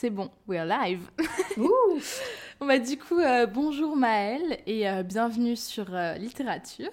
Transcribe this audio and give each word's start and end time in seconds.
C'est 0.00 0.10
bon, 0.10 0.30
we're 0.46 0.64
live. 0.64 1.10
On 2.60 2.66
va 2.66 2.78
du 2.78 2.96
coup, 2.98 3.18
euh, 3.18 3.46
bonjour 3.46 3.96
Maëlle 3.96 4.58
et 4.64 4.88
euh, 4.88 5.02
bienvenue 5.02 5.56
sur 5.56 5.92
euh, 5.92 6.14
Littérature. 6.14 6.92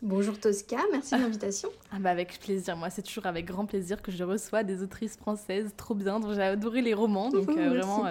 Bonjour 0.00 0.40
Tosca, 0.40 0.78
merci 0.90 1.14
de 1.14 1.20
l'invitation. 1.20 1.68
Ah 1.92 1.98
bah 2.00 2.08
avec 2.08 2.40
plaisir, 2.40 2.78
moi 2.78 2.88
c'est 2.88 3.02
toujours 3.02 3.26
avec 3.26 3.44
grand 3.44 3.66
plaisir 3.66 4.00
que 4.00 4.10
je 4.10 4.24
reçois 4.24 4.64
des 4.64 4.82
autrices 4.82 5.18
françaises 5.18 5.74
trop 5.76 5.94
bien, 5.94 6.18
dont 6.18 6.32
j'ai 6.32 6.40
adoré 6.40 6.80
les 6.80 6.94
romans, 6.94 7.28
donc 7.28 7.44
vraiment 7.50 8.06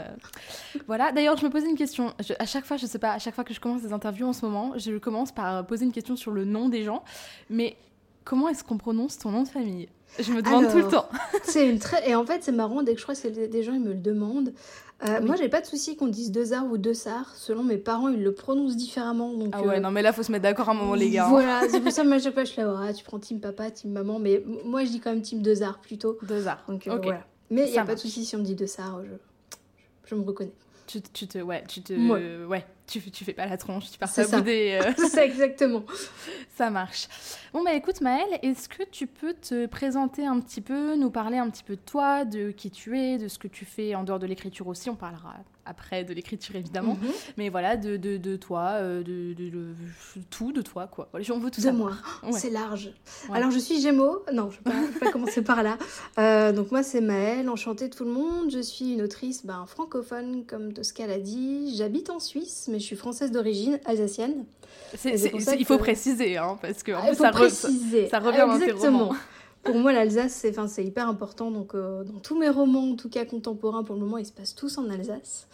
voilà. 0.86 1.12
D'ailleurs 1.12 1.38
je 1.38 1.46
me 1.46 1.50
posais 1.50 1.68
une 1.68 1.76
question, 1.76 2.14
à 2.38 2.46
chaque 2.46 2.66
fois 2.66 2.78
je 2.78 2.86
sais 2.86 3.00
pas, 3.00 3.14
à 3.14 3.18
chaque 3.18 3.34
fois 3.34 3.44
que 3.44 3.54
je 3.56 3.60
commence 3.60 3.82
des 3.82 3.94
interviews 3.94 4.28
en 4.28 4.34
ce 4.34 4.46
moment, 4.46 4.74
je 4.78 4.96
commence 5.00 5.32
par 5.32 5.66
poser 5.66 5.86
une 5.86 5.92
question 5.92 6.16
sur 6.16 6.30
le 6.30 6.46
nom 6.46 6.70
des 6.70 6.84
gens, 6.84 7.04
mais 7.50 7.78
comment 8.24 8.48
est-ce 8.48 8.64
qu'on 8.64 8.78
prononce 8.78 9.18
ton 9.18 9.32
nom 9.32 9.42
de 9.42 9.48
famille? 9.48 9.90
Je 10.20 10.32
me 10.32 10.42
demande 10.42 10.70
tout 10.72 10.78
le 10.78 10.88
temps. 10.88 11.08
c'est 11.44 11.68
une 11.70 11.80
très... 11.80 12.10
Et 12.10 12.16
en 12.16 12.26
fait, 12.26 12.44
c'est 12.44 12.52
marrant, 12.52 12.84
dès 12.84 12.94
que 12.94 13.00
je 13.00 13.04
crois 13.04 13.16
que 13.16 13.48
des 13.48 13.64
gens, 13.64 13.74
ils 13.74 13.82
me 13.82 13.94
le 13.94 14.00
demandent. 14.00 14.54
Euh, 15.06 15.22
Moi, 15.22 15.36
j'ai 15.36 15.48
pas 15.48 15.62
de 15.62 15.66
souci 15.66 15.96
qu'on 15.96 16.08
dise 16.08 16.32
deux 16.32 16.54
arts 16.54 16.66
ou 16.66 16.78
deux 16.78 16.96
sars. 16.96 17.36
Selon 17.36 17.64
mes 17.64 17.78
parents, 17.78 18.10
ils 18.10 18.24
le 18.24 18.34
prononcent 18.34 18.76
différemment. 18.76 19.34
Donc, 19.34 19.54
ah 19.54 19.62
ouais, 19.62 19.78
euh, 19.78 19.80
non, 19.80 19.92
mais 19.92 20.02
là, 20.02 20.12
faut 20.12 20.24
se 20.24 20.32
mettre 20.32 20.44
d'accord 20.44 20.70
à 20.70 20.72
un 20.72 20.76
moment, 20.76 20.96
les 20.96 21.12
gars. 21.12 21.28
Hein. 21.28 21.30
Voilà, 21.30 21.62
c'est 21.70 21.82
pour 21.82 21.92
ça, 21.92 22.04
moi, 22.04 22.16
à 22.16 22.20
chaque 22.20 22.34
fois, 22.34 22.46
je 22.46 22.50
suis 22.50 22.62
là, 22.62 22.80
ah, 22.82 22.94
tu 22.94 23.04
prends 23.04 23.20
team 23.20 23.40
papa, 23.40 23.70
team 23.70 23.92
maman. 23.92 24.18
Mais 24.18 24.44
moi, 24.66 24.86
je 24.86 24.90
dis 24.90 25.00
quand 25.00 25.12
même 25.12 25.22
team 25.22 25.42
deux 25.42 25.62
arts 25.62 25.80
plutôt. 25.80 26.18
Deux 26.24 26.48
arts. 26.48 26.64
Donc, 26.68 26.88
euh, 26.88 26.98
voilà. 27.02 27.26
Mais 27.50 27.68
il 27.68 27.72
n'y 27.72 27.78
a 27.78 27.86
pas 27.86 27.96
de 27.96 28.00
souci 28.00 28.26
si 28.26 28.36
on 28.36 28.40
me 28.40 28.44
dit 28.44 28.56
deux 28.56 28.66
je, 28.66 29.12
je 30.06 30.16
me 30.16 30.24
reconnais. 30.24 30.52
Tu, 30.88 31.02
tu, 31.02 31.28
te 31.28 31.38
ouais 31.40 31.64
tu 31.68 31.82
te 31.82 31.94
ouais, 32.46 32.66
tu, 32.88 33.12
tu 33.12 33.24
fais 33.24 33.34
pas 33.34 33.46
la 33.46 33.58
tronche 33.58 33.92
tu 33.92 33.98
pars 33.98 34.12
pas 34.14 34.26
bouder 34.26 34.80
euh. 34.82 34.92
c'est 34.98 35.10
ça 35.10 35.26
exactement. 35.26 35.84
Ça 36.56 36.70
marche. 36.70 37.08
Bon 37.54 37.64
bah 37.64 37.74
écoute 37.74 38.02
Maëlle 38.02 38.40
est-ce 38.42 38.70
que 38.70 38.84
tu 38.84 39.08
peux 39.08 39.34
te 39.34 39.66
présenter 39.66 40.26
un 40.26 40.40
petit 40.40 40.62
peu 40.62 40.96
nous 40.96 41.12
parler 41.12 41.38
un 41.38 41.50
petit 41.50 41.64
peu 41.64 41.76
de 41.76 41.82
toi 41.82 42.26
de 42.26 42.52
qui 42.52 42.72
tu 42.72 43.00
es 43.00 43.18
de 43.18 43.28
ce 43.28 43.38
que 43.38 43.48
tu 43.48 43.66
fais 43.66 43.94
en 43.96 44.04
dehors 44.04 44.20
de 44.20 44.26
l'écriture 44.26 44.68
aussi 44.68 44.90
on 44.90 44.96
parlera 44.96 45.36
après 45.68 46.04
de 46.04 46.14
l'écriture 46.14 46.56
évidemment. 46.56 46.96
Mhm. 47.02 47.12
Mais 47.38 47.50
voilà, 47.50 47.78
de, 47.78 47.98
de, 47.98 48.18
de 48.18 48.36
toi, 48.36 48.72
euh, 48.76 49.04
de, 49.04 49.34
de, 49.34 49.52
tout 50.30 50.52
de 50.52 50.62
toi, 50.62 50.88
quoi. 50.88 51.10
Voilà, 51.12 51.26
on 51.34 51.40
veut 51.40 51.52
tout 51.52 51.62
de 51.62 51.70
moi. 51.72 51.94
C'est 52.32 52.50
large. 52.50 52.92
Alors, 53.32 53.52
je 53.52 53.60
suis 53.60 53.82
Gémeaux. 53.82 54.24
Non, 54.34 54.50
je 54.50 54.70
ne 54.70 54.88
vais, 54.94 55.00
pas 55.00 55.12
commencer 55.12 55.42
par 55.42 55.64
là. 55.64 55.78
Euh, 56.20 56.52
donc, 56.52 56.72
moi, 56.72 56.84
c'est 56.84 57.02
Maëlle, 57.02 57.50
enchantée 57.50 57.90
de 57.90 57.96
tout 57.96 58.06
le 58.06 58.12
monde. 58.12 58.52
Je 58.52 58.60
suis 58.60 58.94
une 58.94 59.02
autrice 59.02 59.46
ben, 59.46 59.66
francophone, 59.68 60.46
comme 60.46 60.74
Tosca 60.74 61.06
l'a 61.08 61.20
dit. 61.20 61.76
J'habite 61.76 62.10
en 62.10 62.20
Suisse, 62.20 62.68
mais 62.72 62.80
je 62.80 62.86
suis 62.86 62.96
française 62.96 63.32
d'origine, 63.32 63.80
alsacienne. 63.86 64.46
il 65.04 65.66
faut 65.66 65.78
préciser, 65.78 66.38
hein, 66.38 66.58
parce 66.62 66.84
que 66.84 66.92
en 66.92 67.14
ça, 67.14 67.32
préciser. 67.32 68.08
ça 68.10 68.20
revient 68.20 68.46
Exactement. 68.56 69.08
dans 69.08 69.14
tes 69.14 69.20
pour 69.64 69.76
moi, 69.76 69.92
l'Alsace, 69.92 70.34
c'est, 70.34 70.50
enfin, 70.50 70.68
c'est 70.68 70.84
hyper 70.84 71.08
important. 71.08 71.52
Donc, 71.52 71.76
euh, 71.76 72.04
dans 72.04 72.20
tous 72.20 72.38
mes 72.38 72.50
romans, 72.50 72.92
en 72.92 72.96
tout 72.96 73.10
cas 73.10 73.26
contemporains, 73.26 73.84
pour 73.84 73.96
le 73.96 74.02
moment, 74.02 74.18
ils 74.18 74.26
se 74.26 74.32
passent 74.32 74.56
tous 74.56 74.78
en 74.78 74.90
Alsace. 74.90 75.48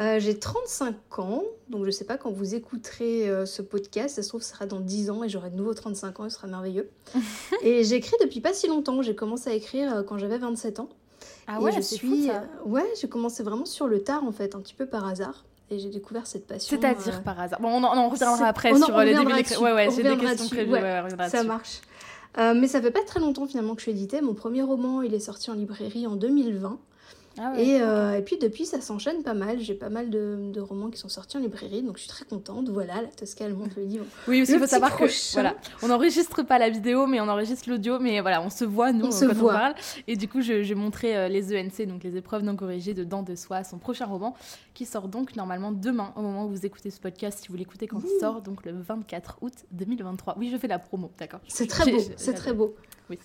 Euh, 0.00 0.18
j'ai 0.18 0.36
35 0.36 1.20
ans, 1.20 1.44
donc 1.68 1.84
je 1.84 1.90
sais 1.92 2.04
pas 2.04 2.18
quand 2.18 2.32
vous 2.32 2.56
écouterez 2.56 3.30
euh, 3.30 3.46
ce 3.46 3.62
podcast, 3.62 4.16
ça 4.16 4.22
se 4.24 4.28
trouve, 4.28 4.42
ce 4.42 4.50
sera 4.50 4.66
dans 4.66 4.80
10 4.80 5.10
ans 5.10 5.22
et 5.22 5.28
j'aurai 5.28 5.50
de 5.50 5.56
nouveau 5.56 5.72
35 5.72 6.18
ans, 6.18 6.28
ce 6.28 6.34
sera 6.34 6.48
merveilleux. 6.48 6.90
et 7.62 7.84
j'écris 7.84 8.16
depuis 8.20 8.40
pas 8.40 8.52
si 8.52 8.66
longtemps, 8.66 9.02
j'ai 9.02 9.14
commencé 9.14 9.50
à 9.50 9.52
écrire 9.52 10.04
quand 10.08 10.18
j'avais 10.18 10.38
27 10.38 10.80
ans. 10.80 10.88
Ah 11.46 11.60
ouais, 11.60 11.70
je 11.70 11.80
suis. 11.80 12.28
ouais, 12.66 12.86
j'ai 13.00 13.08
commencé 13.08 13.44
vraiment 13.44 13.66
sur 13.66 13.86
le 13.86 14.02
tard 14.02 14.24
en 14.24 14.32
fait, 14.32 14.56
un 14.56 14.60
petit 14.60 14.74
peu 14.74 14.86
par 14.86 15.06
hasard. 15.06 15.44
Et 15.70 15.78
j'ai 15.78 15.88
découvert 15.88 16.26
cette 16.26 16.46
passion. 16.46 16.76
C'est-à-dire 16.76 17.22
par 17.22 17.40
hasard. 17.40 17.60
Bon, 17.60 17.68
on 17.68 17.84
en, 17.84 18.08
reviendra 18.08 18.46
après 18.46 18.74
sur 18.76 18.98
les 18.98 19.14
débuts 19.14 19.32
Ouais, 19.60 19.72
ouais, 19.72 19.88
j'ai 19.94 20.02
des 20.02 20.16
questions 20.16 20.48
prévues. 20.48 20.72
Ouais, 20.72 21.02
ça 21.28 21.44
marche. 21.44 21.80
Euh, 22.38 22.54
mais 22.54 22.66
ça 22.66 22.82
fait 22.82 22.90
pas 22.90 23.02
très 23.04 23.20
longtemps 23.20 23.46
finalement 23.46 23.74
que 23.74 23.82
je 23.82 23.90
suis. 23.90 24.20
Mon 24.22 24.34
premier 24.34 24.62
roman, 24.62 25.02
il 25.02 25.14
est 25.14 25.20
sorti 25.20 25.50
en 25.50 25.54
librairie 25.54 26.06
en 26.06 26.16
2020. 26.16 26.78
Ah 27.38 27.52
et, 27.58 27.80
euh, 27.80 28.18
et, 28.18 28.22
puis 28.22 28.38
depuis, 28.38 28.64
ça 28.64 28.80
s'enchaîne 28.80 29.22
pas 29.22 29.34
mal. 29.34 29.60
J'ai 29.60 29.74
pas 29.74 29.88
mal 29.88 30.10
de, 30.10 30.38
de, 30.52 30.60
romans 30.60 30.90
qui 30.90 30.98
sont 30.98 31.08
sortis 31.08 31.36
en 31.36 31.40
librairie, 31.40 31.82
donc 31.82 31.96
je 31.96 32.02
suis 32.02 32.08
très 32.08 32.24
contente. 32.24 32.68
Voilà, 32.68 33.02
la 33.02 33.08
Tosca, 33.08 33.44
elle 33.44 33.54
monte 33.54 33.74
le 33.76 33.82
livre. 33.82 34.04
Oui, 34.28 34.42
aussi, 34.42 34.52
il 34.52 34.58
faut 34.58 34.66
savoir 34.66 34.96
que 34.96 35.04
voilà, 35.32 35.56
on 35.82 35.88
n'enregistre 35.88 36.42
pas 36.42 36.58
la 36.58 36.70
vidéo, 36.70 37.06
mais 37.06 37.20
on 37.20 37.28
enregistre 37.28 37.68
l'audio. 37.68 37.98
Mais 37.98 38.20
voilà, 38.20 38.42
on 38.42 38.50
se 38.50 38.64
voit, 38.64 38.92
nous, 38.92 39.06
on 39.06 39.10
quand 39.10 39.42
on 39.42 39.46
parle. 39.46 39.74
Et 40.06 40.16
du 40.16 40.28
coup, 40.28 40.42
je, 40.42 40.62
je 40.62 40.74
montrais 40.74 41.16
euh, 41.16 41.28
les 41.28 41.56
ENC, 41.56 41.86
donc 41.88 42.04
les 42.04 42.16
épreuves 42.16 42.42
non 42.42 42.56
corrigées 42.56 42.94
de 42.94 43.04
Dents 43.04 43.22
de 43.22 43.34
Soi, 43.34 43.64
son 43.64 43.78
prochain 43.78 44.06
roman, 44.06 44.34
qui 44.72 44.86
sort 44.86 45.08
donc 45.08 45.36
normalement 45.36 45.72
demain, 45.72 46.12
au 46.16 46.22
moment 46.22 46.46
où 46.46 46.48
vous 46.48 46.66
écoutez 46.66 46.90
ce 46.90 47.00
podcast, 47.00 47.40
si 47.42 47.48
vous 47.48 47.56
l'écoutez 47.56 47.86
quand 47.86 48.00
il 48.00 48.20
sort, 48.20 48.42
donc 48.42 48.64
le 48.64 48.72
24 48.72 49.38
août 49.40 49.54
2023. 49.72 50.36
Oui, 50.38 50.50
je 50.52 50.56
fais 50.56 50.68
la 50.68 50.78
promo, 50.78 51.10
d'accord. 51.18 51.40
C'est 51.48 51.66
très 51.66 51.90
beau, 51.90 51.98
c'est 52.16 52.34
très 52.34 52.52
beau. 52.52 52.74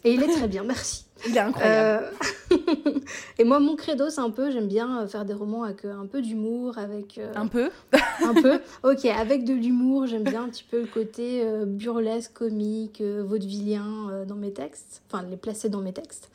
Et 0.04 0.14
il 0.14 0.24
est 0.24 0.28
très 0.28 0.48
bien, 0.48 0.64
merci. 0.64 1.06
Il 1.28 1.36
est 1.36 1.40
incroyable. 1.40 2.12
Euh, 2.52 2.58
et 3.38 3.44
moi, 3.44 3.60
mon 3.60 3.76
credo, 3.76 4.10
c'est 4.10 4.22
un 4.22 4.30
peu, 4.30 4.52
j'aime 4.52 4.68
bien 4.68 5.02
euh, 5.02 5.08
faire 5.08 5.26
des 5.26 5.34
romans 5.34 5.64
avec 5.64 5.86
euh, 5.86 5.98
un 5.98 6.06
peu 6.06 6.22
d'humour, 6.22 6.78
avec... 6.78 7.20
Un 7.36 7.48
peu 7.48 7.70
Un 8.22 8.34
peu, 8.34 8.60
ok, 8.84 9.06
avec 9.06 9.46
de 9.46 9.54
l'humour, 9.54 10.08
j'aime 10.08 10.24
bien 10.24 10.44
un 10.44 10.50
petit 10.50 10.66
peu 10.70 10.82
le 10.82 10.88
côté 10.88 11.46
burlesque, 11.66 12.34
comique, 12.34 13.02
vaudevillien 13.02 14.26
dans 14.28 14.36
mes 14.36 14.52
textes, 14.52 15.02
enfin, 15.10 15.24
les 15.30 15.38
placer 15.38 15.70
dans 15.70 15.80
mes 15.80 15.94
textes. 15.94 16.30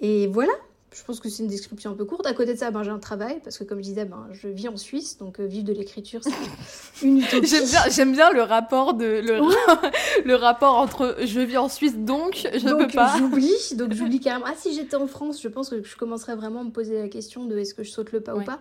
Et 0.00 0.26
voilà, 0.28 0.52
je 0.94 1.04
pense 1.04 1.20
que 1.20 1.28
c'est 1.28 1.42
une 1.42 1.48
description 1.48 1.90
un 1.90 1.94
peu 1.94 2.04
courte. 2.04 2.26
À 2.26 2.32
côté 2.32 2.54
de 2.54 2.58
ça, 2.58 2.70
ben, 2.70 2.82
j'ai 2.82 2.90
un 2.90 2.98
travail, 2.98 3.40
parce 3.44 3.58
que 3.58 3.64
comme 3.64 3.78
je 3.78 3.84
disais, 3.84 4.04
ben, 4.04 4.26
je 4.32 4.48
vis 4.48 4.68
en 4.68 4.76
Suisse, 4.76 5.18
donc 5.18 5.38
euh, 5.38 5.46
vivre 5.46 5.66
de 5.66 5.72
l'écriture, 5.72 6.20
c'est 6.24 7.06
une 7.06 7.18
utopie. 7.18 7.46
j'aime, 7.90 8.12
bien, 8.12 8.30
le 8.30 8.42
rapport, 8.42 8.94
de, 8.94 9.04
le, 9.04 9.40
le, 10.24 10.34
rapport 10.34 10.76
entre 10.76 11.16
je 11.24 11.40
vis 11.40 11.58
en 11.58 11.68
Suisse, 11.68 11.96
donc 11.96 12.48
je 12.52 12.66
ne 12.66 12.74
peux 12.74 12.88
pas. 12.88 13.16
J'oublie, 13.18 13.76
donc 13.76 13.92
j'oublie 13.94 14.20
carrément. 14.20 14.46
Ah, 14.48 14.54
si 14.56 14.74
j'étais 14.74 14.96
en 14.96 15.06
France, 15.06 15.42
je 15.42 15.48
pense 15.48 15.68
que 15.68 15.82
je 15.82 15.96
commencerais 15.96 16.36
vraiment 16.36 16.60
à 16.60 16.64
me 16.64 16.70
poser 16.70 17.00
la 17.00 17.08
question 17.08 17.44
de 17.44 17.58
est-ce 17.58 17.74
que 17.74 17.82
je 17.82 17.90
saute 17.90 18.12
le 18.12 18.20
pas 18.20 18.34
ou 18.34 18.42
pas. 18.42 18.58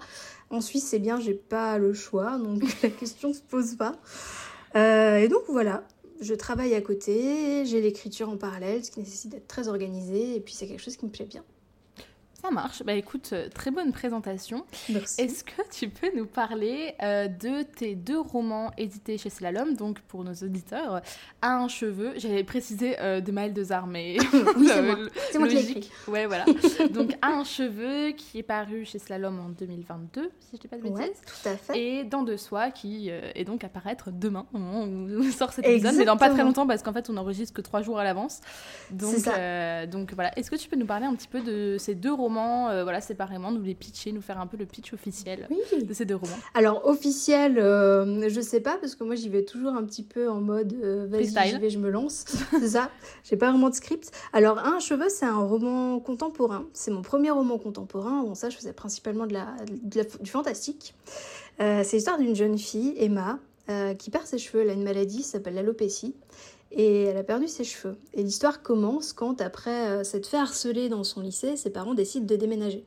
En 0.49 0.61
Suisse, 0.61 0.85
c'est 0.85 0.99
bien, 0.99 1.19
j'ai 1.19 1.33
pas 1.33 1.77
le 1.77 1.93
choix, 1.93 2.37
donc 2.37 2.63
la 2.81 2.89
question 2.89 3.33
se 3.33 3.41
pose 3.41 3.75
pas. 3.75 3.95
Euh, 4.75 5.17
et 5.17 5.27
donc 5.27 5.43
voilà, 5.47 5.83
je 6.21 6.33
travaille 6.33 6.75
à 6.75 6.81
côté, 6.81 7.65
j'ai 7.65 7.81
l'écriture 7.81 8.29
en 8.29 8.37
parallèle, 8.37 8.83
ce 8.83 8.91
qui 8.91 8.99
nécessite 8.99 9.31
d'être 9.31 9.47
très 9.47 9.67
organisé, 9.67 10.35
et 10.35 10.39
puis 10.39 10.53
c'est 10.53 10.67
quelque 10.67 10.83
chose 10.83 10.97
qui 10.97 11.05
me 11.05 11.11
plaît 11.11 11.25
bien. 11.25 11.43
Ça 12.47 12.53
marche. 12.53 12.81
Bah 12.83 12.93
écoute, 12.93 13.31
euh, 13.33 13.49
très 13.49 13.71
bonne 13.71 13.91
présentation. 13.91 14.63
Merci. 14.87 15.19
Est-ce 15.19 15.43
que 15.43 15.61
tu 15.69 15.89
peux 15.89 16.15
nous 16.15 16.25
parler 16.25 16.95
euh, 17.03 17.27
de 17.27 17.63
tes 17.63 17.93
deux 17.93 18.21
romans 18.21 18.71
édités 18.77 19.17
chez 19.17 19.29
Slalom, 19.29 19.73
donc 19.73 19.99
pour 19.99 20.23
nos 20.23 20.33
auditeurs, 20.33 21.01
À 21.41 21.57
un 21.57 21.67
cheveu, 21.67 22.13
j'avais 22.15 22.45
précisé 22.45 22.95
euh, 23.01 23.19
de 23.19 23.33
Maël 23.33 23.51
Dezar, 23.51 23.85
mais 23.85 24.15
oui, 24.55 24.67
c'est 24.69 24.81
moi, 24.81 24.95
c'est 25.31 25.39
moi 25.39 25.47
qui 25.49 25.55
l'ai 25.55 25.81
Ouais, 26.07 26.25
voilà. 26.25 26.45
donc 26.89 27.17
À 27.21 27.31
un 27.33 27.43
cheveu, 27.43 28.11
qui 28.11 28.39
est 28.39 28.43
paru 28.43 28.85
chez 28.85 28.99
Slalom 28.99 29.37
en 29.41 29.49
2022, 29.49 30.31
si 30.39 30.55
je 30.55 30.61
dis 30.61 30.67
pas 30.69 30.77
de 30.77 30.83
bêtises. 30.83 30.99
Ouais, 30.99 31.13
tout 31.25 31.49
à 31.49 31.57
fait. 31.57 31.77
Et 31.77 32.03
Dans 32.05 32.23
de 32.23 32.37
soi, 32.37 32.71
qui 32.71 33.09
est 33.09 33.43
donc 33.43 33.65
à 33.65 33.69
paraître 33.69 34.09
demain, 34.09 34.45
au 34.53 34.57
moment 34.57 34.83
où 34.83 35.19
on 35.19 35.31
sort 35.31 35.51
cet 35.51 35.65
épisode, 35.65 35.95
mais 35.97 36.05
dans 36.05 36.15
pas 36.15 36.29
très 36.29 36.43
longtemps, 36.43 36.65
parce 36.65 36.81
qu'en 36.81 36.93
fait, 36.93 37.09
on 37.09 37.17
enregistre 37.17 37.53
que 37.53 37.61
trois 37.61 37.81
jours 37.81 37.99
à 37.99 38.05
l'avance. 38.05 38.39
Donc, 38.91 39.15
donc 39.91 40.13
voilà. 40.13 40.31
Est-ce 40.39 40.49
que 40.49 40.55
tu 40.55 40.69
peux 40.69 40.77
nous 40.77 40.85
parler 40.85 41.07
un 41.07 41.15
petit 41.15 41.27
peu 41.27 41.41
de 41.41 41.75
ces 41.77 41.93
deux 41.93 42.13
romans 42.13 42.36
romans, 42.37 42.69
euh, 42.69 42.83
voilà, 42.83 43.01
séparément, 43.01 43.51
nous 43.51 43.61
les 43.61 43.75
pitcher, 43.75 44.11
nous 44.11 44.21
faire 44.21 44.39
un 44.39 44.47
peu 44.47 44.57
le 44.57 44.65
pitch 44.65 44.93
officiel 44.93 45.47
de 45.81 45.93
ces 45.93 46.05
deux 46.05 46.15
romans. 46.15 46.37
Alors, 46.53 46.85
officiel, 46.85 47.57
euh, 47.59 48.29
je 48.29 48.41
sais 48.41 48.61
pas, 48.61 48.77
parce 48.79 48.95
que 48.95 49.03
moi 49.03 49.15
j'y 49.15 49.29
vais 49.29 49.43
toujours 49.43 49.73
un 49.73 49.83
petit 49.83 50.03
peu 50.03 50.29
en 50.29 50.41
mode 50.41 50.73
euh, 50.83 51.07
vas-y, 51.09 51.49
j'y 51.49 51.57
vais, 51.57 51.69
je 51.69 51.79
me 51.79 51.89
lance. 51.89 52.25
c'est 52.51 52.69
ça, 52.69 52.89
j'ai 53.23 53.37
pas 53.37 53.51
vraiment 53.51 53.69
de 53.69 53.75
script. 53.75 54.11
Alors, 54.33 54.59
Un 54.59 54.79
cheveu, 54.79 55.09
c'est 55.09 55.25
un 55.25 55.39
roman 55.39 55.99
contemporain. 55.99 56.65
C'est 56.73 56.91
mon 56.91 57.01
premier 57.01 57.31
roman 57.31 57.57
contemporain. 57.57 58.23
Bon, 58.23 58.35
ça, 58.35 58.49
je 58.49 58.57
faisais 58.57 58.73
principalement 58.73 59.25
de 59.25 59.33
la, 59.33 59.55
du 60.21 60.29
fantastique. 60.29 60.93
c'est 61.59 61.93
l'histoire 61.93 62.17
d'une 62.17 62.35
jeune 62.35 62.57
fille, 62.57 62.93
Emma, 62.97 63.39
qui 63.97 64.09
perd 64.09 64.25
ses 64.25 64.37
cheveux. 64.37 64.61
Elle 64.63 64.69
a 64.69 64.73
une 64.73 64.83
maladie 64.83 65.23
s'appelle 65.23 65.55
l'alopécie 65.55 66.15
et 66.71 67.03
elle 67.03 67.17
a 67.17 67.23
perdu 67.23 67.47
ses 67.47 67.63
cheveux. 67.63 67.97
Et 68.13 68.23
l'histoire 68.23 68.61
commence 68.61 69.13
quand, 69.13 69.41
après 69.41 69.89
euh, 69.89 70.03
s'être 70.03 70.27
fait 70.27 70.37
harceler 70.37 70.89
dans 70.89 71.03
son 71.03 71.21
lycée, 71.21 71.57
ses 71.57 71.69
parents 71.69 71.93
décident 71.93 72.25
de 72.25 72.35
déménager. 72.35 72.85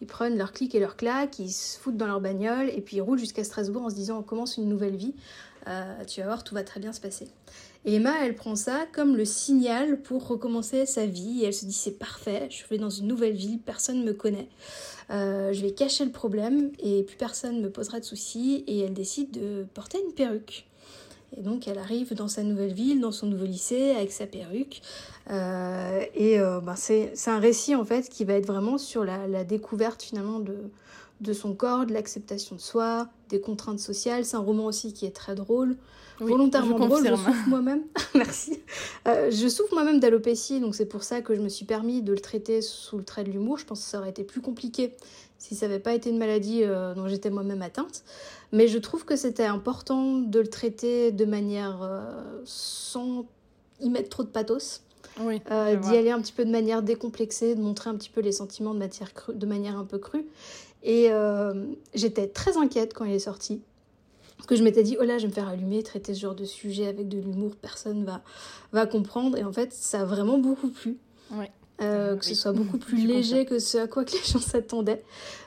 Ils 0.00 0.06
prennent 0.06 0.38
leur 0.38 0.52
clic 0.52 0.74
et 0.74 0.80
leur 0.80 0.96
claque, 0.96 1.38
ils 1.38 1.52
se 1.52 1.78
foutent 1.78 1.96
dans 1.96 2.06
leur 2.06 2.20
bagnole 2.20 2.70
et 2.70 2.80
puis 2.80 2.96
ils 2.96 3.02
roulent 3.02 3.18
jusqu'à 3.18 3.44
Strasbourg 3.44 3.82
en 3.82 3.90
se 3.90 3.94
disant 3.94 4.18
on 4.18 4.22
commence 4.22 4.56
une 4.56 4.68
nouvelle 4.68 4.96
vie 4.96 5.14
tu 6.06 6.20
vas 6.20 6.26
voir, 6.26 6.44
tout 6.44 6.54
va 6.54 6.62
très 6.62 6.80
bien 6.80 6.92
se 6.92 7.00
passer. 7.00 7.28
Et 7.84 7.94
Emma, 7.94 8.12
elle 8.24 8.34
prend 8.34 8.56
ça 8.56 8.86
comme 8.92 9.16
le 9.16 9.24
signal 9.24 10.00
pour 10.02 10.26
recommencer 10.26 10.84
sa 10.86 11.06
vie. 11.06 11.42
Et 11.42 11.46
elle 11.46 11.54
se 11.54 11.64
dit 11.64 11.72
c'est 11.72 11.98
parfait, 11.98 12.48
je 12.50 12.66
vais 12.68 12.78
dans 12.78 12.90
une 12.90 13.06
nouvelle 13.06 13.34
ville, 13.34 13.58
personne 13.58 14.00
ne 14.00 14.04
me 14.04 14.12
connaît. 14.12 14.48
Euh, 15.10 15.52
je 15.52 15.62
vais 15.62 15.72
cacher 15.72 16.04
le 16.04 16.12
problème 16.12 16.70
et 16.78 17.02
plus 17.02 17.16
personne 17.16 17.56
ne 17.56 17.62
me 17.62 17.70
posera 17.70 18.00
de 18.00 18.04
soucis. 18.04 18.64
Et 18.66 18.80
elle 18.80 18.94
décide 18.94 19.30
de 19.30 19.66
porter 19.74 19.98
une 20.06 20.12
perruque. 20.12 20.66
Et 21.36 21.42
donc 21.42 21.68
elle 21.68 21.78
arrive 21.78 22.14
dans 22.14 22.28
sa 22.28 22.42
nouvelle 22.42 22.72
ville, 22.72 23.00
dans 23.00 23.12
son 23.12 23.26
nouveau 23.26 23.44
lycée, 23.46 23.92
avec 23.92 24.12
sa 24.12 24.26
perruque. 24.26 24.82
Euh, 25.30 26.02
et 26.14 26.40
euh, 26.40 26.60
ben, 26.60 26.74
c'est 26.76 27.12
un 27.26 27.38
récit 27.38 27.74
en 27.74 27.84
fait 27.84 28.08
qui 28.08 28.24
va 28.24 28.34
être 28.34 28.46
vraiment 28.46 28.78
sur 28.78 29.04
la, 29.04 29.26
la 29.26 29.44
découverte 29.44 30.02
finalement 30.02 30.40
de, 30.40 30.56
de 31.20 31.32
son 31.32 31.54
corps, 31.54 31.86
de 31.86 31.92
l'acceptation 31.92 32.56
de 32.56 32.60
soi, 32.60 33.08
des 33.28 33.40
contraintes 33.40 33.80
sociales. 33.80 34.24
C'est 34.24 34.36
un 34.36 34.40
roman 34.40 34.66
aussi 34.66 34.92
qui 34.92 35.06
est 35.06 35.14
très 35.14 35.34
drôle 35.34 35.76
volontairement 36.24 36.78
je 36.78 36.84
drôle. 36.84 37.06
Je 37.06 37.14
souffre 37.14 37.48
moi-même. 37.48 37.82
Merci. 38.14 38.60
Euh, 39.08 39.30
je 39.30 39.48
souffre 39.48 39.74
moi-même 39.74 40.00
d'alopécie, 40.00 40.60
donc 40.60 40.74
c'est 40.74 40.86
pour 40.86 41.02
ça 41.02 41.20
que 41.20 41.34
je 41.34 41.40
me 41.40 41.48
suis 41.48 41.64
permis 41.64 42.02
de 42.02 42.12
le 42.12 42.18
traiter 42.18 42.62
sous 42.62 42.98
le 42.98 43.04
trait 43.04 43.24
de 43.24 43.30
l'humour. 43.30 43.58
Je 43.58 43.64
pense 43.64 43.82
que 43.82 43.88
ça 43.88 43.98
aurait 43.98 44.10
été 44.10 44.24
plus 44.24 44.40
compliqué 44.40 44.94
si 45.38 45.54
ça 45.54 45.66
n'avait 45.66 45.80
pas 45.80 45.94
été 45.94 46.10
une 46.10 46.18
maladie 46.18 46.62
euh, 46.64 46.94
dont 46.94 47.08
j'étais 47.08 47.30
moi-même 47.30 47.62
atteinte. 47.62 48.04
Mais 48.52 48.68
je 48.68 48.78
trouve 48.78 49.04
que 49.04 49.16
c'était 49.16 49.44
important 49.44 50.18
de 50.18 50.40
le 50.40 50.48
traiter 50.48 51.12
de 51.12 51.24
manière 51.24 51.80
euh, 51.82 52.40
sans 52.44 53.26
y 53.80 53.90
mettre 53.90 54.08
trop 54.08 54.22
de 54.22 54.28
pathos. 54.28 54.82
Oui, 55.20 55.40
d'y 55.40 55.96
aller 55.96 56.10
un 56.10 56.20
petit 56.20 56.32
peu 56.32 56.44
de 56.44 56.50
manière 56.50 56.82
décomplexée, 56.82 57.54
de 57.54 57.60
montrer 57.60 57.90
un 57.90 57.94
petit 57.94 58.08
peu 58.08 58.20
les 58.20 58.32
sentiments 58.32 58.72
de, 58.74 58.78
matière 58.78 59.10
de 59.28 59.46
manière 59.46 59.76
un 59.76 59.84
peu 59.84 59.98
crue. 59.98 60.24
Et 60.82 61.10
j'étais 61.94 62.28
très 62.28 62.56
inquiète 62.56 62.94
quand 62.94 63.04
il 63.04 63.12
est 63.12 63.18
sorti 63.18 63.60
que 64.50 64.56
je 64.56 64.64
m'étais 64.64 64.82
dit, 64.82 64.96
oh 65.00 65.04
là, 65.04 65.16
je 65.16 65.22
vais 65.22 65.28
me 65.28 65.32
faire 65.32 65.48
allumer, 65.48 65.80
traiter 65.84 66.12
ce 66.12 66.20
genre 66.20 66.34
de 66.34 66.44
sujet 66.44 66.88
avec 66.88 67.08
de 67.08 67.18
l'humour, 67.18 67.52
personne 67.54 68.04
va, 68.04 68.20
va 68.72 68.84
comprendre. 68.84 69.38
Et 69.38 69.44
en 69.44 69.52
fait, 69.52 69.72
ça 69.72 70.00
a 70.00 70.04
vraiment 70.04 70.38
beaucoup 70.38 70.70
plu. 70.70 70.96
Euh, 71.80 72.16
que 72.16 72.24
ce 72.24 72.34
soit 72.34 72.52
beaucoup 72.52 72.78
plus 72.78 73.06
léger 73.06 73.46
que 73.46 73.58
ce 73.58 73.78
à 73.78 73.86
quoi 73.86 74.04
que 74.04 74.12
les 74.12 74.22
gens 74.22 74.38
s'attendaient. 74.38 75.02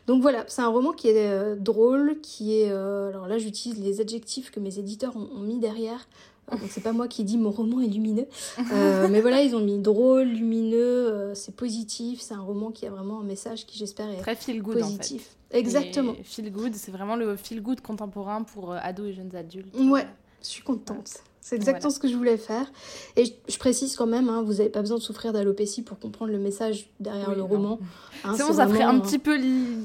Donc 0.07 0.21
voilà, 0.21 0.45
c'est 0.47 0.61
un 0.61 0.67
roman 0.67 0.91
qui 0.91 1.09
est 1.09 1.29
euh, 1.29 1.55
drôle, 1.55 2.17
qui 2.21 2.59
est... 2.59 2.71
Euh, 2.71 3.09
alors 3.09 3.27
là, 3.27 3.37
j'utilise 3.37 3.79
les 3.79 4.01
adjectifs 4.01 4.51
que 4.51 4.59
mes 4.59 4.79
éditeurs 4.79 5.15
ont, 5.15 5.39
mis 5.39 5.59
derrière. 5.59 6.07
donc 6.51 6.61
c'est 6.69 6.81
pas 6.81 6.91
moi 6.91 7.07
qui 7.07 7.23
dis 7.23 7.37
mon 7.37 7.51
roman 7.51 7.81
est 7.81 7.87
lumineux. 7.87 8.27
mais 9.11 9.21
voilà, 9.21 9.43
ils 9.43 9.55
ont 9.55 9.61
mis 9.61 9.77
drôle, 9.77 10.27
lumineux, 10.27 11.33
c'est 11.35 11.55
positif. 11.55 12.21
C'est 12.21 12.33
un 12.33 12.41
roman 12.41 12.71
qui 12.71 12.87
a 12.87 12.89
vraiment 12.89 13.19
un 13.19 13.23
message 13.23 13.65
qui 13.65 13.77
j'espère 13.77 14.09
est 14.09 14.17
Très 14.17 14.35
feel 14.35 14.61
good, 14.61 14.79
positif. 14.79 15.35
Exactement. 15.51 16.15
feel 16.23 16.51
good, 16.51 16.73
c'est 16.73 16.91
vraiment 16.91 17.15
le 17.15 17.35
feel 17.35 17.61
good 17.61 17.81
contemporain 17.81 18.41
pour 18.41 18.73
ados 18.73 19.07
et 19.07 19.13
jeunes 19.13 19.35
adultes. 19.35 19.75
Ouais, 19.77 20.07
je 20.41 20.47
suis 20.47 20.63
contente. 20.63 21.21
C'est 21.43 21.57
exactement 21.57 21.89
ce 21.89 21.99
que 21.99 22.07
je 22.07 22.15
voulais 22.15 22.37
faire. 22.37 22.71
Et 23.17 23.25
je, 23.25 23.57
précise 23.57 23.97
quand 23.97 24.07
même, 24.07 24.29
hein, 24.29 24.43
vous 24.43 24.53
n'avez 24.53 24.69
pas 24.69 24.79
besoin 24.79 24.97
de 24.97 25.03
souffrir 25.03 25.33
d'alopécie 25.33 25.81
pour 25.81 25.99
comprendre 25.99 26.31
le 26.31 26.39
message 26.39 26.89
derrière 27.01 27.35
le 27.35 27.43
roman. 27.43 27.79
Hein, 28.23 28.33
c'est 28.37 28.43
bon, 28.43 28.53
ça 28.53 28.67
ferait 28.67 28.83
un 28.83 28.99
petit 28.99 29.19
peu. 29.19 29.37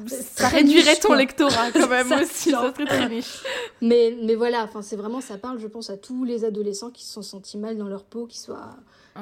Ça 0.09 0.49
réduirait 0.49 0.97
ton 0.97 1.15
lectorat 1.15 1.73
quand 1.73 1.89
même 1.91 2.13
aussi. 2.13 2.53
Ça 2.53 2.73
serait 2.73 2.87
très 2.87 3.07
riche. 3.07 3.43
Mais, 3.83 4.17
mais 4.23 4.37
voilà, 4.37 4.69
c'est 4.83 4.95
vraiment, 4.95 5.21
ça 5.21 5.37
parle, 5.37 5.59
je 5.59 5.67
pense, 5.67 5.91
à 5.91 5.97
tous 5.97 6.25
les 6.25 6.45
adolescents 6.45 6.91
qui 6.91 7.05
se 7.05 7.13
sont 7.13 7.23
sentis 7.23 7.59
mal 7.59 7.77
dans 7.77 7.89
leur 7.89 8.05
peau, 8.05 8.27
qu'ils 8.27 8.41
soient 8.41 8.77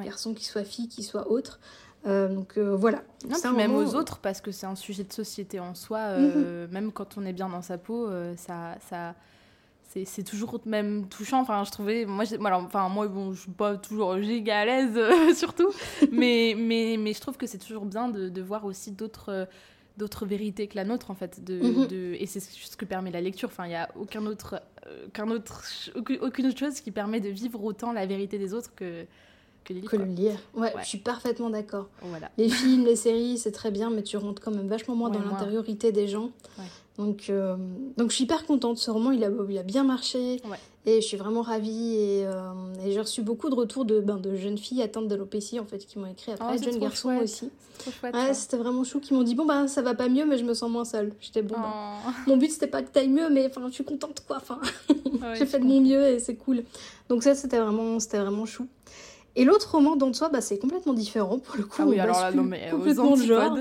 garçons, 0.05 0.35
qu'ils 0.35 0.47
soient 0.47 0.65
filles, 0.65 0.89
qu'ils 0.89 1.05
soient 1.05 1.31
autres. 1.31 1.59
Euh, 2.06 2.29
donc 2.29 2.56
euh, 2.56 2.77
voilà. 2.77 3.03
Non, 3.29 3.53
même 3.53 3.75
aux 3.75 3.94
autres, 3.94 4.19
parce 4.19 4.41
que 4.41 4.53
c'est 4.53 4.67
un 4.67 4.77
sujet 4.77 5.05
de 5.05 5.12
société 5.12 5.59
en 5.59 5.75
soi, 5.75 5.99
euh, 5.99 6.67
mhm. 6.67 6.73
même 6.73 6.93
quand 6.93 7.17
on 7.17 7.25
est 7.25 7.32
bien 7.32 7.49
dans 7.49 7.62
sa 7.62 7.79
peau, 7.79 8.09
ça, 8.37 8.77
ça, 8.89 9.15
c'est 10.04 10.22
toujours 10.22 10.60
même 10.66 11.08
touchant. 11.08 11.40
Enfin, 11.40 11.64
je 11.64 11.70
trouvais, 11.70 12.04
moi, 12.04 12.25
alors, 12.44 12.62
enfin, 12.62 12.88
moi 12.88 13.08
bon, 13.08 13.32
je 13.32 13.43
suis 13.43 13.50
pas 13.50 13.76
toujours 13.76 14.20
giga 14.20 14.60
à 14.60 14.64
l'aise, 14.64 14.98
surtout, 15.37 15.70
mais, 16.12 16.54
mais, 16.56 16.96
mais 16.98 17.12
je 17.12 17.20
trouve 17.20 17.37
que 17.37 17.46
c'est 17.46 17.58
toujours 17.58 17.84
bien 17.84 18.08
de, 18.08 18.28
de 18.28 18.43
voir 18.43 18.64
aussi 18.64 18.93
d'autres 18.93 19.48
d'autres 19.96 20.26
vérités 20.26 20.66
que 20.66 20.76
la 20.76 20.84
nôtre 20.84 21.10
en 21.10 21.14
fait 21.14 21.43
de, 21.43 21.58
mhm. 21.58 21.87
de 21.87 22.16
et 22.19 22.26
c'est 22.26 22.40
ce 22.40 22.76
que 22.76 22.84
permet 22.84 23.10
la 23.10 23.20
lecture 23.20 23.48
enfin 23.48 23.64
il 23.64 23.70
n'y 23.70 23.76
a 23.76 23.88
aucun 23.96 24.26
autre, 24.26 24.60
autre 25.19 25.90
aucune 25.94 26.46
autre 26.46 26.58
chose 26.58 26.81
qui 26.81 26.90
permet 26.90 27.20
de 27.20 27.31
vivre 27.31 27.62
autant 27.64 27.93
la 27.93 28.04
vérité 28.04 28.38
des 28.38 28.52
autres 28.52 28.75
que 28.75 29.06
que, 29.67 29.97
le 29.97 30.05
lire. 30.05 30.39
Ouais, 30.55 30.73
je 30.81 30.87
suis 30.87 30.99
parfaitement 30.99 31.51
d'accord. 31.51 31.89
Les 32.39 32.49
films, 32.49 32.85
les 32.85 32.97
séries, 32.97 33.39
c'est 33.39 33.53
très 33.53 33.71
bien, 33.71 33.91
mais 33.91 34.03
tu 34.03 34.17
rentres 34.17 34.43
quand 34.43 34.53
même 34.53 34.69
vachement 34.69 34.95
moins 34.95 35.11
dans 35.11 35.21
l'intériorité 35.21 35.93
des 35.93 36.09
gens. 36.09 36.31
Donc, 36.99 37.27
euh, 37.29 37.57
donc 37.99 38.11
je 38.11 38.15
suis 38.15 38.25
hyper 38.25 38.47
contente. 38.47 38.79
Ce 38.79 38.91
roman, 38.91 39.11
il 39.11 39.23
a, 39.25 39.29
il 39.49 39.59
a 39.59 39.63
bien 39.63 39.85
marché. 39.85 40.41
Et 40.89 41.01
je 41.01 41.07
suis 41.07 41.17
vraiment 41.17 41.43
ravie. 41.43 41.97
Et, 41.97 42.27
euh, 42.27 42.53
et 42.85 42.93
j'ai 42.93 43.01
reçu 43.01 43.21
beaucoup 43.21 43.51
de 43.51 43.55
retours 43.55 43.85
de, 43.85 44.01
ben, 44.01 44.17
de 44.19 44.37
jeunes 44.37 44.57
filles 44.57 44.83
atteintes 44.83 45.09
d'alopécie, 45.09 45.59
en 45.59 45.65
fait, 45.67 45.79
qui 45.79 45.99
m'ont 45.99 46.07
écrit 46.07 46.33
après. 46.33 46.57
Oh, 46.59 46.63
jeunes 46.63 46.79
garçons 46.79 47.17
aussi. 47.17 47.51
ouais, 48.03 48.35
c'était 48.35 48.57
vraiment 48.57 48.85
chou. 48.85 49.01
Qui 49.01 49.13
m'ont 49.13 49.25
dit 49.25 49.35
Bon, 49.35 49.45
ben, 49.45 49.67
ça 49.67 49.83
va 49.83 49.95
pas 49.95 50.09
mieux, 50.09 50.25
mais 50.25 50.39
je 50.39 50.45
me 50.45 50.55
sens 50.55 50.71
moins 50.71 50.85
seule. 50.85 51.13
J'étais 51.21 51.43
bon. 51.43 51.57
Ben, 51.57 51.99
oh. 52.07 52.11
mon 52.29 52.37
but, 52.37 52.51
c'était 52.51 52.69
pas 52.69 52.83
que 52.83 52.91
t'ailles 52.91 53.09
mieux, 53.09 53.29
mais 53.31 53.47
enfin, 53.47 53.67
je 53.69 53.75
suis 53.75 53.85
contente, 53.85 54.23
quoi. 54.27 54.37
Enfin, 54.37 54.61
j'ai 55.35 55.47
fait 55.47 55.59
de 55.59 55.65
mon 55.65 55.81
mieux 55.81 56.07
et 56.07 56.19
c'est 56.21 56.37
cool. 56.37 56.63
Donc, 57.09 57.25
ça, 57.25 57.35
c'était 57.35 57.59
vraiment, 57.59 57.99
c'était 57.99 58.21
vraiment 58.21 58.47
chou. 58.47 58.69
Et 59.37 59.44
l'autre 59.44 59.71
roman 59.71 59.97
dans 59.97 60.12
soi, 60.15 60.31
bah, 60.31 60.41
c'est 60.41 60.59
complètement 60.59 60.94
différent 60.94 61.38
pour 61.38 61.56
le 61.56 61.65
coup. 61.65 61.77
Ah 61.79 61.87
oui, 61.87 62.00
alors 62.00 62.21
là, 62.21 62.33
non, 62.33 62.43
mais 62.43 62.71
complètement 62.71 63.17
de 63.17 63.23
genre. 63.23 63.59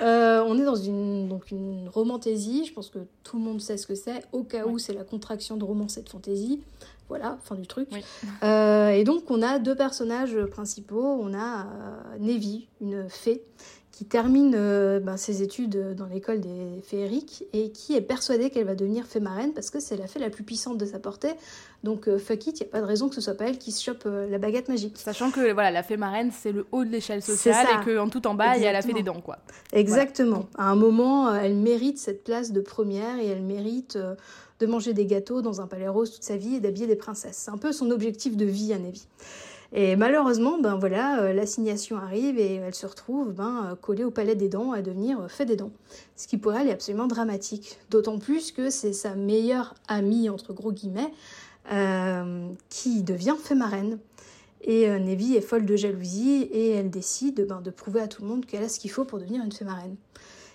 Euh, 0.00 0.44
on 0.46 0.58
est 0.58 0.64
dans 0.64 0.76
une, 0.76 1.28
donc 1.28 1.50
une 1.50 1.88
romantaisie, 1.88 2.64
je 2.64 2.72
pense 2.72 2.90
que 2.90 3.00
tout 3.24 3.36
le 3.36 3.42
monde 3.42 3.60
sait 3.60 3.76
ce 3.76 3.86
que 3.86 3.96
c'est, 3.96 4.24
au 4.32 4.44
cas 4.44 4.66
où 4.66 4.78
c'est 4.78 4.92
la 4.92 5.04
contraction 5.04 5.56
de 5.56 5.64
romance 5.64 5.96
et 5.98 6.02
de 6.02 6.08
fantaisie. 6.08 6.60
Voilà, 7.08 7.38
fin 7.44 7.54
du 7.54 7.66
truc. 7.66 7.88
Euh, 8.42 8.90
et 8.90 9.04
donc 9.04 9.30
on 9.30 9.40
a 9.40 9.60
deux 9.60 9.76
personnages 9.76 10.36
principaux. 10.46 11.18
On 11.20 11.34
a 11.34 11.60
euh, 11.60 12.18
Nevi, 12.18 12.66
une 12.80 13.08
fée, 13.08 13.42
qui 13.96 14.04
termine 14.04 14.52
euh, 14.54 15.00
ben, 15.00 15.16
ses 15.16 15.42
études 15.42 15.94
dans 15.94 16.04
l'école 16.04 16.42
des 16.42 16.82
féeriques 16.82 17.44
et 17.54 17.70
qui 17.70 17.96
est 17.96 18.02
persuadée 18.02 18.50
qu'elle 18.50 18.66
va 18.66 18.74
devenir 18.74 19.06
fée 19.06 19.20
marraine 19.20 19.54
parce 19.54 19.70
que 19.70 19.80
c'est 19.80 19.96
la 19.96 20.06
fée 20.06 20.18
la 20.18 20.28
plus 20.28 20.44
puissante 20.44 20.76
de 20.76 20.84
sa 20.84 20.98
portée. 20.98 21.32
Donc 21.82 22.06
euh, 22.06 22.18
fuck 22.18 22.46
it, 22.46 22.60
il 22.60 22.64
n'y 22.64 22.68
a 22.68 22.72
pas 22.72 22.82
de 22.82 22.86
raison 22.86 23.08
que 23.08 23.14
ce 23.14 23.22
soit 23.22 23.32
pas 23.32 23.46
elle 23.46 23.56
qui 23.56 23.72
se 23.72 23.82
chope 23.82 24.02
euh, 24.04 24.28
la 24.28 24.36
baguette 24.36 24.68
magique. 24.68 24.98
Sachant 24.98 25.30
que 25.30 25.50
voilà, 25.50 25.70
la 25.70 25.82
fée 25.82 25.96
marraine 25.96 26.30
c'est 26.30 26.52
le 26.52 26.66
haut 26.72 26.84
de 26.84 26.90
l'échelle 26.90 27.22
sociale 27.22 27.66
et 27.72 27.90
qu'en 27.90 28.10
tout 28.10 28.26
en 28.26 28.34
bas 28.34 28.58
il 28.58 28.64
y 28.64 28.66
a 28.66 28.72
la 28.72 28.82
fée 28.82 28.92
des 28.92 29.02
dents 29.02 29.22
quoi. 29.22 29.38
Exactement. 29.72 30.44
À 30.58 30.68
un 30.68 30.76
moment, 30.76 31.34
elle 31.34 31.56
mérite 31.56 31.96
cette 31.96 32.22
place 32.22 32.52
de 32.52 32.60
première 32.60 33.18
et 33.18 33.28
elle 33.28 33.42
mérite 33.42 33.96
de 34.60 34.66
manger 34.66 34.92
des 34.92 35.06
gâteaux 35.06 35.40
dans 35.40 35.62
un 35.62 35.66
palais 35.66 35.88
rose 35.88 36.12
toute 36.12 36.22
sa 36.22 36.36
vie 36.36 36.56
et 36.56 36.60
d'habiller 36.60 36.86
des 36.86 36.96
princesses. 36.96 37.44
C'est 37.46 37.50
un 37.50 37.56
peu 37.56 37.72
son 37.72 37.90
objectif 37.90 38.36
de 38.36 38.44
vie 38.44 38.74
à 38.74 38.78
Nevi. 38.78 39.06
Et 39.72 39.96
malheureusement, 39.96 40.58
ben 40.58 40.76
voilà, 40.76 41.20
euh, 41.22 41.32
l'assignation 41.32 41.96
arrive 41.96 42.38
et 42.38 42.54
elle 42.54 42.74
se 42.74 42.86
retrouve 42.86 43.32
ben, 43.32 43.70
euh, 43.72 43.74
collée 43.74 44.04
au 44.04 44.10
palais 44.10 44.36
des 44.36 44.48
dents 44.48 44.72
à 44.72 44.80
devenir 44.80 45.20
euh, 45.20 45.28
fait 45.28 45.44
des 45.44 45.56
dents. 45.56 45.72
Ce 46.16 46.28
qui 46.28 46.38
pour 46.38 46.54
elle 46.54 46.68
est 46.68 46.72
absolument 46.72 47.06
dramatique. 47.08 47.78
D'autant 47.90 48.18
plus 48.18 48.52
que 48.52 48.70
c'est 48.70 48.92
sa 48.92 49.14
meilleure 49.14 49.74
amie, 49.88 50.30
entre 50.30 50.52
gros 50.52 50.72
guillemets, 50.72 51.12
qui 52.70 53.02
devient 53.02 53.34
fait 53.42 53.56
marraine. 53.56 53.98
Et 54.62 54.88
euh, 54.88 54.98
est 54.98 55.40
folle 55.40 55.64
de 55.64 55.76
jalousie 55.76 56.48
et 56.50 56.70
elle 56.70 56.90
décide 56.90 57.46
ben, 57.46 57.60
de 57.60 57.70
prouver 57.70 58.00
à 58.00 58.08
tout 58.08 58.22
le 58.22 58.28
monde 58.28 58.46
qu'elle 58.46 58.64
a 58.64 58.68
ce 58.68 58.80
qu'il 58.80 58.90
faut 58.90 59.04
pour 59.04 59.18
devenir 59.18 59.42
une 59.44 59.52
fée 59.52 59.64
marraine. 59.64 59.96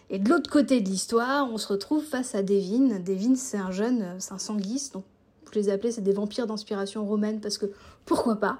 Et 0.09 0.19
de 0.19 0.29
l'autre 0.29 0.49
côté 0.49 0.81
de 0.81 0.89
l'histoire, 0.89 1.49
on 1.49 1.57
se 1.57 1.67
retrouve 1.67 2.03
face 2.03 2.35
à 2.35 2.43
Devin. 2.43 2.99
Devin, 2.99 3.35
c'est 3.35 3.57
un 3.57 3.71
jeune, 3.71 4.15
c'est 4.19 4.33
un 4.33 4.37
sanguis, 4.37 4.89
donc 4.93 5.05
je 5.53 5.59
les 5.59 5.69
ai 5.69 5.71
appelés, 5.71 5.91
c'est 5.91 6.01
des 6.01 6.13
vampires 6.13 6.47
d'inspiration 6.47 7.05
romaine 7.05 7.39
parce 7.39 7.57
que 7.57 7.67
pourquoi 8.05 8.35
pas? 8.35 8.59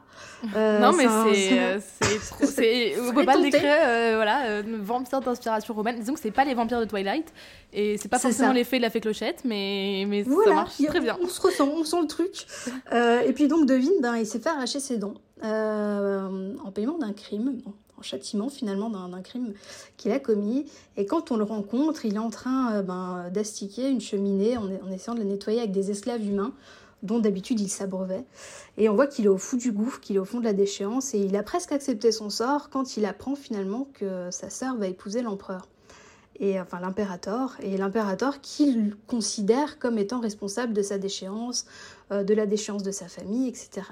Euh, 0.55 0.79
Non, 0.79 0.93
mais 0.93 1.05
c'est. 1.33 1.79
c'est 2.45 2.99
on 3.01 3.13
peut 3.13 3.25
pas 3.25 3.35
le 3.37 3.43
décrire, 3.43 3.69
euh, 3.69 4.13
voilà, 4.15 4.45
euh, 4.45 4.63
vampire 4.81 5.21
d'inspiration 5.21 5.73
romaine. 5.73 5.97
Disons 5.99 6.13
que 6.13 6.19
c'est 6.19 6.31
pas 6.31 6.45
les 6.45 6.53
vampires 6.53 6.79
de 6.79 6.85
Twilight 6.85 7.33
et 7.73 7.97
c'est 7.97 8.09
pas 8.09 8.19
forcément 8.19 8.53
l'effet 8.53 8.77
de 8.77 8.83
la 8.83 8.89
fée 8.89 9.01
clochette, 9.01 9.41
mais, 9.45 10.05
mais 10.07 10.23
ça 10.23 10.53
marche 10.53 10.81
très 10.83 10.99
bien. 10.99 11.17
On 11.21 11.27
se 11.27 11.41
ressent, 11.41 11.67
on 11.67 11.83
sent 11.83 12.01
le 12.01 12.07
truc. 12.07 12.45
et 12.93 13.33
puis 13.33 13.47
donc, 13.47 13.65
Devine, 13.65 13.93
ben, 14.01 14.17
il 14.17 14.25
s'est 14.25 14.39
fait 14.39 14.49
arracher 14.49 14.79
ses 14.79 14.97
dents 14.97 15.15
en 15.43 16.71
paiement 16.73 16.97
d'un 16.97 17.13
crime 17.13 17.61
châtiment 18.01 18.49
finalement 18.49 18.89
d'un 18.89 19.21
crime 19.21 19.53
qu'il 19.97 20.11
a 20.11 20.19
commis. 20.19 20.65
Et 20.97 21.05
quand 21.05 21.31
on 21.31 21.37
le 21.37 21.43
rencontre, 21.43 22.05
il 22.05 22.15
est 22.15 22.19
en 22.19 22.29
train 22.29 22.73
euh, 22.73 22.81
ben, 22.81 23.29
d'astiquer 23.31 23.89
une 23.89 24.01
cheminée 24.01 24.57
en, 24.57 24.69
essayant 24.91 25.15
de 25.15 25.19
la 25.19 25.25
nettoyer 25.25 25.59
avec 25.59 25.71
des 25.71 25.91
esclaves 25.91 26.25
humains 26.25 26.53
dont 27.03 27.19
d'habitude 27.19 27.59
il 27.59 27.69
s'abreuvait. 27.69 28.25
Et 28.77 28.87
on 28.89 28.95
voit 28.95 29.07
qu'il 29.07 29.25
est 29.25 29.29
au 29.29 29.37
fond 29.37 29.57
du 29.57 29.71
gouffre, 29.71 29.99
qu'il 29.99 30.17
est 30.17 30.19
au 30.19 30.25
fond 30.25 30.39
de 30.39 30.43
la 30.43 30.53
déchéance, 30.53 31.15
et 31.15 31.19
il 31.19 31.35
a 31.35 31.41
presque 31.41 31.71
accepté 31.71 32.11
son 32.11 32.29
sort 32.29 32.69
quand 32.69 32.95
il 32.95 33.05
apprend 33.05 33.35
finalement 33.35 33.87
que 33.93 34.29
sa 34.29 34.51
sœur 34.51 34.77
va 34.77 34.87
épouser 34.87 35.23
l'empereur. 35.23 35.67
Et 36.39 36.59
enfin 36.59 36.79
l'impérator, 36.79 37.55
et 37.61 37.77
l'impérator 37.77 38.41
qu'il 38.41 38.95
considère 39.07 39.79
comme 39.79 39.97
étant 39.97 40.19
responsable 40.19 40.73
de 40.73 40.81
sa 40.81 40.97
déchéance, 40.97 41.65
euh, 42.11 42.23
de 42.23 42.33
la 42.33 42.45
déchéance 42.45 42.83
de 42.83 42.91
sa 42.91 43.07
famille, 43.07 43.47
etc. 43.47 43.87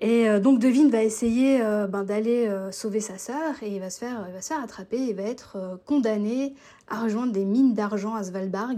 Et 0.00 0.28
euh, 0.28 0.38
donc 0.38 0.60
Devine 0.60 0.90
va 0.90 1.02
essayer 1.02 1.60
euh, 1.60 1.88
ben, 1.88 2.04
d'aller 2.04 2.46
euh, 2.46 2.70
sauver 2.70 3.00
sa 3.00 3.18
sœur 3.18 3.54
et 3.62 3.74
il 3.74 3.80
va 3.80 3.90
se 3.90 3.98
faire, 3.98 4.24
il 4.28 4.32
va 4.32 4.40
se 4.40 4.48
faire 4.48 4.62
attraper 4.62 5.08
et 5.08 5.12
va 5.12 5.24
être 5.24 5.80
condamné 5.86 6.54
à 6.86 7.02
rejoindre 7.02 7.32
des 7.32 7.44
mines 7.44 7.74
d'argent 7.74 8.14
à 8.14 8.22
Svalbard, 8.22 8.70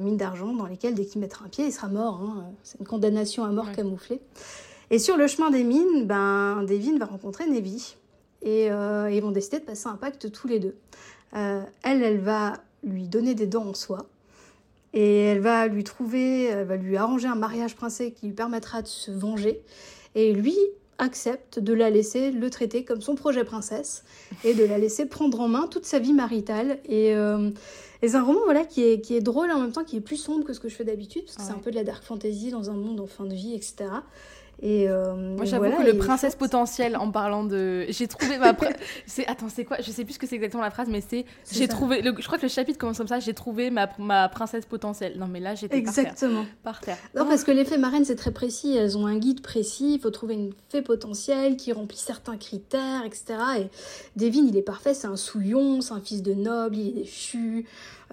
mines 0.00 0.16
d'argent 0.16 0.54
dans 0.54 0.66
lesquelles 0.66 0.94
dès 0.94 1.04
qu'il 1.04 1.20
mettra 1.20 1.44
un 1.44 1.48
pied, 1.48 1.66
il 1.66 1.72
sera 1.72 1.88
mort. 1.88 2.20
Hein. 2.22 2.46
C'est 2.62 2.78
une 2.78 2.86
condamnation 2.86 3.44
à 3.44 3.48
mort 3.48 3.72
camouflée. 3.72 4.20
Et 4.90 4.98
sur 4.98 5.16
le 5.16 5.26
chemin 5.26 5.50
des 5.50 5.64
mines, 5.64 6.06
ben, 6.06 6.62
Devine 6.62 6.98
va 6.98 7.06
rencontrer 7.06 7.46
Nevi 7.46 7.96
et 8.40 8.66
ils 8.66 9.20
vont 9.20 9.32
décider 9.32 9.58
de 9.58 9.64
passer 9.64 9.88
un 9.88 9.96
pacte 9.96 10.30
tous 10.30 10.46
les 10.46 10.60
deux. 10.60 10.76
elle, 11.32 11.66
elle 11.82 12.20
va 12.20 12.54
lui 12.84 13.08
donner 13.08 13.34
des 13.34 13.46
dents 13.46 13.66
en 13.66 13.74
soie 13.74 14.06
et 14.94 15.24
elle 15.24 15.40
va 15.40 15.66
lui 15.66 15.84
trouver, 15.84 16.44
elle 16.44 16.66
va 16.66 16.76
lui 16.76 16.96
arranger 16.96 17.28
un 17.28 17.34
mariage 17.34 17.74
princé 17.74 18.12
qui 18.12 18.26
lui 18.26 18.32
permettra 18.32 18.80
de 18.80 18.86
se 18.86 19.10
venger. 19.10 19.62
Et 20.18 20.32
lui 20.32 20.56
accepte 20.98 21.60
de 21.60 21.72
la 21.72 21.90
laisser 21.90 22.32
le 22.32 22.50
traiter 22.50 22.84
comme 22.84 23.00
son 23.00 23.14
projet 23.14 23.44
princesse 23.44 24.02
et 24.42 24.52
de 24.52 24.64
la 24.64 24.78
laisser 24.78 25.06
prendre 25.06 25.40
en 25.40 25.46
main 25.46 25.68
toute 25.68 25.84
sa 25.84 26.00
vie 26.00 26.12
maritale. 26.12 26.80
Et, 26.88 27.14
euh, 27.14 27.50
c'est 28.02 28.16
un 28.16 28.24
roman 28.24 28.40
voilà, 28.42 28.64
qui, 28.64 28.82
est, 28.82 29.00
qui 29.00 29.14
est 29.14 29.20
drôle 29.20 29.52
en 29.52 29.60
même 29.60 29.70
temps, 29.70 29.84
qui 29.84 29.96
est 29.96 30.00
plus 30.00 30.16
sombre 30.16 30.44
que 30.44 30.52
ce 30.52 30.58
que 30.58 30.68
je 30.68 30.74
fais 30.74 30.84
d'habitude, 30.84 31.24
parce 31.24 31.36
que 31.36 31.42
c'est 31.44 31.52
un 31.52 31.60
peu 31.60 31.70
de 31.70 31.76
la 31.76 31.84
dark 31.84 32.02
fantasy 32.02 32.50
dans 32.50 32.68
un 32.68 32.74
monde 32.74 32.98
en 32.98 33.06
fin 33.06 33.24
de 33.26 33.34
vie, 33.34 33.54
etc. 33.54 33.90
Et 34.60 34.88
euh, 34.88 35.14
Moi, 35.14 35.44
j'avoue 35.44 35.70
que 35.70 35.82
le 35.82 35.96
princesse 35.98 36.34
potentiel, 36.34 36.96
en 36.96 37.10
parlant 37.10 37.44
de. 37.44 37.86
J'ai 37.90 38.08
trouvé 38.08 38.38
ma. 38.38 38.56
c'est... 39.06 39.26
Attends, 39.28 39.48
c'est 39.48 39.64
quoi? 39.64 39.76
Je 39.80 39.90
sais 39.90 40.04
plus 40.04 40.14
ce 40.14 40.18
que 40.18 40.26
c'est 40.26 40.34
exactement 40.34 40.62
la 40.62 40.70
phrase, 40.70 40.88
mais 40.90 41.00
c'est. 41.00 41.26
J'ai 41.52 41.68
trouvé. 41.68 42.02
Je 42.02 42.26
crois 42.26 42.38
que 42.38 42.42
le 42.42 42.48
chapitre 42.48 42.78
commence 42.78 42.98
comme 42.98 43.06
ça 43.06 43.20
j'ai 43.20 43.34
trouvé 43.34 43.70
ma... 43.70 43.88
ma 43.98 44.28
princesse 44.28 44.66
potentielle. 44.66 45.16
Non, 45.16 45.28
mais 45.28 45.38
là, 45.38 45.54
j'étais 45.54 45.76
Exactement. 45.76 46.44
par 46.64 46.80
terre. 46.80 46.98
Non, 47.14 47.26
parce 47.26 47.44
que 47.44 47.52
les 47.52 47.64
fées 47.64 47.78
marraines, 47.78 48.04
c'est 48.04 48.16
très 48.16 48.32
précis. 48.32 48.76
Elles 48.76 48.98
ont 48.98 49.06
un 49.06 49.16
guide 49.16 49.42
précis. 49.42 49.94
Il 49.94 50.00
faut 50.00 50.10
trouver 50.10 50.34
une 50.34 50.52
fée 50.70 50.82
potentielle 50.82 51.56
qui 51.56 51.72
remplit 51.72 51.98
certains 51.98 52.36
critères, 52.36 53.04
etc. 53.04 53.36
Et 53.60 53.68
Devine, 54.16 54.48
il 54.48 54.56
est 54.56 54.62
parfait. 54.62 54.92
C'est 54.94 55.06
un 55.06 55.16
souillon, 55.16 55.80
c'est 55.80 55.94
un 55.94 56.00
fils 56.00 56.22
de 56.22 56.34
noble, 56.34 56.76
il 56.76 56.88
est 56.88 57.02
déchu. 57.02 57.64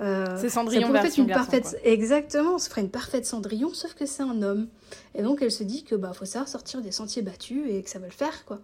Euh, 0.01 0.37
c'est 0.37 0.49
Cendrillon 0.49 0.91
version 0.91 1.23
une 1.23 1.29
parfaite... 1.29 1.77
Exactement, 1.83 2.57
ferait 2.59 2.81
une 2.81 2.89
parfaite 2.89 3.25
Cendrillon, 3.25 3.73
sauf 3.73 3.93
que 3.93 4.05
c'est 4.05 4.23
un 4.23 4.41
homme. 4.41 4.67
Et 5.13 5.23
donc 5.23 5.41
elle 5.41 5.51
se 5.51 5.63
dit 5.63 5.83
que 5.83 5.95
bah 5.95 6.11
faut 6.13 6.25
savoir 6.25 6.49
sortir 6.49 6.81
des 6.81 6.91
sentiers 6.91 7.21
battus 7.21 7.63
et 7.69 7.81
que 7.81 7.89
ça 7.89 7.99
va 7.99 8.07
le 8.07 8.11
faire 8.11 8.45
quoi. 8.45 8.59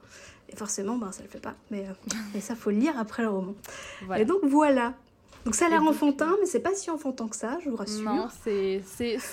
Et 0.50 0.56
forcément 0.56 0.98
bah 0.98 1.10
ça 1.12 1.24
le 1.24 1.30
fait 1.30 1.40
pas. 1.40 1.56
Mais, 1.70 1.86
euh, 1.88 2.16
mais 2.34 2.42
ça 2.42 2.56
faut 2.56 2.72
le 2.72 2.78
lire 2.78 2.98
après 2.98 3.24
le 3.24 3.30
roman. 3.30 3.54
Et 4.18 4.26
donc 4.26 4.40
voilà. 4.44 4.94
Donc 5.46 5.56
ça 5.56 5.66
a 5.66 5.70
l'air 5.70 5.82
enfantin, 5.82 6.36
mais 6.40 6.46
c'est 6.46 6.60
pas 6.60 6.76
si 6.76 6.92
enfantin 6.92 7.28
que 7.28 7.36
ça, 7.36 7.58
je 7.64 7.70
vous 7.70 7.76
rassure. 7.76 8.04
Non, 8.04 8.28
c'est 8.44 8.84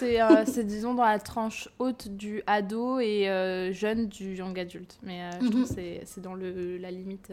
euh, 0.02 0.44
disons 0.62 0.94
dans 0.94 1.04
la 1.04 1.18
tranche 1.18 1.68
haute 1.78 2.08
du 2.08 2.42
ado 2.46 2.98
et 2.98 3.28
euh, 3.28 3.74
jeune 3.74 4.06
du 4.06 4.36
young 4.36 4.58
adulte. 4.58 4.98
Mais 5.02 5.20
je 5.32 5.48
trouve 5.48 5.60
mhm. 5.60 5.66
que 5.66 6.06
c'est 6.06 6.20
dans 6.22 6.32
le, 6.32 6.78
la 6.78 6.90
limite, 6.90 7.30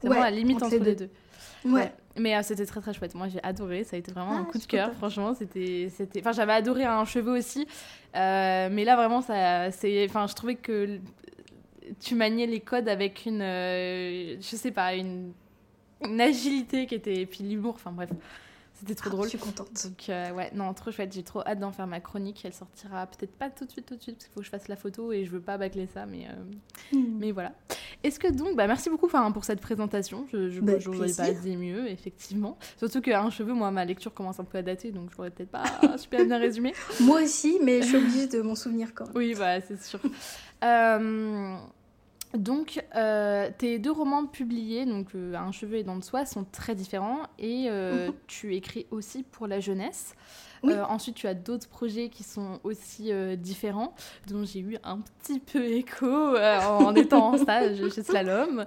c'est 0.00 0.08
la 0.08 0.30
limite 0.30 0.62
entre, 0.62 0.76
les 0.76 0.94
deux. 0.94 1.10
Ouais. 1.66 1.92
Mais 2.16 2.36
euh, 2.36 2.42
c'était 2.42 2.66
très 2.66 2.80
très 2.80 2.92
chouette. 2.92 3.14
Moi 3.14 3.28
j'ai 3.28 3.42
adoré. 3.42 3.84
Ça 3.84 3.96
a 3.96 3.98
été 3.98 4.12
vraiment 4.12 4.32
ah, 4.36 4.40
un 4.40 4.44
coup 4.44 4.58
de 4.58 4.64
cœur. 4.64 4.92
Franchement, 4.94 5.34
c'était, 5.34 5.90
c'était. 5.94 6.20
Enfin, 6.20 6.32
j'avais 6.32 6.52
adoré 6.52 6.84
un 6.84 7.04
cheveu 7.04 7.32
aussi. 7.32 7.66
Euh, 8.14 8.68
mais 8.70 8.84
là 8.84 8.96
vraiment, 8.96 9.20
ça, 9.20 9.70
c'est. 9.72 10.06
Enfin, 10.08 10.26
je 10.26 10.34
trouvais 10.34 10.54
que 10.54 11.00
tu 12.00 12.14
maniais 12.14 12.46
les 12.46 12.60
codes 12.60 12.88
avec 12.88 13.26
une, 13.26 13.42
euh, 13.42 14.36
je 14.40 14.56
sais 14.56 14.70
pas, 14.70 14.94
une, 14.94 15.32
une 16.04 16.20
agilité 16.20 16.86
qui 16.86 16.94
était. 16.94 17.22
Et 17.22 17.26
puis 17.26 17.44
l'humour. 17.44 17.74
Enfin 17.74 17.90
bref. 17.90 18.10
C'était 18.74 18.96
trop 18.96 19.08
ah, 19.08 19.12
drôle. 19.12 19.24
Je 19.24 19.30
suis 19.30 19.38
contente. 19.38 19.68
Donc, 19.84 20.08
euh, 20.08 20.32
ouais, 20.32 20.50
non, 20.52 20.74
trop 20.74 20.90
chouette. 20.90 21.12
J'ai 21.12 21.22
trop 21.22 21.40
hâte 21.46 21.60
d'en 21.60 21.70
faire 21.70 21.86
ma 21.86 22.00
chronique. 22.00 22.42
Elle 22.44 22.52
sortira 22.52 23.06
peut-être 23.06 23.34
pas 23.36 23.48
tout 23.48 23.64
de 23.64 23.70
suite, 23.70 23.86
tout 23.86 23.96
de 23.96 24.02
suite, 24.02 24.16
parce 24.16 24.26
qu'il 24.26 24.34
faut 24.34 24.40
que 24.40 24.46
je 24.46 24.50
fasse 24.50 24.68
la 24.68 24.76
photo 24.76 25.12
et 25.12 25.24
je 25.24 25.30
veux 25.30 25.40
pas 25.40 25.56
bâcler 25.58 25.86
ça, 25.86 26.06
mais, 26.06 26.26
euh, 26.26 26.96
hmm. 26.96 27.18
mais 27.18 27.30
voilà. 27.30 27.52
Est-ce 28.04 28.20
que 28.20 28.28
donc, 28.30 28.54
bah, 28.54 28.66
merci 28.66 28.90
beaucoup 28.90 29.08
pour 29.08 29.44
cette 29.44 29.62
présentation. 29.62 30.26
Je 30.30 30.60
bah, 30.60 30.74
pas 31.16 31.30
dit 31.32 31.56
mieux, 31.56 31.88
effectivement. 31.88 32.58
Surtout 32.76 33.00
qu'un 33.00 33.30
cheveu, 33.30 33.54
moi, 33.54 33.70
ma 33.70 33.86
lecture 33.86 34.12
commence 34.12 34.38
un 34.38 34.44
peu 34.44 34.58
à 34.58 34.62
dater, 34.62 34.90
donc 34.90 35.10
je 35.10 35.16
pourrais 35.16 35.30
peut-être 35.30 35.50
pas 35.50 35.64
super 35.96 36.24
bien 36.26 36.38
résumé. 36.38 36.74
moi 37.00 37.22
aussi, 37.22 37.58
mais 37.62 37.80
je 37.80 37.86
suis 37.86 37.96
obligée 37.96 38.26
de 38.26 38.42
m'en 38.42 38.54
souvenir 38.54 38.88
quand 38.94 39.06
même. 39.06 39.16
Oui, 39.16 39.34
bah, 39.34 39.60
c'est 39.62 39.82
sûr. 39.82 40.00
euh, 40.64 41.56
donc, 42.34 42.84
euh, 42.96 43.48
tes 43.56 43.78
deux 43.78 43.92
romans 43.92 44.26
publiés, 44.26 44.86
donc 44.86 45.08
euh, 45.14 45.34
Un 45.34 45.52
cheveu 45.52 45.76
et 45.76 45.84
dents 45.84 45.96
de 45.96 46.04
soie, 46.04 46.26
sont 46.26 46.44
très 46.44 46.74
différents 46.74 47.22
et 47.38 47.66
euh, 47.68 48.08
mhm. 48.08 48.14
tu 48.26 48.56
écris 48.56 48.86
aussi 48.90 49.22
pour 49.22 49.46
la 49.46 49.60
jeunesse. 49.60 50.14
ensuite, 50.64 51.14
tu 51.14 51.26
as 51.28 51.34
d'autres 51.34 51.68
projets 51.68 52.08
qui 52.08 52.22
sont 52.24 52.58
aussi 52.64 53.12
différents, 53.36 53.94
dont 54.28 54.44
j'ai 54.44 54.60
eu 54.60 54.78
un 54.82 55.00
petit 55.00 55.38
peu 55.38 55.62
écho 55.62 56.36
en 56.36 56.94
étant 56.96 57.34
en 57.34 57.36
stage 57.36 57.76
chez 57.90 58.02
Slalom. 58.02 58.64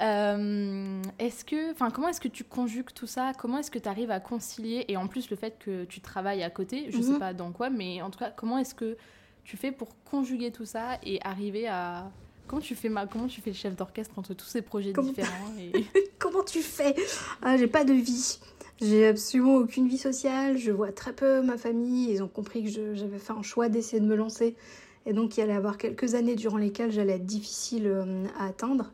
est-ce 0.00 1.44
que, 1.44 1.70
enfin, 1.70 1.90
comment 1.90 2.08
est-ce 2.08 2.20
que 2.20 2.28
tu 2.28 2.44
conjugues 2.44 2.92
tout 2.94 3.06
ça? 3.06 3.32
Comment 3.38 3.58
est-ce 3.58 3.70
que 3.70 3.78
tu 3.78 3.88
arrives 3.88 4.10
à 4.10 4.20
concilier? 4.20 4.86
Et 4.88 4.96
en 4.96 5.06
plus, 5.06 5.28
le 5.28 5.36
fait 5.36 5.58
que 5.58 5.84
tu 5.84 6.00
travailles 6.00 6.42
à 6.42 6.50
côté, 6.50 6.86
je 6.90 6.96
ne 6.96 7.02
sais 7.02 7.12
mhm. 7.12 7.18
pas 7.18 7.34
dans 7.34 7.52
quoi, 7.52 7.68
mais 7.68 8.00
en 8.00 8.10
tout 8.10 8.18
cas, 8.18 8.30
comment 8.30 8.56
est-ce 8.56 8.74
que 8.74 8.96
tu 9.44 9.58
fais 9.58 9.70
pour 9.70 9.90
conjuguer 10.04 10.50
tout 10.50 10.64
ça 10.64 10.98
et 11.02 11.20
arriver 11.22 11.68
à 11.68 12.10
Comment 12.46 12.62
tu 12.62 12.74
fais 12.74 12.88
ma... 12.88 13.06
Comment 13.06 13.26
tu 13.26 13.40
fais 13.40 13.50
le 13.50 13.56
chef 13.56 13.74
d'orchestre 13.74 14.18
entre 14.18 14.34
tous 14.34 14.46
ces 14.46 14.62
projets 14.62 14.92
différents 14.92 15.52
et... 15.58 15.84
Comment 16.18 16.42
tu 16.42 16.60
fais? 16.60 16.94
Ah, 17.42 17.56
J'ai 17.56 17.66
pas 17.66 17.84
de 17.84 17.92
vie. 17.92 18.38
J'ai 18.80 19.06
absolument 19.06 19.56
aucune 19.56 19.88
vie 19.88 19.98
sociale. 19.98 20.58
Je 20.58 20.70
vois 20.72 20.92
très 20.92 21.12
peu 21.12 21.42
ma 21.42 21.56
famille. 21.56 22.10
Ils 22.10 22.22
ont 22.22 22.28
compris 22.28 22.64
que 22.64 22.94
j'avais 22.94 23.18
fait 23.18 23.32
un 23.32 23.42
choix 23.42 23.68
d'essayer 23.68 24.00
de 24.00 24.06
me 24.06 24.16
lancer. 24.16 24.56
Et 25.06 25.12
donc, 25.12 25.36
il 25.36 25.42
allait 25.42 25.52
y 25.52 25.56
avoir 25.56 25.78
quelques 25.78 26.14
années 26.14 26.34
durant 26.34 26.56
lesquelles 26.56 26.90
j'allais 26.90 27.14
être 27.14 27.26
difficile 27.26 27.86
euh, 27.86 28.24
à 28.38 28.46
atteindre. 28.46 28.92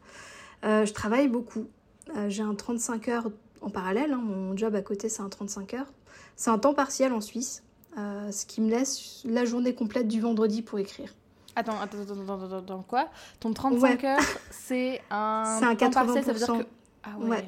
Euh, 0.65 0.85
je 0.85 0.93
travaille 0.93 1.29
beaucoup. 1.29 1.67
Euh, 2.17 2.29
j'ai 2.29 2.43
un 2.43 2.55
35 2.55 3.09
heures 3.09 3.31
en 3.61 3.71
parallèle. 3.71 4.13
Hein. 4.13 4.23
Mon 4.23 4.57
job 4.57 4.75
à 4.75 4.83
côté, 4.83 5.09
c'est 5.09 5.23
un 5.23 5.29
35 5.29 5.75
heures. 5.75 5.93
C'est 6.37 6.51
un 6.51 6.59
temps 6.59 6.75
partiel 6.75 7.13
en 7.13 7.21
Suisse. 7.21 7.63
ce 7.97 8.47
qui 8.47 8.61
me 8.61 8.71
laisse 8.71 9.23
la 9.25 9.45
journée 9.45 9.75
complète 9.75 10.09
du 10.09 10.21
vendredi 10.21 10.63
pour 10.63 10.79
écrire. 10.79 11.15
Attends, 11.57 11.81
attends, 11.81 11.99
attends, 12.03 12.45
attends, 12.45 12.59
attends, 12.59 12.85
quoi? 12.87 13.09
Ton 13.41 13.53
35 13.53 14.05
heures, 14.05 14.19
c'est 14.51 15.01
un. 15.11 15.59
C'est 15.59 15.65
un 15.65 15.75
80%. 15.75 16.23
ça 16.23 16.33
veut 16.33 16.39
dire 16.39 16.47
que... 16.47 16.67
Ah 17.03 17.19
ouais. 17.19 17.45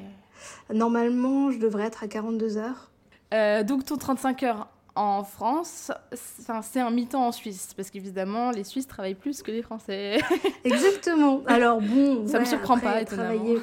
Normalement, 0.73 1.51
je 1.51 1.59
devrais 1.59 1.85
être 1.85 2.03
à 2.03 2.07
42 2.07 2.57
heures. 2.57 2.89
Euh, 3.33 3.63
donc, 3.63 3.85
ton 3.85 3.97
35 3.97 4.43
heures 4.43 4.67
en 4.95 5.23
France, 5.23 5.91
c'est 6.11 6.79
un 6.79 6.91
mi-temps 6.91 7.27
en 7.27 7.31
Suisse, 7.31 7.73
parce 7.75 7.89
qu'évidemment, 7.89 8.51
les 8.51 8.63
Suisses 8.63 8.87
travaillent 8.87 9.15
plus 9.15 9.41
que 9.41 9.51
les 9.51 9.63
Français. 9.63 10.19
Exactement. 10.63 11.41
Alors 11.47 11.81
bon, 11.81 12.27
ça 12.27 12.39
me 12.39 12.45
surprend 12.45 12.77
pas, 12.77 13.01
étonnamment. 13.01 13.35
Travailler... 13.35 13.61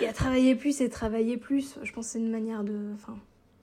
Il 0.00 0.04
y 0.04 0.06
a 0.08 0.12
travailler 0.12 0.54
plus 0.54 0.80
et 0.80 0.88
travailler 0.88 1.36
plus. 1.36 1.78
Je 1.82 1.92
pense 1.92 2.06
que 2.06 2.12
c'est 2.12 2.18
une 2.18 2.30
manière 2.30 2.64
de. 2.64 2.92
Enfin, 2.94 3.16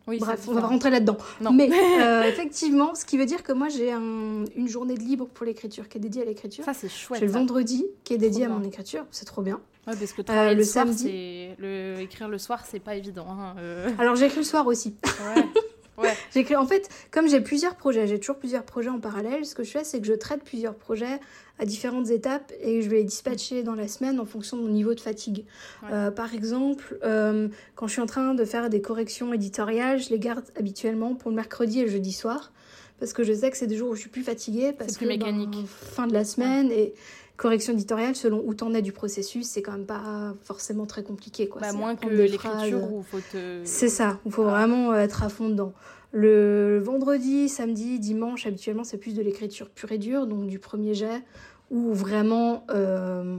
oui, 0.07 0.19
Bref, 0.19 0.47
on 0.47 0.53
va 0.53 0.61
rentrer 0.61 0.91
là-dedans. 0.91 1.17
Mais 1.51 1.69
euh, 2.01 2.23
effectivement, 2.23 2.93
ce 2.93 3.05
qui 3.05 3.17
veut 3.17 3.25
dire 3.25 3.43
que 3.43 3.51
moi 3.51 3.69
j'ai 3.69 3.91
une 3.91 4.67
journée 4.67 4.95
de 4.95 5.03
libre 5.03 5.27
pour 5.33 5.45
l'écriture 5.45 5.89
qui 5.89 5.97
est 5.97 6.01
dédiée 6.01 6.21
à 6.21 6.25
l'écriture. 6.25 6.63
Ça 6.63 6.73
c'est 6.73 6.89
chouette. 6.89 7.19
J'ai 7.19 7.25
le 7.25 7.31
vendredi 7.31 7.85
qui 8.03 8.13
est 8.13 8.17
dédié 8.17 8.45
à 8.45 8.49
mon 8.49 8.63
écriture, 8.63 9.05
c'est 9.11 9.25
trop 9.25 9.41
bien. 9.41 9.59
Ouais, 9.87 9.95
parce 9.95 10.13
que 10.13 10.21
euh, 10.29 10.53
le, 10.55 10.63
samedi, 10.63 11.49
le... 11.59 11.99
écrire 11.99 12.27
le 12.27 12.39
soir, 12.39 12.63
c'est 12.67 12.79
pas 12.79 12.95
évident. 12.95 13.27
Hein, 13.29 13.55
euh. 13.59 13.89
Alors 13.99 14.15
j'écris 14.15 14.39
le 14.39 14.43
soir 14.43 14.65
aussi. 14.65 14.95
Ouais. 15.03 15.43
Ouais. 15.97 16.13
J'écris 16.33 16.55
en 16.55 16.65
fait, 16.65 16.89
comme 17.11 17.27
j'ai 17.27 17.41
plusieurs 17.41 17.75
projets, 17.75 18.07
j'ai 18.07 18.19
toujours 18.19 18.37
plusieurs 18.37 18.63
projets 18.63 18.89
en 18.89 18.99
parallèle. 18.99 19.45
Ce 19.45 19.55
que 19.55 19.63
je 19.63 19.71
fais, 19.71 19.83
c'est 19.83 19.99
que 19.99 20.07
je 20.07 20.13
traite 20.13 20.43
plusieurs 20.43 20.75
projets 20.75 21.19
à 21.57 21.65
différentes 21.65 22.09
étapes 22.09 22.51
et 22.59 22.81
je 22.81 22.89
vais 22.89 22.97
les 22.97 23.03
dispatcher 23.03 23.63
dans 23.63 23.75
la 23.75 23.87
semaine 23.87 24.19
en 24.19 24.25
fonction 24.25 24.57
de 24.57 24.63
mon 24.63 24.69
niveau 24.69 24.93
de 24.93 24.99
fatigue. 24.99 25.45
Euh, 25.89 26.11
par 26.11 26.33
exemple, 26.33 26.97
euh, 27.03 27.47
quand 27.75 27.87
je 27.87 27.93
suis 27.93 28.01
en 28.01 28.07
train 28.07 28.33
de 28.33 28.45
faire 28.45 28.69
des 28.69 28.81
corrections 28.81 29.33
éditoriales, 29.33 30.01
je 30.01 30.09
les 30.09 30.19
garde 30.19 30.45
habituellement 30.57 31.15
pour 31.15 31.29
le 31.29 31.35
mercredi 31.35 31.79
et 31.79 31.83
le 31.83 31.91
jeudi 31.91 32.11
soir 32.11 32.51
parce 32.99 33.13
que 33.13 33.23
je 33.23 33.33
sais 33.33 33.51
que 33.51 33.57
c'est 33.57 33.67
des 33.67 33.75
jours 33.75 33.89
où 33.89 33.95
je 33.95 34.01
suis 34.01 34.09
plus 34.09 34.23
fatiguée 34.23 34.73
parce 34.73 34.97
que 34.97 35.05
mécanique. 35.05 35.51
Ben, 35.51 35.65
fin 35.67 36.07
de 36.07 36.13
la 36.13 36.23
semaine 36.23 36.71
et 36.71 36.93
correction 37.37 37.73
éditoriale 37.73 38.15
selon 38.15 38.41
où 38.45 38.53
t'en 38.53 38.73
es 38.73 38.81
du 38.81 38.91
processus 38.91 39.45
c'est 39.47 39.61
quand 39.61 39.73
même 39.73 39.85
pas 39.85 40.33
forcément 40.43 40.85
très 40.85 41.03
compliqué 41.03 41.47
quoi. 41.47 41.61
Bah, 41.61 41.73
moins 41.73 41.95
que 41.95 42.07
l'écriture 42.07 42.91
où 42.91 43.03
faut 43.03 43.19
te 43.19 43.61
c'est 43.63 43.89
ça 43.89 44.19
il 44.25 44.31
faut 44.31 44.43
vraiment 44.43 44.93
être 44.93 45.23
à 45.23 45.29
fond 45.29 45.49
dedans. 45.49 45.73
Le 46.17 46.79
vendredi, 46.79 47.49
samedi, 47.49 47.99
dimanche, 47.99 48.45
habituellement, 48.45 48.85
c'est 48.85 48.97
plus 48.97 49.13
de 49.13 49.21
l'écriture 49.21 49.69
pure 49.69 49.91
et 49.91 49.97
dure, 49.97 50.27
donc 50.27 50.47
du 50.47 50.59
premier 50.59 50.93
jet, 50.93 51.21
ou 51.71 51.91
vraiment 51.91 52.65
euh, 52.69 53.37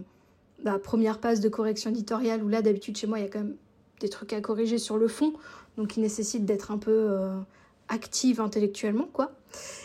la 0.62 0.78
première 0.78 1.18
passe 1.18 1.40
de 1.40 1.48
correction 1.48 1.88
éditoriale, 1.88 2.44
où 2.44 2.48
là, 2.48 2.60
d'habitude, 2.60 2.94
chez 2.98 3.06
moi, 3.06 3.18
il 3.18 3.22
y 3.22 3.24
a 3.24 3.30
quand 3.30 3.38
même 3.38 3.56
des 4.00 4.10
trucs 4.10 4.34
à 4.34 4.42
corriger 4.42 4.76
sur 4.76 4.98
le 4.98 5.08
fond, 5.08 5.32
donc 5.78 5.88
qui 5.88 6.00
nécessitent 6.00 6.44
d'être 6.44 6.70
un 6.70 6.76
peu 6.76 6.90
euh, 6.92 7.38
active 7.88 8.42
intellectuellement, 8.42 9.08
quoi. 9.10 9.32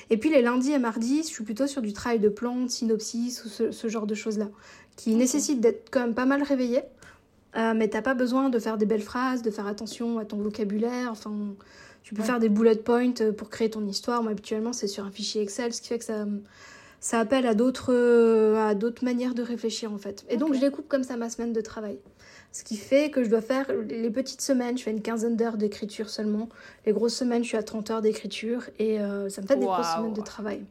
Et 0.09 0.17
puis 0.17 0.29
les 0.29 0.41
lundis 0.41 0.71
et 0.71 0.79
mardis, 0.79 1.23
je 1.23 1.27
suis 1.27 1.43
plutôt 1.43 1.67
sur 1.67 1.81
du 1.81 1.93
travail 1.93 2.19
de 2.19 2.29
plantes, 2.29 2.69
synopsis, 2.69 3.43
ou 3.45 3.71
ce, 3.71 3.87
genre 3.87 4.07
de 4.07 4.15
choses-là, 4.15 4.49
qui 4.95 5.15
nécessitent 5.15 5.61
d'être 5.61 5.89
quand 5.89 6.01
même 6.01 6.13
pas 6.13 6.25
mal 6.25 6.43
réveillé. 6.43 6.81
Euh, 7.57 7.73
mais 7.75 7.89
t'as 7.89 8.01
pas 8.01 8.13
besoin 8.13 8.49
de 8.49 8.59
faire 8.59 8.77
des 8.77 8.85
belles 8.85 9.01
phrases, 9.01 9.41
de 9.41 9.51
faire 9.51 9.67
attention 9.67 10.19
à 10.19 10.25
ton 10.25 10.37
vocabulaire, 10.37 11.09
enfin 11.11 11.33
tu 12.01 12.15
peux 12.15 12.23
faire 12.23 12.39
des 12.39 12.49
bullet 12.49 12.77
points 12.77 13.13
euh, 13.19 13.31
pour 13.33 13.49
créer 13.49 13.69
ton 13.69 13.85
histoire. 13.85 14.23
Moi, 14.23 14.31
habituellement, 14.31 14.73
c'est 14.73 14.87
sur 14.87 15.05
un 15.05 15.11
fichier 15.11 15.41
Excel, 15.41 15.73
ce 15.73 15.81
qui 15.81 15.89
fait 15.89 15.99
que 15.99 16.05
ça, 16.05 16.25
ça 17.01 17.19
appelle 17.19 17.45
à 17.45 17.53
d'autres 17.53 18.55
à 18.55 18.73
d'autres 18.73 19.03
manières 19.03 19.33
de 19.33 19.43
réfléchir 19.43 19.91
en 19.91 19.97
fait. 19.97 20.25
Et 20.29 20.37
donc 20.37 20.53
je 20.53 20.59
découpe 20.59 20.87
comme 20.87 21.03
ça 21.03 21.17
ma 21.17 21.29
semaine 21.29 21.51
de 21.51 21.61
travail. 21.61 21.99
Ce 22.53 22.65
qui 22.65 22.75
fait 22.75 23.09
que 23.09 23.23
je 23.23 23.29
dois 23.29 23.41
faire 23.41 23.67
les 23.87 24.09
petites 24.09 24.41
semaines, 24.41 24.77
je 24.77 24.83
fais 24.83 24.91
une 24.91 25.01
quinzaine 25.01 25.37
d'heures 25.37 25.55
d'écriture 25.55 26.09
seulement. 26.09 26.49
Les 26.85 26.91
grosses 26.91 27.15
semaines, 27.15 27.43
je 27.43 27.47
suis 27.47 27.57
à 27.57 27.63
30 27.63 27.91
heures 27.91 28.01
d'écriture 28.01 28.63
et 28.77 28.99
euh, 28.99 29.29
ça 29.29 29.41
me 29.41 29.47
fait 29.47 29.55
des 29.55 29.65
grosses 29.65 29.95
semaines 29.95 30.13
de 30.13 30.21
travail. 30.21 30.65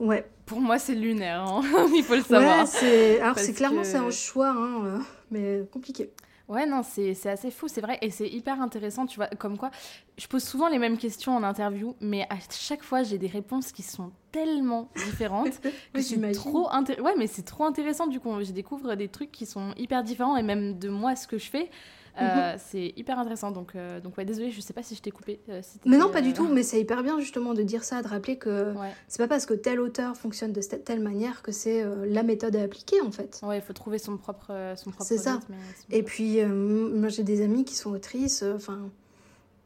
Ouais. 0.00 0.24
Pour 0.46 0.60
moi, 0.60 0.78
c'est 0.78 0.94
lunaire, 0.94 1.42
hein. 1.42 1.62
il 1.94 2.02
faut 2.02 2.14
le 2.14 2.22
savoir. 2.22 2.60
Ouais, 2.60 2.66
c'est... 2.66 3.20
Alors, 3.20 3.38
c'est 3.38 3.52
clairement, 3.52 3.84
c'est 3.84 3.98
un 3.98 4.10
choix, 4.10 4.50
hein, 4.50 4.84
euh, 4.86 4.98
mais 5.30 5.60
compliqué. 5.70 6.10
Ouais, 6.52 6.66
non, 6.66 6.82
c'est 6.82 7.16
assez 7.26 7.50
fou, 7.50 7.66
c'est 7.66 7.80
vrai, 7.80 7.98
et 8.02 8.10
c'est 8.10 8.28
hyper 8.28 8.60
intéressant, 8.60 9.06
tu 9.06 9.16
vois, 9.16 9.28
comme 9.28 9.56
quoi, 9.56 9.70
je 10.18 10.26
pose 10.26 10.44
souvent 10.44 10.68
les 10.68 10.78
mêmes 10.78 10.98
questions 10.98 11.34
en 11.34 11.42
interview, 11.42 11.96
mais 12.02 12.26
à 12.28 12.36
chaque 12.50 12.82
fois, 12.82 13.02
j'ai 13.02 13.16
des 13.16 13.26
réponses 13.26 13.72
qui 13.72 13.82
sont 13.82 14.12
tellement 14.32 14.90
différentes 15.06 15.62
que 15.94 16.02
c'est 16.02 16.32
trop 16.32 16.68
Ouais, 16.70 17.14
mais 17.16 17.26
c'est 17.26 17.44
trop 17.44 17.64
intéressant, 17.64 18.06
du 18.06 18.20
coup, 18.20 18.28
je 18.42 18.52
découvre 18.52 18.96
des 18.96 19.08
trucs 19.08 19.32
qui 19.32 19.46
sont 19.46 19.72
hyper 19.78 20.02
différents, 20.02 20.36
et 20.36 20.42
même 20.42 20.78
de 20.78 20.90
moi, 20.90 21.16
ce 21.16 21.26
que 21.26 21.38
je 21.38 21.48
fais, 21.48 21.70
euh, 22.20 22.52
mhm. 22.52 22.58
C'est 22.70 22.92
hyper 22.96 23.18
intéressant. 23.18 23.50
Donc, 23.50 23.74
euh, 23.74 24.00
donc 24.00 24.18
ouais, 24.18 24.24
désolée, 24.24 24.50
je 24.50 24.60
sais 24.60 24.72
pas 24.72 24.82
si 24.82 24.94
je 24.94 25.00
t'ai 25.00 25.10
coupé. 25.10 25.40
Euh, 25.48 25.62
mais 25.86 25.96
non, 25.96 26.10
pas 26.10 26.20
du 26.20 26.32
tout. 26.32 26.46
Mais 26.48 26.62
c'est 26.62 26.80
hyper 26.80 27.02
bien 27.02 27.18
justement 27.20 27.54
de 27.54 27.62
dire 27.62 27.84
ça, 27.84 28.02
de 28.02 28.08
rappeler 28.08 28.36
que 28.36 28.74
c'est 29.08 29.18
pas 29.18 29.28
parce 29.28 29.46
que 29.46 29.54
tel 29.54 29.80
auteur 29.80 30.16
fonctionne 30.16 30.52
de 30.52 30.60
telle 30.60 31.00
manière 31.00 31.42
que 31.42 31.52
c'est 31.52 31.84
la 32.06 32.22
méthode 32.22 32.56
à 32.56 32.62
appliquer 32.62 33.00
en 33.00 33.10
fait. 33.10 33.40
Ouais, 33.42 33.58
il 33.58 33.62
faut 33.62 33.72
trouver 33.72 33.98
son 33.98 34.16
propre, 34.16 34.74
son 34.76 34.90
propre 34.90 35.06
C'est 35.06 35.18
ça. 35.18 35.40
Et 35.90 36.02
puis, 36.02 36.44
moi 36.44 37.08
j'ai 37.08 37.22
des 37.22 37.42
amies 37.42 37.64
qui 37.64 37.74
sont 37.74 37.90
autrices. 37.90 38.42
Enfin. 38.42 38.90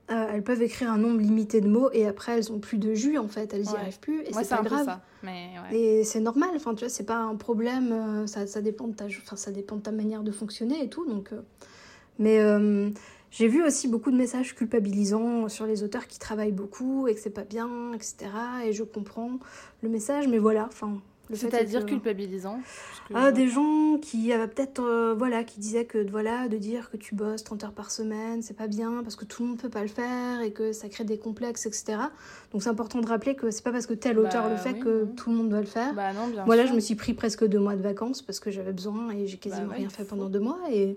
elles 0.08 0.44
peuvent 0.44 0.62
écrire 0.62 0.90
un 0.90 0.98
nombre 0.98 1.20
limité 1.20 1.60
de 1.60 1.68
mots 1.68 1.90
et 1.92 2.06
après 2.06 2.36
elles 2.36 2.52
ont 2.52 2.60
plus 2.60 2.78
de 2.78 2.94
jus 2.94 3.18
en 3.18 3.28
fait, 3.28 3.52
elles 3.54 3.62
n'y 3.62 3.76
arrivent 3.76 4.00
plus 4.00 4.22
et 4.22 4.32
c'est 4.32 4.48
pas 4.48 4.62
grave. 4.62 4.86
Ça. 4.86 5.00
Mais 5.22 5.50
Et 5.72 6.04
c'est 6.04 6.20
normal, 6.20 6.50
enfin 6.54 6.74
tu 6.74 6.80
vois, 6.84 6.88
c'est 6.88 7.06
pas 7.06 7.18
un 7.18 7.34
problème, 7.34 8.26
ça, 8.26 8.46
ça, 8.46 8.60
dépend 8.62 8.86
de 8.86 8.94
ta, 8.94 9.06
enfin, 9.06 9.36
ça 9.36 9.50
dépend 9.50 9.76
de 9.76 9.82
ta 9.82 9.92
manière 9.92 10.22
de 10.22 10.30
fonctionner 10.30 10.82
et 10.84 10.88
tout, 10.88 11.06
donc 11.06 11.32
mais 12.18 12.40
euh, 12.40 12.90
j'ai 13.30 13.48
vu 13.48 13.62
aussi 13.64 13.88
beaucoup 13.88 14.10
de 14.10 14.16
messages 14.16 14.54
culpabilisants 14.54 15.48
sur 15.48 15.66
les 15.66 15.82
auteurs 15.82 16.06
qui 16.06 16.18
travaillent 16.18 16.52
beaucoup 16.52 17.06
et 17.08 17.14
que 17.14 17.20
c'est 17.20 17.30
pas 17.30 17.44
bien, 17.44 17.92
etc. 17.92 18.30
Et 18.64 18.72
je 18.72 18.82
comprends 18.82 19.32
le 19.82 19.88
message, 19.88 20.28
mais 20.28 20.38
voilà, 20.38 20.66
enfin. 20.66 21.00
C'est-à-dire 21.32 21.84
culpabilisant 21.86 22.60
ah, 23.12 23.32
Des 23.32 23.48
gens 23.48 23.98
qui 24.00 24.32
avaient 24.32 24.46
peut-être, 24.46 24.80
euh, 24.80 25.14
voilà, 25.18 25.42
qui 25.42 25.58
disaient 25.58 25.84
que 25.84 26.08
voilà, 26.08 26.46
de 26.46 26.56
dire 26.56 26.88
que 26.88 26.96
tu 26.96 27.16
bosses 27.16 27.42
30 27.42 27.64
heures 27.64 27.72
par 27.72 27.90
semaine, 27.90 28.42
c'est 28.42 28.56
pas 28.56 28.68
bien 28.68 29.02
parce 29.02 29.16
que 29.16 29.24
tout 29.24 29.42
le 29.42 29.48
monde 29.48 29.58
peut 29.58 29.68
pas 29.68 29.82
le 29.82 29.88
faire 29.88 30.40
et 30.42 30.52
que 30.52 30.72
ça 30.72 30.88
crée 30.88 31.02
des 31.02 31.18
complexes, 31.18 31.66
etc. 31.66 31.98
Donc 32.52 32.62
c'est 32.62 32.68
important 32.68 33.00
de 33.00 33.08
rappeler 33.08 33.34
que 33.34 33.50
c'est 33.50 33.64
pas 33.64 33.72
parce 33.72 33.86
que 33.86 33.94
tel 33.94 34.18
auteur 34.20 34.44
bah 34.44 34.50
le 34.50 34.56
fait 34.56 34.78
que 34.78 35.04
tout 35.16 35.30
le 35.30 35.36
monde 35.36 35.48
doit 35.48 35.60
le 35.60 35.66
faire. 35.66 35.94
Bah 35.94 36.12
non, 36.12 36.28
bien 36.28 36.44
voilà, 36.44 36.64
je 36.64 36.72
me 36.72 36.80
suis 36.80 36.94
pris 36.94 37.12
presque 37.12 37.44
deux 37.44 37.58
mois 37.58 37.74
de 37.74 37.82
vacances 37.82 38.22
parce 38.22 38.38
que 38.38 38.52
j'avais 38.52 38.72
besoin 38.72 39.10
et 39.10 39.26
j'ai 39.26 39.38
quasiment 39.38 39.66
bah 39.66 39.74
rien 39.78 39.88
fait 39.88 40.04
pendant 40.04 40.28
deux 40.28 40.40
mois 40.40 40.60
et 40.70 40.96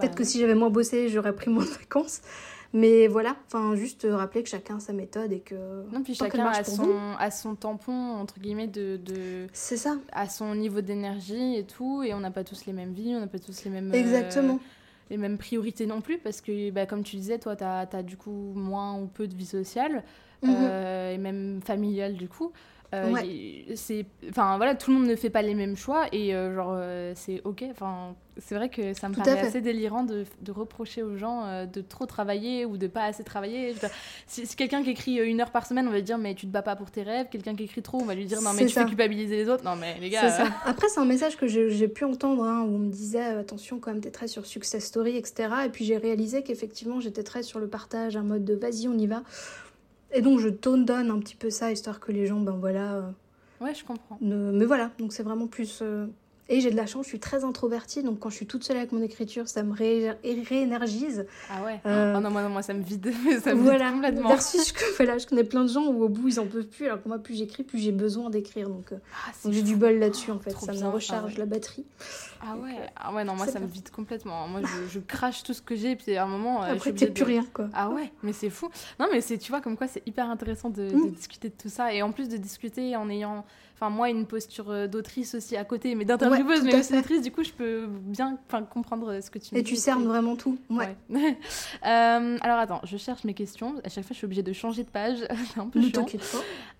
Peut-être 0.00 0.12
bah 0.12 0.18
que 0.18 0.24
si 0.24 0.40
j'avais 0.40 0.54
moins 0.54 0.70
bossé, 0.70 1.08
j'aurais 1.08 1.34
pris 1.34 1.50
moins 1.50 1.64
de 1.64 1.70
vacances. 1.70 2.22
Mais 2.72 3.08
voilà, 3.08 3.36
enfin 3.46 3.74
juste 3.74 4.06
rappeler 4.08 4.44
que 4.44 4.48
chacun 4.48 4.76
a 4.76 4.80
sa 4.80 4.92
méthode 4.92 5.32
et 5.32 5.40
que 5.40 5.56
non 5.92 6.04
puis 6.04 6.14
chacun 6.14 6.46
a 6.46 6.62
son, 6.62 7.16
a 7.18 7.30
son 7.32 7.56
tampon 7.56 7.92
entre 7.92 8.38
guillemets 8.38 8.68
de, 8.68 8.96
de... 8.96 9.48
c'est 9.52 9.76
ça. 9.76 9.96
à 10.12 10.28
son 10.28 10.54
niveau 10.54 10.80
d'énergie 10.80 11.56
et 11.56 11.64
tout 11.64 12.04
et 12.04 12.14
on 12.14 12.20
n'a 12.20 12.30
pas 12.30 12.44
tous 12.44 12.66
les 12.66 12.72
mêmes 12.72 12.92
vies, 12.92 13.16
on 13.16 13.20
n'a 13.20 13.26
pas 13.26 13.40
tous 13.40 13.64
les 13.64 13.72
mêmes 13.72 13.92
exactement. 13.92 14.60
les 15.10 15.16
mêmes 15.16 15.36
priorités 15.36 15.86
non 15.86 16.00
plus 16.00 16.18
parce 16.18 16.40
que 16.40 16.70
bah, 16.70 16.86
comme 16.86 17.02
tu 17.02 17.16
disais 17.16 17.40
toi 17.40 17.56
tu 17.56 17.64
as, 17.64 17.88
as, 17.92 18.02
du 18.04 18.16
coup 18.16 18.52
moins 18.54 18.96
ou 19.00 19.06
peu 19.06 19.26
de 19.26 19.34
vie 19.34 19.46
sociale 19.46 20.04
mhm. 20.44 20.54
euh, 20.56 21.12
et 21.12 21.18
même 21.18 21.60
familiale 21.64 22.14
du 22.14 22.28
coup 22.28 22.52
euh, 22.92 23.14
c'est 23.76 24.04
enfin 24.30 24.56
voilà 24.56 24.74
tout 24.74 24.90
le 24.90 24.98
monde 24.98 25.08
ne 25.08 25.14
fait 25.14 25.30
pas 25.30 25.42
les 25.42 25.54
mêmes 25.54 25.76
choix 25.76 26.06
et 26.12 26.34
euh, 26.34 26.54
genre 26.54 26.74
euh, 26.76 27.12
c'est 27.14 27.40
ok. 27.44 27.64
Enfin 27.70 28.16
c'est 28.36 28.54
vrai 28.54 28.68
que 28.68 28.94
ça 28.94 29.08
me 29.08 29.14
paraît 29.14 29.38
assez 29.38 29.60
délirant 29.60 30.02
de, 30.02 30.24
de, 30.40 30.50
reprocher 30.50 31.02
aux 31.02 31.16
gens 31.16 31.66
de 31.66 31.80
trop 31.82 32.06
travailler 32.06 32.64
ou 32.64 32.78
de 32.78 32.86
pas 32.86 33.04
assez 33.04 33.22
travailler. 33.22 33.74
Si, 34.26 34.46
quelqu'un 34.56 34.82
qui 34.82 34.90
écrit 34.90 35.16
une 35.18 35.40
heure 35.40 35.50
par 35.50 35.66
semaine 35.66 35.86
on 35.86 35.90
va 35.90 35.96
lui 35.96 36.02
dire 36.02 36.16
mais 36.16 36.34
tu 36.34 36.46
te 36.46 36.50
bats 36.50 36.62
pas 36.62 36.74
pour 36.74 36.90
tes 36.90 37.02
rêves. 37.02 37.26
Quelqu'un 37.30 37.54
qui 37.54 37.64
écrit 37.64 37.82
trop 37.82 37.98
on 38.00 38.06
va 38.06 38.14
lui 38.14 38.24
dire 38.24 38.40
non 38.40 38.52
mais 38.54 38.66
tu 38.66 38.72
fais 38.72 38.86
culpabiliser 38.86 39.36
les 39.36 39.48
autres. 39.48 39.64
Non 39.64 39.76
mais 39.76 39.98
les 40.00 40.10
gars 40.10 40.30
ça. 40.30 40.46
après 40.64 40.88
c'est 40.88 41.00
un 41.00 41.04
message 41.04 41.36
que 41.36 41.46
j'ai 41.46 41.88
pu 41.88 42.04
entendre 42.04 42.44
hein, 42.44 42.62
où 42.62 42.74
on 42.74 42.78
me 42.78 42.90
disait 42.90 43.22
attention 43.22 43.78
quand 43.78 43.92
même 43.92 44.00
t'es 44.00 44.10
très 44.10 44.26
sur 44.26 44.46
success 44.46 44.84
story 44.84 45.16
etc 45.16 45.48
et 45.66 45.68
puis 45.68 45.84
j'ai 45.84 45.96
réalisé 45.96 46.42
qu'effectivement 46.42 46.98
j'étais 46.98 47.22
très 47.22 47.42
sur 47.42 47.58
le 47.58 47.68
partage 47.68 48.16
un 48.16 48.22
mode 48.22 48.44
de 48.44 48.54
vas-y 48.54 48.88
on 48.88 48.96
y 48.96 49.06
va 49.06 49.22
et 50.12 50.22
donc 50.22 50.40
je 50.40 50.48
tone 50.48 50.84
donne 50.84 51.10
un 51.10 51.18
petit 51.18 51.36
peu 51.36 51.50
ça, 51.50 51.72
histoire 51.72 52.00
que 52.00 52.12
les 52.12 52.26
gens, 52.26 52.40
ben 52.40 52.56
voilà. 52.58 52.94
Euh, 52.94 53.10
ouais, 53.60 53.74
je 53.74 53.84
comprends. 53.84 54.18
Mais 54.20 54.64
voilà, 54.64 54.90
donc 54.98 55.12
c'est 55.12 55.22
vraiment 55.22 55.46
plus. 55.46 55.82
Euh, 56.50 56.54
et 56.54 56.60
j'ai 56.60 56.70
de 56.70 56.76
la 56.76 56.86
chance, 56.86 57.04
je 57.04 57.08
suis 57.08 57.20
très 57.20 57.44
introvertie, 57.44 58.02
donc 58.02 58.18
quand 58.18 58.30
je 58.30 58.36
suis 58.36 58.46
toute 58.46 58.64
seule 58.64 58.76
avec 58.76 58.92
mon 58.92 59.02
écriture, 59.02 59.48
ça 59.48 59.62
me 59.62 59.72
ré 59.72 60.12
réénergise. 60.22 61.26
Ah 61.50 61.62
ouais 61.64 61.80
euh... 61.86 62.14
oh 62.16 62.20
non, 62.20 62.30
moi, 62.30 62.48
moi, 62.48 62.62
ça 62.62 62.74
me 62.74 62.82
vide, 62.82 63.12
ça 63.42 63.54
me 63.54 63.62
voilà. 63.62 63.86
vide 63.86 63.94
complètement. 63.94 64.28
Versus, 64.28 64.68
je, 64.68 64.96
voilà, 64.96 65.18
je 65.18 65.26
connais 65.26 65.44
plein 65.44 65.64
de 65.64 65.68
gens 65.70 65.86
où 65.86 66.02
au 66.02 66.08
bout, 66.08 66.28
ils 66.28 66.40
en 66.40 66.46
peuvent 66.46 66.66
plus, 66.66 66.86
alors 66.86 67.02
que 67.02 67.08
moi, 67.08 67.18
plus 67.18 67.34
j'écris, 67.34 67.62
plus 67.62 67.78
j'ai 67.78 67.92
besoin 67.92 68.30
d'écrire. 68.30 68.68
Donc, 68.68 68.92
euh, 68.92 68.96
ah, 69.26 69.32
donc 69.44 69.52
j'ai 69.52 69.62
du 69.62 69.76
bol 69.76 69.98
là-dessus, 69.98 70.30
en 70.30 70.38
fait. 70.38 70.50
ça 70.50 70.72
me 70.72 70.88
recharge 70.88 71.36
la 71.38 71.46
batterie. 71.46 71.86
Ah 72.42 72.56
ouais, 72.56 72.74
ah 72.96 73.12
ouais 73.12 73.24
non, 73.24 73.34
moi, 73.36 73.46
ça 73.46 73.60
me 73.60 73.66
vide 73.66 73.90
complètement. 73.90 74.48
Moi, 74.48 74.62
je, 74.62 74.94
je 74.94 75.00
crache 75.00 75.42
tout 75.42 75.52
ce 75.52 75.62
que 75.62 75.76
j'ai, 75.76 75.96
puis 75.96 76.16
à 76.16 76.24
un 76.24 76.28
moment... 76.28 76.64
Euh, 76.64 76.72
Après, 76.72 76.92
t'es 76.92 77.08
plus 77.08 77.24
rien, 77.24 77.44
quoi. 77.52 77.68
Ah 77.72 77.90
ouais, 77.90 78.12
mais 78.22 78.32
c'est 78.32 78.50
fou. 78.50 78.70
Non, 78.98 79.06
mais 79.12 79.20
tu 79.22 79.50
vois, 79.50 79.60
comme 79.60 79.76
quoi, 79.76 79.86
c'est 79.86 80.02
hyper 80.06 80.28
intéressant 80.30 80.70
de, 80.70 80.88
de 80.90 80.94
mmh. 80.94 81.10
discuter 81.10 81.48
de 81.48 81.54
tout 81.54 81.68
ça. 81.68 81.92
Et 81.92 82.02
en 82.02 82.12
plus 82.12 82.28
de 82.28 82.36
discuter 82.36 82.96
en 82.96 83.08
ayant 83.10 83.44
enfin 83.80 83.90
moi 83.90 84.10
une 84.10 84.26
posture 84.26 84.70
euh, 84.70 84.86
d'autrice 84.86 85.34
aussi 85.34 85.56
à 85.56 85.64
côté 85.64 85.94
mais 85.94 86.04
d'intervieweuse 86.04 86.62
mais 86.64 86.78
aussi 86.78 86.92
d'autrice 86.92 87.22
du 87.22 87.32
coup 87.32 87.42
je 87.42 87.52
peux 87.52 87.86
bien 87.86 88.38
comprendre 88.70 89.20
ce 89.22 89.30
que 89.30 89.38
tu 89.38 89.56
et 89.56 89.62
tu 89.62 89.76
cernes 89.76 90.04
vraiment 90.04 90.36
tout 90.36 90.58
ouais, 90.68 90.96
euh, 91.10 92.38
alors 92.40 92.58
attends 92.58 92.80
je 92.84 92.96
cherche 92.96 93.24
mes 93.24 93.34
questions. 93.34 93.76
À 93.84 93.88
chaque 93.88 94.04
fois 94.04 94.12
je 94.12 94.18
suis 94.18 94.24
obligée 94.24 94.42
de 94.42 94.52
changer 94.52 94.84
de 94.84 94.90
page. 94.90 95.18
C'est 95.54 95.60
un 95.60 95.68
peu 95.68 95.80
chiant. 95.80 96.06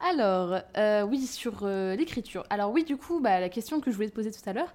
alors 0.00 0.60
euh, 0.76 1.02
oui 1.02 1.26
sur 1.26 1.66
l'écriture. 1.66 2.44
Alors 2.50 2.70
oui 2.72 2.84
du 2.84 2.96
coup 2.96 3.20
bah, 3.20 3.40
la 3.40 3.48
question 3.48 3.80
que 3.80 3.90
je 3.90 3.96
voulais 3.96 4.08
te 4.08 4.14
poser 4.14 4.30
tout 4.30 4.48
à 4.48 4.52
l'heure 4.52 4.72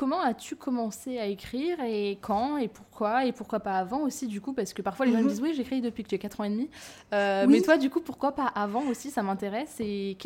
Comment 0.00 0.22
as-tu 0.22 0.56
commencé 0.56 1.18
à 1.18 1.26
écrire 1.26 1.78
et 1.80 2.16
quand 2.22 2.56
et 2.56 2.68
pourquoi 2.68 3.26
et 3.26 3.32
pourquoi 3.32 3.60
pas 3.60 3.74
avant 3.74 4.00
aussi 4.00 4.28
du 4.28 4.40
coup 4.40 4.54
parce 4.54 4.72
que 4.72 4.80
parfois 4.80 5.04
les 5.04 5.12
gens 5.12 5.18
me 5.18 5.24
mhm. 5.24 5.28
disent 5.28 5.42
oui 5.42 5.52
j'écris 5.54 5.82
depuis 5.82 6.04
que 6.04 6.08
j'ai 6.08 6.18
4 6.18 6.40
ans 6.40 6.44
et 6.44 6.48
demi. 6.48 6.70
Euh, 7.12 7.44
mais 7.46 7.60
toi 7.60 7.76
du 7.76 7.90
coup 7.90 8.00
pourquoi 8.00 8.32
pas 8.32 8.46
avant 8.46 8.82
aussi 8.86 9.10
ça 9.10 9.22
m'intéresse. 9.22 9.76
Et 9.78 10.16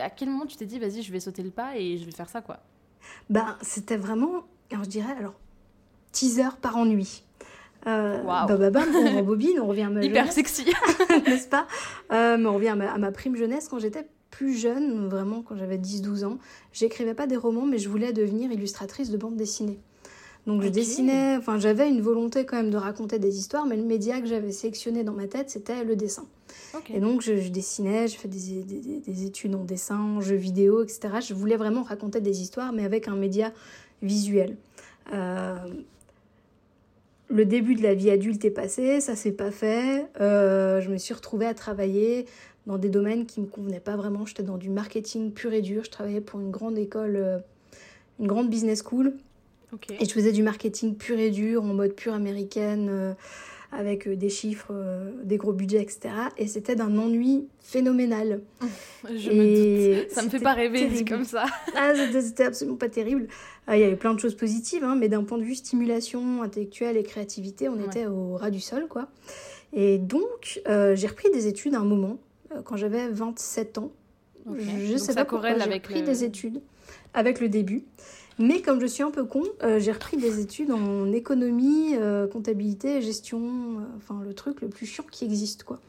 à 0.00 0.10
quel 0.10 0.28
moment 0.28 0.46
tu 0.46 0.56
t'es 0.56 0.64
dit 0.64 0.78
vas-y 0.78 1.02
je 1.02 1.10
vais 1.10 1.18
sauter 1.18 1.42
le 1.42 1.50
pas 1.50 1.76
et 1.76 1.98
je 1.98 2.04
vais 2.04 2.12
faire 2.12 2.28
ça 2.28 2.40
quoi? 2.40 2.60
Ben 3.28 3.56
c'était 3.62 3.96
vraiment 3.96 4.44
je 4.70 4.88
dirais 4.88 5.14
alors 5.18 5.34
teaser 6.12 6.56
par 6.62 6.76
ennui. 6.76 7.24
Euh, 7.88 8.22
bah, 8.22 8.46
bah, 8.48 8.70
bah, 8.70 8.82
on 8.94 9.16
rembobine, 9.16 9.58
on 9.60 9.66
revient 9.66 9.82
à 9.82 9.90
ma 9.90 10.02
Hyper 10.04 10.30
sexy, 10.30 10.66
n'est-ce 11.26 11.48
pas? 11.48 11.66
Euh, 12.12 12.44
on 12.44 12.54
revient 12.54 12.68
à 12.68 12.98
ma 12.98 13.10
prime 13.10 13.34
jeunesse 13.34 13.66
quand 13.68 13.80
j'étais 13.80 14.06
plus 14.36 14.54
jeune, 14.54 15.08
vraiment 15.08 15.40
quand 15.40 15.56
j'avais 15.56 15.78
10-12 15.78 16.26
ans, 16.26 16.38
j'écrivais 16.74 17.14
pas 17.14 17.26
des 17.26 17.38
romans, 17.38 17.64
mais 17.64 17.78
je 17.78 17.88
voulais 17.88 18.12
devenir 18.12 18.52
illustratrice 18.52 19.10
de 19.10 19.16
bande 19.16 19.34
dessinée. 19.34 19.78
Donc 20.46 20.62
je 20.62 20.68
dessinais, 20.68 21.36
enfin 21.38 21.58
j'avais 21.58 21.88
une 21.88 22.02
volonté 22.02 22.44
quand 22.44 22.56
même 22.56 22.70
de 22.70 22.76
raconter 22.76 23.18
des 23.18 23.38
histoires, 23.38 23.64
mais 23.64 23.76
le 23.76 23.82
média 23.82 24.20
que 24.20 24.26
j'avais 24.26 24.52
sélectionné 24.52 25.04
dans 25.04 25.14
ma 25.14 25.26
tête, 25.26 25.48
c'était 25.48 25.84
le 25.84 25.96
dessin. 25.96 26.26
Et 26.92 27.00
donc 27.00 27.22
je, 27.22 27.48
dessinais, 27.48 28.08
j'ai 28.08 28.18
fait 28.18 28.28
des, 28.28 29.00
des, 29.00 29.24
études 29.24 29.54
en 29.54 29.64
dessin, 29.64 29.98
en 29.98 30.20
jeux 30.20 30.36
vidéo, 30.36 30.82
etc. 30.82 31.00
Je 31.26 31.32
voulais 31.32 31.56
vraiment 31.56 31.82
raconter 31.82 32.20
des 32.20 32.42
histoires, 32.42 32.74
mais 32.74 32.84
avec 32.84 33.08
un 33.08 33.16
média 33.16 33.52
visuel. 34.02 34.58
Euh, 35.14 35.56
le 37.28 37.44
début 37.44 37.74
de 37.74 37.82
la 37.82 37.94
vie 37.94 38.10
adulte 38.10 38.44
est 38.44 38.50
passé, 38.50 39.00
ça 39.00 39.16
s'est 39.16 39.32
pas 39.32 39.50
fait. 39.50 40.06
Euh, 40.20 40.80
je 40.80 40.90
me 40.90 40.96
suis 40.96 41.14
retrouvée 41.14 41.46
à 41.46 41.54
travailler 41.54 42.26
dans 42.66 42.78
des 42.78 42.88
domaines 42.88 43.26
qui 43.26 43.40
me 43.40 43.46
convenaient 43.46 43.80
pas 43.80 43.96
vraiment. 43.96 44.26
J'étais 44.26 44.42
dans 44.42 44.58
du 44.58 44.70
marketing 44.70 45.32
pur 45.32 45.52
et 45.52 45.62
dur. 45.62 45.84
Je 45.84 45.90
travaillais 45.90 46.20
pour 46.20 46.40
une 46.40 46.50
grande 46.50 46.78
école, 46.78 47.16
euh, 47.16 47.38
une 48.20 48.26
grande 48.26 48.48
business 48.48 48.82
school. 48.82 49.14
Et 50.00 50.04
je 50.04 50.12
faisais 50.12 50.32
du 50.32 50.42
marketing 50.42 50.96
pur 50.96 51.18
et 51.18 51.30
dur, 51.30 51.62
en 51.62 51.74
mode 51.74 51.92
pure 51.92 52.14
américaine, 52.14 52.88
euh, 52.88 53.12
avec 53.72 54.06
euh, 54.06 54.16
des 54.16 54.28
chiffres, 54.28 54.72
des 55.24 55.36
gros 55.36 55.52
budgets, 55.52 55.82
etc. 55.82 56.10
Et 56.38 56.46
c'était 56.46 56.76
d'un 56.76 56.96
ennui 56.98 57.48
phénoménal. 57.60 58.40
je 59.04 59.30
me 59.30 60.00
doute. 60.02 60.10
Ça 60.10 60.22
me 60.22 60.28
fait 60.28 60.40
pas 60.40 60.54
rêver 60.54 60.86
dit 60.86 61.04
comme 61.04 61.24
ça. 61.24 61.46
ah, 61.76 61.92
c'était 61.94 62.44
absolument 62.44 62.76
pas 62.76 62.88
terrible. 62.88 63.28
il 63.68 63.78
y 63.78 63.84
avait 63.84 63.96
plein 63.96 64.14
de 64.14 64.20
choses 64.20 64.36
positives, 64.36 64.84
hein, 64.84 64.96
mais 64.96 65.08
d'un 65.08 65.24
point 65.24 65.38
de 65.38 65.44
vue 65.44 65.54
stimulation 65.54 66.42
intellectuelle 66.42 66.96
et 66.96 67.02
créativité, 67.02 67.68
on 67.68 67.80
était 67.84 68.06
au 68.06 68.36
ras 68.36 68.50
du 68.50 68.60
sol, 68.60 68.86
quoi. 68.88 69.08
Et 69.72 69.98
donc, 69.98 70.60
j'ai 70.66 71.06
repris 71.06 71.30
des 71.30 71.46
études 71.46 71.74
à 71.74 71.80
un 71.80 71.84
moment 71.84 72.18
euh, 72.52 72.62
quand 72.62 72.76
j'avais 72.76 73.08
27 73.08 73.78
ans. 73.78 73.92
Je 74.56 74.96
sais 74.96 75.14
pas 75.14 75.24
pourquoi 75.24 75.58
j'ai 75.58 75.72
repris 75.72 76.02
des 76.02 76.24
études 76.24 76.62
avec 77.14 77.40
le 77.40 77.48
début. 77.48 77.84
Mais 78.38 78.60
comme 78.60 78.80
je 78.80 78.86
suis 78.86 79.02
un 79.02 79.10
peu 79.10 79.24
con, 79.24 79.42
euh, 79.62 79.78
j'ai 79.80 79.92
repris 79.92 80.16
des 80.16 80.40
études 80.40 80.70
en 80.70 81.10
économie, 81.12 81.94
euh, 81.94 82.26
comptabilité, 82.26 83.00
gestion, 83.00 83.78
enfin 83.96 84.20
le 84.22 84.34
truc 84.34 84.60
le 84.60 84.68
plus 84.68 84.86
chiant 84.86 85.04
qui 85.10 85.24
existe 85.24 85.64
quoi. 85.64 85.80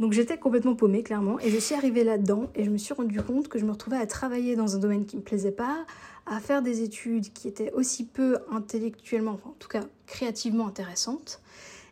Donc 0.00 0.14
j'étais 0.14 0.38
complètement 0.38 0.74
paumée, 0.74 1.02
clairement, 1.02 1.38
et 1.40 1.50
je 1.50 1.58
suis 1.58 1.74
arrivée 1.74 2.04
là-dedans, 2.04 2.46
et 2.54 2.64
je 2.64 2.70
me 2.70 2.78
suis 2.78 2.94
rendu 2.94 3.20
compte 3.20 3.48
que 3.48 3.58
je 3.58 3.66
me 3.66 3.70
retrouvais 3.70 3.98
à 3.98 4.06
travailler 4.06 4.56
dans 4.56 4.74
un 4.74 4.78
domaine 4.78 5.04
qui 5.04 5.16
me 5.16 5.20
plaisait 5.20 5.52
pas, 5.52 5.84
à 6.24 6.40
faire 6.40 6.62
des 6.62 6.82
études 6.82 7.30
qui 7.34 7.48
étaient 7.48 7.70
aussi 7.72 8.06
peu 8.06 8.38
intellectuellement, 8.50 9.32
enfin, 9.32 9.50
en 9.50 9.56
tout 9.58 9.68
cas 9.68 9.82
créativement 10.06 10.66
intéressantes. 10.66 11.42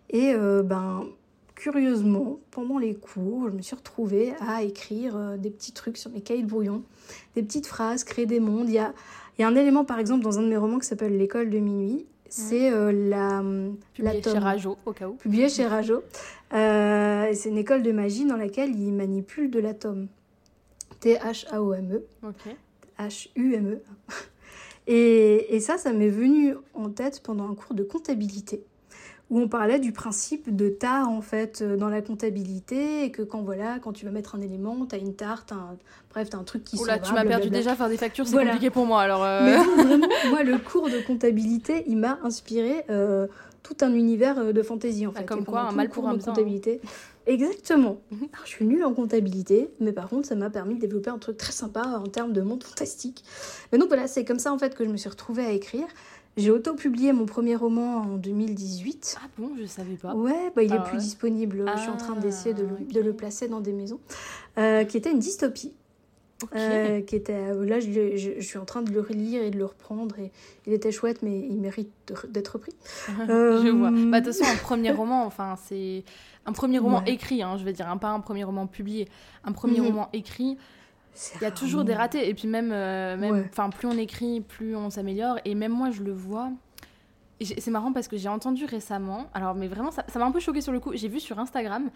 Et 0.09 0.33
euh, 0.33 0.63
ben, 0.63 1.05
curieusement, 1.55 2.39
pendant 2.51 2.79
les 2.79 2.95
cours, 2.95 3.51
je 3.51 3.55
me 3.55 3.61
suis 3.61 3.77
retrouvée 3.77 4.33
à 4.41 4.63
écrire 4.63 5.15
euh, 5.15 5.37
des 5.37 5.51
petits 5.51 5.73
trucs 5.73 5.99
sur 5.99 6.11
mes 6.11 6.23
cahiers 6.23 6.43
de 6.43 6.49
brouillon, 6.49 6.83
des 7.35 7.43
petites 7.43 7.67
phrases, 7.67 8.05
créer 8.05 8.25
des 8.25 8.41
mondes. 8.41 8.69
Il 8.69 8.75
y 8.75 8.79
a, 8.79 8.95
il 9.39 9.43
y 9.43 9.45
a 9.45 9.49
un 9.49 9.55
élément, 9.55 9.85
par 9.85 9.99
exemple, 9.99 10.25
dans 10.25 10.39
un 10.39 10.43
de 10.43 10.49
mes 10.49 10.57
romans 10.57 10.79
qui 10.79 10.87
s'appelle 10.87 11.17
L'école 11.17 11.49
de 11.51 11.59
minuit, 11.59 12.07
c'est 12.29 12.71
euh, 12.73 12.93
la 12.93 13.43
publié 13.95 14.23
chez 14.23 14.39
Rajo 14.39 14.77
au 14.85 14.93
cas 14.93 15.09
où. 15.09 15.15
publié 15.15 15.49
chez 15.49 15.67
Rajo. 15.67 16.03
Euh, 16.53 17.31
c'est 17.33 17.49
une 17.49 17.59
école 17.59 17.83
de 17.83 17.93
magie 17.93 18.27
dans 18.27 18.37
laquelle 18.37 18.75
ils 18.79 18.93
manipulent 18.93 19.51
de 19.51 19.61
l'atome. 19.61 20.09
T 21.01 21.15
H 21.15 21.47
A 21.51 21.63
O 21.63 21.73
M 21.73 21.93
E. 21.93 22.33
H 22.99 23.29
U 23.37 23.55
M 23.55 23.69
E. 23.69 23.83
Et, 24.91 25.55
et 25.55 25.61
ça 25.61 25.77
ça 25.77 25.93
m'est 25.93 26.09
venu 26.09 26.55
en 26.73 26.89
tête 26.89 27.23
pendant 27.23 27.45
un 27.51 27.55
cours 27.55 27.75
de 27.75 27.83
comptabilité 27.83 28.65
où 29.31 29.41
on 29.41 29.49
parlait 29.49 29.79
du 29.79 29.93
principe 29.93 30.55
de 30.55 30.69
tare 30.69 31.09
en 31.09 31.21
fait 31.21 31.61
euh, 31.61 31.77
dans 31.77 31.89
la 31.89 32.01
comptabilité 32.01 33.05
et 33.05 33.11
que 33.11 33.23
quand 33.23 33.43
voilà 33.43 33.79
quand 33.79 33.93
tu 33.93 34.05
vas 34.05 34.11
mettre 34.11 34.35
un 34.35 34.41
élément 34.41 34.87
tu 34.87 34.95
as 34.95 34.99
une 34.99 35.15
tare 35.15 35.45
un... 35.51 35.77
bref 36.11 36.31
tu 36.31 36.37
as 36.37 36.39
un 36.39 36.45
truc 36.45 36.65
qui 36.65 36.77
Oula, 36.79 36.99
tu 36.99 37.13
m'as 37.13 37.25
perdu 37.25 37.51
déjà 37.51 37.75
faire 37.75 37.89
des 37.89 37.97
factures 37.97 38.27
c'est 38.27 38.37
compliqué 38.37 38.71
pour 38.71 38.87
moi 38.87 39.03
alors 39.03 39.25
euh. 39.25 39.43
mais 39.45 39.57
vraiment 39.85 40.09
moi 40.31 40.43
le 40.43 40.59
cours 40.59 40.89
de 40.89 41.01
comptabilité 41.07 41.85
il 41.87 41.99
m'a 41.99 42.19
inspiré 42.23 42.85
euh, 42.91 43.27
tout 43.63 43.77
un 43.83 43.93
univers 43.93 44.55
de 44.55 44.63
fantaisie 44.63 45.07
en 45.07 45.13
ah, 45.15 45.21
fait. 45.21 45.27
comme 45.27 45.45
quoi 45.45 45.61
un 45.61 45.73
mal 45.73 45.91
pour 45.91 46.09
un 46.09 46.15
bien. 46.15 46.25
comptabilité. 46.25 46.81
Exactement. 47.27 48.01
Mhm. 48.11 48.29
je 48.45 48.49
suis 48.49 48.65
nulle 48.65 48.85
en 48.85 48.95
comptabilité 48.95 49.69
mais 49.81 49.93
par 49.93 50.09
contre 50.09 50.27
ça 50.27 50.35
m'a 50.35 50.49
permis 50.49 50.77
de 50.77 50.81
développer 50.81 51.11
un 51.11 51.19
truc 51.19 51.37
très 51.37 51.53
sympa 51.53 51.83
en 51.83 52.07
termes 52.07 52.33
de 52.33 52.41
monde 52.41 52.65
fantastique. 52.65 53.23
Mais 53.71 53.79
donc 53.79 53.89
voilà 53.89 54.07
c'est 54.07 54.25
comme 54.25 54.39
ça 54.39 54.51
en 54.55 54.59
fait 54.59 54.75
que 54.75 54.85
je 54.85 54.89
me 54.89 54.97
suis 54.97 55.11
retrouvée 55.11 55.45
à 55.45 55.53
écrire 55.53 55.87
j'ai 56.39 56.51
auto-publié 56.51 57.13
mon 57.13 57.27
premier 57.27 57.57
roman 57.57 57.99
en 57.99 58.17
2018. 58.17 59.19
Ah 59.21 59.27
bon, 59.37 59.51
je 59.61 59.67
savais 59.67 59.97
pas. 59.97 60.15
Ouais, 60.15 60.53
bah, 60.55 60.63
il 60.63 60.73
est 60.73 60.77
ah 60.79 60.89
plus 60.89 60.99
disponible. 60.99 61.65
je 61.75 61.81
suis 61.81 61.91
en 61.91 61.97
train 61.97 62.17
d'essayer 62.17 62.55
de, 62.55 62.65
ah, 62.71 62.93
de, 62.93 63.01
le 63.01 63.13
placer 63.13 63.49
dans 63.49 63.61
des 63.61 63.73
maisons. 63.73 64.01
Euh, 64.57 64.85
qui 64.85 64.97
était 64.97 65.11
une 65.11 65.19
dystopie. 65.19 65.75
Euh, 66.55 67.01
qui 67.01 67.17
était 67.17 67.33
euh, 67.33 67.67
là 67.67 67.81
je, 67.81 68.17
je, 68.17 68.41
suis 68.41 68.59
en 68.59 68.65
train 68.65 68.83
de 68.83 68.93
le 68.93 69.01
relire 69.01 69.43
et 69.43 69.51
de 69.51 69.59
le 69.59 69.65
reprendre 69.65 70.17
et 70.21 70.31
il 70.69 70.73
était 70.73 70.93
chouette 70.93 71.21
mais 71.21 71.37
il 71.37 71.59
mérite 71.59 71.91
d'être 72.29 72.51
repris 72.51 72.71
je 73.09 73.71
vois 73.71 73.91
bah, 73.91 74.21
de 74.21 74.27
toute 74.31 74.39
façon 74.39 74.49
un 74.49 74.57
premier 74.57 74.93
roman 74.93 75.25
enfin 75.25 75.57
c'est 75.67 76.05
un 76.47 76.53
premier 76.53 76.79
roman 76.79 77.05
écrit 77.07 77.43
hein, 77.43 77.57
je 77.59 77.65
veux 77.65 77.73
dire 77.73 77.89
un 77.89 77.97
pas 77.97 78.11
un 78.11 78.21
premier 78.21 78.45
roman 78.45 78.69
publié 78.69 79.09
un 79.43 79.51
premier 79.51 79.81
mhm. 79.81 79.87
roman 79.87 80.09
écrit 80.13 80.59
il 81.37 81.43
y 81.43 81.45
a 81.45 81.51
toujours 81.51 81.85
des 81.85 81.95
ratés. 81.95 82.29
Et 82.29 82.35
puis 82.35 82.49
même, 82.49 82.71
euh, 82.73 83.17
même 83.17 83.47
enfin 83.51 83.71
plus 83.71 83.89
on 83.89 83.97
écrit, 83.99 84.41
plus 84.41 84.77
on 84.77 84.91
s'améliore. 84.91 85.39
Et 85.45 85.55
même 85.55 85.73
moi, 85.73 85.91
je 85.91 86.03
le 86.03 86.13
vois. 86.13 86.51
C'est 87.41 87.71
marrant 87.71 87.93
parce 87.93 88.09
que 88.09 88.17
j'ai 88.17 88.29
entendu 88.29 88.65
récemment, 88.65 89.27
alors 89.33 89.55
mais 89.55 89.69
vraiment 89.69 89.93
ça 89.93 90.05
m'a 90.17 90.25
un 90.25 90.33
peu 90.33 90.41
choqué 90.41 90.61
sur 90.61 90.73
le 90.73 90.81
coup. 90.81 90.91
J'ai 90.95 91.07
vu 91.07 91.21
sur 91.21 91.39
Instagram 91.39 91.89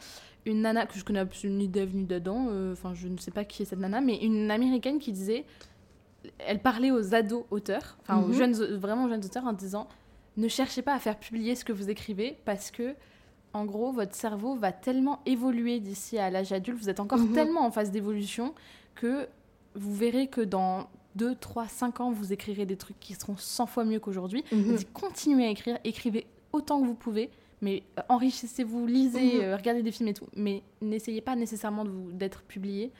une 0.46 0.62
nana 0.62 0.86
que 0.86 0.96
je 0.96 1.04
connais 1.04 1.18
absolument 1.18 1.58
ni 1.58 1.66
d'Eve 1.66 1.96
ni 1.96 2.04
d'Adam, 2.04 2.46
euh, 2.48 2.74
enfin 2.74 2.94
je 2.94 3.08
ne 3.08 3.16
sais 3.16 3.32
pas 3.32 3.44
qui 3.44 3.62
est 3.62 3.64
cette 3.64 3.80
nana, 3.80 4.00
mais 4.00 4.18
une 4.18 4.52
américaine 4.52 5.00
qui 5.00 5.10
disait, 5.10 5.44
elle 6.38 6.60
parlait 6.60 6.92
aux 6.92 7.12
ados 7.12 7.44
auteurs, 7.50 7.98
enfin 8.02 8.22
aux 8.22 8.28
mhm. 8.28 8.34
jeunes, 8.34 8.52
vraiment 8.76 9.08
jeunes 9.08 9.24
auteurs 9.24 9.44
en 9.44 9.52
disant 9.52 9.88
ne 10.36 10.46
cherchez 10.46 10.80
pas 10.80 10.94
à 10.94 11.00
faire 11.00 11.18
publier 11.18 11.56
ce 11.56 11.64
que 11.64 11.72
vous 11.72 11.90
écrivez 11.90 12.38
parce 12.44 12.70
que 12.70 12.94
en 13.52 13.64
gros 13.64 13.90
votre 13.90 14.14
cerveau 14.14 14.54
va 14.54 14.70
tellement 14.70 15.22
évoluer 15.26 15.80
d'ici 15.80 16.18
à 16.18 16.30
l'âge 16.30 16.52
adulte, 16.52 16.78
vous 16.78 16.88
êtes 16.88 17.00
encore 17.00 17.18
mhm. 17.18 17.32
tellement 17.32 17.66
en 17.66 17.72
phase 17.72 17.90
d'évolution 17.90 18.54
que 18.94 19.28
vous 19.74 19.94
verrez 19.94 20.26
que 20.26 20.40
dans 20.40 20.88
2, 21.16 21.34
3, 21.34 21.68
5 21.68 22.00
ans, 22.00 22.10
vous 22.10 22.32
écrirez 22.32 22.66
des 22.66 22.76
trucs 22.76 22.98
qui 23.00 23.14
seront 23.14 23.36
100 23.36 23.66
fois 23.66 23.84
mieux 23.84 24.00
qu'aujourd'hui. 24.00 24.44
Mm 24.52 24.76
Continuez 24.92 25.46
à 25.46 25.50
écrire, 25.50 25.78
écrivez 25.84 26.26
autant 26.52 26.80
que 26.80 26.86
vous 26.86 26.94
pouvez, 26.94 27.30
mais 27.60 27.82
euh, 27.98 28.02
enrichissez-vous, 28.08 28.86
lisez, 28.86 29.36
mhm. 29.36 29.40
euh, 29.42 29.56
regardez 29.56 29.82
des 29.82 29.92
films 29.92 30.08
et 30.08 30.14
tout. 30.14 30.26
Mais 30.36 30.62
n'essayez 30.80 31.20
pas 31.20 31.36
nécessairement 31.36 31.84
d'être 31.84 32.42
publié. 32.42 32.90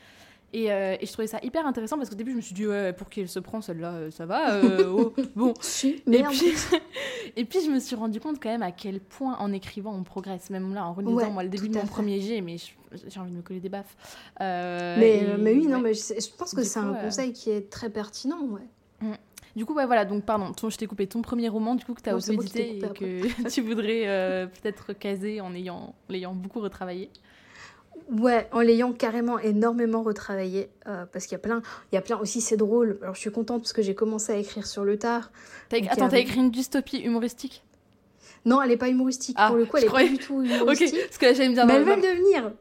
Euh, 0.54 0.96
et, 1.00 1.06
je 1.06 1.12
trouvais 1.12 1.26
ça 1.26 1.38
hyper 1.42 1.66
intéressant 1.66 1.96
parce 1.96 2.10
qu'au 2.10 2.16
début, 2.16 2.32
je 2.32 2.36
me 2.36 2.40
suis 2.42 2.54
dit, 2.54 2.66
ouais, 2.66 2.92
pour 2.92 3.08
qui 3.08 3.20
elle 3.20 3.28
se 3.28 3.38
prend, 3.38 3.60
celle-là, 3.60 3.92
euh, 3.92 4.10
ça 4.10 4.26
va. 4.26 4.54
Euh, 4.56 4.84
oh, 4.96 5.14
bon. 5.34 5.54
et, 5.84 6.22
puis, 6.24 6.52
et 7.36 7.44
puis, 7.44 7.64
je 7.64 7.70
me 7.70 7.80
suis 7.80 7.96
rendu 7.96 8.20
compte 8.20 8.40
quand 8.42 8.50
même 8.50 8.62
à 8.62 8.72
quel 8.72 9.00
point, 9.00 9.36
en 9.38 9.52
écrivant, 9.52 9.94
on 9.94 10.02
progresse. 10.02 10.50
Même 10.50 10.74
là, 10.74 10.86
en 10.86 10.92
relisant, 10.92 11.30
moi, 11.30 11.42
le 11.42 11.48
début 11.48 11.68
de 11.68 11.74
mon 11.74 11.86
premier 11.86 12.20
jet, 12.20 12.40
mais 12.40 12.56
j'ai 12.58 13.20
envie 13.20 13.32
de 13.32 13.36
me 13.36 13.42
coller 13.42 13.60
des 13.60 13.70
baffes. 13.70 13.96
mais, 14.40 15.24
mais 15.38 15.54
oui, 15.54 15.66
non, 15.66 15.80
mais 15.80 15.94
je, 15.94 16.36
pense 16.36 16.54
que 16.54 16.62
c'est 16.62 16.80
un 16.80 16.94
conseil 16.94 17.32
qui 17.32 17.50
est 17.50 17.70
très 17.70 17.90
pertinent, 17.90 18.42
ouais. 18.42 18.60
Mm. 19.00 19.14
Du 19.54 19.66
coup, 19.66 19.74
ouais, 19.74 19.84
voilà, 19.84 20.06
donc 20.06 20.24
pardon, 20.24 20.50
je 20.66 20.76
t'ai 20.78 20.86
coupé 20.86 21.06
ton 21.06 21.20
premier 21.20 21.50
roman, 21.50 21.74
du 21.74 21.84
coup, 21.84 21.92
que 21.92 22.00
tu 22.00 22.08
as 22.08 22.16
auto-édité 22.16 22.78
et 22.78 22.80
que 22.80 23.48
tu 23.50 23.60
voudrais 23.60 24.48
peut-être 24.62 24.92
caser 24.92 25.40
en 25.40 25.54
ayant, 25.54 25.94
l'ayant 26.08 26.34
beaucoup 26.34 26.60
retravaillé. 26.60 27.10
Ouais, 28.10 28.48
en 28.52 28.60
l'ayant 28.60 28.92
carrément 28.92 29.38
énormément 29.38 30.02
retravaillé, 30.02 30.68
euh, 30.86 31.04
parce 31.12 31.26
qu'il 31.26 31.32
y 31.32 31.36
a 31.36 31.38
plein, 31.38 31.62
il 31.90 31.94
y 31.94 31.98
a 31.98 32.02
plein 32.02 32.18
aussi, 32.18 32.40
c'est 32.40 32.56
drôle. 32.56 32.98
Alors 33.02 33.14
je 33.14 33.20
suis 33.20 33.30
contente 33.30 33.62
parce 33.62 33.72
que 33.72 33.82
j'ai 33.82 33.94
commencé 33.94 34.32
à 34.32 34.36
écrire 34.36 34.66
sur 34.66 34.84
le 34.84 34.98
tard. 34.98 35.30
Attends, 35.90 36.08
t'as 36.08 36.18
écrit 36.18 36.40
une 36.40 36.50
dystopie 36.50 36.98
humoristique? 36.98 37.62
Non, 38.44 38.60
elle 38.60 38.72
est 38.72 38.76
pas 38.76 38.88
humoristique. 38.88 39.36
Ah, 39.38 39.48
Pour 39.48 39.56
le 39.56 39.66
coup, 39.66 39.76
elle 39.76 39.84
est 39.84 39.90
pas 39.90 40.04
du 40.04 40.18
tout 40.18 40.42
humoristique. 40.44 40.94
ok, 40.94 41.00
parce 41.06 41.18
que 41.18 41.26
là 41.26 41.32
j'allais 41.32 41.48
me 41.48 41.54
dire. 41.54 41.66
Mais 41.66 41.74
elle 41.74 41.84
va 41.84 41.96
le 41.96 42.02
devenir. 42.02 42.52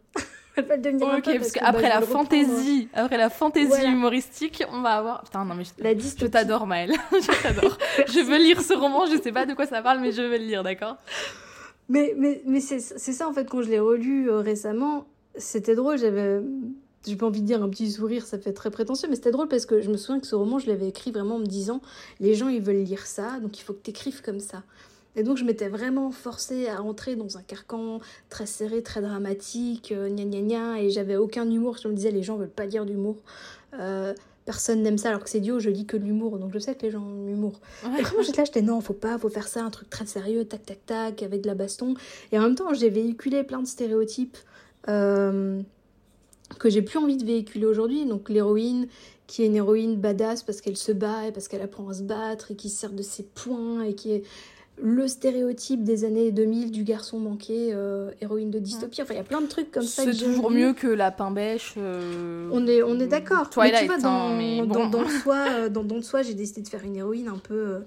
elle 0.56 0.66
va 0.66 0.76
le 0.76 0.82
devenir. 0.82 1.08
Ok, 1.08 1.38
parce, 1.38 1.52
qu'après 1.52 1.82
bah, 1.82 1.90
la 1.90 2.02
fantaisie, 2.02 2.88
après 2.94 3.18
la 3.18 3.30
fantaisie 3.30 3.86
humoristique, 3.86 4.64
on 4.72 4.82
va 4.82 4.92
avoir. 4.92 5.24
Putain, 5.24 5.46
non 5.46 5.56
mais 5.56 5.64
je, 5.64 5.84
la 5.84 5.98
je 5.98 6.26
t'adore, 6.28 6.68
Maëlle. 6.68 6.94
je 7.12 7.42
t'adore. 7.44 7.78
je 8.08 8.20
veux 8.20 8.38
lire 8.38 8.62
ce 8.62 8.74
roman. 8.74 9.06
Je 9.08 9.20
sais 9.22 9.32
pas 9.32 9.46
de 9.46 9.54
quoi 9.54 9.66
ça 9.66 9.82
parle, 9.82 10.00
mais 10.00 10.12
je 10.12 10.22
veux 10.22 10.38
le 10.38 10.46
lire, 10.46 10.64
d'accord? 10.64 10.98
Mais, 11.90 12.14
mais, 12.18 12.42
mais 12.46 12.62
c'est 12.62 12.80
ça 12.80 13.28
en 13.28 13.34
fait 13.34 13.50
quand 13.50 13.62
je 13.64 13.70
l'ai 13.70 13.80
relu 13.80 14.30
euh, 14.30 14.38
récemment 14.38 15.08
c'était 15.36 15.76
drôle, 15.76 15.98
j'avais 15.98 16.42
j'ai 17.08 17.16
pas 17.16 17.26
envie 17.26 17.42
de 17.42 17.48
dire 17.48 17.64
un 17.64 17.70
petit 17.70 17.92
sourire, 17.92 18.26
ça 18.26 18.38
fait 18.38 18.54
très 18.54 18.70
prétentieux, 18.70 19.08
mais 19.10 19.16
c'était 19.16 19.32
drôle 19.32 19.48
parce 19.48 19.66
que 19.66 19.82
je 19.82 19.90
me 19.90 19.98
souviens 19.98 20.20
que 20.20 20.28
ce 20.28 20.36
roman, 20.36 20.60
je 20.60 20.68
l'avais 20.68 20.88
écrit 20.88 21.12
vraiment 21.12 21.36
en 21.36 21.40
me 21.40 21.46
disant 21.46 21.82
les 22.20 22.36
gens 22.36 22.48
ils 22.48 22.62
veulent 22.62 22.84
lire 22.84 23.08
ça, 23.08 23.40
donc 23.40 23.58
il 23.60 23.64
faut 23.64 23.74
que 23.74 23.82
tu 23.84 23.90
écrives 23.90 24.22
comme 24.22 24.40
ça. 24.40 24.64
Et 25.16 25.24
donc 25.24 25.38
je 25.38 25.44
m'étais 25.44 25.68
vraiment 25.68 26.12
forcée 26.12 26.68
à 26.68 26.82
entrer 26.82 27.16
dans 27.16 27.38
un 27.38 27.42
carcan 27.42 28.00
très 28.30 28.46
serré, 28.46 28.82
très 28.82 29.02
dramatique, 29.02 29.92
euh, 29.92 30.10
gna 30.10 30.24
gna 30.24 30.42
gna, 30.42 30.82
et 30.82 30.90
j'avais 30.90 31.18
aucun 31.18 31.50
humour. 31.50 31.78
Je 31.78 31.88
me 31.88 31.94
disais 31.94 32.12
les 32.12 32.24
gens 32.24 32.38
veulent 32.38 32.50
pas 32.50 32.66
lire 32.66 32.86
d'humour. 32.86 33.18
Euh, 33.80 34.14
personne 34.46 34.82
n'aime 34.84 34.98
ça 34.98 35.10
alors 35.10 35.24
que 35.24 35.30
c'est 35.30 35.40
Dio, 35.40 35.60
je 35.60 35.70
lis 35.70 35.86
que 35.86 35.98
de 35.98 36.04
l'humour, 36.04 36.38
donc 36.38 36.54
je 36.54 36.60
sais 36.60 36.76
que 36.76 36.84
les 36.84 36.92
gens 36.92 37.04
ont 37.04 37.26
l'humour. 37.26 37.60
Et 37.98 38.02
vraiment 38.04 38.22
j'étais 38.22 38.38
là, 38.38 38.46
j'étais 38.46 38.62
non, 38.62 38.80
faut 38.80 38.94
pas, 38.94 39.18
faut 39.18 39.30
faire 39.30 39.48
ça, 39.48 39.64
un 39.64 39.70
truc 39.70 39.90
très 39.90 40.06
sérieux, 40.06 40.46
tac 40.46 40.66
tac 40.66 40.86
tac, 40.86 41.24
avec 41.24 41.42
de 41.42 41.48
la 41.48 41.56
baston. 41.56 41.96
Et 42.32 42.40
en 42.40 42.44
même 42.44 42.56
temps 42.56 42.74
j'ai 42.74 42.90
véhiculé 42.90 43.44
plein 43.44 43.62
de 43.62 43.68
stéréotypes 43.68 44.38
euh, 44.88 45.62
que 46.60 46.70
j'ai 46.70 46.82
plus 46.82 46.98
envie 46.98 47.18
de 47.18 47.26
véhiculer 47.26 47.66
aujourd'hui. 47.66 48.06
Donc 48.06 48.30
l'héroïne 48.30 48.88
qui 49.28 49.44
est 49.44 49.46
une 49.46 49.56
héroïne 49.56 49.96
badass 49.96 50.44
parce 50.44 50.60
qu'elle 50.60 50.78
se 50.78 50.92
bat 50.92 51.28
et 51.28 51.32
parce 51.32 51.48
qu'elle 51.48 51.62
apprend 51.62 51.88
à 51.90 51.94
se 51.94 52.04
battre 52.04 52.52
et 52.52 52.56
qui 52.56 52.70
sert 52.70 52.92
de 52.92 53.02
ses 53.02 53.24
poings 53.24 53.84
et 53.84 53.94
qui 53.94 54.12
est 54.12 54.24
le 54.84 55.08
stéréotype 55.08 55.84
des 55.84 56.06
années 56.06 56.32
2000 56.32 56.72
du 56.72 56.84
garçon 56.84 57.20
manqué, 57.20 57.70
euh, 57.72 58.12
héroïne 58.20 58.50
de 58.50 58.60
dystopie. 58.60 59.02
Enfin, 59.02 59.14
il 59.14 59.18
y 59.18 59.22
a 59.22 59.24
plein 59.24 59.42
de 59.42 59.48
trucs 59.48 59.72
comme 59.72 59.84
ça. 59.84 60.04
C'est 60.04 60.18
toujours 60.18 60.50
mieux 60.50 60.74
que 60.74 60.88
la 60.88 61.12
pain 61.12 61.30
bêche. 61.30 61.76
Euh, 61.78 62.50
on 62.52 62.66
est, 62.66 62.82
on 62.82 63.00
est 63.00 63.08
d'accord. 63.08 63.50
Mais 63.58 63.80
tu 63.80 63.86
vois, 63.86 64.00
dans, 64.00 64.66
dans, 64.66 64.90
dans, 64.90 65.02
le 65.02 65.10
soi, 65.24 65.70
dans, 65.70 65.84
dans 65.84 66.02
soi, 66.02 66.24
j'ai 66.24 66.34
décidé 66.34 66.62
de 66.62 66.68
faire 66.68 66.84
une 66.84 66.96
héroïne 66.96 67.28
un 67.28 67.38
peu, 67.38 67.82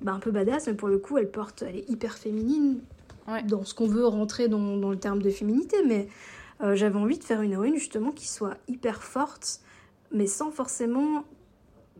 bah, 0.00 0.12
un 0.12 0.18
peu 0.18 0.32
badass, 0.32 0.66
mais 0.66 0.74
pour 0.74 0.88
le 0.88 0.98
coup, 0.98 1.16
elle 1.16 1.30
porte, 1.30 1.62
elle 1.66 1.76
est 1.76 1.88
hyper 1.88 2.14
féminine 2.14 2.80
dans 3.44 3.64
ce 3.64 3.74
qu'on 3.74 3.86
veut 3.86 4.06
rentrer 4.06 4.48
dans, 4.48 4.90
le 4.90 4.98
terme 4.98 5.22
de 5.22 5.30
féminité, 5.30 5.76
mais 5.86 6.08
euh, 6.62 6.74
j'avais 6.74 6.98
envie 6.98 7.18
de 7.18 7.24
faire 7.24 7.42
une 7.42 7.52
héroïne 7.52 7.76
justement 7.76 8.10
qui 8.10 8.28
soit 8.28 8.56
hyper 8.68 9.02
forte, 9.02 9.60
mais 10.12 10.26
sans 10.26 10.50
forcément 10.50 11.24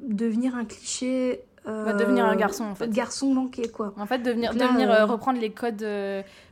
devenir 0.01 0.55
un 0.55 0.65
cliché. 0.65 1.43
Euh, 1.66 1.92
devenir 1.92 2.25
un 2.25 2.35
garçon 2.35 2.64
en 2.64 2.75
fait. 2.75 2.90
Garçon 2.90 3.33
manqué 3.33 3.68
quoi. 3.68 3.94
En 3.96 4.07
fait, 4.07 4.18
devenir, 4.18 4.53
devenir 4.53 4.90
euh, 4.90 5.05
reprendre 5.07 5.40
les 5.40 5.51
codes 5.51 5.87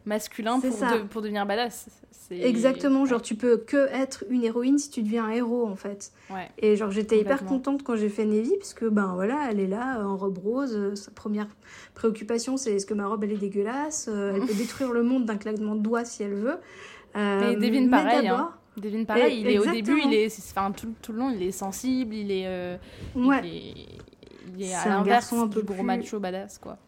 masculins 0.07 0.61
pour, 0.61 1.09
pour 1.11 1.23
devenir 1.23 1.47
badass. 1.47 1.87
Exactement, 2.31 3.07
genre 3.07 3.21
tu 3.21 3.35
peux 3.35 3.57
que 3.57 3.89
être 3.93 4.23
une 4.31 4.45
héroïne 4.45 4.79
si 4.79 4.89
tu 4.89 5.03
deviens 5.03 5.25
un 5.25 5.31
héros 5.31 5.67
en 5.67 5.75
fait. 5.75 6.13
Et 6.59 6.77
genre 6.77 6.93
j'étais 6.93 7.19
hyper 7.19 7.45
contente 7.45 7.83
quand 7.83 7.97
j'ai 7.97 8.09
fait 8.09 8.25
Navy 8.25 8.53
parce 8.59 8.73
que 8.73 8.87
ben 8.87 9.13
voilà, 9.15 9.49
elle 9.51 9.59
est 9.59 9.67
là 9.67 10.05
en 10.05 10.17
robe 10.17 10.39
rose, 10.39 10.95
sa 10.95 11.11
première 11.11 11.49
préoccupation 11.95 12.57
c'est 12.57 12.77
est-ce 12.77 12.87
que 12.87 12.95
ma 12.95 13.09
robe 13.09 13.25
elle 13.25 13.33
est 13.33 13.37
dégueulasse, 13.37 14.09
elle 14.09 14.43
peut 14.43 14.55
détruire 14.57 14.93
le 14.93 15.03
monde 15.03 15.25
d'un 15.25 15.37
claquement 15.37 15.75
de 15.75 15.83
doigts 15.83 16.05
si 16.05 16.23
elle 16.23 16.35
veut. 16.35 16.59
Euh, 17.17 17.57
mais 17.59 17.71
Devin 17.71 17.89
pareil. 17.89 18.29
Hein. 18.29 18.53
Devin 18.77 19.05
pareil, 19.05 19.41
il 19.41 19.49
est 19.49 19.59
au 19.59 19.67
début, 19.67 20.01
il 20.05 20.15
est, 20.15 20.27
enfin 20.39 20.71
tout, 20.71 20.95
tout, 21.03 21.13
le 21.13 21.19
long, 21.19 21.31
il 21.31 21.43
est 21.43 21.53
sensible, 21.53 22.15
il 22.15 22.31
est, 22.31 22.47
euh, 22.47 22.77
ouais. 23.17 23.41
il 23.45 23.83
est, 23.83 24.20
à 24.75 24.89
l'inverse 24.89 25.33
un 25.33 25.49
peu 25.49 25.63
gros 25.63 25.83
macho 25.83 26.19
badass 26.19 26.59
quoi. 26.59 26.79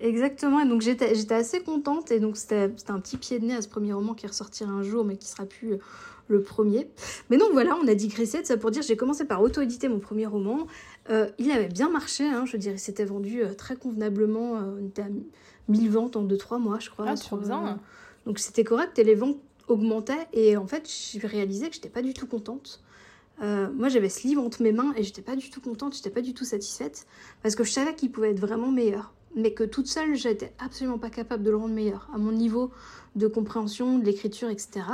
Exactement, 0.00 0.58
et 0.58 0.66
donc 0.66 0.82
j'étais 0.82 1.32
assez 1.32 1.62
contente, 1.62 2.10
et 2.10 2.18
donc 2.18 2.36
c'était 2.36 2.72
un 2.88 2.98
petit 2.98 3.16
pied 3.16 3.38
de 3.38 3.46
nez 3.46 3.54
à 3.54 3.62
ce 3.62 3.68
premier 3.68 3.92
roman 3.92 4.14
qui 4.14 4.26
ressortira 4.26 4.68
un 4.68 4.82
jour, 4.82 5.04
mais 5.04 5.16
qui 5.16 5.28
sera 5.28 5.46
plus 5.46 5.78
le 6.28 6.42
premier. 6.42 6.88
Mais 7.30 7.36
donc 7.36 7.52
voilà, 7.52 7.76
on 7.82 7.86
a 7.86 7.94
digressé 7.94 8.40
de 8.40 8.46
ça 8.46 8.56
pour 8.56 8.70
dire 8.70 8.82
j'ai 8.82 8.96
commencé 8.96 9.24
par 9.24 9.42
auto-éditer 9.42 9.88
mon 9.88 10.00
premier 10.00 10.26
roman. 10.26 10.66
Euh, 11.10 11.28
il 11.38 11.50
avait 11.50 11.68
bien 11.68 11.88
marché, 11.88 12.24
hein, 12.24 12.44
je 12.46 12.56
il 12.56 12.78
s'était 12.78 13.04
vendu 13.04 13.42
euh, 13.42 13.54
très 13.54 13.76
convenablement. 13.76 14.56
Euh, 14.56 14.78
on 14.80 14.86
était 14.86 15.02
à 15.02 15.08
1000 15.68 15.90
ventes 15.90 16.16
en 16.16 16.24
2-3 16.24 16.60
mois, 16.60 16.78
je 16.80 16.90
crois. 16.90 17.06
Ah, 17.08 17.36
bien. 17.36 17.80
donc 18.26 18.38
c'était 18.38 18.64
correct 18.64 18.98
et 18.98 19.04
les 19.04 19.14
ventes 19.14 19.38
augmentaient. 19.68 20.26
Et 20.32 20.56
en 20.56 20.66
fait, 20.66 20.88
j'ai 20.88 21.26
réalisé 21.26 21.68
que 21.68 21.74
j'étais 21.74 21.88
pas 21.88 22.02
du 22.02 22.14
tout 22.14 22.26
contente. 22.26 22.81
Moi, 23.42 23.88
j'avais 23.88 24.08
ce 24.08 24.26
livre 24.26 24.42
entre 24.42 24.62
mes 24.62 24.72
mains 24.72 24.92
et 24.96 25.02
j'étais 25.02 25.22
pas 25.22 25.36
du 25.36 25.50
tout 25.50 25.60
contente, 25.60 25.94
j'étais 25.96 26.10
pas 26.10 26.22
du 26.22 26.32
tout 26.32 26.44
satisfaite 26.44 27.06
parce 27.42 27.56
que 27.56 27.64
je 27.64 27.72
savais 27.72 27.94
qu'il 27.94 28.12
pouvait 28.12 28.30
être 28.30 28.40
vraiment 28.40 28.70
meilleur, 28.70 29.12
mais 29.34 29.52
que 29.52 29.64
toute 29.64 29.88
seule, 29.88 30.14
j'étais 30.14 30.52
absolument 30.58 30.98
pas 30.98 31.10
capable 31.10 31.42
de 31.42 31.50
le 31.50 31.56
rendre 31.56 31.74
meilleur 31.74 32.08
à 32.14 32.18
mon 32.18 32.32
niveau 32.32 32.70
de 33.16 33.26
compréhension, 33.26 33.98
de 33.98 34.04
l'écriture, 34.04 34.48
etc. 34.48 34.86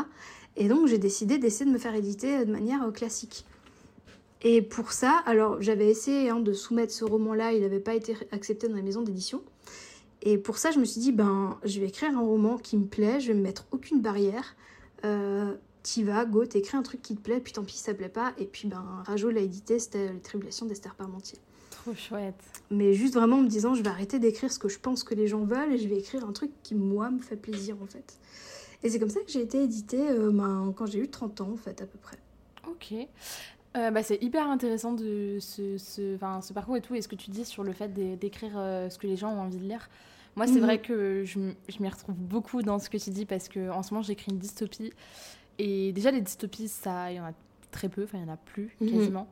Et 0.57 0.69
donc, 0.69 0.89
j'ai 0.89 0.99
décidé 0.99 1.39
d'essayer 1.39 1.67
de 1.67 1.71
me 1.71 1.79
faire 1.79 1.95
éditer 1.95 2.45
de 2.45 2.51
manière 2.51 2.91
classique. 2.93 3.45
Et 4.43 4.63
pour 4.63 4.93
ça, 4.93 5.23
alors 5.27 5.61
j'avais 5.61 5.89
essayé 5.89 6.31
hein, 6.31 6.41
de 6.41 6.53
soumettre 6.53 6.93
ce 6.93 7.05
roman-là, 7.05 7.53
il 7.53 7.63
n'avait 7.63 7.81
pas 7.81 7.95
été 7.95 8.17
accepté 8.31 8.69
dans 8.69 8.77
les 8.77 8.83
maisons 8.83 9.03
d'édition. 9.03 9.43
Et 10.23 10.39
pour 10.39 10.59
ça, 10.59 10.71
je 10.71 10.79
me 10.79 10.85
suis 10.85 11.01
dit, 11.01 11.13
ben, 11.13 11.59
je 11.65 11.81
vais 11.81 11.87
écrire 11.87 12.17
un 12.17 12.21
roman 12.21 12.57
qui 12.57 12.77
me 12.77 12.87
plaît, 12.87 13.21
je 13.21 13.29
vais 13.29 13.35
me 13.35 13.43
mettre 13.43 13.67
aucune 13.73 14.01
barrière. 14.01 14.57
Euh, 15.05 15.55
T'y 15.89 16.03
vas, 16.03 16.27
go, 16.27 16.45
t'écris 16.45 16.77
un 16.77 16.83
truc 16.83 17.01
qui 17.01 17.17
te 17.17 17.23
plaît, 17.23 17.41
puis 17.41 17.55
tant 17.55 17.65
pis, 17.65 17.79
ça 17.79 17.95
plaît 17.95 18.11
pas. 18.11 18.35
Et 18.37 18.45
puis, 18.45 18.69
ben, 18.69 18.85
Rajo 19.07 19.31
l'a 19.31 19.41
édité, 19.41 19.79
c'était 19.79 20.13
Les 20.13 20.21
Tribulations 20.21 20.67
d'Esther 20.67 20.95
Parmentier. 20.95 21.39
Trop 21.71 21.95
chouette. 21.95 22.35
Mais 22.71 22.93
juste 22.93 23.15
vraiment 23.15 23.37
en 23.37 23.41
me 23.41 23.49
disant, 23.49 23.75
je 23.75 23.83
vais 23.83 23.89
arrêter 23.89 24.19
d'écrire 24.19 24.53
ce 24.53 24.59
que 24.59 24.69
je 24.69 24.79
pense 24.79 25.03
que 25.03 25.15
les 25.15 25.27
gens 25.27 25.45
veulent 25.45 25.73
et 25.73 25.79
je 25.79 25.89
vais 25.89 25.97
écrire 25.97 26.27
un 26.27 26.33
truc 26.33 26.51
qui, 26.63 26.75
moi, 26.75 27.09
me 27.09 27.21
fait 27.21 27.37
plaisir, 27.37 27.75
en 27.83 27.87
fait. 27.87 28.19
Et 28.83 28.91
c'est 28.91 28.99
comme 28.99 29.09
ça 29.09 29.21
que 29.21 29.31
j'ai 29.31 29.41
été 29.41 29.63
éditée 29.63 30.11
euh, 30.11 30.31
ben, 30.31 30.75
quand 30.77 30.85
j'ai 30.85 30.99
eu 30.99 31.09
30 31.09 31.41
ans, 31.41 31.53
en 31.55 31.57
fait, 31.57 31.81
à 31.81 31.87
peu 31.87 31.97
près. 31.97 32.19
Ok. 32.69 32.93
Euh, 33.79 33.91
bah, 33.91 34.03
c'est 34.03 34.23
hyper 34.23 34.47
intéressant 34.47 34.93
de 34.93 35.39
ce, 35.41 35.79
ce, 35.79 36.19
ce, 36.19 36.53
parcours 36.53 36.77
et 36.77 36.83
tout, 36.83 36.97
et 36.97 37.01
ce 37.01 37.09
que 37.09 37.17
tu 37.17 37.31
dis 37.31 37.47
sur 37.47 37.65
le 37.65 37.73
fait 37.73 37.95
d'écrire 38.19 38.53
euh, 38.57 38.91
ce 38.91 38.99
que 38.99 39.07
les 39.07 39.17
gens 39.17 39.33
ont 39.33 39.41
envie 39.41 39.57
de 39.57 39.65
lire. 39.65 39.89
Moi, 40.37 40.47
c'est 40.47 40.57
mhm. 40.57 40.61
vrai 40.61 40.83
que 40.83 41.25
je, 41.25 41.39
je 41.67 41.83
m'y 41.83 41.89
retrouve 41.89 42.15
beaucoup 42.15 42.61
dans 42.61 42.79
ce 42.79 42.91
que 42.91 42.99
tu 42.99 43.09
dis 43.09 43.25
parce 43.25 43.49
qu'en 43.49 43.83
ce 43.83 43.95
moment, 43.95 44.03
j'écris 44.03 44.33
une 44.33 44.39
dystopie. 44.39 44.93
Et 45.59 45.93
déjà, 45.93 46.11
les 46.11 46.21
dystopies, 46.21 46.69
ça, 46.69 47.11
il 47.11 47.17
y 47.17 47.21
en 47.21 47.25
a 47.25 47.33
très 47.71 47.89
peu, 47.89 48.05
enfin, 48.05 48.19
il 48.19 48.27
y 48.27 48.31
en 48.31 48.33
a 48.33 48.37
plus 48.37 48.75
mhm. 48.81 48.91
quasiment. 48.91 49.29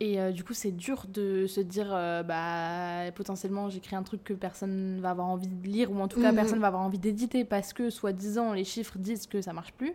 Et 0.00 0.20
euh, 0.20 0.30
du 0.30 0.44
coup, 0.44 0.52
c'est 0.52 0.72
dur 0.72 1.06
de 1.08 1.46
se 1.46 1.60
dire, 1.60 1.88
bah, 2.26 3.10
potentiellement, 3.14 3.68
j'écris 3.70 3.96
un 3.96 4.02
truc 4.02 4.24
que 4.24 4.34
personne 4.34 5.00
va 5.00 5.10
avoir 5.10 5.28
envie 5.28 5.48
de 5.48 5.66
lire, 5.66 5.90
ou 5.90 6.00
en 6.00 6.08
tout 6.08 6.20
cas, 6.20 6.32
mhm. 6.32 6.36
personne 6.36 6.58
va 6.60 6.66
avoir 6.68 6.82
envie 6.82 6.98
d'éditer 6.98 7.44
parce 7.44 7.72
que, 7.72 7.90
soi-disant, 7.90 8.52
les 8.52 8.64
chiffres 8.64 8.98
disent 8.98 9.26
que 9.26 9.40
ça 9.40 9.52
marche 9.52 9.72
plus. 9.72 9.94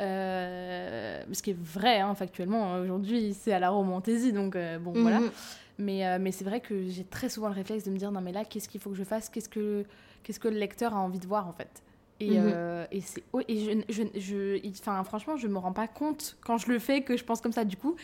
Euh, 0.00 1.22
ce 1.30 1.42
qui 1.42 1.50
est 1.50 1.58
vrai, 1.58 2.00
hein, 2.00 2.14
factuellement, 2.14 2.74
aujourd'hui, 2.80 3.34
c'est 3.38 3.52
à 3.52 3.58
la 3.58 3.70
romantaisie, 3.70 4.32
donc 4.32 4.56
euh, 4.56 4.78
bon, 4.78 4.92
voilà. 4.92 5.20
Mhm. 5.20 5.30
Mais, 5.78 6.06
euh, 6.06 6.18
mais 6.20 6.32
c'est 6.32 6.44
vrai 6.44 6.60
que 6.60 6.88
j'ai 6.88 7.04
très 7.04 7.28
souvent 7.28 7.48
le 7.48 7.54
réflexe 7.54 7.84
de 7.84 7.90
me 7.90 7.96
dire, 7.96 8.10
non, 8.10 8.20
mais 8.20 8.32
là, 8.32 8.44
qu'est-ce 8.44 8.68
qu'il 8.68 8.80
faut 8.80 8.90
que 8.90 8.96
je 8.96 9.04
fasse? 9.04 9.28
Qu'est-ce 9.28 9.48
que, 9.48 9.84
qu'est-ce 10.22 10.40
que 10.40 10.48
le 10.48 10.58
lecteur 10.58 10.94
a 10.94 10.98
envie 10.98 11.18
de 11.18 11.26
voir, 11.26 11.48
en 11.48 11.52
fait? 11.52 11.82
Et, 12.20 12.38
mhm. 12.38 12.86
et, 12.92 13.00
c'est, 13.00 13.22
et 13.48 13.82
je, 13.88 14.02
je, 14.14 14.60
je, 14.62 15.02
franchement, 15.04 15.36
je 15.36 15.48
me 15.48 15.58
rends 15.58 15.72
pas 15.72 15.88
compte 15.88 16.36
quand 16.44 16.58
je 16.58 16.70
le 16.70 16.78
fais 16.78 17.02
que 17.02 17.16
je 17.16 17.24
pense 17.24 17.40
comme 17.40 17.52
ça. 17.52 17.64
Du 17.64 17.76
coup, 17.76 17.96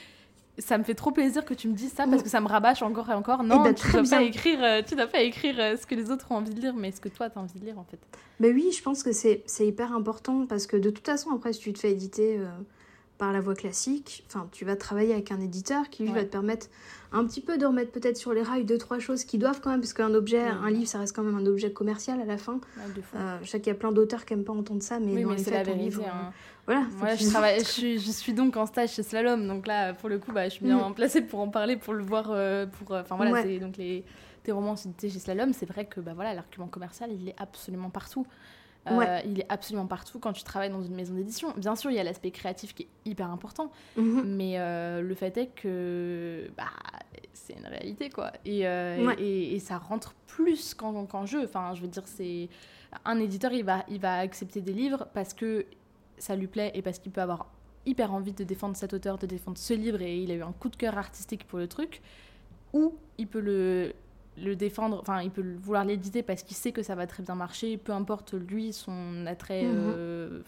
ça 0.59 0.79
me 0.79 0.85
fait 0.85 0.95
trop 0.95 1.11
plaisir 1.11 1.45
que 1.45 1.55
tu 1.55 1.69
me 1.69 1.75
dises 1.75 1.93
ça 1.93 2.07
parce 2.07 2.23
que 2.23 2.29
ça 2.29 2.41
me 2.41 2.49
rabâche 2.49 2.83
encore 2.83 3.11
et 3.11 3.15
encore. 3.15 3.43
Non, 3.43 3.63
ben, 3.63 3.75
tu, 3.75 3.91
dois 3.91 4.03
pas 4.03 4.23
écrire, 4.23 4.63
euh, 4.63 4.83
tu 4.87 4.95
dois 4.95 5.07
pas 5.07 5.21
écrire 5.21 5.57
euh, 5.59 5.77
ce 5.77 5.87
que 5.87 5.95
les 5.95 6.11
autres 6.11 6.31
ont 6.31 6.37
envie 6.37 6.55
de 6.55 6.61
lire, 6.61 6.75
mais 6.75 6.93
ce 6.93 7.01
que 7.01 7.09
toi, 7.09 7.29
tu 7.29 7.39
as 7.39 7.43
envie 7.43 7.59
de 7.59 7.65
lire 7.65 7.79
en 7.79 7.85
fait. 7.85 7.99
Mais 8.41 8.51
oui, 8.51 8.73
je 8.73 8.83
pense 8.83 9.03
que 9.03 9.13
c'est 9.13 9.45
hyper 9.61 9.93
important 9.93 10.47
parce 10.47 10.67
que 10.67 10.77
de 10.77 10.91
toute 10.91 11.07
façon, 11.07 11.31
après, 11.31 11.53
si 11.53 11.61
tu 11.61 11.73
te 11.73 11.79
fais 11.79 11.93
éditer 11.93 12.39
euh, 12.39 12.47
par 13.19 13.33
la 13.33 13.41
voie 13.41 13.55
classique, 13.55 14.25
enfin, 14.29 14.49
tu 14.53 14.65
vas 14.65 14.77
travailler 14.77 15.13
avec 15.13 15.33
un 15.33 15.41
éditeur 15.41 15.89
qui 15.91 16.05
lui 16.05 16.13
va 16.13 16.23
te 16.23 16.29
permettre 16.31 16.67
un 17.13 17.25
petit 17.25 17.41
peu 17.41 17.57
de 17.57 17.65
remettre 17.65 17.93
peut-être 17.93 18.17
sur 18.17 18.33
les 18.33 18.43
rails 18.43 18.65
deux 18.65 18.79
trois 18.79 18.99
choses 18.99 19.25
qui 19.25 19.39
doivent 19.39 19.61
quand 19.61 19.71
même 19.71 19.81
parce 19.81 19.93
qu'un 19.93 20.13
objet 20.15 20.41
un 20.41 20.71
livre 20.71 20.89
ça 20.89 20.99
reste 20.99 21.15
quand 21.15 21.23
même 21.23 21.37
un 21.37 21.47
objet 21.47 21.73
commercial 21.73 22.21
à 22.21 22.25
la 22.25 22.37
fin. 22.37 22.61
Euh, 23.15 23.39
je 23.43 23.49
sais 23.49 23.61
qu'il 23.61 23.73
y 23.73 23.77
a 23.77 23.79
plein 23.79 23.93
d'auteurs 23.93 24.25
qui 24.25 24.35
aiment 24.35 24.45
pas 24.45 24.53
entendre 24.53 24.83
ça 24.83 24.99
mais 25.01 25.23
dans 25.23 25.31
les 25.31 25.43
faits, 25.43 25.67
livre, 25.77 26.03
hein. 26.05 26.33
voilà 26.67 26.83
Moi, 26.99 27.15
je, 27.15 27.27
travaille, 27.27 27.61
je, 27.61 27.99
je, 27.99 28.11
suis 28.11 28.33
donc 28.33 28.57
en 28.57 28.67
stage 28.67 28.91
chez 28.91 29.03
Slalom 29.03 29.47
donc 29.47 29.67
là 29.67 29.95
pour 29.95 30.09
le 30.09 30.19
coup 30.19 30.33
bah, 30.33 30.45
je 30.45 30.55
suis 30.55 30.65
bien 30.65 30.89
mm. 30.89 30.95
placée 30.95 31.23
pour 31.23 31.41
en 31.41 31.49
parler 31.49 31.77
pour 31.77 31.95
le 31.95 32.03
voir 32.03 32.31
euh, 32.31 32.67
pour 32.67 32.95
euh, 32.95 33.01
enfin 33.01 33.17
voilà 33.17 33.43
c'est 33.43 33.59
donc 33.59 33.77
les 33.77 34.05
tes 34.43 34.53
romans 34.53 34.77
édités 34.77 35.09
chez 35.09 35.19
Slalom 35.19 35.53
c'est 35.53 35.67
vrai 35.67 35.87
que 35.87 36.01
bah 36.01 36.13
voilà 36.15 36.35
l'argument 36.35 36.69
commercial 36.69 37.11
il 37.13 37.29
est 37.29 37.37
absolument 37.39 37.91
partout 37.91 38.27
euh, 38.90 39.20
il 39.25 39.40
est 39.40 39.46
absolument 39.49 39.87
partout 39.87 40.18
quand 40.18 40.33
tu 40.33 40.44
travailles 40.44 40.70
dans 40.70 40.83
une 40.83 40.94
maison 40.94 41.14
d'édition. 41.14 41.53
Bien 41.57 41.77
sûr, 41.77 41.90
il 41.90 41.96
y 41.96 42.01
a 42.01 42.05
l'aspect 42.05 42.31
créatif 42.31 42.75
qui 42.75 42.85
est 42.85 42.88
hyper 43.05 43.31
important, 43.31 43.70
mhm. 43.96 44.22
mais 44.37 44.59
euh, 44.59 45.01
le 45.01 45.14
fait 45.14 45.37
est 45.37 45.46
que 45.49 46.49
bah, 46.57 46.64
c'est 47.33 47.55
une 47.55 47.66
réalité, 47.66 48.11
quoi. 48.11 48.33
Et, 48.44 48.66
euh, 48.66 49.14
et, 49.18 49.59
ça 49.59 49.79
rentre 49.79 50.14
plus 50.27 50.75
qu'en 50.75 51.27
jeu. 51.27 51.44
Enfin, 51.44 51.75
je 51.75 51.83
veux 51.83 51.88
dire, 51.88 52.03
c'est 52.07 52.49
un 53.05 53.18
éditeur, 53.18 53.53
il 53.53 53.64
va, 53.64 53.85
il 53.88 54.01
va 54.01 54.18
accepter 54.18 54.61
des 54.61 54.72
livres 54.72 55.07
parce 55.14 55.35
que 55.35 55.66
ça 56.18 56.37
lui 56.37 56.46
plaît 56.46 56.72
et 56.75 56.83
parce 56.83 56.99
qu'il 56.99 57.12
peut 57.12 57.20
avoir 57.20 57.49
hyper 57.85 58.12
envie 58.12 58.33
de 58.33 58.44
défendre 58.44 58.77
cet 58.77 58.92
auteur, 58.92 59.18
de 59.18 59.27
défendre 59.27 59.59
ce 59.59 59.75
livre 59.75 60.03
et 60.03 60.18
il 60.18 60.31
a 60.31 60.35
eu 60.35 60.42
un 60.42 60.53
coup 60.53 60.68
de 60.68 60.77
cœur 60.77 60.99
artistique 60.99 61.46
pour 61.46 61.59
le 61.59 61.68
truc, 61.68 62.03
ou 62.72 62.94
il 63.18 63.29
peut 63.29 63.40
le 63.40 63.94
le 64.42 64.55
défendre, 64.55 64.99
enfin, 65.01 65.22
il 65.22 65.31
peut 65.31 65.44
vouloir 65.62 65.85
l'éditer 65.85 66.22
parce 66.22 66.42
qu'il 66.42 66.57
sait 66.57 66.72
que 66.72 66.83
ça 66.83 66.94
va 66.94 67.07
très 67.07 67.22
bien 67.22 67.35
marcher, 67.35 67.77
peu 67.77 67.92
importe 67.92 68.35
lui, 68.35 68.72
son 68.72 69.27
attrait, 69.27 69.62
euh, 69.64 70.40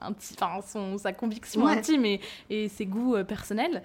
enfin, 0.00 0.60
son, 0.66 0.98
sa 0.98 1.12
conviction 1.12 1.66
intime 1.66 2.04
et, 2.04 2.20
et, 2.50 2.68
ses 2.68 2.86
goûts 2.86 3.14
euh, 3.14 3.24
personnels, 3.24 3.82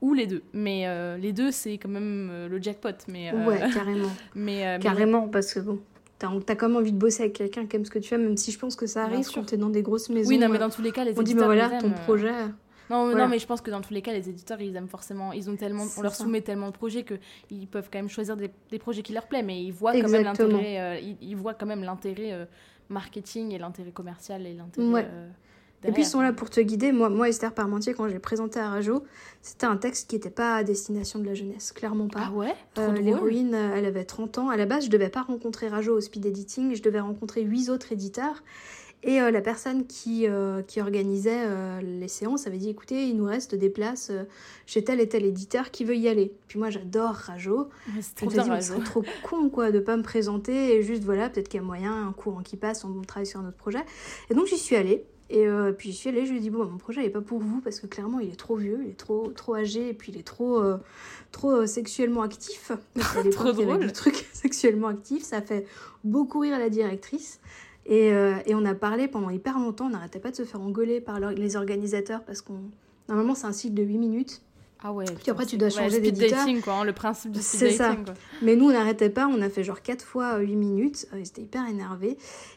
ou 0.00 0.14
les 0.14 0.26
deux. 0.26 0.42
Mais 0.52 0.86
euh, 0.86 1.16
les 1.16 1.32
deux, 1.32 1.50
c'est 1.50 1.74
quand 1.74 1.88
même 1.88 2.46
le 2.48 2.62
jackpot. 2.62 2.90
Mais, 3.08 3.32
ouais, 3.32 3.58
carrément. 3.74 4.10
mais, 4.34 4.78
carrément, 4.80 5.28
parce 5.28 5.52
que 5.52 5.60
bon. 5.60 5.80
T'as 6.16 6.28
as 6.28 6.54
quand 6.54 6.68
même 6.68 6.76
envie 6.76 6.92
de 6.92 6.96
bosser 6.96 7.24
avec 7.24 7.34
quelqu'un 7.34 7.66
qui 7.66 7.74
aime 7.74 7.84
ce 7.84 7.90
que 7.90 7.98
tu 7.98 8.08
fais, 8.08 8.16
même 8.16 8.36
si 8.36 8.52
je 8.52 8.58
pense 8.58 8.76
que 8.76 8.86
ça 8.86 9.02
arrive 9.02 9.26
quand 9.34 9.44
t'es 9.44 9.56
dans 9.56 9.68
des 9.68 9.82
grosses 9.82 10.08
maisons. 10.08 10.28
Oui, 10.28 10.38
non, 10.38 10.48
mais 10.48 10.58
dans 10.58 10.70
tous 10.70 10.80
les 10.80 10.92
cas, 10.92 11.04
les 11.04 11.18
on 11.18 11.22
dit, 11.22 11.34
mais 11.34 11.44
voilà, 11.44 11.70
ton 11.80 11.90
projet. 11.90 12.30
Non, 12.90 13.14
non, 13.14 13.28
mais 13.28 13.38
je 13.38 13.46
pense 13.46 13.60
que 13.60 13.70
dans 13.70 13.80
tous 13.80 13.94
les 13.94 14.02
cas, 14.02 14.12
les 14.12 14.28
éditeurs, 14.28 14.60
ils 14.60 14.74
aiment 14.76 14.88
forcément, 14.88 15.32
ils 15.32 15.48
ont 15.48 15.56
tellement, 15.56 15.84
on 15.96 16.02
leur 16.02 16.14
soumet 16.14 16.42
tellement 16.42 16.68
de 16.68 16.72
projets 16.72 17.04
qu'ils 17.04 17.66
peuvent 17.66 17.88
quand 17.92 17.98
même 17.98 18.08
choisir 18.08 18.36
des, 18.36 18.50
des, 18.70 18.78
projets 18.78 19.02
qui 19.02 19.12
leur 19.12 19.26
plaisent, 19.26 19.44
mais 19.44 19.62
ils 19.62 19.72
voient 19.72 19.92
quand 19.92 20.08
même 20.08 20.24
l'intérêt, 20.24 20.80
euh, 20.80 21.12
ils, 21.20 21.36
voient 21.36 21.54
quand 21.54 21.66
même 21.66 21.82
l'intérêt 21.82 22.32
euh, 22.32 22.44
marketing 22.90 23.52
et 23.52 23.58
l'intérêt 23.58 23.92
commercial 23.92 24.46
et 24.46 24.54
l'intérêt. 24.54 24.88
Ouais. 24.88 25.08
Euh, 25.10 25.28
et 25.86 25.92
puis 25.92 26.02
ils 26.02 26.06
sont 26.06 26.22
là 26.22 26.32
pour 26.32 26.48
te 26.48 26.60
guider. 26.60 26.92
Moi, 26.92 27.10
moi 27.10 27.28
Esther 27.28 27.52
Parmentier, 27.52 27.92
quand 27.92 28.08
j'ai 28.08 28.18
présenté 28.18 28.58
à 28.58 28.70
Rajo, 28.70 29.04
c'était 29.42 29.66
un 29.66 29.76
texte 29.76 30.08
qui 30.08 30.16
n'était 30.16 30.30
pas 30.30 30.56
à 30.56 30.64
destination 30.64 31.18
de 31.18 31.26
la 31.26 31.34
jeunesse, 31.34 31.72
clairement 31.72 32.08
pas. 32.08 32.28
Ah 32.28 32.32
ouais? 32.32 32.54
L'héroïne, 33.02 33.52
elle 33.52 33.84
avait 33.84 34.04
30 34.04 34.38
ans. 34.38 34.48
À 34.48 34.56
la 34.56 34.64
base, 34.64 34.86
je 34.86 34.90
devais 34.90 35.10
pas 35.10 35.20
rencontrer 35.20 35.68
Rajo 35.68 35.94
au 35.94 36.00
speed 36.00 36.24
editing, 36.24 36.74
je 36.74 36.82
devais 36.82 37.00
rencontrer 37.00 37.42
huit 37.42 37.68
autres 37.68 37.92
éditeurs. 37.92 38.42
Et 39.06 39.20
euh, 39.20 39.30
la 39.30 39.42
personne 39.42 39.86
qui, 39.86 40.26
euh, 40.26 40.62
qui 40.62 40.80
organisait 40.80 41.44
euh, 41.44 41.80
les 41.82 42.08
séances 42.08 42.46
avait 42.46 42.56
dit 42.56 42.70
écoutez, 42.70 43.06
il 43.06 43.18
nous 43.18 43.26
reste 43.26 43.54
des 43.54 43.68
places 43.68 44.10
chez 44.64 44.82
tel 44.82 44.98
et 44.98 45.08
tel 45.08 45.26
éditeur 45.26 45.70
qui 45.70 45.84
veut 45.84 45.96
y 45.96 46.08
aller. 46.08 46.32
Puis 46.48 46.58
moi, 46.58 46.70
j'adore 46.70 47.12
Rajo. 47.12 47.68
C'est 48.00 48.14
trop, 48.14 48.80
trop 48.80 49.04
con 49.22 49.50
quoi 49.50 49.70
de 49.70 49.78
pas 49.78 49.98
me 49.98 50.02
présenter 50.02 50.74
et 50.74 50.82
juste 50.82 51.04
voilà, 51.04 51.28
peut-être 51.28 51.48
qu'il 51.48 51.60
y 51.60 51.62
a 51.62 51.66
moyen, 51.66 52.08
un 52.08 52.12
courant 52.12 52.42
qui 52.42 52.56
passe, 52.56 52.84
on 52.84 53.02
travaille 53.02 53.26
sur 53.26 53.40
un 53.40 53.46
autre 53.46 53.58
projet. 53.58 53.84
Et 54.30 54.34
donc 54.34 54.46
j'y 54.46 54.56
suis 54.56 54.74
allée. 54.74 55.04
Et 55.30 55.46
puis 55.76 55.90
j'y 55.90 55.96
suis 55.96 56.08
allée, 56.10 56.26
je 56.26 56.30
lui 56.30 56.38
ai 56.38 56.40
dit 56.40 56.50
bon, 56.50 56.64
mon 56.64 56.78
projet 56.78 57.02
n'est 57.02 57.10
pas 57.10 57.20
pour 57.20 57.40
vous 57.40 57.60
parce 57.60 57.80
que 57.80 57.86
clairement 57.86 58.20
il 58.20 58.30
est 58.30 58.36
trop 58.38 58.56
vieux, 58.56 58.80
il 58.84 58.90
est 58.90 58.96
trop 58.98 59.28
trop 59.34 59.54
âgé 59.54 59.88
et 59.88 59.94
puis 59.94 60.12
il 60.12 60.18
est 60.18 60.22
trop 60.22 60.62
trop 61.32 61.66
sexuellement 61.66 62.22
actif. 62.22 62.72
trop 63.32 63.52
drôle. 63.52 63.82
Le 63.82 63.92
truc 63.92 64.26
sexuellement 64.32 64.88
actif, 64.88 65.24
ça 65.24 65.42
fait 65.42 65.66
beaucoup 66.04 66.40
rire 66.40 66.58
la 66.58 66.70
directrice. 66.70 67.40
Et, 67.86 68.12
euh, 68.12 68.36
et, 68.46 68.54
on 68.54 68.64
a 68.64 68.74
parlé 68.74 69.08
pendant 69.08 69.30
hyper 69.30 69.58
longtemps, 69.58 69.86
on 69.86 69.90
n'arrêtait 69.90 70.18
pas 70.18 70.30
de 70.30 70.36
se 70.36 70.44
faire 70.44 70.60
engueuler 70.60 71.00
par 71.00 71.20
les 71.20 71.56
organisateurs 71.56 72.22
parce 72.24 72.40
qu'on. 72.40 72.60
Normalement, 73.08 73.34
c'est 73.34 73.46
un 73.46 73.52
cycle 73.52 73.74
de 73.74 73.82
8 73.82 73.98
minutes. 73.98 74.42
Ah 74.82 74.92
ouais. 74.92 75.04
Puis 75.04 75.30
après, 75.30 75.46
tu 75.46 75.56
dois 75.56 75.70
changer 75.70 76.00
d'éditeur. 76.00 76.46
quoi, 76.62 76.74
hein, 76.74 76.84
le 76.84 76.92
principe 76.92 77.32
du 77.32 77.40
C'est 77.40 77.70
ça. 77.70 77.96
Mais 78.42 78.56
nous, 78.56 78.66
on 78.66 78.72
n'arrêtait 78.72 79.10
pas, 79.10 79.26
on 79.26 79.40
a 79.42 79.50
fait 79.50 79.64
genre 79.64 79.82
4 79.82 80.02
fois 80.02 80.38
8 80.38 80.56
minutes. 80.56 81.06
Euh, 81.12 81.20
C'était 81.24 81.42
hyper 81.42 81.66
énervé. 81.68 82.16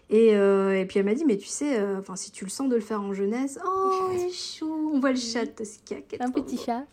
Et, 0.10 0.36
euh, 0.36 0.80
et, 0.80 0.86
puis 0.86 1.00
elle 1.00 1.06
m'a 1.06 1.14
dit, 1.14 1.26
mais 1.26 1.38
tu 1.38 1.48
sais, 1.48 1.82
enfin 1.98 2.16
si 2.16 2.32
tu 2.32 2.46
le 2.46 2.50
sens 2.50 2.70
de 2.70 2.76
le 2.76 2.82
faire 2.82 3.02
en 3.02 3.14
jeunesse, 3.14 3.60
oh, 3.66 4.10
il 4.14 4.28
est 4.28 4.34
chou, 4.34 4.92
on 4.94 5.00
voit 5.00 5.12
le 5.12 5.18
chat 5.18 5.46
de 5.46 6.24
Un 6.24 6.32
petit 6.32 6.58
chat. 6.58 6.86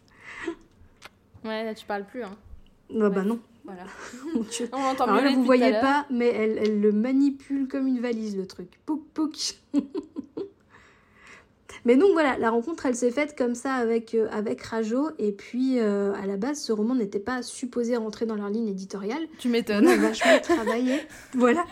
ouais, 1.44 1.64
là, 1.64 1.74
tu 1.74 1.86
parles 1.86 2.04
plus. 2.04 2.24
Hein. 2.24 2.36
Bah, 2.90 3.10
bah 3.10 3.22
non. 3.22 3.38
Voilà. 3.64 3.82
On 4.72 4.76
entend 4.76 5.04
Alors 5.04 5.22
là, 5.22 5.30
vous 5.32 5.44
voyez 5.44 5.72
pas, 5.72 6.06
mais 6.10 6.28
elle, 6.28 6.58
elle, 6.58 6.80
le 6.80 6.92
manipule 6.92 7.66
comme 7.66 7.86
une 7.86 8.00
valise, 8.00 8.36
le 8.36 8.46
truc. 8.46 8.68
Pouc, 8.84 9.02
pouc. 9.14 9.54
mais 11.84 11.96
donc 11.96 12.12
voilà, 12.12 12.36
la 12.36 12.50
rencontre, 12.50 12.84
elle 12.84 12.94
s'est 12.94 13.10
faite 13.10 13.36
comme 13.36 13.54
ça 13.54 13.74
avec, 13.74 14.14
euh, 14.14 14.28
avec 14.30 14.60
Rajo. 14.62 15.08
Et 15.18 15.32
puis, 15.32 15.78
euh, 15.78 16.12
à 16.14 16.26
la 16.26 16.36
base, 16.36 16.60
ce 16.60 16.72
roman 16.72 16.94
n'était 16.94 17.18
pas 17.18 17.42
supposé 17.42 17.96
rentrer 17.96 18.26
dans 18.26 18.36
leur 18.36 18.50
ligne 18.50 18.68
éditoriale. 18.68 19.26
Tu 19.38 19.48
m'étonnes. 19.48 19.88
On 19.88 19.90
a 19.90 19.96
vachement 19.96 20.38
travaillé. 20.40 21.00
voilà. 21.32 21.64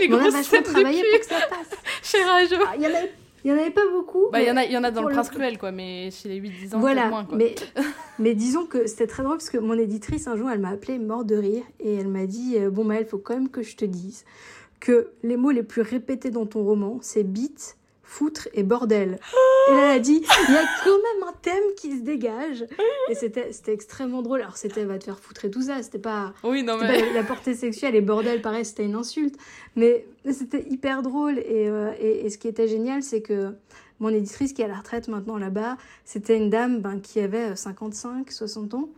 Les 0.00 0.12
on 0.12 0.18
a 0.18 0.30
vachement 0.30 0.62
travaillé 0.62 1.02
pour 1.10 1.20
que 1.20 1.26
ça 1.26 1.40
passe. 1.48 1.78
Chez 2.02 2.22
Rajo. 2.22 2.56
Ah, 2.68 2.74
il 2.76 2.82
y 2.82 2.86
en 2.86 2.94
avait 2.94 3.12
Il 3.44 3.52
n'y 3.52 3.58
en 3.58 3.60
avait 3.60 3.72
pas 3.72 3.88
beaucoup. 3.90 4.28
Bah, 4.30 4.40
il 4.40 4.46
y 4.46 4.50
en 4.50 4.56
a, 4.56 4.64
y 4.64 4.76
en 4.76 4.84
a 4.84 4.90
dans 4.90 5.02
le 5.02 5.12
Prince 5.12 5.30
Cruel, 5.30 5.58
quoi, 5.58 5.72
mais 5.72 6.10
chez 6.10 6.28
les 6.28 6.40
8-10 6.40 6.74
ans, 6.76 6.80
voilà. 6.80 7.08
moins. 7.08 7.24
Quoi. 7.24 7.36
Mais, 7.36 7.54
mais 8.18 8.34
disons 8.34 8.66
que 8.66 8.86
c'était 8.86 9.06
très 9.06 9.22
drôle 9.22 9.38
parce 9.38 9.50
que 9.50 9.58
mon 9.58 9.78
éditrice, 9.78 10.26
un 10.26 10.36
jour, 10.36 10.50
elle 10.50 10.60
m'a 10.60 10.70
appelé 10.70 10.98
mort 10.98 11.24
de 11.24 11.36
rire 11.36 11.64
et 11.80 11.94
elle 11.94 12.08
m'a 12.08 12.26
dit 12.26 12.56
Bon, 12.70 12.84
Maëlle, 12.84 13.04
il 13.06 13.08
faut 13.08 13.18
quand 13.18 13.34
même 13.34 13.48
que 13.48 13.62
je 13.62 13.76
te 13.76 13.84
dise 13.84 14.24
que 14.82 15.10
les 15.22 15.36
mots 15.36 15.52
les 15.52 15.62
plus 15.62 15.82
répétés 15.82 16.30
dans 16.30 16.44
ton 16.44 16.64
roman, 16.64 16.98
c'est 17.02 17.22
bite, 17.22 17.76
foutre 18.12 18.48
et 18.52 18.62
bordel. 18.62 19.18
Et 19.70 19.74
là, 19.74 19.92
elle 19.92 19.96
a 19.96 19.98
dit, 19.98 20.22
il 20.48 20.54
y 20.54 20.56
a 20.56 20.64
quand 20.84 20.90
même 20.90 21.28
un 21.28 21.32
thème 21.40 21.64
qui 21.76 21.96
se 21.96 22.02
dégage. 22.02 22.66
Et 23.08 23.14
c'était, 23.14 23.50
extrêmement 23.68 24.20
drôle. 24.20 24.42
Alors, 24.42 24.58
c'était 24.58 24.84
va 24.84 24.98
te 24.98 25.04
faire 25.04 25.18
foutre 25.18 25.46
et 25.46 25.50
tout 25.50 25.62
ça. 25.62 25.82
C'était 25.82 25.98
pas, 25.98 26.34
oui, 26.44 26.62
non, 26.62 26.76
mais... 26.76 27.12
la 27.12 27.22
portée 27.22 27.54
sexuelle 27.54 27.94
et 27.94 28.02
bordel, 28.02 28.42
pareil, 28.42 28.66
c'était 28.66 28.84
une 28.84 28.96
insulte. 28.96 29.36
Mais 29.76 30.06
c'était 30.30 30.66
hyper 30.68 31.02
drôle. 31.02 31.38
Et, 31.38 31.68
euh, 31.68 31.92
et, 31.98 32.28
ce 32.28 32.36
qui 32.36 32.48
était 32.48 32.68
génial, 32.68 33.02
c'est 33.02 33.22
que 33.22 33.54
mon 33.98 34.10
éditrice 34.10 34.52
qui 34.52 34.60
est 34.60 34.66
à 34.66 34.68
la 34.68 34.76
retraite 34.76 35.08
maintenant 35.08 35.38
là-bas, 35.38 35.78
c'était 36.04 36.36
une 36.36 36.50
dame 36.50 36.80
ben, 36.80 37.00
qui 37.00 37.18
avait 37.18 37.56
55, 37.56 38.30
60 38.30 38.74
ans 38.74 38.88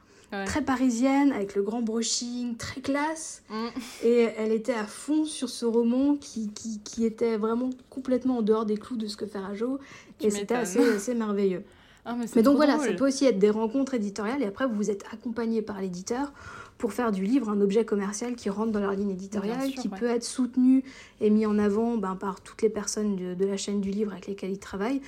très 0.47 0.63
parisienne, 0.63 1.33
avec 1.33 1.55
le 1.55 1.63
grand 1.63 1.83
brushing, 1.83 2.57
très 2.57 2.81
classe. 2.81 3.43
Mm. 3.51 3.67
Et 4.05 4.29
elle 4.37 4.53
était 4.53 4.75
à 4.75 4.85
fond 4.85 5.25
sur 5.25 5.49
ce 5.49 5.65
roman 5.65 6.17
qui, 6.17 6.49
qui, 6.49 6.81
qui, 6.81 7.05
était 7.05 7.37
vraiment 7.37 7.71
complètement 7.91 8.39
en 8.39 8.43
dehors 8.43 8.67
des 8.67 8.77
clous 8.77 8.97
de 8.97 9.07
ce 9.07 9.17
que 9.17 9.27
fait 9.27 9.39
Rajo. 9.39 9.79
Et 10.21 10.31
c'était 10.31 10.55
assez, 10.55 10.81
assez 10.81 11.15
merveilleux. 11.15 11.63
Ah, 12.07 12.17
mais, 12.35 12.43
donc 12.43 12.57
voilà, 12.57 12.79
ça 12.79 12.93
peut 12.93 13.07
aussi 13.07 13.25
être 13.25 13.39
des 13.39 13.51
rencontres 13.51 13.95
éditoriales 13.95 14.43
et 14.43 14.47
après 14.47 14.67
vous 14.67 14.91
êtes 14.91 15.05
accompagné 15.11 15.63
par 15.63 15.81
l'éditeur 15.81 16.33
pour 16.77 16.93
faire 16.93 17.13
du 17.13 17.25
livre 17.25 17.49
un 17.49 17.61
objet 17.63 17.87
commercial 17.87 18.35
qui 18.35 18.51
rentre 18.51 18.73
dans 18.73 18.81
leur 18.81 18.93
ligne 18.93 19.11
éditoriale, 19.11 19.71
qui 19.71 19.89
peut 19.89 20.09
être 20.09 20.25
soutenu 20.25 20.85
et 21.21 21.31
mis 21.31 21.47
en 21.47 21.59
avant 21.59 21.97
ben, 21.97 22.15
par 22.15 22.43
toutes 22.43 22.61
les 22.61 22.69
personnes 22.69 23.17
de, 23.17 23.35
de, 23.35 23.47
la 23.47 23.57
chaîne 23.57 23.81
du 23.81 23.91
livre 23.91 24.13
avec 24.13 24.27
lesquelles 24.27 24.51
ils 24.51 24.59
travaillent. 24.59 25.01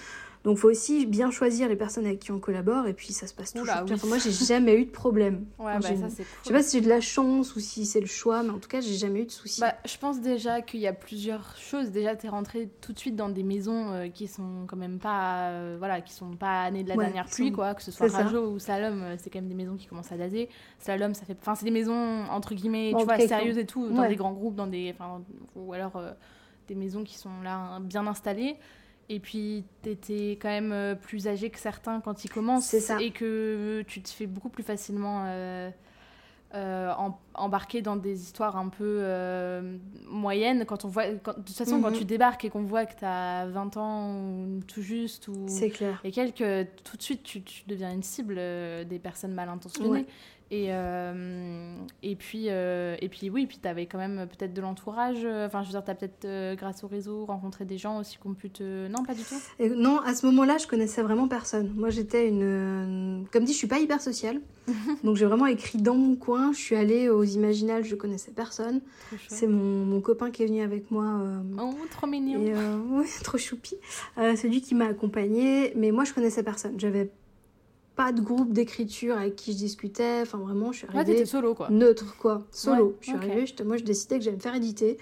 Donc, 0.47 0.59
il 0.59 0.61
faut 0.61 0.71
aussi 0.71 1.07
bien 1.07 1.33
choisir 1.33 1.69
les 1.69 1.75
personnes 1.75 2.07
avec 2.07 2.21
qui 2.21 2.31
on 2.31 2.39
collabore 2.39 2.87
et 2.87 2.93
puis 2.93 3.13
ça 3.13 3.27
se 3.27 3.35
passe 3.35 3.53
toujours 3.53 3.83
bien. 3.83 3.97
Enfin, 3.97 4.07
moi, 4.07 4.19
j'ai 4.19 4.31
jamais 4.31 4.81
eu 4.81 4.85
de 4.85 4.93
problème. 4.93 5.45
Ouais, 5.59 5.73
bah, 5.75 5.83
ça, 5.83 5.95
cool. 5.95 6.11
Je 6.43 6.49
sais 6.49 6.53
pas 6.53 6.63
si 6.63 6.77
j'ai 6.77 6.85
de 6.85 6.89
la 6.89 7.01
chance 7.01 7.57
ou 7.57 7.61
si 7.61 7.85
c'est 7.85 7.99
le 7.99 8.07
choix, 8.07 8.45
mais 8.45 8.51
en 8.51 8.61
tout 8.61 8.69
cas, 8.69 8.81
j'ai 8.81 8.95
jamais 8.95 9.23
eu 9.23 9.25
de 9.25 9.31
soucis. 9.33 9.61
Bah, 9.61 9.75
je 9.85 9.99
pense 9.99 10.21
déjà 10.21 10.63
qu'il 10.63 10.79
y 10.79 10.87
a 10.87 10.93
plusieurs 10.93 11.57
choses. 11.57 11.91
Déjà, 11.91 12.15
tu 12.15 12.27
es 12.27 12.29
rentré 12.29 12.69
tout 12.81 12.93
de 12.93 12.99
suite 12.99 13.17
dans 13.17 13.29
des 13.29 13.43
maisons 13.43 13.91
euh, 13.91 14.09
qui 14.09 14.29
sont 14.29 14.67
quand 14.69 14.77
même 14.77 15.01
pas, 15.01 15.49
euh, 15.49 15.77
voilà, 15.79 16.01
qui 16.01 16.13
sont 16.13 16.37
pas 16.37 16.71
nées 16.71 16.85
de 16.85 16.91
la 16.91 16.97
dernière 16.97 17.27
pluie, 17.27 17.51
quoi. 17.51 17.75
Que 17.75 17.83
ce 17.83 17.91
soit 17.91 18.07
Rajo 18.07 18.53
ou 18.53 18.61
Salom, 18.61 19.03
euh, 19.03 19.17
c'est 19.19 19.31
quand 19.31 19.41
même 19.41 19.49
des 19.49 19.55
maisons 19.57 19.75
qui 19.75 19.87
commencent 19.87 20.13
à 20.13 20.17
dater. 20.17 20.49
Slalom, 20.79 21.15
ça 21.15 21.25
fait, 21.25 21.37
enfin, 21.41 21.57
c'est 21.57 21.65
des 21.65 21.73
maisons 21.73 22.25
entre 22.31 22.55
guillemets, 22.55 22.93
tu 22.97 23.05
vois, 23.05 23.19
sérieuses 23.19 23.59
et 23.59 23.67
tout, 23.67 23.89
dans 23.89 24.07
des 24.07 24.17
grands 24.17 24.33
groupes, 24.33 24.55
dans 24.55 24.69
des, 24.69 24.95
ou 25.57 25.73
alors 25.73 26.01
des 26.69 26.77
maisons 26.77 27.03
qui 27.03 27.19
sont 27.19 27.41
là 27.43 27.81
bien 27.81 28.07
installées. 28.07 28.57
Et 29.09 29.21
puis, 29.21 29.65
tu 29.83 29.91
étais 29.91 30.31
quand 30.41 30.49
même 30.49 30.73
euh, 30.73 30.95
plus 30.95 31.29
âgé 31.29 31.51
que 31.51 31.59
certains 31.59 32.01
quand 32.01 32.25
ils 32.25 32.31
commencent. 32.31 32.67
C'est 32.67 32.81
ça. 32.81 33.01
Et 33.01 33.11
que 33.13 33.83
tu 33.87 34.03
te 34.03 34.09
fais 34.09 34.27
beaucoup 34.27 34.49
plus 34.49 34.65
facilement 34.65 35.25
euh, 35.27 35.71
euh, 36.55 36.93
embarquer 37.35 37.83
dans 37.83 37.95
des 37.95 38.23
histoires 38.23 38.57
un 38.57 38.69
peu 38.69 39.05
moyennes. 40.09 40.65
Quand 40.67 40.85
on 40.85 40.89
voit, 40.89 41.09
de 41.09 41.19
toute 41.19 41.57
façon, 41.57 41.81
quand 41.81 41.91
mhm. 41.91 41.99
tu 41.99 42.05
débarques 42.05 42.45
et 42.45 42.51
qu'on 42.51 42.65
voit 42.65 42.85
que 42.85 42.99
tu 42.99 43.05
as 43.05 43.47
20 43.47 43.77
ans 43.77 44.17
ou 44.19 44.61
tout 44.67 44.83
juste, 44.83 45.29
ou, 45.29 45.47
clair. 45.73 46.01
et 46.03 46.11
quelques, 46.11 46.69
tout 46.83 46.97
de 46.97 47.03
suite, 47.03 47.23
tu, 47.23 47.43
deviens 47.69 47.93
une 47.93 48.03
cible 48.03 48.35
des 48.35 48.99
personnes 48.99 49.35
mal 49.35 49.49
intentionnées. 49.49 50.07
Et, 50.53 50.69
euh, 50.71 51.75
et, 52.05 52.15
puis, 52.15 52.45
euh, 52.49 52.97
et 53.01 53.09
puis, 53.09 53.31
oui, 53.31 53.47
puis 53.47 53.59
tu 53.61 53.67
avais 53.67 53.87
quand 53.87 53.99
même 53.99 54.29
peut-être 54.29 54.55
de 54.55 54.61
l'entourage. 54.61 55.19
Euh, 55.25 55.47
enfin, 55.47 55.63
je 55.63 55.67
veux 55.67 55.73
dire, 55.73 55.85
tu 55.85 55.91
as 55.91 55.95
peut-être, 55.97 56.57
grâce 56.57 56.85
au 56.85 56.87
réseau, 56.87 57.25
rencontré 57.25 57.65
des 57.65 57.79
gens 57.79 57.99
aussi 57.99 58.19
pu 58.39 58.51
te. 58.51 58.87
Non, 58.87 59.03
pas 59.03 59.15
du 59.15 59.23
tout? 59.23 59.35
Et 59.59 59.69
Non, 59.69 60.01
à 60.01 60.15
ce 60.15 60.25
moment-là, 60.27 60.59
je 60.59 60.69
connaissais 60.69 61.03
vraiment 61.03 61.27
personne. 61.27 61.73
Moi, 61.75 61.91
j'étais 61.91 62.29
une. 62.29 63.27
Comme 63.33 63.45
dit, 63.45 63.53
je 63.53 63.59
suis 63.59 63.67
pas 63.67 63.81
hyper 63.81 64.01
sociale. 64.01 64.41
donc, 65.05 65.17
j'ai 65.17 65.27
vraiment 65.27 65.47
écrit 65.47 65.79
dans 65.79 65.97
mon 65.97 66.15
coin. 66.15 66.53
Je 66.53 66.59
suis 66.59 66.77
allée 66.77 67.09
aux 67.09 67.25
Imaginales, 67.25 67.85
je 67.85 67.97
connaissais 67.97 68.31
personne. 68.31 68.81
C'est 69.29 69.49
mon, 69.49 69.85
mon, 69.85 70.01
copain 70.01 70.31
qui 70.31 70.45
est 70.45 70.47
venu 70.47 70.63
avec 70.63 70.93
moi. 70.93 71.23
oh, 71.59 71.75
trop 71.91 72.07
mignon. 72.07 72.41
Et, 72.41 72.55
oui, 72.93 73.07
trop 73.25 73.39
choupi. 73.39 73.77
c'est 74.17 74.49
lui 74.49 74.61
qui 74.61 74.77
m'a 74.77 74.87
accompagnée. 74.87 75.73
Mais 75.75 75.91
moi, 75.91 76.05
je 76.05 76.13
connaissais 76.13 76.45
personne. 76.45 76.79
J'avais 76.79 77.11
pas 77.97 78.13
de 78.13 78.21
groupe 78.21 78.53
d'écriture 78.53 79.17
avec 79.17 79.37
qui 79.37 79.53
je 79.53 79.57
discutais. 79.57 80.21
Enfin, 80.23 80.39
vraiment, 80.39 80.71
je 80.71 80.79
suis 80.79 80.87
arrivée. 80.89 81.25
solo, 81.25 81.55
quoi. 81.55 81.69
Neutre, 81.71 82.17
quoi. 82.19 82.43
Solo. 82.53 82.97
je 83.01 83.07
suis 83.07 83.17
arrivée, 83.17 83.47
moi, 83.65 83.79
je 83.79 83.85
décidais 83.85 84.19
que 84.19 84.25
j'allais 84.25 84.37
me 84.37 84.43
faire 84.43 84.55
éditer. 84.55 84.99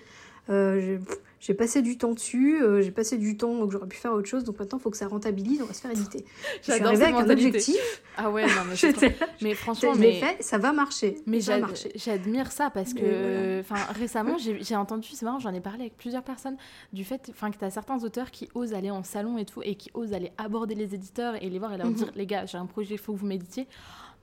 Euh, 0.51 0.99
j'ai 1.45 1.53
passé 1.53 1.83
du 1.83 1.99
temps 1.99 2.13
dessus, 2.13 2.63
euh, 2.63 2.81
j'ai 2.81 2.91
passé 2.91 3.19
du 3.19 3.37
temps 3.37 3.55
donc 3.55 3.71
j'aurais 3.71 3.87
pu 3.87 3.99
faire 3.99 4.15
autre 4.15 4.27
chose. 4.27 4.45
Donc 4.45 4.59
maintenant, 4.59 4.79
il 4.79 4.81
faut 4.81 4.89
que 4.89 4.97
ça 4.97 5.09
rentabilise, 5.09 5.61
on 5.61 5.67
va 5.67 5.75
se 5.75 5.83
faire 5.83 5.91
éditer. 5.91 6.25
Je 6.63 6.73
suis 6.73 6.83
arrivée 6.83 7.05
avec 7.05 7.17
un 7.17 7.29
objectif. 7.29 7.77
Ah 8.17 8.31
ouais, 8.31 8.47
non, 8.47 8.63
mais, 8.69 9.17
mais 9.43 9.55
franchement, 9.55 9.93
mais... 9.99 10.21
fait, 10.21 10.41
ça 10.41 10.57
va 10.57 10.73
marcher. 10.73 11.17
Mais 11.27 11.41
j'admire 11.41 12.53
ça 12.53 12.71
parce 12.71 12.95
que 12.95 13.59
enfin 13.59 13.75
récemment, 13.93 14.37
j'ai 14.39 14.77
entendu, 14.77 15.09
c'est 15.13 15.25
marrant, 15.25 15.41
j'en 15.41 15.53
ai 15.53 15.61
parlé 15.61 15.81
avec 15.81 15.97
plusieurs 15.97 16.23
personnes, 16.23 16.57
du 16.93 17.03
fait 17.03 17.33
que 17.35 17.59
tu 17.59 17.65
as 17.65 17.71
certains 17.71 18.05
auteurs 18.05 18.31
qui 18.31 18.49
osent 18.55 18.73
aller 18.73 18.93
en 18.93 19.03
salon 19.03 19.37
et 19.37 19.45
tout, 19.45 19.63
et 19.65 19.75
qui 19.75 19.91
osent 19.95 20.13
aller 20.13 20.31
aborder 20.39 20.77
les 20.77 20.95
éditeurs 20.95 21.35
et 21.43 21.51
les 21.51 21.59
voir 21.59 21.75
et 21.75 21.77
leur 21.77 21.89
mhm. 21.89 21.95
dire, 21.95 22.13
les 22.15 22.25
gars, 22.25 22.47
j'ai 22.47 22.57
un 22.57 22.67
projet, 22.67 22.95
il 22.95 22.99
faut 22.99 23.15
que 23.15 23.19
vous 23.19 23.27
méditiez 23.27 23.67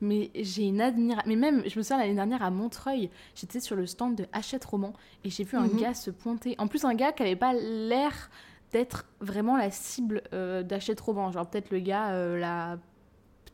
mais 0.01 0.31
j'ai 0.35 0.63
une 0.63 0.81
admiration. 0.81 1.29
Mais 1.29 1.35
même, 1.35 1.63
je 1.67 1.77
me 1.77 1.83
souviens 1.83 1.99
l'année 1.99 2.15
dernière 2.15 2.43
à 2.43 2.49
Montreuil, 2.49 3.09
j'étais 3.35 3.59
sur 3.59 3.75
le 3.75 3.85
stand 3.85 4.15
de 4.15 4.25
Hachette 4.33 4.65
Roman 4.65 4.93
et 5.23 5.29
j'ai 5.29 5.43
vu 5.43 5.57
un 5.57 5.67
mhm. 5.67 5.79
gars 5.79 5.93
se 5.93 6.11
pointer. 6.11 6.55
En 6.57 6.67
plus, 6.67 6.83
un 6.83 6.95
gars 6.95 7.11
qui 7.11 7.23
n'avait 7.23 7.35
pas 7.35 7.53
l'air 7.53 8.29
d'être 8.71 9.05
vraiment 9.19 9.57
la 9.57 9.69
cible 9.69 10.23
euh, 10.33 10.63
d'Hachette 10.63 10.99
Roman. 10.99 11.31
Genre, 11.31 11.47
peut-être 11.47 11.71
le 11.71 11.79
gars, 11.79 12.11
euh, 12.11 12.39
la 12.39 12.77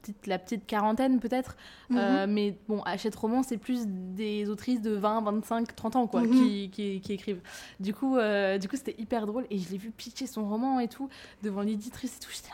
petite, 0.01 0.27
la 0.27 0.39
petite 0.39 0.65
quarantaine 0.65 1.19
peut-être. 1.19 1.57
Euh, 1.91 2.25
mhm. 2.25 2.33
mais 2.33 2.57
bon, 2.67 2.81
Hachette 2.83 3.15
Roman, 3.15 3.43
c'est 3.43 3.57
plus 3.57 3.85
des 3.87 4.49
autrices 4.49 4.81
de 4.81 4.91
20, 4.91 5.21
25, 5.21 5.75
30 5.75 5.95
ans 5.95 6.07
quoi, 6.07 6.21
mhm. 6.21 6.31
qui, 6.31 6.69
qui, 6.69 7.01
qui, 7.01 7.13
écrivent. 7.13 7.41
Du 7.79 7.93
coup, 7.93 8.17
du 8.59 8.69
coup 8.69 8.75
c'était 8.75 8.95
hyper 8.97 9.25
drôle 9.25 9.45
et 9.49 9.57
je 9.57 9.69
l'ai 9.69 9.77
vu 9.77 9.91
pitcher 9.91 10.27
son 10.27 10.47
roman 10.47 10.79
et 10.79 10.87
tout 10.87 11.09
devant 11.43 11.61
l'éditrice 11.61 12.17
et 12.17 12.19
tout. 12.19 12.31
J'étais 12.31 12.53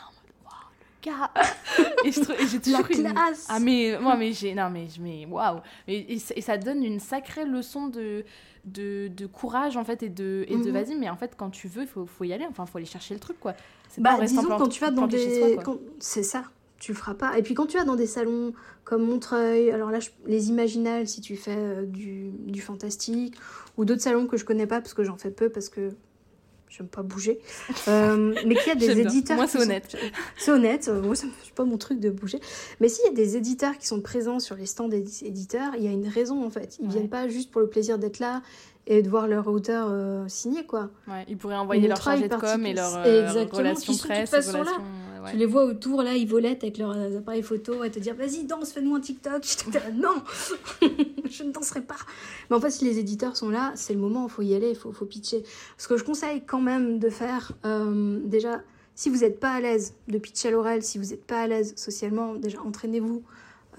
et 2.05 2.11
j'ai 2.11 2.59
toujours 2.59 2.87
La 3.01 3.11
classe. 3.13 3.47
Ah 3.49 3.59
mais 3.59 3.97
moi 3.99 4.15
mais 4.15 4.31
j'ai 4.33 4.53
non 4.53 4.69
mais 4.69 4.87
je 4.87 5.01
mais 5.01 5.25
waouh 5.25 5.59
et, 5.87 6.13
et, 6.13 6.41
ça 6.41 6.57
donne 6.57 6.83
une 6.83 6.99
sacrée 6.99 7.45
leçon 7.45 7.87
de 7.87 8.23
de, 8.65 9.09
de 9.09 9.25
courage 9.25 9.75
en 9.75 9.83
fait 9.83 10.03
et 10.03 10.09
de 10.09 10.45
et 10.47 10.55
de 10.55 10.63
mhm. 10.63 10.71
vas-y 10.71 10.95
mais 10.95 11.09
en 11.09 11.17
fait 11.17 11.33
quand 11.35 11.49
tu 11.49 11.67
veux 11.67 11.83
il 11.83 11.87
faut, 11.87 12.05
faut 12.05 12.23
y 12.23 12.33
aller 12.33 12.45
enfin 12.49 12.65
faut 12.65 12.77
aller 12.77 12.87
chercher 12.87 13.13
le 13.13 13.19
truc 13.19 13.39
quoi. 13.39 13.53
Bah 13.97 14.17
disons 14.21 14.43
quand 14.47 14.69
tu 14.69 14.81
vas 14.81 14.91
dans 14.91 15.07
des 15.07 15.57
c'est 15.99 16.23
ça 16.23 16.45
tu 16.83 16.91
le 16.91 16.97
feras 16.97 17.13
pas. 17.13 17.37
Et 17.37 17.43
puis 17.43 17.53
quand 17.53 17.65
tu 17.65 17.77
vas 17.77 17.85
dans 17.85 17.95
des 17.95 18.07
salons 18.07 18.53
comme 18.83 19.03
Montreuil, 19.03 19.71
alors 19.71 19.89
là, 19.89 19.99
les 20.25 20.49
Imaginales, 20.49 21.07
si 21.07 21.21
tu 21.21 21.37
fais 21.37 21.55
euh, 21.55 21.85
du, 21.85 22.31
du, 22.31 22.59
fantastique, 22.59 23.35
ou 23.77 23.85
d'autres 23.85 24.01
salons 24.01 24.27
que 24.27 24.35
je 24.35 24.43
connais 24.43 24.67
pas 24.67 24.81
parce 24.81 24.93
que 24.93 25.05
j'en 25.05 25.15
fais 25.15 25.31
peu, 25.31 25.47
parce 25.47 25.69
que 25.69 25.91
j'aime 26.75 26.87
pas 26.87 27.03
bouger. 27.03 27.39
Euh, 27.87 28.33
mais 28.45 28.55
qu'il 28.55 28.67
y 28.67 28.71
a 28.71 28.75
des 28.75 28.99
éditeurs. 29.01 29.37
Moi, 29.37 29.47
c'est 29.47 29.59
honnête. 29.59 29.95
C'est 30.37 30.51
honnête. 30.51 30.87
Euh, 30.87 31.01
moi, 31.01 31.15
c'est 31.15 31.27
pas 31.53 31.65
mon 31.65 31.77
truc 31.77 31.99
de 31.99 32.09
bouger. 32.09 32.39
Mais 32.79 32.89
s'il 32.89 33.05
y 33.05 33.09
a 33.09 33.11
des 33.11 33.37
éditeurs 33.37 33.77
qui 33.77 33.85
sont 33.85 34.01
présents 34.01 34.39
sur 34.39 34.55
les 34.55 34.65
stands 34.65 34.89
éditeurs, 34.89 35.73
il 35.77 35.83
y 35.83 35.87
a 35.87 35.91
une 35.91 36.07
raison 36.07 36.43
en 36.43 36.49
fait. 36.49 36.77
Ils 36.81 36.89
viennent 36.89 37.09
pas 37.09 37.27
juste 37.27 37.51
pour 37.51 37.61
le 37.61 37.67
plaisir 37.67 37.99
d'être 37.99 38.19
là 38.19 38.41
et 38.85 39.01
de 39.01 39.09
voir 39.09 39.27
leur 39.27 39.47
auteur 39.47 39.87
euh, 39.89 40.27
signer 40.27 40.65
quoi. 40.65 40.89
Ouais, 41.07 41.25
ils 41.27 41.37
pourraient 41.37 41.55
envoyer 41.55 41.87
leur 41.87 42.01
chargé 42.01 42.27
de 42.27 42.35
com 42.35 42.65
et 42.65 42.73
leur 42.73 42.95
euh, 42.97 43.45
relation 43.51 43.95
presse. 43.95 44.29
De 44.31 44.35
façon, 44.35 44.63
là. 44.63 44.71
Tu 45.31 45.37
les 45.37 45.45
vois 45.45 45.63
autour 45.63 46.03
là, 46.03 46.15
ils 46.15 46.27
volettent 46.27 46.63
avec 46.63 46.77
leurs 46.77 47.15
appareils 47.15 47.43
photo 47.43 47.83
et 47.83 47.91
te 47.91 47.99
dire 47.99 48.13
vas-y 48.15 48.43
danse, 48.43 48.71
fais-nous 48.73 48.95
un 48.95 48.99
TikTok. 48.99 49.43
Je 49.43 49.57
te 49.57 49.91
non, 49.91 50.21
je 51.29 51.43
ne 51.43 51.51
danserai 51.51 51.81
pas. 51.81 51.95
Mais 52.49 52.55
en 52.55 52.59
fait, 52.59 52.71
si 52.71 52.85
les 52.85 52.99
éditeurs 52.99 53.37
sont 53.37 53.49
là, 53.49 53.71
c'est 53.75 53.93
le 53.93 53.99
moment, 53.99 54.25
il 54.27 54.31
faut 54.31 54.41
y 54.41 54.53
aller, 54.53 54.71
il 54.71 54.75
faut, 54.75 54.91
faut 54.91 55.05
pitcher. 55.05 55.43
Ce 55.77 55.87
que 55.87 55.97
je 55.97 56.03
conseille 56.03 56.43
quand 56.45 56.61
même 56.61 56.99
de 56.99 57.09
faire, 57.09 57.53
euh, 57.65 58.19
déjà, 58.25 58.61
si 58.95 59.09
vous 59.09 59.19
n'êtes 59.19 59.39
pas 59.39 59.51
à 59.51 59.61
l'aise 59.61 59.93
de 60.07 60.17
pitcher 60.17 60.49
à 60.49 60.51
l'oral, 60.51 60.83
si 60.83 60.97
vous 60.97 61.05
n'êtes 61.05 61.25
pas 61.25 61.41
à 61.41 61.47
l'aise 61.47 61.73
socialement, 61.77 62.35
déjà 62.35 62.61
entraînez-vous 62.61 63.23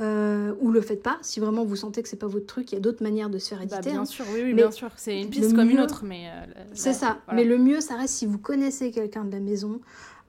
euh, 0.00 0.54
ou 0.61 0.70
le 0.70 0.80
faites 0.80 1.02
pas. 1.02 1.18
Si 1.22 1.40
vraiment 1.40 1.64
vous 1.64 1.76
sentez 1.76 2.02
que 2.02 2.09
c'est 2.09 2.18
pas 2.18 2.26
votre 2.26 2.46
truc, 2.46 2.72
il 2.72 2.74
y 2.74 2.78
a 2.78 2.80
d'autres 2.80 3.02
manières 3.02 3.30
de 3.30 3.38
se 3.38 3.48
faire 3.48 3.62
éditer. 3.62 3.76
Bah, 3.76 3.90
bien 3.90 4.00
hein. 4.00 4.04
sûr, 4.04 4.24
oui, 4.33 4.42
oui 4.44 4.54
bien 4.54 4.70
sûr. 4.70 4.90
C'est 4.96 5.20
une 5.20 5.30
piste 5.30 5.54
comme 5.54 5.70
une 5.70 5.80
autre, 5.80 6.04
mais. 6.04 6.28
Euh, 6.28 6.64
c'est 6.74 6.92
ça. 6.92 7.18
Mais 7.33 7.44
le 7.44 7.59
mieux, 7.59 7.80
ça 7.80 7.96
reste 7.96 8.14
si 8.14 8.26
vous 8.26 8.38
connaissez 8.38 8.90
quelqu'un 8.90 9.24
de 9.24 9.33
la 9.33 9.40
maison, 9.40 9.80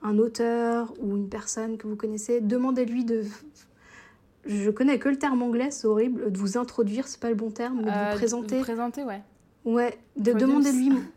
un 0.04 0.17
auteur 0.17 0.93
ou 1.01 1.16
une 1.16 1.30
personne 1.30 1.78
que 1.78 1.88
vous 1.88 1.95
connaissez, 1.95 2.41
demandez-lui 2.41 3.05
de. 3.05 3.24
Je 4.45 4.70
connais 4.70 4.99
que 4.99 5.09
le 5.09 5.18
terme 5.18 5.41
anglais, 5.41 5.72
c'est 5.72 5.88
horrible. 5.88 6.32
De 6.32 6.38
vous 6.38 6.57
introduire, 6.57 7.07
c'est 7.07 7.20
pas 7.20 7.30
le 7.30 7.36
bon 7.36 7.49
terme, 7.49 7.82
mais 7.84 7.86
de 7.86 7.89
vous 7.89 7.95
euh, 7.95 8.16
présenter. 8.16 8.55
De 8.55 8.59
vous 8.59 8.63
présenter, 8.63 9.03
ouais. 9.03 9.22
Ouais, 9.66 9.97
de 10.18 10.34
demander 10.34 10.72
lui. 10.72 10.91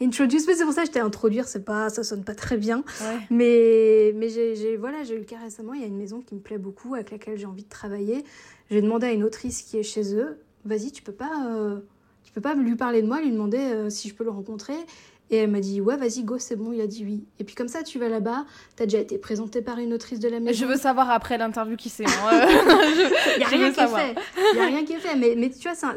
Introduce, 0.00 0.44
c'est 0.44 0.64
pour 0.64 0.72
ça 0.72 0.82
que 0.82 0.88
je 0.88 0.92
t'ai 0.92 1.00
introduire, 1.00 1.46
c'est 1.46 1.64
pas, 1.64 1.90
ça 1.90 2.02
sonne 2.02 2.24
pas 2.24 2.34
très 2.34 2.56
bien. 2.56 2.84
Mais, 3.30 4.12
mais 4.16 4.28
j'ai, 4.28 4.76
voilà, 4.76 5.04
j'ai 5.04 5.14
eu 5.14 5.18
le 5.18 5.24
cas 5.24 5.38
récemment, 5.38 5.74
il 5.74 5.80
y 5.80 5.84
a 5.84 5.86
une 5.86 5.98
maison 5.98 6.20
qui 6.20 6.34
me 6.34 6.40
plaît 6.40 6.58
beaucoup, 6.58 6.94
avec 6.94 7.10
laquelle 7.10 7.38
j'ai 7.38 7.46
envie 7.46 7.64
de 7.64 7.68
travailler. 7.68 8.24
J'ai 8.70 8.82
demandé 8.82 9.06
à 9.06 9.12
une 9.12 9.24
autrice 9.24 9.62
qui 9.62 9.78
est 9.78 9.82
chez 9.82 10.14
eux, 10.14 10.38
vas-y, 10.64 10.92
tu 10.92 11.02
peux 11.02 11.12
pas, 11.12 11.46
euh, 11.48 11.80
tu 12.24 12.32
peux 12.32 12.40
pas 12.40 12.54
lui 12.54 12.76
parler 12.76 13.02
de 13.02 13.06
moi, 13.06 13.20
lui 13.20 13.30
demander 13.30 13.58
euh, 13.58 13.90
si 13.90 14.08
je 14.08 14.14
peux 14.14 14.24
le 14.24 14.30
rencontrer. 14.30 14.76
Et 15.30 15.36
elle 15.36 15.50
m'a 15.50 15.60
dit, 15.60 15.80
ouais, 15.80 15.96
vas-y, 15.96 16.24
go, 16.24 16.38
c'est 16.38 16.56
bon, 16.56 16.72
il 16.72 16.80
a 16.80 16.88
dit 16.88 17.04
oui. 17.04 17.24
Et 17.38 17.44
puis 17.44 17.54
comme 17.54 17.68
ça, 17.68 17.84
tu 17.84 18.00
vas 18.00 18.08
là-bas, 18.08 18.46
t'as 18.74 18.84
déjà 18.84 18.98
été 18.98 19.16
présentée 19.16 19.62
par 19.62 19.78
une 19.78 19.94
autrice 19.94 20.18
de 20.18 20.28
la 20.28 20.40
maison. 20.40 20.58
Je 20.58 20.66
veux 20.66 20.76
savoir 20.76 21.08
après 21.08 21.38
l'interview 21.38 21.76
qui 21.76 21.88
c'est. 21.88 22.02
Il 22.02 22.08
n'y 23.38 23.44
a, 23.44 23.46
rien 23.46 23.70
qui 23.70 23.80
est 23.80 23.86
fait. 23.86 24.14
Il 24.54 24.58
a 24.58 24.66
rien 24.66 24.84
qui 24.84 24.92
est 24.94 24.98
fait. 24.98 25.16
Mais, 25.16 25.34
mais 25.36 25.50
tu 25.50 25.68
vois, 25.68 25.94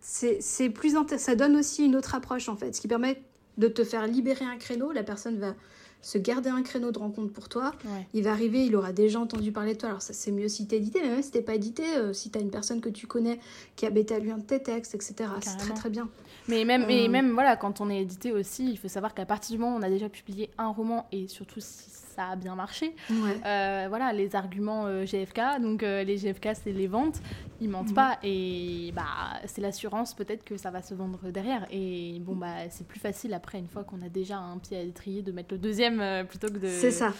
c'est 0.00 0.68
plus 0.68 0.94
ça 1.16 1.34
donne 1.34 1.56
aussi 1.56 1.86
une 1.86 1.96
autre 1.96 2.14
approche, 2.14 2.50
en 2.50 2.56
fait. 2.56 2.76
Ce 2.76 2.82
qui 2.82 2.88
permet 2.88 3.22
de 3.56 3.68
te 3.68 3.82
faire 3.82 4.06
libérer 4.06 4.44
un 4.44 4.56
créneau. 4.56 4.92
La 4.92 5.04
personne 5.04 5.38
va 5.38 5.54
se 6.02 6.18
garder 6.18 6.50
un 6.50 6.62
créneau 6.62 6.92
de 6.92 6.98
rencontre 6.98 7.32
pour 7.32 7.48
toi. 7.48 7.72
Il 8.14 8.24
va 8.24 8.32
arriver, 8.32 8.64
il 8.64 8.74
aura 8.76 8.92
déjà 8.92 9.20
entendu 9.20 9.52
parler 9.52 9.74
de 9.74 9.78
toi. 9.78 9.90
Alors 9.90 10.02
ça 10.02 10.12
c'est 10.12 10.30
mieux 10.30 10.48
si 10.48 10.66
t'es 10.66 10.76
édité, 10.76 11.00
mais 11.02 11.10
même 11.10 11.22
si 11.22 11.30
t'es 11.30 11.42
pas 11.42 11.54
édité, 11.54 11.82
euh, 11.96 12.12
si 12.12 12.30
t'as 12.30 12.40
une 12.40 12.50
personne 12.50 12.80
que 12.80 12.88
tu 12.88 13.06
connais 13.06 13.38
qui 13.76 13.86
a 13.86 13.90
bêta 13.90 14.18
lu 14.18 14.30
un 14.30 14.38
de 14.38 14.42
tes 14.42 14.62
textes, 14.62 14.94
etc. 14.94 15.30
C'est 15.42 15.56
très 15.58 15.74
très 15.74 15.90
bien. 15.90 16.08
Mais 16.48 16.64
même, 16.64 16.88
et 16.88 17.06
euh. 17.06 17.10
même 17.10 17.32
voilà, 17.32 17.56
quand 17.56 17.80
on 17.80 17.90
est 17.90 18.00
édité 18.00 18.32
aussi, 18.32 18.70
il 18.70 18.78
faut 18.78 18.88
savoir 18.88 19.14
qu'à 19.14 19.26
partir 19.26 19.56
du 19.56 19.62
moment 19.62 19.76
où 19.76 19.78
on 19.78 19.82
a 19.82 19.90
déjà 19.90 20.08
publié 20.08 20.50
un 20.58 20.68
roman 20.68 21.06
et 21.12 21.28
surtout 21.28 21.60
si 21.60 21.90
ça 22.20 22.32
a 22.32 22.36
bien 22.36 22.54
marché, 22.54 22.94
euh, 23.10 23.86
voilà, 23.88 24.12
les 24.12 24.36
arguments 24.36 24.86
GFK, 25.04 25.60
donc 25.62 25.82
les 25.82 26.16
GFK 26.16 26.50
c'est 26.54 26.72
les 26.72 26.86
ventes, 26.86 27.20
ils 27.60 27.68
mentent 27.68 27.90
mm. 27.90 27.94
pas 27.94 28.18
et 28.22 28.92
bah 28.94 29.38
c'est 29.46 29.60
l'assurance 29.60 30.14
peut-être 30.14 30.44
que 30.44 30.56
ça 30.56 30.70
va 30.70 30.82
se 30.82 30.94
vendre 30.94 31.18
derrière. 31.30 31.66
Et 31.70 32.18
bon 32.20 32.36
bah 32.36 32.68
c'est 32.70 32.86
plus 32.86 33.00
facile 33.00 33.34
après 33.34 33.58
une 33.58 33.68
fois 33.68 33.84
qu'on 33.84 34.02
a 34.02 34.08
déjà 34.08 34.38
un 34.38 34.58
pied 34.58 34.78
à 34.78 34.82
l'étrier 34.82 35.22
de 35.22 35.32
mettre 35.32 35.54
le 35.54 35.58
deuxième 35.58 36.00
euh, 36.00 36.24
plutôt 36.24 36.48
que 36.48 36.58
de 36.58 36.68
c'est 36.68 36.90
ça. 36.90 37.12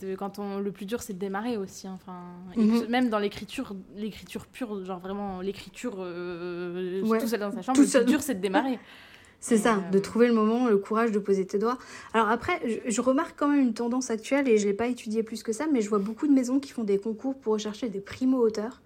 de 0.00 0.14
quand 0.14 0.38
on 0.38 0.58
le 0.58 0.72
plus 0.72 0.86
dur 0.86 1.02
c'est 1.02 1.12
de 1.12 1.18
démarrer 1.18 1.56
aussi 1.56 1.86
hein, 1.86 1.98
enfin 2.00 2.22
mm-hmm. 2.56 2.88
même 2.88 3.08
dans 3.10 3.18
l'écriture 3.18 3.74
l'écriture 3.94 4.46
pure 4.46 4.84
genre 4.84 5.00
vraiment 5.00 5.40
l'écriture 5.40 5.96
euh, 5.98 7.02
tout 7.02 7.28
seul 7.28 7.40
dans 7.40 7.52
sa 7.52 7.62
chambre 7.62 7.80
le 7.80 7.86
plus 7.86 8.04
dur 8.04 8.22
c'est 8.22 8.34
de 8.34 8.40
démarrer 8.40 8.78
C'est 9.42 9.58
ça, 9.58 9.82
de 9.90 9.98
euh, 9.98 10.00
trouver 10.00 10.28
le 10.28 10.34
moment, 10.34 10.68
le 10.68 10.78
courage 10.78 11.10
de 11.10 11.18
poser 11.18 11.44
tes 11.44 11.58
doigts. 11.58 11.76
Alors 12.14 12.28
après, 12.28 12.80
je, 12.86 13.00
remarque 13.00 13.34
quand 13.36 13.48
même 13.48 13.60
une 13.60 13.74
tendance 13.74 14.08
actuelle, 14.08 14.48
et 14.48 14.56
je 14.56 14.62
ne 14.62 14.70
l'ai 14.70 14.76
pas 14.76 14.86
étudié 14.86 15.24
plus 15.24 15.42
que 15.42 15.52
ça, 15.52 15.66
mais 15.70 15.80
je 15.80 15.88
vois 15.88 15.98
beaucoup 15.98 16.28
de 16.28 16.32
maisons 16.32 16.60
qui 16.60 16.70
font 16.70 16.84
des 16.84 16.98
concours 16.98 17.34
pour 17.34 17.54
rechercher 17.54 17.88
des 17.88 18.00
primo-auteurs. 18.00 18.80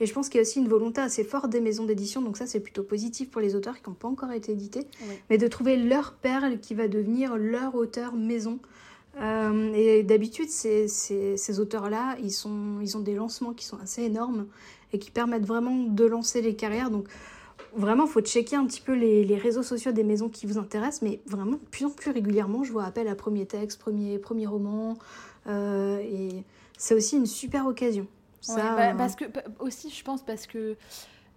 Et 0.00 0.06
je 0.06 0.14
pense 0.14 0.30
qu'il 0.30 0.36
y 0.36 0.38
a 0.38 0.42
aussi 0.42 0.60
une 0.60 0.68
volonté 0.68 1.02
assez 1.02 1.24
forte 1.24 1.50
des 1.50 1.60
maisons 1.60 1.84
d'édition, 1.84 2.22
donc 2.22 2.38
ça 2.38 2.46
c'est 2.46 2.60
plutôt 2.60 2.82
positif 2.82 3.30
pour 3.30 3.42
les 3.42 3.54
auteurs 3.54 3.76
qui 3.76 3.90
n'ont 3.90 3.94
pas 3.94 4.08
encore 4.08 4.32
été 4.32 4.52
édités, 4.52 4.86
mais 5.28 5.36
de 5.36 5.46
trouver 5.46 5.76
leur 5.76 6.14
perle 6.14 6.58
qui 6.58 6.72
va 6.72 6.88
devenir 6.88 7.36
leur 7.36 7.74
auteur 7.74 8.14
maison. 8.14 8.60
Euh, 9.20 9.72
et 9.74 10.04
d'habitude, 10.04 10.48
ces, 10.48 10.88
ces, 10.88 11.60
auteurs-là, 11.60 12.16
ils, 12.22 12.32
ils 12.82 12.96
ont 12.96 13.00
des 13.00 13.14
lancements 13.14 13.52
qui 13.52 13.66
sont 13.66 13.78
assez 13.78 14.04
énormes 14.04 14.46
et 14.94 14.98
qui 14.98 15.10
permettent 15.10 15.44
vraiment 15.44 15.76
de 15.76 16.04
lancer 16.06 16.40
les 16.40 16.54
carrières. 16.56 16.90
Donc 16.90 17.08
vraiment, 17.74 18.04
il 18.04 18.10
faut 18.10 18.20
checker 18.20 18.56
un 18.56 18.66
petit 18.66 18.80
peu 18.80 18.94
les, 18.94 19.24
les, 19.24 19.36
réseaux 19.36 19.62
sociaux 19.62 19.92
des 19.92 20.04
maisons 20.04 20.28
qui 20.28 20.46
vous 20.46 20.58
intéressent, 20.58 21.02
mais 21.02 21.20
vraiment, 21.26 21.52
de 21.52 21.66
plus 21.70 21.84
en 21.84 21.90
plus 21.90 22.10
régulièrement, 22.10 22.64
je 22.64 22.72
vois 22.72 22.84
appel 22.84 23.08
à 23.08 23.14
premier 23.14 23.46
texte, 23.46 23.80
premier, 23.80 24.18
premier 24.18 24.46
roman, 24.46 24.96
euh, 25.46 25.98
et 25.98 26.44
c'est 26.76 26.94
aussi 26.94 27.16
une 27.16 27.26
super 27.26 27.66
occasion. 27.66 28.06
Bah, 28.48 28.94
parce 28.96 29.16
que 29.16 29.24
aussi, 29.58 29.90
je 29.90 30.02
pense 30.04 30.22
parce 30.22 30.46
que 30.46 30.76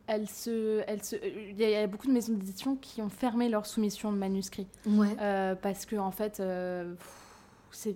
elle 0.08 0.28
se, 0.28 0.82
elle 0.88 1.04
se, 1.04 1.16
il 1.16 1.60
y, 1.60 1.76
a 1.76 1.88
beaucoup 1.88 2.08
de 2.08 2.12
maisons 2.12 2.34
d'édition 2.34 2.76
qui 2.76 3.02
ont 3.02 3.10
fermé 3.10 3.50
leur 3.50 3.66
soumission 3.66 4.12
de 4.12 4.18
manuscrits. 4.18 4.68
Ouais. 4.86 5.08
Euh, 5.20 5.56
parce 5.56 5.86
que 5.86 5.96
en 5.96 6.12
fait. 6.12 6.40
Euh, 6.40 6.94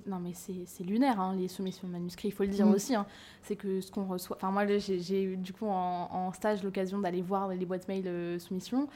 non 0.07 0.19
mais 0.19 0.33
c'est 0.33 0.83
lunaire 0.83 1.19
hein, 1.19 1.35
les 1.37 1.47
soumissions 1.47 1.87
de 1.87 1.93
manuscrits 1.93 2.29
il 2.29 2.31
faut 2.31 2.43
le 2.43 2.49
dire 2.49 2.65
mm. 2.65 2.73
aussi 2.73 2.95
hein. 2.95 3.05
c'est 3.43 3.55
que 3.55 3.81
ce 3.81 3.91
qu'on 3.91 4.05
reçoit 4.05 4.37
enfin 4.37 4.51
moi 4.51 4.65
j'ai 4.77 5.23
eu 5.23 5.37
du 5.37 5.53
coup 5.53 5.67
en, 5.67 6.09
en 6.11 6.31
stage 6.33 6.63
l'occasion 6.63 6.99
d'aller 6.99 7.21
voir 7.21 7.49
les 7.49 7.65
boîtes 7.65 7.87
mail 7.87 8.07
euh, 8.07 8.39
soumission 8.39 8.87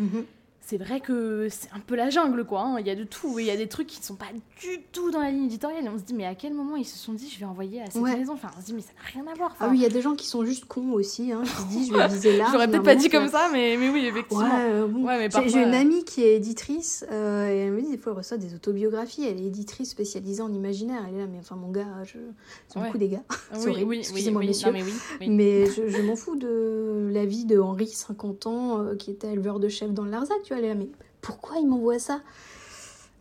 mm-hmm 0.00 0.24
c'est 0.66 0.78
vrai 0.78 0.98
que 0.98 1.46
c'est 1.48 1.68
un 1.72 1.78
peu 1.78 1.94
la 1.94 2.10
jungle, 2.10 2.44
quoi. 2.44 2.60
Hein. 2.60 2.80
Il 2.80 2.86
y 2.88 2.90
a 2.90 2.96
de 2.96 3.04
tout. 3.04 3.38
Il 3.38 3.46
y 3.46 3.52
a 3.52 3.56
des 3.56 3.68
trucs 3.68 3.86
qui 3.86 4.00
ne 4.00 4.04
sont 4.04 4.16
pas 4.16 4.26
du 4.60 4.82
tout 4.90 5.12
dans 5.12 5.20
la 5.20 5.30
ligne 5.30 5.44
éditoriale. 5.44 5.84
Et 5.84 5.88
on 5.88 5.96
se 5.96 6.02
dit, 6.02 6.12
mais 6.12 6.26
à 6.26 6.34
quel 6.34 6.54
moment 6.54 6.74
ils 6.74 6.84
se 6.84 6.98
sont 6.98 7.12
dit, 7.12 7.30
je 7.30 7.38
vais 7.38 7.44
envoyer 7.44 7.82
à 7.82 7.86
cette 7.86 8.02
maison? 8.02 8.32
Enfin, 8.32 8.50
on 8.58 8.60
se 8.60 8.66
dit, 8.66 8.74
mais 8.74 8.80
ça 8.80 8.90
n'a 8.96 9.08
rien 9.12 9.32
à 9.32 9.36
voir. 9.36 9.54
Ah 9.60 9.68
oui, 9.70 9.78
il 9.78 9.82
y 9.82 9.86
a 9.86 9.90
des 9.90 10.02
gens 10.02 10.16
qui 10.16 10.26
sont 10.26 10.44
juste 10.44 10.64
cons 10.64 10.90
aussi, 10.90 11.30
hein, 11.30 11.42
qui 11.44 11.50
se 11.50 11.66
disent, 11.68 11.88
je 11.90 11.94
vais 11.94 12.08
viser 12.08 12.36
là. 12.36 12.48
J'aurais 12.50 12.66
peut-être 12.66 12.82
pas 12.82 12.96
dit 12.96 13.08
comme 13.08 13.28
ça, 13.28 13.48
mais, 13.52 13.76
mais 13.78 13.90
oui, 13.90 14.06
effectivement. 14.06 14.42
Ouais, 14.42 15.28
euh, 15.28 15.46
J'ai 15.46 15.62
une 15.62 15.72
amie 15.74 16.04
qui 16.04 16.24
est 16.24 16.34
éditrice, 16.34 17.06
euh, 17.12 17.48
et 17.48 17.58
elle 17.58 17.72
me 17.72 17.82
dit, 17.82 17.90
des 17.90 17.98
fois, 17.98 18.10
elle 18.10 18.18
reçoit 18.18 18.36
des 18.36 18.52
autobiographies. 18.52 19.24
Elle 19.24 19.40
est 19.40 19.46
éditrice 19.46 19.90
spécialisée 19.90 20.42
en 20.42 20.52
imaginaire. 20.52 21.04
Elle 21.08 21.14
est 21.14 21.18
là, 21.20 21.26
mais 21.30 21.38
enfin, 21.38 21.54
mon 21.54 21.70
gars, 21.70 21.86
je... 22.02 22.18
c'est 22.66 22.80
beaucoup 22.80 22.98
des 22.98 23.08
gars. 23.08 23.22
Oui, 23.66 23.84
oui, 23.84 23.98
excusez-moi, 23.98 24.42
messieurs. 24.42 24.72
mais, 24.72 24.82
oui, 24.82 25.28
mais 25.28 25.66
je, 25.66 26.02
m'en 26.02 26.16
fous 26.16 26.34
de 26.34 27.08
la 27.12 27.24
vie 27.24 27.44
de 27.44 27.58
Henri, 27.60 27.86
50 27.86 28.46
ans, 28.46 28.80
euh, 28.80 28.96
qui 28.96 29.12
était 29.12 29.32
éleveur 29.32 29.60
de 29.60 29.68
chef 29.68 29.92
dans 29.92 30.02
le 30.02 30.10
Larzac, 30.10 30.38
tu 30.42 30.52
vois. 30.52 30.55
Elle 30.56 30.64
est 30.64 30.68
là, 30.68 30.74
mais 30.74 30.88
pourquoi 31.20 31.58
il 31.58 31.66
m'envoie 31.66 31.98
ça? 31.98 32.20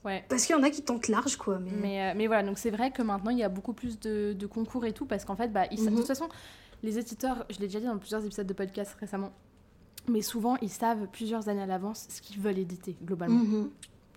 Ouais. 0.03 0.23
Parce 0.29 0.45
qu'il 0.45 0.55
y 0.55 0.59
en 0.59 0.63
a 0.63 0.69
qui 0.69 0.83
tentent 0.83 1.07
large, 1.07 1.36
quoi. 1.36 1.59
Mais, 1.59 1.71
mais, 1.71 2.01
euh, 2.01 2.13
mais, 2.15 2.27
voilà, 2.27 2.43
donc 2.43 2.59
c'est 2.59 2.69
vrai 2.69 2.91
que 2.91 3.01
maintenant, 3.01 3.31
il 3.31 3.39
y 3.39 3.43
a 3.43 3.49
beaucoup 3.49 3.73
plus 3.73 3.99
de, 3.99 4.33
de 4.33 4.45
concours 4.45 4.86
et 4.86 4.93
tout, 4.93 5.05
parce 5.05 5.25
qu'en 5.25 5.36
fait, 5.36 5.47
bah, 5.47 5.67
de 5.67 5.81
mhm. 5.81 5.95
toute 5.95 6.05
façon, 6.05 6.29
les 6.83 6.99
éditeurs, 6.99 7.45
je 7.49 7.59
l'ai 7.59 7.67
déjà 7.67 7.79
dit 7.79 7.88
dans 7.88 7.97
plusieurs 7.97 8.23
épisodes 8.23 8.45
de 8.45 8.53
podcast 8.53 8.95
récemment, 8.99 9.31
mais 10.07 10.21
souvent, 10.21 10.57
ils 10.61 10.69
savent 10.69 11.07
plusieurs 11.11 11.49
années 11.49 11.63
à 11.63 11.65
l'avance 11.65 12.05
ce 12.09 12.21
qu'ils 12.21 12.39
veulent 12.39 12.59
éditer, 12.59 12.95
globalement. 13.03 13.39
Mhm. 13.39 13.69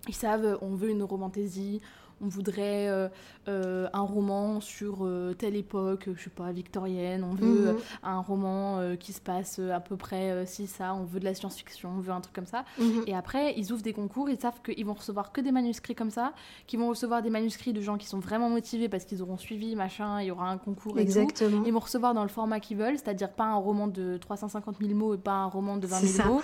Ils 0.08 0.14
savent, 0.14 0.58
on 0.60 0.74
veut 0.74 0.90
une 0.90 1.02
romantaisie, 1.02 1.80
on 2.20 2.28
voudrait 2.28 2.88
euh, 2.88 3.08
euh, 3.48 3.88
un 3.92 4.02
roman 4.02 4.60
sur 4.60 5.04
euh, 5.04 5.34
telle 5.36 5.56
époque, 5.56 6.08
je 6.14 6.24
sais 6.24 6.30
pas, 6.30 6.50
victorienne, 6.52 7.24
on 7.24 7.34
veut 7.34 7.72
mhm. 7.72 7.78
un 8.02 8.20
roman 8.20 8.96
qui 8.98 9.12
se 9.12 9.20
passe 9.20 9.58
à 9.58 9.80
peu 9.80 9.96
près 9.96 10.46
si 10.46 10.66
ça, 10.66 10.94
on 10.94 11.04
veut 11.04 11.20
de 11.20 11.24
la 11.24 11.34
science-fiction, 11.34 11.90
on 11.96 12.00
veut 12.00 12.12
un 12.12 12.20
truc 12.20 12.34
comme 12.34 12.46
ça. 12.46 12.64
Mhm. 12.78 13.04
Et 13.06 13.14
après, 13.14 13.54
ils 13.56 13.72
ouvrent 13.72 13.82
des 13.82 13.92
concours, 13.92 14.28
ils 14.30 14.40
savent 14.40 14.60
qu'ils 14.62 14.86
vont 14.86 14.94
recevoir 14.94 15.32
que 15.32 15.40
des 15.40 15.52
manuscrits 15.52 15.94
comme 15.94 16.10
ça, 16.10 16.32
qu'ils 16.66 16.78
vont 16.78 16.88
recevoir 16.88 17.22
des 17.22 17.30
manuscrits 17.30 17.72
de 17.72 17.80
gens 17.80 17.96
qui 17.96 18.06
sont 18.06 18.20
vraiment 18.20 18.50
motivés 18.50 18.88
parce 18.88 19.04
qu'ils 19.04 19.22
auront 19.22 19.38
suivi, 19.38 19.76
machin, 19.76 20.20
il 20.20 20.26
y 20.26 20.30
aura 20.30 20.50
un 20.50 20.58
concours 20.58 20.98
et 20.98 21.02
Exactement. 21.02 21.62
Ils 21.64 21.72
vont 21.72 21.80
recevoir 21.80 22.14
dans 22.14 22.22
le 22.22 22.28
format 22.28 22.60
qu'ils 22.60 22.76
veulent, 22.76 22.98
c'est-à-dire 22.98 23.30
pas 23.30 23.44
un 23.44 23.56
roman 23.56 23.86
de 23.86 24.16
350 24.18 24.76
000 24.80 24.94
mots 24.94 25.14
et 25.14 25.18
pas 25.18 25.32
un 25.32 25.46
roman 25.46 25.76
de 25.76 25.86
20 25.86 26.00
000 26.00 26.28
mots. 26.28 26.42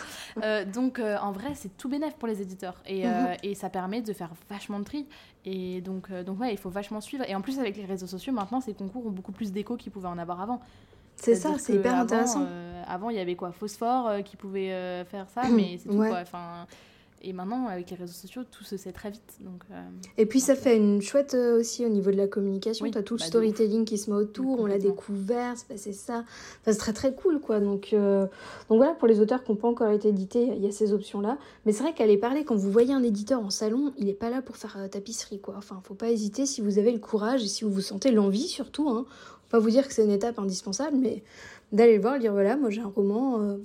Donc 0.72 0.98
en 0.98 1.32
vrai, 1.32 1.52
c'est 1.54 1.76
tout 1.76 1.88
bénéf 1.88 2.14
pour 2.14 2.28
les 2.28 2.42
éditeurs. 2.42 2.82
Et, 2.86 3.06
mhm. 3.06 3.36
et 3.42 3.54
ça 3.54 3.70
permet 3.70 4.02
de 4.02 4.12
faire 4.12 4.30
vachement 4.48 4.78
de 4.78 4.84
tri. 4.84 5.06
Et 5.44 5.80
donc, 5.82 6.06
euh, 6.10 6.22
donc 6.22 6.40
ouais, 6.40 6.52
il 6.52 6.58
faut 6.58 6.70
vachement 6.70 7.00
suivre. 7.00 7.24
Et 7.28 7.34
en 7.34 7.40
plus, 7.40 7.58
avec 7.58 7.76
les 7.76 7.84
réseaux 7.84 8.06
sociaux, 8.06 8.32
maintenant, 8.32 8.60
ces 8.60 8.72
concours 8.72 9.06
ont 9.06 9.10
beaucoup 9.10 9.32
plus 9.32 9.52
d'écho 9.52 9.76
qu'ils 9.76 9.92
pouvaient 9.92 10.08
en 10.08 10.18
avoir 10.18 10.40
avant. 10.40 10.60
C'est 11.16 11.34
ça, 11.34 11.54
c'est 11.58 11.74
hyper 11.74 11.94
intéressant. 11.94 12.44
Euh, 12.48 12.82
avant, 12.88 13.10
il 13.10 13.16
y 13.16 13.20
avait 13.20 13.36
quoi 13.36 13.52
Phosphore 13.52 14.08
euh, 14.08 14.22
qui 14.22 14.36
pouvait 14.36 15.04
faire 15.04 15.28
ça, 15.28 15.42
mais 15.50 15.78
c'est 15.78 15.88
tout 15.88 15.96
quoi. 15.96 16.20
Enfin, 16.20 16.66
et 17.24 17.32
maintenant, 17.32 17.68
avec 17.68 17.90
les 17.90 17.96
réseaux 17.96 18.12
sociaux, 18.12 18.42
tout 18.50 18.64
se 18.64 18.76
sait 18.76 18.92
très 18.92 19.10
vite. 19.10 19.38
Donc, 19.40 19.62
euh, 19.70 19.82
et 20.18 20.26
puis, 20.26 20.40
ça 20.40 20.54
fait 20.54 20.76
une 20.76 21.00
chouette 21.00 21.34
euh, 21.34 21.58
aussi 21.58 21.84
au 21.84 21.88
niveau 21.88 22.10
de 22.10 22.16
la 22.16 22.26
communication. 22.26 22.88
tu 22.90 22.98
as 22.98 23.02
tout 23.02 23.14
le 23.14 23.20
bah, 23.20 23.24
storytelling 23.24 23.84
qui 23.84 23.96
se 23.96 24.10
met 24.10 24.16
autour, 24.16 24.60
on 24.60 24.66
l'a 24.66 24.78
découvert, 24.78 25.54
c'est 25.56 25.66
passé 25.66 25.92
ça. 25.92 26.24
Enfin, 26.60 26.72
c'est 26.72 26.76
très 26.76 26.92
très 26.92 27.14
cool, 27.14 27.40
quoi. 27.40 27.60
Donc, 27.60 27.92
euh, 27.92 28.26
donc 28.68 28.76
voilà, 28.76 28.92
pour 28.92 29.08
les 29.08 29.20
auteurs 29.20 29.42
qui 29.42 29.50
n'ont 29.50 29.56
pas 29.56 29.68
encore 29.68 29.88
été 29.88 30.08
édités, 30.08 30.44
il 30.54 30.62
y 30.62 30.68
a 30.68 30.72
ces 30.72 30.92
options-là. 30.92 31.38
Mais 31.64 31.72
c'est 31.72 31.82
vrai 31.82 31.94
qu'aller 31.94 32.18
parler, 32.18 32.44
quand 32.44 32.56
vous 32.56 32.70
voyez 32.70 32.92
un 32.92 33.02
éditeur 33.02 33.40
en 33.40 33.50
salon, 33.50 33.94
il 33.96 34.06
n'est 34.06 34.12
pas 34.12 34.28
là 34.28 34.42
pour 34.42 34.56
faire 34.56 34.76
tapisserie, 34.90 35.40
quoi. 35.40 35.54
Enfin, 35.56 35.80
faut 35.82 35.94
pas 35.94 36.10
hésiter 36.10 36.44
si 36.44 36.60
vous 36.60 36.78
avez 36.78 36.92
le 36.92 36.98
courage 36.98 37.42
et 37.42 37.48
si 37.48 37.64
vous 37.64 37.70
vous 37.70 37.80
sentez 37.80 38.10
l'envie, 38.10 38.48
surtout. 38.48 38.90
Hein. 38.90 39.06
Faut 39.08 39.50
pas 39.50 39.58
vous 39.58 39.70
dire 39.70 39.88
que 39.88 39.94
c'est 39.94 40.04
une 40.04 40.10
étape 40.10 40.38
indispensable, 40.38 40.96
mais 41.00 41.22
d'aller 41.72 41.96
le 41.96 42.02
voir, 42.02 42.18
dire 42.18 42.32
voilà, 42.32 42.56
moi 42.56 42.70
j'ai 42.70 42.82
un 42.82 42.92
roman 42.94 43.58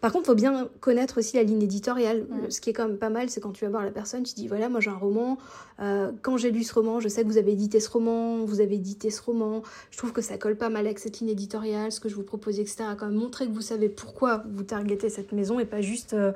par 0.00 0.12
contre, 0.12 0.24
il 0.24 0.26
faut 0.28 0.34
bien 0.34 0.68
connaître 0.80 1.18
aussi 1.18 1.36
la 1.36 1.42
ligne 1.42 1.62
éditoriale. 1.62 2.26
Ce 2.48 2.60
qui 2.60 2.70
est 2.70 2.72
quand 2.72 2.88
même 2.88 2.98
pas 2.98 3.10
mal, 3.10 3.28
c'est 3.28 3.40
quand 3.40 3.52
tu 3.52 3.64
vas 3.64 3.70
voir 3.70 3.84
la 3.84 3.90
personne, 3.90 4.22
tu 4.22 4.34
dis 4.34 4.48
voilà, 4.48 4.68
moi 4.68 4.80
j'ai 4.80 4.90
un 4.90 4.96
roman. 4.96 5.38
Euh, 5.80 6.10
quand 6.22 6.36
j'ai 6.36 6.50
lu 6.50 6.62
ce 6.64 6.72
roman, 6.74 7.00
je 7.00 7.08
sais 7.08 7.22
que 7.22 7.28
vous 7.28 7.38
avez 7.38 7.52
édité 7.52 7.80
ce 7.80 7.90
roman, 7.90 8.44
vous 8.44 8.60
avez 8.60 8.76
édité 8.76 9.10
ce 9.10 9.20
roman. 9.22 9.62
Je 9.90 9.98
trouve 9.98 10.12
que 10.12 10.22
ça 10.22 10.38
colle 10.38 10.56
pas 10.56 10.68
mal 10.68 10.86
avec 10.86 10.98
cette 10.98 11.20
ligne 11.20 11.30
éditoriale, 11.30 11.92
ce 11.92 12.00
que 12.00 12.08
je 12.08 12.14
vous 12.14 12.22
propose, 12.22 12.60
etc. 12.60 12.84
Quand 12.98 13.06
même 13.06 13.14
montrer 13.14 13.46
que 13.46 13.52
vous 13.52 13.60
savez 13.60 13.88
pourquoi 13.88 14.44
vous 14.52 14.62
targetez 14.62 15.10
cette 15.10 15.32
maison 15.32 15.60
et 15.60 15.66
pas 15.66 15.80
juste. 15.80 16.14
Euh, 16.14 16.32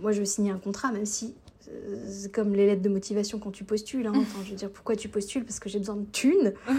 moi, 0.00 0.12
je 0.12 0.20
veux 0.20 0.26
signer 0.26 0.50
un 0.50 0.58
contrat, 0.58 0.92
même 0.92 1.06
si 1.06 1.34
c'est 2.06 2.32
comme 2.32 2.54
les 2.54 2.66
lettres 2.66 2.82
de 2.82 2.88
motivation 2.88 3.38
quand 3.38 3.50
tu 3.50 3.64
postules. 3.64 4.06
Hein. 4.06 4.12
Enfin, 4.14 4.38
je 4.44 4.50
veux 4.50 4.56
dire, 4.56 4.70
pourquoi 4.70 4.96
tu 4.96 5.08
postules? 5.08 5.44
Parce 5.44 5.60
que 5.60 5.68
j'ai 5.68 5.78
besoin 5.78 5.96
de 5.96 6.06
thunes. 6.12 6.54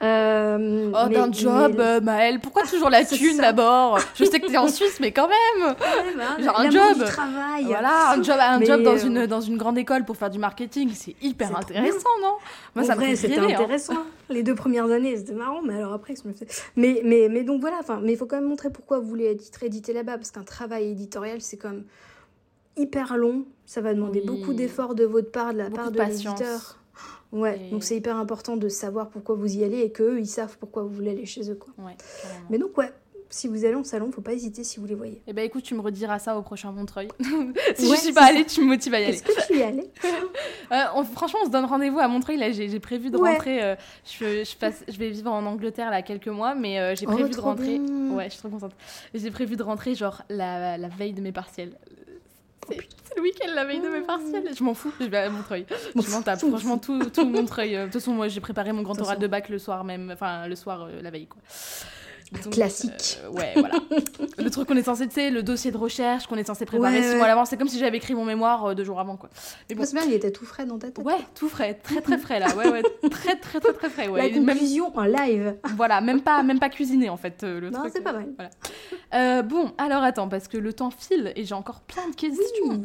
Euh, 0.00 0.92
oh, 0.94 1.08
d'un 1.08 1.32
job, 1.32 1.74
mais... 1.76 2.00
Maëlle. 2.00 2.38
Pourquoi 2.40 2.62
toujours 2.62 2.88
la 2.88 3.04
thune 3.04 3.38
d'abord? 3.38 3.98
Je 4.14 4.24
sais 4.24 4.38
que 4.38 4.46
tu 4.46 4.52
es 4.52 4.56
en 4.56 4.68
Suisse, 4.68 4.98
mais 5.00 5.10
quand 5.10 5.26
même 5.26 5.74
bah, 6.16 6.40
Genre 6.40 6.60
un 6.60 6.70
job. 6.70 7.04
travail. 7.04 7.64
Voilà, 7.64 8.12
un 8.12 8.22
job, 8.22 8.36
un 8.38 8.64
job 8.64 8.82
dans, 8.82 8.92
euh, 8.92 9.06
une, 9.06 9.26
dans 9.26 9.40
une 9.40 9.56
grande 9.56 9.76
école 9.76 10.04
pour 10.04 10.16
faire 10.16 10.30
du 10.30 10.38
marketing, 10.38 10.90
c'est 10.94 11.16
hyper 11.20 11.56
intéressant, 11.56 12.08
non? 12.22 12.34
Moi, 12.76 12.84
ça 12.84 12.94
vrai, 12.94 13.16
c'était 13.16 13.38
hein. 13.38 13.48
intéressant. 13.48 14.04
Les 14.30 14.44
deux 14.44 14.54
premières 14.54 14.88
années, 14.88 15.16
c'était 15.16 15.34
marrant, 15.34 15.62
mais 15.62 15.74
alors 15.74 15.92
après, 15.92 16.14
je 16.14 16.28
me 16.28 16.32
fais... 16.32 16.46
Mais, 16.76 17.00
mais, 17.04 17.28
mais 17.28 17.42
donc 17.42 17.60
voilà, 17.60 17.80
mais 18.00 18.12
il 18.12 18.16
faut 18.16 18.26
quand 18.26 18.36
même 18.36 18.48
montrer 18.48 18.70
pourquoi 18.70 19.00
vous 19.00 19.08
voulez 19.08 19.26
être 19.26 19.64
édité 19.64 19.92
là-bas, 19.92 20.16
parce 20.16 20.30
qu'un 20.30 20.44
travail 20.44 20.90
éditorial, 20.90 21.40
c'est 21.40 21.56
comme 21.56 21.82
hyper 22.78 23.16
long. 23.16 23.44
Ça 23.66 23.80
va 23.80 23.92
demander 23.94 24.22
beaucoup 24.22 24.54
d'efforts 24.54 24.94
de 24.94 25.04
votre 25.04 25.30
part, 25.30 25.52
de 25.52 25.58
la 25.58 25.70
part 25.70 25.90
de, 25.90 26.00
l'éditeur. 26.00 26.78
Ouais, 27.32 27.68
donc 27.70 27.84
c'est 27.84 27.96
hyper 27.96 28.16
important 28.16 28.56
de 28.56 28.68
savoir 28.68 29.10
pourquoi 29.10 29.34
vous 29.34 29.56
y 29.56 29.62
allez 29.62 29.80
et 29.80 29.92
qu'eux, 29.92 30.18
ils 30.18 30.26
savent 30.26 30.56
pourquoi 30.58 30.82
vous 30.82 30.88
voulez 30.88 31.10
aller 31.10 31.26
chez 31.26 31.50
eux. 31.50 31.56
Quoi. 31.56 31.74
Ouais, 31.84 31.96
Mais 32.48 32.56
donc, 32.56 32.78
ouais, 32.78 32.90
si 33.30 33.48
vous 33.48 33.64
allez 33.64 33.74
en 33.74 33.84
salon, 33.84 34.10
faut 34.10 34.20
pas 34.20 34.32
hésiter 34.32 34.64
si 34.64 34.80
vous 34.80 34.86
les 34.86 34.94
voyez. 34.94 35.20
Eh 35.26 35.32
ben 35.32 35.44
écoute, 35.44 35.62
tu 35.62 35.74
me 35.74 35.80
rediras 35.80 36.18
ça 36.18 36.38
au 36.38 36.42
prochain 36.42 36.72
Montreuil. 36.72 37.08
si 37.76 37.90
je 37.90 37.96
suis 37.96 38.12
pas 38.12 38.24
allée, 38.24 38.44
tu 38.44 38.62
me 38.62 38.66
motives 38.66 38.94
à 38.94 39.00
y 39.00 39.04
aller. 39.04 39.14
Est-ce 39.14 39.22
que 39.22 39.46
tu 39.46 39.58
y 39.58 39.62
allée? 39.62 39.90
Euh, 40.70 41.02
Franchement, 41.14 41.38
on 41.42 41.46
se 41.46 41.50
donne 41.50 41.64
rendez-vous 41.64 41.98
à 41.98 42.08
Montreuil. 42.08 42.36
Là, 42.36 42.50
j'ai 42.50 42.78
prévu 42.78 43.08
de 43.10 43.16
rentrer. 43.16 43.62
Euh, 43.62 43.74
je, 44.04 44.44
je, 44.44 44.54
passe, 44.54 44.84
je 44.86 44.98
vais 44.98 45.08
vivre 45.08 45.32
en 45.32 45.46
Angleterre 45.46 45.90
là 45.90 46.02
quelques 46.02 46.28
mois, 46.28 46.54
mais 46.54 46.78
euh, 46.78 46.94
j'ai 46.94 47.06
oh, 47.06 47.12
prévu 47.12 47.30
de 47.30 47.40
rentrer. 47.40 47.78
Ouais, 47.78 48.24
je 48.24 48.32
suis 48.32 48.38
trop 48.38 48.50
contente. 48.50 48.72
J'ai 49.14 49.30
prévu 49.30 49.56
de 49.56 49.62
rentrer 49.62 49.94
genre 49.94 50.22
la, 50.28 50.76
la 50.76 50.88
veille 50.88 51.14
de 51.14 51.22
mes 51.22 51.32
partiels. 51.32 51.72
Oh, 52.70 52.74
c'est 53.04 53.16
le 53.16 53.22
week-end 53.22 53.50
la 53.54 53.64
veille 53.64 53.80
de 53.80 53.88
mes 53.88 54.00
partiels. 54.00 54.54
Je 54.56 54.62
m'en 54.62 54.74
fous, 54.74 54.92
je 55.00 55.06
vais 55.06 55.18
à 55.18 55.30
Montreuil. 55.30 55.66
Je 55.94 56.10
m'en 56.10 56.22
tape. 56.22 56.38
Franchement, 56.38 56.78
tout, 56.78 56.98
tout 57.10 57.24
Montreuil. 57.28 57.76
De 57.76 57.84
toute 57.84 57.94
façon, 57.94 58.12
moi, 58.12 58.28
j'ai 58.28 58.40
préparé 58.40 58.72
mon 58.72 58.82
grand 58.82 59.00
oral 59.00 59.18
de 59.18 59.26
bac 59.26 59.48
le 59.48 59.58
soir 59.58 59.84
même. 59.84 60.10
Enfin, 60.12 60.46
le 60.46 60.56
soir, 60.56 60.88
la 61.02 61.10
veille, 61.10 61.26
quoi. 61.26 61.40
Classique. 62.50 63.18
Euh, 63.24 63.30
ouais, 63.30 63.52
voilà. 63.56 63.76
le 64.38 64.50
truc 64.50 64.68
qu'on 64.68 64.76
est 64.76 64.82
censé, 64.82 65.08
tu 65.08 65.14
sais, 65.14 65.30
le 65.30 65.42
dossier 65.42 65.70
de 65.70 65.76
recherche 65.76 66.26
qu'on 66.26 66.36
est 66.36 66.46
censé 66.46 66.66
préparer 66.66 67.02
six 67.02 67.16
mois 67.16 67.24
à 67.24 67.28
l'avance, 67.28 67.48
c'est 67.50 67.56
comme 67.56 67.68
si 67.68 67.78
j'avais 67.78 67.96
écrit 67.96 68.14
mon 68.14 68.24
mémoire 68.24 68.66
euh, 68.66 68.74
deux 68.74 68.84
jours 68.84 69.00
avant, 69.00 69.16
quoi. 69.16 69.30
Mais 69.68 69.74
bon. 69.74 69.84
bien, 69.92 70.02
il 70.04 70.12
était 70.12 70.30
tout 70.30 70.44
frais 70.44 70.66
dans 70.66 70.78
ta 70.78 70.90
tête. 70.90 71.04
Ouais, 71.04 71.18
tout 71.34 71.48
frais, 71.48 71.74
très 71.74 72.00
très 72.00 72.18
frais 72.18 72.38
là, 72.38 72.54
ouais, 72.54 72.68
ouais, 72.68 72.82
très 73.10 73.36
très 73.36 73.60
très 73.60 73.72
très 73.72 73.88
frais. 73.88 74.08
Ouais. 74.08 74.28
La 74.28 74.34
conclusion 74.34 74.96
en 74.96 75.04
live. 75.04 75.56
Voilà, 75.76 76.00
même 76.00 76.20
pas, 76.20 76.42
même 76.42 76.58
pas 76.58 76.68
cuisiné 76.68 77.08
en 77.08 77.16
fait 77.16 77.42
euh, 77.44 77.60
le 77.60 77.70
non, 77.70 77.80
c'est 77.90 78.02
pas 78.02 78.12
mal. 78.12 78.28
Voilà. 78.36 78.50
Bon, 79.12 79.72
alors 79.78 80.02
attends, 80.02 80.28
parce 80.28 80.48
que 80.48 80.56
le 80.56 80.72
temps 80.72 80.90
file 80.90 81.32
et 81.36 81.44
j'ai 81.44 81.54
encore 81.54 81.80
plein 81.80 82.08
de 82.08 82.14
questions. 82.14 82.82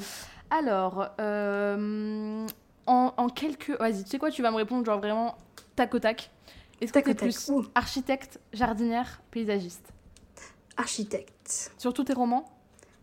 Alors, 0.49 1.09
en, 1.19 3.13
en 3.17 3.29
quelques, 3.29 3.77
vas-y, 3.79 4.03
tu 4.03 4.09
sais 4.09 4.19
quoi, 4.19 4.29
tu 4.31 4.41
vas 4.41 4.51
me 4.51 4.57
répondre 4.57 4.85
genre 4.85 4.99
vraiment 4.99 5.35
tac 5.75 5.93
au 5.95 5.99
tac. 5.99 6.29
Est-ce 6.81 6.91
que 6.91 6.99
tu 6.99 7.15
plus 7.15 7.51
architecte, 7.75 8.39
jardinière, 8.51 9.21
paysagiste? 9.31 9.93
Architecte. 10.75 11.71
Sur 11.77 11.93
tous 11.93 12.03
tes 12.03 12.13
romans? 12.13 12.45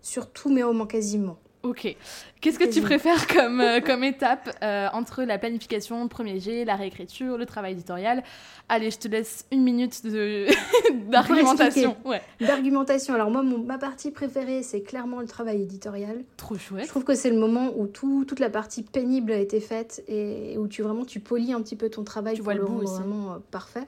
Sur 0.03 0.31
tous 0.33 0.51
mes 0.51 0.62
romans 0.62 0.87
quasiment. 0.87 1.39
Ok. 1.63 1.95
Qu'est-ce 2.41 2.59
que 2.59 2.73
tu 2.73 2.81
préfères 2.81 3.27
comme, 3.35 3.61
euh, 3.61 3.81
comme 3.81 4.03
étape 4.03 4.51
euh, 4.63 4.89
entre 4.95 5.25
la 5.25 5.39
planification, 5.39 6.03
le 6.03 6.09
premier 6.09 6.41
jet, 6.41 6.65
la 6.65 6.75
réécriture, 6.75 7.37
le 7.37 7.45
travail 7.45 7.73
éditorial? 7.73 8.23
Allez, 8.71 8.91
je 8.91 8.99
te 8.99 9.09
laisse 9.09 9.47
une 9.53 9.63
minute 9.63 10.01
d'argumentation. 11.11 11.97
Ouais. 12.05 12.23
D'argumentation. 12.41 13.15
Alors 13.15 13.31
moi, 13.31 13.43
ma 13.43 13.77
partie 13.77 14.11
préférée, 14.11 14.63
c'est 14.63 14.81
clairement 14.81 15.21
le 15.21 15.27
travail 15.27 15.63
éditorial. 15.63 16.25
Trop 16.39 16.57
chouette. 16.57 16.85
Je 16.85 16.89
trouve 16.89 17.05
que 17.05 17.15
c'est 17.15 17.31
le 17.31 17.39
moment 17.39 17.73
où 17.77 17.87
tout, 17.87 18.25
toute 18.25 18.41
la 18.41 18.51
partie 18.51 18.83
pénible 18.83 19.33
a 19.33 19.39
été 19.39 19.61
faite 19.61 20.03
et 20.09 20.57
où 20.57 20.67
tu 20.67 20.81
vraiment 20.83 21.05
tu 21.05 21.21
polis 21.21 21.53
un 21.53 21.61
petit 21.61 21.77
peu 21.77 21.91
ton 21.91 22.05
travail 22.05 22.37
tu 22.37 22.43
vois 22.43 22.55
le, 22.55 22.65
rendre 22.65 22.85
vraiment 22.85 23.35
euh, 23.35 23.39
parfait. 23.51 23.87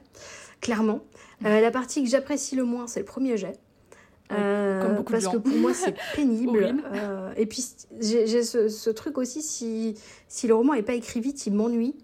Clairement. 0.61 1.01
la 1.41 1.71
partie 1.71 2.03
que 2.03 2.09
j'apprécie 2.09 2.55
le 2.55 2.63
moins, 2.63 2.87
c'est 2.87 2.99
le 2.99 3.05
premier 3.05 3.35
jet. 3.35 3.59
Euh, 4.31 5.01
parce 5.03 5.27
que 5.27 5.37
pour 5.37 5.55
moi 5.55 5.73
c'est 5.73 5.95
pénible. 6.15 6.75
Euh, 6.93 7.33
et 7.35 7.45
puis 7.45 7.65
j'ai 7.99 8.43
ce, 8.43 8.89
truc 8.89 9.17
aussi, 9.17 9.41
si, 9.41 9.95
si 10.27 10.47
le 10.47 10.55
roman 10.55 10.73
n'est 10.73 10.83
pas 10.83 10.95
écrit 10.95 11.19
vite, 11.19 11.45
il 11.45 11.53
m'ennuie. 11.53 11.95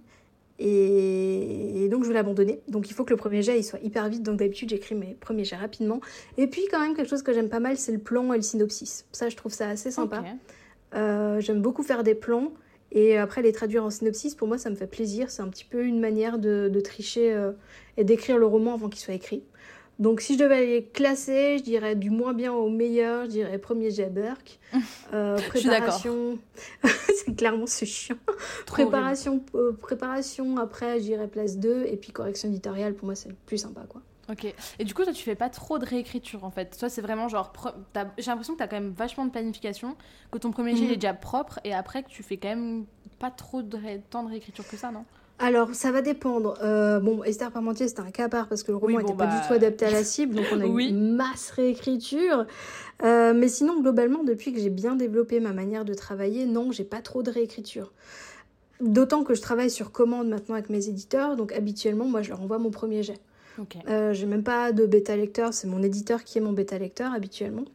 Et, 0.62 1.88
donc 1.90 2.04
je 2.04 2.10
vais 2.10 2.14
l'abandonner. 2.14 2.60
Donc 2.68 2.90
il 2.90 2.94
faut 2.94 3.06
que 3.06 3.12
le 3.12 3.18
premier 3.18 3.42
jet 3.42 3.58
il 3.58 3.64
soit 3.64 3.80
hyper 3.80 4.10
vite. 4.10 4.24
Donc 4.24 4.38
d'habitude 4.38 4.70
j'écris 4.70 4.96
mes 4.96 5.16
premiers 5.20 5.46
jets 5.46 5.56
rapidement. 5.56 6.02
Et 6.38 6.48
puis 6.48 6.64
quand 6.70 6.80
même 6.80 6.96
quelque 6.96 7.10
chose 7.10 7.24
que 7.24 7.34
j'aime 7.34 7.50
pas 7.50 7.62
mal, 7.62 7.78
c'est 7.78 7.94
le 7.94 8.00
plan 8.00 8.34
et 8.34 8.38
le 8.38 8.44
synopsis. 8.44 9.06
Ça 9.12 9.30
je 9.30 9.36
trouve 9.36 9.54
ça 9.54 9.70
assez 9.70 9.92
sympa. 9.92 10.24
Euh, 10.96 11.40
j'aime 11.40 11.62
beaucoup 11.62 11.84
faire 11.84 12.04
des 12.04 12.16
plans. 12.16 12.52
Et 12.92 13.18
après 13.18 13.44
les 13.44 13.52
traduire 13.52 13.86
en 13.86 13.92
synopsis, 13.92 14.34
pour 14.34 14.48
moi 14.48 14.58
ça 14.58 14.70
me 14.70 14.76
fait 14.76 14.88
plaisir. 14.88 15.30
C'est 15.30 15.44
un 15.44 15.48
petit 15.48 15.66
peu 15.66 15.86
une 15.86 16.00
manière 16.00 16.40
de, 16.40 16.70
de 16.74 16.80
tricher 16.82 17.52
et 17.98 18.04
d'écrire 18.04 18.38
le 18.38 18.46
roman 18.46 18.74
avant 18.74 18.90
qu'il 18.90 19.00
soit 19.00 19.14
écrit. 19.14 19.44
Donc 20.00 20.22
si 20.22 20.36
je 20.36 20.40
devais 20.40 20.66
les 20.66 20.86
classer, 20.86 21.58
je 21.58 21.64
dirais 21.64 21.96
du 21.96 22.10
moins 22.10 22.34
bien 22.34 22.54
au 22.54 22.70
meilleur, 22.70 23.26
je 23.26 23.32
dirais 23.32 23.58
premier 23.58 23.92
jet 23.92 24.10
Burke. 24.10 24.60
Euh, 25.12 25.38
préparation, 25.38 26.38
c'est 26.84 27.36
clairement 27.36 27.66
ce 27.66 27.84
chiant. 27.84 28.16
préparation, 28.68 29.44
euh, 29.56 29.72
préparation 29.74 30.58
après, 30.58 31.00
je 31.00 31.06
dirais 31.06 31.28
place 31.28 31.58
2 31.58 31.86
et 31.88 31.98
puis 31.98 32.12
correction 32.12 32.48
éditoriale 32.48 32.94
pour 32.94 33.08
moi 33.08 33.16
c'est 33.16 33.30
le 33.30 33.36
plus 33.48 33.58
sympa 33.58 33.82
quoi. 33.90 34.04
Ok. 34.30 34.54
Et 34.78 34.84
du 34.84 34.94
coup, 34.94 35.04
toi, 35.04 35.12
tu 35.12 35.24
fais 35.24 35.36
pas 35.36 35.50
trop 35.50 35.80
de 35.80 35.86
réécriture 35.86 36.44
en 36.44 36.52
fait. 36.52 36.78
Toi, 36.78 36.90
c'est 36.90 37.02
vraiment 37.02 37.28
genre. 37.28 37.52
J'ai 38.20 38.28
l'impression 38.28 38.54
que 38.54 38.60
tu 38.60 38.64
as 38.64 38.68
quand 38.68 38.80
même 38.80 38.92
vachement 38.92 39.26
de 39.26 39.32
planification, 39.32 39.96
que 40.32 40.38
ton 40.38 40.52
premier 40.52 40.76
jet 40.76 40.86
mhm. 40.86 40.92
est 40.92 40.96
déjà 40.98 41.16
propre 41.16 41.60
et 41.64 41.74
après 41.74 42.04
que 42.04 42.10
tu 42.10 42.22
fais 42.22 42.38
quand 42.38 42.50
même 42.50 42.86
pas 43.18 43.32
trop 43.32 43.64
de 43.64 43.78
temps 44.10 44.24
de 44.24 44.30
réécriture 44.30 44.68
que 44.68 44.78
ça, 44.78 44.92
non? 44.92 45.06
Alors, 45.40 45.74
ça 45.74 45.92
va 45.92 46.02
dépendre. 46.02 46.56
Euh, 46.62 47.00
bon, 47.00 47.24
Esther 47.24 47.50
Parmentier, 47.52 47.88
c'était 47.88 48.02
un 48.02 48.12
cas 48.12 48.26
à 48.26 48.30
part 48.30 48.48
parce 48.48 48.62
que 48.62 48.72
le 48.72 48.78
roman 48.78 49.00
n'était 49.00 49.14
pas 49.14 49.26
du 49.26 49.36
bah, 49.36 49.44
tout 49.48 49.54
adapté 49.54 49.86
à 49.86 49.92
la 49.92 50.04
cible, 50.04 50.36
donc 50.36 50.46
on 50.54 50.60
a 50.60 50.66
une 50.82 51.16
masse 51.16 51.52
réécriture. 51.52 52.46
Euh, 53.04 53.34
mais 53.34 53.48
sinon, 53.48 53.80
globalement, 53.80 54.26
depuis 54.26 54.52
que 54.52 54.60
j'ai 54.60 54.70
bien 54.70 54.96
développé 54.96 55.40
ma 55.40 55.54
manière 55.54 55.86
de 55.86 55.94
travailler, 55.94 56.46
non, 56.46 56.74
j'ai 56.74 56.84
pas 56.84 57.02
trop 57.02 57.24
de 57.24 57.32
réécriture. 57.32 57.94
D'autant 58.82 59.24
que 59.24 59.34
je 59.34 59.42
travaille 59.42 59.70
sur 59.70 59.92
commande 59.92 60.28
maintenant 60.28 60.56
avec 60.56 60.70
mes 60.70 60.90
éditeurs, 60.90 61.38
donc 61.38 61.54
habituellement, 61.54 62.06
moi, 62.06 62.22
je 62.22 62.30
leur 62.30 62.42
envoie 62.42 62.60
mon 62.60 62.72
premier 62.72 63.02
jet. 63.02 63.20
Okay. 63.58 63.80
Euh, 63.90 64.14
j'ai 64.14 64.26
même 64.26 64.44
pas 64.44 64.74
de 64.74 64.86
bêta 64.86 65.16
lecteur, 65.16 65.54
c'est 65.54 65.68
mon 65.68 65.82
éditeur 65.84 66.26
qui 66.26 66.38
est 66.38 66.42
mon 66.42 66.54
bêta 66.54 66.78
lecteur 66.78 67.14
habituellement. 67.14 67.66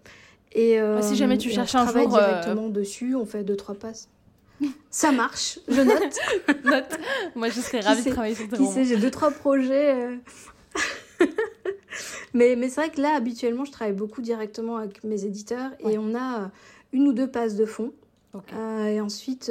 Et 0.52 0.78
bah, 0.78 1.02
si 1.02 1.16
jamais 1.16 1.36
tu 1.36 1.50
cherches 1.50 1.74
un 1.74 1.86
jour, 1.86 2.08
directement 2.08 2.68
dessus, 2.68 3.16
on 3.16 3.26
fait 3.26 3.42
deux 3.42 3.56
trois 3.56 3.74
passes. 3.74 4.08
Ça 4.90 5.12
marche, 5.12 5.58
je 5.68 5.80
note. 5.80 6.18
note. 6.64 6.98
Moi, 7.34 7.48
je 7.48 7.60
serais 7.60 7.80
ravie 7.80 8.04
de 8.04 8.10
travailler 8.10 8.34
sur 8.34 8.48
tes 8.48 8.56
Qui 8.56 8.66
sait, 8.66 8.84
j'ai 8.84 8.96
deux, 8.96 9.10
trois 9.10 9.30
projets. 9.30 9.92
Euh. 9.94 10.16
mais 12.34 12.54
mais 12.56 12.68
c'est 12.68 12.80
vrai 12.80 12.90
que 12.90 13.00
là, 13.00 13.14
habituellement, 13.16 13.64
je 13.64 13.72
travaille 13.72 13.94
beaucoup 13.94 14.22
directement 14.22 14.76
avec 14.76 15.02
mes 15.02 15.24
éditeurs 15.24 15.72
et 15.80 15.98
on 15.98 16.14
a 16.14 16.42
euh, 16.42 16.46
une 16.92 17.08
ou 17.08 17.12
deux 17.12 17.28
passes 17.28 17.56
de 17.56 17.66
fond. 17.66 17.92
Euh, 18.52 18.86
et 18.86 19.00
ensuite, 19.00 19.50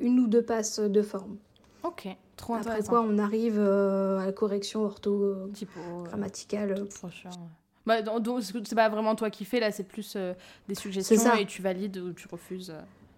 une 0.00 0.20
ou 0.20 0.26
deux 0.26 0.42
passes 0.42 0.80
de 0.80 1.02
forme. 1.02 1.36
Ok, 1.82 2.08
trop 2.36 2.54
intéressant. 2.54 2.78
Après 2.78 2.88
quoi, 2.88 3.00
on 3.02 3.18
arrive 3.18 3.60
à 3.60 4.26
la 4.26 4.32
correction 4.32 4.84
ortho, 4.84 5.34
grammaticale. 6.04 6.86
Bah, 7.86 7.96
c'est 8.40 8.74
pas 8.74 8.88
vraiment 8.88 9.14
toi 9.14 9.28
qui 9.30 9.44
fais, 9.44 9.60
là, 9.60 9.70
c'est 9.70 9.84
plus 9.84 10.16
des 10.68 10.74
suggestions 10.74 11.34
et 11.34 11.46
tu 11.46 11.62
valides 11.62 11.98
ou 11.98 12.12
tu 12.12 12.26
refuses. 12.30 12.72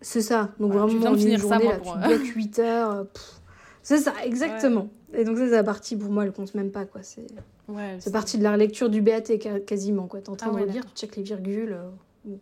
C'est 0.06 0.22
ça. 0.22 0.50
Donc 0.60 0.72
vraiment, 0.72 0.86
tu 0.86 0.98
viens 0.98 1.10
de 1.10 1.16
finir 1.16 1.40
ça, 1.40 1.58
moi, 1.58 1.74
pour... 1.78 1.98
tu 2.22 2.32
8 2.32 2.58
heures. 2.60 3.06
C'est 3.82 3.98
ça, 3.98 4.12
exactement. 4.24 4.88
Et 5.12 5.24
donc, 5.24 5.36
ça, 5.36 5.46
c'est 5.46 5.50
la 5.50 5.64
partie, 5.64 5.96
pour 5.96 6.12
moi, 6.12 6.24
elle 6.24 6.32
compte 6.32 6.54
même 6.54 6.70
pas, 6.70 6.84
quoi. 6.84 7.02
C'est 7.02 7.26
ouais, 7.66 7.98
partie 8.12 8.38
de 8.38 8.44
la 8.44 8.56
lecture 8.56 8.88
du 8.88 9.02
BAT, 9.02 9.22
quasiment, 9.66 10.06
quoi. 10.06 10.20
T'es 10.20 10.30
en 10.30 10.36
train 10.36 10.52
ah 10.56 10.60
de 10.60 10.70
lire, 10.70 10.84
tu 10.86 10.92
checkes 10.94 11.16
les 11.16 11.24
virgules. 11.24 11.76
Euh, 12.28 12.36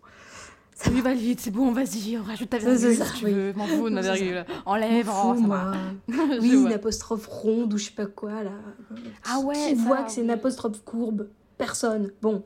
ça 0.74 0.90
lui 0.90 1.00
va 1.00 1.14
vite, 1.14 1.40
c'est 1.40 1.50
bon, 1.50 1.72
vas-y, 1.72 2.18
on 2.18 2.22
rajoute 2.24 2.50
ta 2.50 2.58
virgule 2.58 2.96
ça, 2.96 3.06
si 3.06 3.12
tu 3.20 3.30
veux. 3.30 3.54
M'en 3.54 3.66
fous 3.66 3.88
de 3.88 3.94
ma 3.94 4.00
virgule. 4.12 4.44
Enlève, 4.66 5.08
oh, 5.08 5.34
ça 5.34 5.46
va. 5.46 5.72
oui, 6.42 6.52
une 6.52 6.72
apostrophe 6.72 7.26
ronde 7.26 7.72
ou 7.72 7.78
je 7.78 7.86
sais 7.86 7.92
pas 7.92 8.06
quoi, 8.06 8.42
là. 8.42 8.52
Ah 9.26 9.38
ouais 9.38 9.68
Qui 9.68 9.74
voit 9.76 10.02
que 10.02 10.12
c'est 10.12 10.20
une 10.20 10.30
apostrophe 10.30 10.84
courbe? 10.84 11.28
Personne. 11.56 12.12
Bon. 12.20 12.42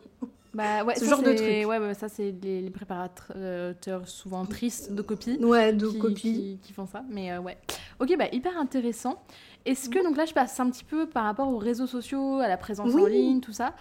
Bah 0.58 0.82
ouais, 0.82 0.96
ce 0.96 1.04
genre 1.04 1.22
de 1.22 1.32
truc. 1.34 1.68
Ouais, 1.68 1.94
ça 1.94 2.08
c'est 2.08 2.34
les, 2.42 2.68
préparateurs 2.70 4.08
souvent 4.08 4.44
tristes 4.44 4.92
de 4.92 5.02
copies. 5.02 5.38
Ouais, 5.40 5.72
de. 5.72 5.86
Qui, 6.12 6.58
font 6.74 6.86
ça. 6.86 7.04
Mais 7.08 7.30
euh, 7.30 7.38
ouais. 7.38 7.56
Ok, 8.00 8.12
bah 8.18 8.24
hyper 8.32 8.58
intéressant. 8.58 9.22
Est-ce 9.64 9.88
que, 9.88 10.02
donc 10.02 10.16
là 10.16 10.24
je 10.24 10.34
passe 10.34 10.58
un 10.58 10.68
petit 10.68 10.82
peu 10.82 11.06
par 11.06 11.24
rapport 11.24 11.48
aux 11.48 11.58
réseaux 11.58 11.86
sociaux, 11.86 12.40
à 12.40 12.48
la 12.48 12.56
présence 12.56 12.92
en 12.92 13.06
ligne, 13.06 13.40
tout 13.40 13.52
ça. 13.52 13.74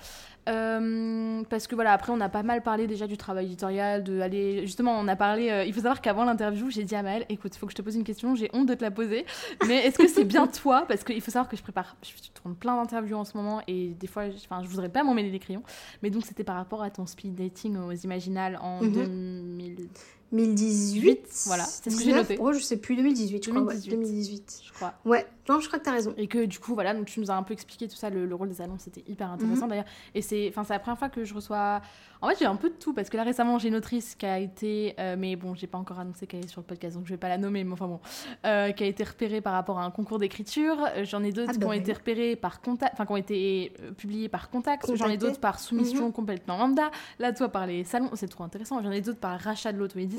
Euh, 0.47 1.43
parce 1.49 1.67
que 1.67 1.75
voilà, 1.75 1.93
après, 1.93 2.11
on 2.11 2.21
a 2.21 2.29
pas 2.29 2.43
mal 2.43 2.61
parlé 2.61 2.87
déjà 2.87 3.07
du 3.07 3.17
travail 3.17 3.45
éditorial, 3.45 4.03
de 4.03 4.21
aller. 4.21 4.61
Justement, 4.61 4.97
on 4.99 5.07
a 5.07 5.15
parlé. 5.15 5.49
Euh, 5.49 5.63
il 5.65 5.73
faut 5.73 5.81
savoir 5.81 6.01
qu'avant 6.01 6.25
l'interview, 6.25 6.69
j'ai 6.69 6.83
dit 6.83 6.95
à 6.95 7.03
Maëlle 7.03 7.25
écoute, 7.29 7.55
il 7.55 7.59
faut 7.59 7.65
que 7.65 7.71
je 7.71 7.77
te 7.77 7.81
pose 7.81 7.95
une 7.95 8.03
question, 8.03 8.35
j'ai 8.35 8.49
honte 8.53 8.67
de 8.67 8.73
te 8.73 8.83
la 8.83 8.91
poser, 8.91 9.25
mais 9.67 9.85
est-ce 9.85 9.97
que 9.97 10.07
c'est 10.07 10.23
bien 10.23 10.47
toi? 10.61 10.85
Parce 10.87 11.03
qu'il 11.03 11.21
faut 11.21 11.31
savoir 11.31 11.49
que 11.49 11.57
je 11.57 11.63
prépare. 11.63 11.95
Je 12.03 12.29
tourne 12.33 12.55
plein 12.55 12.75
d'interviews 12.75 13.17
en 13.17 13.25
ce 13.25 13.35
moment 13.35 13.61
et 13.67 13.89
des 13.99 14.07
fois, 14.07 14.23
enfin, 14.35 14.63
je 14.63 14.67
voudrais 14.67 14.89
pas 14.89 15.03
m'emmêler 15.03 15.29
les 15.29 15.39
crayons. 15.39 15.63
Mais 16.01 16.09
donc, 16.09 16.25
c'était 16.25 16.43
par 16.43 16.55
rapport 16.55 16.81
à 16.81 16.89
ton 16.89 17.05
speed 17.05 17.35
dating 17.35 17.77
aux 17.77 17.91
Imaginales 17.91 18.59
en 18.61 18.81
2000. 18.81 19.89
2018. 20.31 21.43
Voilà, 21.45 21.63
c'est 21.63 21.89
ce 21.89 21.97
que 21.97 22.03
j'ai 22.03 22.13
noté. 22.13 22.37
Oh, 22.39 22.53
je 22.53 22.59
sais 22.59 22.77
plus, 22.77 22.95
2018, 22.95 23.45
je 23.45 23.51
2018. 23.51 23.89
crois. 23.89 23.97
2018. 23.97 24.61
Je 24.65 24.73
crois. 24.73 24.93
Ouais, 25.05 25.25
non, 25.49 25.59
je 25.61 25.67
crois 25.67 25.79
que 25.79 25.85
tu 25.85 25.89
as 25.89 25.93
raison. 25.93 26.13
Et 26.17 26.27
que 26.27 26.45
du 26.45 26.59
coup, 26.59 26.73
voilà, 26.73 26.93
donc 26.93 27.05
tu 27.05 27.19
nous 27.19 27.31
as 27.31 27.35
un 27.35 27.43
peu 27.43 27.53
expliqué 27.53 27.87
tout 27.87 27.95
ça, 27.95 28.09
le, 28.09 28.33
rôle 28.35 28.49
des 28.49 28.61
annonces, 28.61 28.81
c'était 28.81 29.03
hyper 29.07 29.31
intéressant 29.31 29.63
mhm. 29.63 29.69
d'ailleurs. 29.69 29.85
Et 30.13 30.21
c'est 30.21 30.51
la 30.55 30.79
première 30.79 30.97
fois 30.97 31.09
que 31.09 31.23
je 31.23 31.33
reçois. 31.33 31.81
En 32.21 32.29
fait, 32.29 32.39
j'ai 32.39 32.45
un 32.45 32.55
peu 32.55 32.69
de 32.69 32.75
tout 32.75 32.93
parce 32.93 33.09
que 33.09 33.17
là 33.17 33.23
récemment, 33.23 33.59
j'ai 33.59 33.69
une 33.69 33.75
autrice 33.75 34.15
qui 34.15 34.25
a 34.25 34.39
été. 34.39 34.95
Euh, 34.99 35.15
mais 35.17 35.35
bon, 35.35 35.55
j'ai 35.55 35.67
pas 35.67 35.77
encore 35.77 35.99
annoncé 35.99 36.27
qu'elle 36.27 36.43
est 36.43 36.47
sur 36.47 36.61
le 36.61 36.65
podcast, 36.65 36.95
donc 36.95 37.05
je 37.05 37.13
vais 37.13 37.17
pas 37.17 37.29
la 37.29 37.37
nommer, 37.37 37.63
mais 37.63 37.73
enfin 37.73 37.87
bon. 37.87 37.99
Euh, 38.45 38.71
qui 38.71 38.83
a 38.83 38.87
été 38.87 39.03
repérée 39.03 39.39
par 39.39 39.53
rapport 39.53 39.79
à 39.79 39.85
un 39.85 39.91
concours 39.91 40.19
d'écriture. 40.19 40.77
Euh, 40.95 41.05
j'en 41.05 41.23
ai 41.23 41.31
d'autres 41.31 41.49
ah, 41.51 41.53
qui 41.53 41.59
bah 41.59 41.67
ont 41.67 41.73
été 41.73 41.93
repérées 41.93 42.35
par 42.35 42.61
contact. 42.61 42.93
Enfin, 42.93 43.05
qui 43.05 43.11
ont 43.11 43.17
été 43.17 43.73
publiées 43.97 44.29
par 44.29 44.49
contact. 44.49 44.93
J'en 44.95 45.07
ai 45.07 45.17
d'autres 45.17 45.39
par 45.39 45.59
soumission 45.59 46.07
mhm. 46.07 46.11
complètement 46.11 46.57
lambda. 46.57 46.91
Là, 47.19 47.31
toi, 47.31 47.49
par 47.49 47.67
les 47.67 47.83
salons, 47.83 48.09
c'est 48.15 48.27
trop 48.27 48.43
intéressant. 48.43 48.81
J'en 48.81 48.91
ai 48.91 49.01
d'autres 49.01 49.19
par 49.19 49.39
rachat 49.39 49.71
de 49.71 49.77
l'auto-édition. 49.77 50.16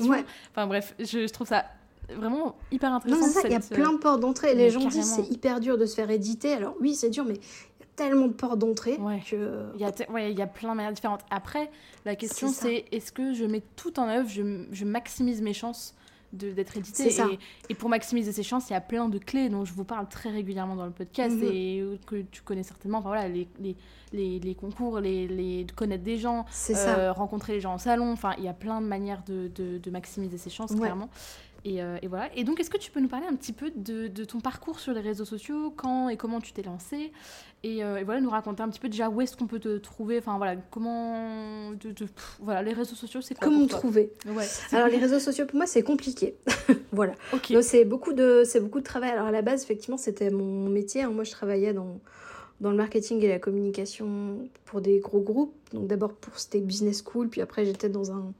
Enfin, 0.51 0.67
bref, 0.67 0.95
je, 0.99 1.27
je 1.27 1.33
trouve 1.33 1.47
ça 1.47 1.65
vraiment 2.15 2.55
hyper 2.71 2.93
intéressant. 2.93 3.41
il 3.45 3.51
y 3.51 3.55
a 3.55 3.59
plein 3.59 3.93
de 3.93 3.97
portes 3.97 4.19
d'entrée. 4.19 4.55
Les 4.55 4.69
gens 4.69 4.85
disent 4.87 5.15
c'est 5.15 5.31
hyper 5.31 5.59
dur 5.59 5.77
de 5.77 5.85
se 5.85 5.95
faire 5.95 6.09
éditer. 6.09 6.53
Alors 6.53 6.75
oui, 6.79 6.95
c'est 6.95 7.09
dur, 7.09 7.25
mais 7.25 7.39
tellement 7.95 8.27
de 8.27 8.33
portes 8.33 8.59
d'entrée 8.59 8.97
que... 9.29 9.65
Il 9.75 9.81
y, 9.81 9.83
a 9.83 9.91
ouais, 10.11 10.31
il 10.31 10.39
y 10.39 10.41
a 10.41 10.47
plein 10.47 10.71
de 10.71 10.75
manières 10.77 10.93
différentes. 10.93 11.21
Après, 11.29 11.69
la 12.05 12.15
question 12.15 12.47
c'est 12.47 12.85
est-ce 12.91 13.11
que 13.11 13.33
je 13.33 13.43
mets 13.43 13.61
tout 13.75 13.99
en 13.99 14.07
œuvre, 14.07 14.29
je, 14.29 14.63
je 14.71 14.85
maximise 14.85 15.41
mes 15.41 15.53
chances 15.53 15.93
d'être 16.33 16.77
édité. 16.77 17.09
Et, 17.09 17.39
et, 17.69 17.75
pour 17.75 17.89
maximiser 17.89 18.31
ses 18.31 18.43
chances, 18.43 18.69
il 18.69 18.73
y 18.73 18.75
a 18.75 18.81
plein 18.81 19.09
de 19.09 19.17
clés 19.17 19.49
dont 19.49 19.65
je 19.65 19.73
vous 19.73 19.83
parle 19.83 20.07
très 20.07 20.29
régulièrement 20.29 20.75
dans 20.75 20.85
le 20.85 20.91
podcast 20.91 21.35
mhm. 21.35 21.49
et 21.51 21.99
que 22.05 22.21
tu 22.31 22.41
connais 22.41 22.63
certainement. 22.63 22.99
Enfin 22.99 23.09
voilà, 23.09 23.27
les, 23.27 23.47
les, 23.59 24.39
les, 24.39 24.55
concours, 24.55 24.99
les, 24.99 25.27
les, 25.27 25.65
connaître 25.75 26.03
des 26.03 26.17
gens, 26.17 26.45
euh, 26.69 27.11
rencontrer 27.11 27.53
les 27.53 27.61
gens 27.61 27.73
en 27.73 27.77
salon. 27.77 28.11
Enfin, 28.11 28.33
il 28.37 28.43
y 28.43 28.47
a 28.47 28.53
plein 28.53 28.81
de 28.81 28.87
manières 28.87 29.23
de, 29.25 29.49
de, 29.55 29.77
de 29.77 29.91
maximiser 29.91 30.37
ses 30.37 30.49
chances, 30.49 30.73
clairement. 30.75 31.09
Euh, 31.65 31.97
et, 32.01 32.07
voilà. 32.07 32.29
Et 32.35 32.43
donc, 32.43 32.59
est-ce 32.59 32.69
que 32.69 32.77
tu 32.77 32.91
peux 32.91 32.99
nous 32.99 33.07
parler 33.07 33.27
un 33.27 33.35
petit 33.35 33.53
peu 33.53 33.71
de, 33.75 34.23
ton 34.23 34.39
parcours 34.39 34.79
sur 34.79 34.93
les 34.93 35.01
réseaux 35.01 35.25
sociaux, 35.25 35.73
quand 35.75 36.09
et 36.09 36.17
comment 36.17 36.41
tu 36.41 36.53
t'es 36.53 36.61
lancé? 36.61 37.11
Et, 37.63 37.83
euh, 37.83 38.01
voilà, 38.05 38.21
nous 38.21 38.29
raconter 38.29 38.63
un 38.63 38.69
petit 38.69 38.79
peu 38.79 38.89
déjà 38.89 39.09
où 39.09 39.21
est-ce 39.21 39.35
qu'on 39.35 39.47
peut 39.47 39.59
te 39.59 39.77
trouver, 39.77 40.17
enfin 40.19 40.37
voilà, 40.37 40.55
comment. 40.71 41.71
voilà, 42.39 42.61
les 42.61 42.73
réseaux 42.73 42.95
sociaux, 42.95 43.21
c'est 43.21 43.35
quoi 43.35 43.47
Comment 43.47 43.61
me 43.61 43.67
trouver? 43.67 44.11
Alors, 44.71 44.87
les 44.87 44.97
réseaux 44.97 45.19
sociaux, 45.19 45.45
pour 45.45 45.57
moi, 45.57 45.67
c'est 45.67 45.83
compliqué. 45.83 46.35
voilà. 46.91 47.13
Donc, 47.31 47.63
c'est 47.63 47.85
beaucoup, 47.85 48.13
de, 48.13 48.43
beaucoup 48.59 48.79
de 48.79 48.85
travail. 48.85 49.11
Alors, 49.11 49.27
à 49.27 49.31
la 49.31 49.41
base, 49.41 49.63
effectivement, 49.63 49.97
c'était 49.97 50.29
mon 50.29 50.69
métier. 50.69 51.03
Hein. 51.03 51.11
Moi, 51.11 51.23
je 51.23 51.31
travaillais 51.31 51.73
dans 51.73 51.99
dans 52.61 52.71
le 52.71 52.75
marketing 52.75 53.23
et 53.23 53.29
la 53.29 53.39
communication 53.39 54.49
pour 54.65 54.81
des 54.81 54.99
gros 54.99 55.21
groupes. 55.21 55.55
Donc 55.71 55.87
d'abord 55.87 56.13
pour 56.13 56.37
c'était 56.37 56.59
business 56.59 57.01
school, 57.03 57.29
puis 57.29 57.39
après 57.39 57.65
j'étais 57.65 57.87
dans 57.87 58.11
un 58.11 58.33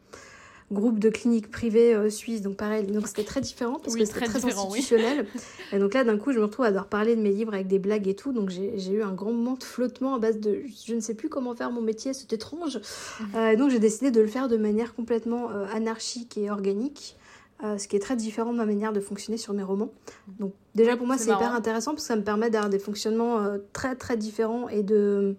groupe 0.72 1.00
de 1.00 1.10
cliniques 1.10 1.50
privées 1.50 1.96
euh, 1.96 2.10
suisses, 2.10 2.42
donc 2.42 2.56
pareil, 2.56 2.86
donc 2.86 3.08
c'était 3.08 3.24
très 3.24 3.42
différent 3.42 3.80
parce 3.84 3.96
que 3.96 4.06
c'était 4.06 4.26
très, 4.26 4.46
institutionnel. 4.46 5.26
Et 5.72 5.80
donc 5.80 5.94
là, 5.94 6.04
d'un 6.04 6.18
coup, 6.18 6.32
je 6.32 6.38
me 6.38 6.44
retrouve 6.44 6.66
à 6.66 6.70
devoir 6.70 6.88
parler 6.88 7.16
de 7.16 7.22
mes 7.22 7.32
livres 7.32 7.54
avec 7.54 7.68
des 7.68 7.80
blagues 7.80 8.08
et 8.08 8.16
tout, 8.16 8.34
donc 8.34 8.50
j'ai 8.50 8.92
eu 8.92 9.02
un 9.02 9.14
grand 9.14 9.32
moment 9.32 9.56
de 9.56 9.64
flottement 9.64 10.16
à 10.16 10.20
base 10.20 10.40
de 10.40 10.62
je 10.86 10.94
ne 10.94 11.00
sais 11.00 11.16
plus 11.16 11.30
comment 11.30 11.56
faire 11.56 11.72
mon 11.72 11.82
métier, 11.82 12.14
c'est 12.14 12.32
étrange. 12.34 12.78
Mhm. 12.78 13.28
Euh, 13.36 13.56
donc 13.56 13.72
j'ai 13.72 13.80
décidé 13.80 14.12
de 14.12 14.22
le 14.22 14.28
faire 14.28 14.48
de 14.48 14.58
manière 14.58 14.94
complètement 14.94 15.50
euh, 15.50 15.66
anarchique 15.74 16.38
et 16.38 16.50
organique. 16.50 17.16
ce 17.62 17.88
qui 17.90 17.98
est 17.98 18.00
très 18.00 18.16
différent 18.16 18.54
de 18.54 18.58
ma 18.58 18.66
manière 18.66 18.94
de 18.94 19.02
fonctionner 19.02 19.38
sur 19.38 19.54
mes 19.54 19.64
romans. 19.64 19.92
Donc 20.40 20.54
déjà 20.76 20.96
pour 20.96 21.08
moi 21.08 21.18
c'est 21.18 21.32
hyper 21.32 21.54
intéressant 21.54 21.92
parce 21.92 22.04
que 22.04 22.08
ça 22.08 22.16
me 22.16 22.24
permet 22.24 22.50
d'avoir 22.50 22.70
des 22.70 22.80
fonctionnements 22.80 23.58
très 23.74 23.96
très 23.96 24.16
différents 24.16 24.70
et 24.70 24.82
de 24.82 25.36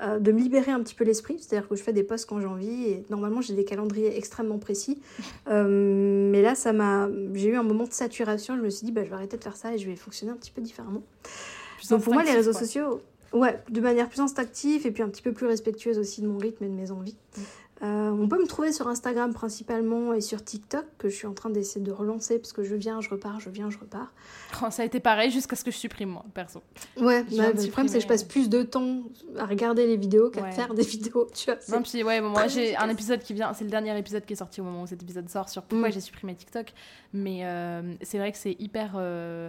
euh, 0.00 0.18
de 0.18 0.32
me 0.32 0.40
libérer 0.40 0.70
un 0.70 0.80
petit 0.82 0.94
peu 0.94 1.04
l'esprit. 1.04 1.36
C'est-à-dire 1.38 1.68
que 1.68 1.76
je 1.76 1.82
fais 1.82 1.92
des 1.92 2.02
posts 2.02 2.26
quand 2.26 2.40
j'ai 2.40 2.46
envie 2.46 2.84
et 2.84 3.04
normalement 3.10 3.40
j'ai 3.40 3.54
des 3.54 3.64
calendriers 3.64 4.16
extrêmement 4.16 4.58
précis. 4.58 5.00
Euh, 5.48 6.30
mais 6.30 6.42
là, 6.42 6.54
ça 6.54 6.72
m'a, 6.72 7.08
j'ai 7.34 7.48
eu 7.48 7.56
un 7.56 7.64
moment 7.64 7.84
de 7.84 7.92
saturation. 7.92 8.56
Je 8.56 8.62
me 8.62 8.70
suis 8.70 8.84
dit, 8.84 8.92
bah, 8.92 9.02
je 9.02 9.08
vais 9.08 9.14
arrêter 9.14 9.36
de 9.36 9.42
faire 9.42 9.56
ça 9.56 9.74
et 9.74 9.78
je 9.78 9.86
vais 9.88 9.96
fonctionner 9.96 10.30
un 10.30 10.36
petit 10.36 10.52
peu 10.52 10.60
différemment. 10.60 11.02
Donc 11.88 12.02
pour 12.02 12.12
moi, 12.12 12.22
les 12.22 12.32
réseaux 12.32 12.52
sociaux, 12.52 13.00
ouais, 13.32 13.60
de 13.68 13.80
manière 13.80 14.08
plus 14.08 14.20
instinctive 14.20 14.86
et 14.86 14.92
puis 14.92 15.02
un 15.02 15.08
petit 15.08 15.22
peu 15.22 15.32
plus 15.32 15.46
respectueuse 15.46 15.98
aussi 15.98 16.20
de 16.20 16.28
mon 16.28 16.38
rythme 16.38 16.64
et 16.64 16.68
de 16.68 16.74
mes 16.74 16.90
envies. 16.92 17.16
Mm. 17.36 17.40
Euh, 17.82 18.10
on 18.10 18.28
peut 18.28 18.38
me 18.38 18.46
trouver 18.46 18.72
sur 18.72 18.88
Instagram 18.88 19.32
principalement 19.32 20.12
et 20.12 20.20
sur 20.20 20.44
TikTok 20.44 20.84
que 20.98 21.08
je 21.08 21.16
suis 21.16 21.26
en 21.26 21.32
train 21.32 21.48
d'essayer 21.48 21.80
de 21.80 21.90
relancer 21.90 22.38
parce 22.38 22.52
que 22.52 22.62
je 22.62 22.74
viens, 22.74 23.00
je 23.00 23.08
repars, 23.08 23.40
je 23.40 23.48
viens, 23.48 23.70
je 23.70 23.78
repars. 23.78 24.12
Oh, 24.62 24.66
ça 24.70 24.82
a 24.82 24.84
été 24.84 25.00
pareil 25.00 25.30
jusqu'à 25.30 25.56
ce 25.56 25.64
que 25.64 25.70
je 25.70 25.76
supprime 25.76 26.10
moi, 26.10 26.24
perso. 26.34 26.60
Ouais, 26.98 27.24
bah, 27.36 27.52
le 27.52 27.66
problème 27.68 27.88
c'est 27.88 27.96
que 27.96 28.02
je 28.02 28.08
passe 28.08 28.24
plus 28.24 28.50
de 28.50 28.62
temps 28.62 29.02
à 29.38 29.46
regarder 29.46 29.86
les 29.86 29.96
vidéos 29.96 30.28
qu'à 30.28 30.50
faire 30.50 30.74
des 30.74 30.82
vidéos, 30.82 31.26
tu 31.34 31.46
vois. 31.46 31.58
Non, 31.70 31.82
puis 31.82 32.04
ouais, 32.04 32.20
moi 32.20 32.48
j'ai 32.48 32.76
un 32.76 32.88
épisode 32.90 33.20
qui 33.20 33.32
vient, 33.32 33.54
c'est 33.54 33.64
le 33.64 33.70
dernier 33.70 33.98
épisode 33.98 34.26
qui 34.26 34.34
est 34.34 34.36
sorti 34.36 34.60
au 34.60 34.64
moment 34.64 34.82
où 34.82 34.86
cet 34.86 35.02
épisode 35.02 35.30
sort 35.30 35.48
sur 35.48 35.62
pourquoi 35.62 35.88
mm. 35.88 35.92
j'ai 35.92 36.00
supprimé 36.00 36.34
TikTok, 36.34 36.74
mais 37.14 37.40
euh, 37.44 37.94
c'est 38.02 38.18
vrai 38.18 38.30
que 38.30 38.38
c'est 38.38 38.56
hyper. 38.58 38.92
Euh, 38.96 39.48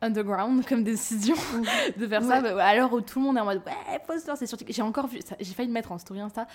underground 0.00 0.64
comme 0.66 0.84
décision 0.84 1.34
de 1.96 2.06
faire 2.06 2.22
ça. 2.22 2.36
À 2.36 2.74
l'heure 2.76 2.92
où 2.92 3.00
tout 3.00 3.18
le 3.18 3.26
monde 3.26 3.36
est 3.36 3.40
en 3.40 3.44
mode 3.44 3.62
ouais 3.66 3.98
poster 4.06 4.36
c'est 4.36 4.46
sur 4.46 4.58
j'ai 4.68 4.82
encore 4.82 5.06
vu 5.06 5.20
j'ai 5.40 5.54
failli 5.54 5.68
le 5.68 5.74
mettre 5.74 5.92
en 5.92 5.98
story 5.98 6.20
insta 6.20 6.46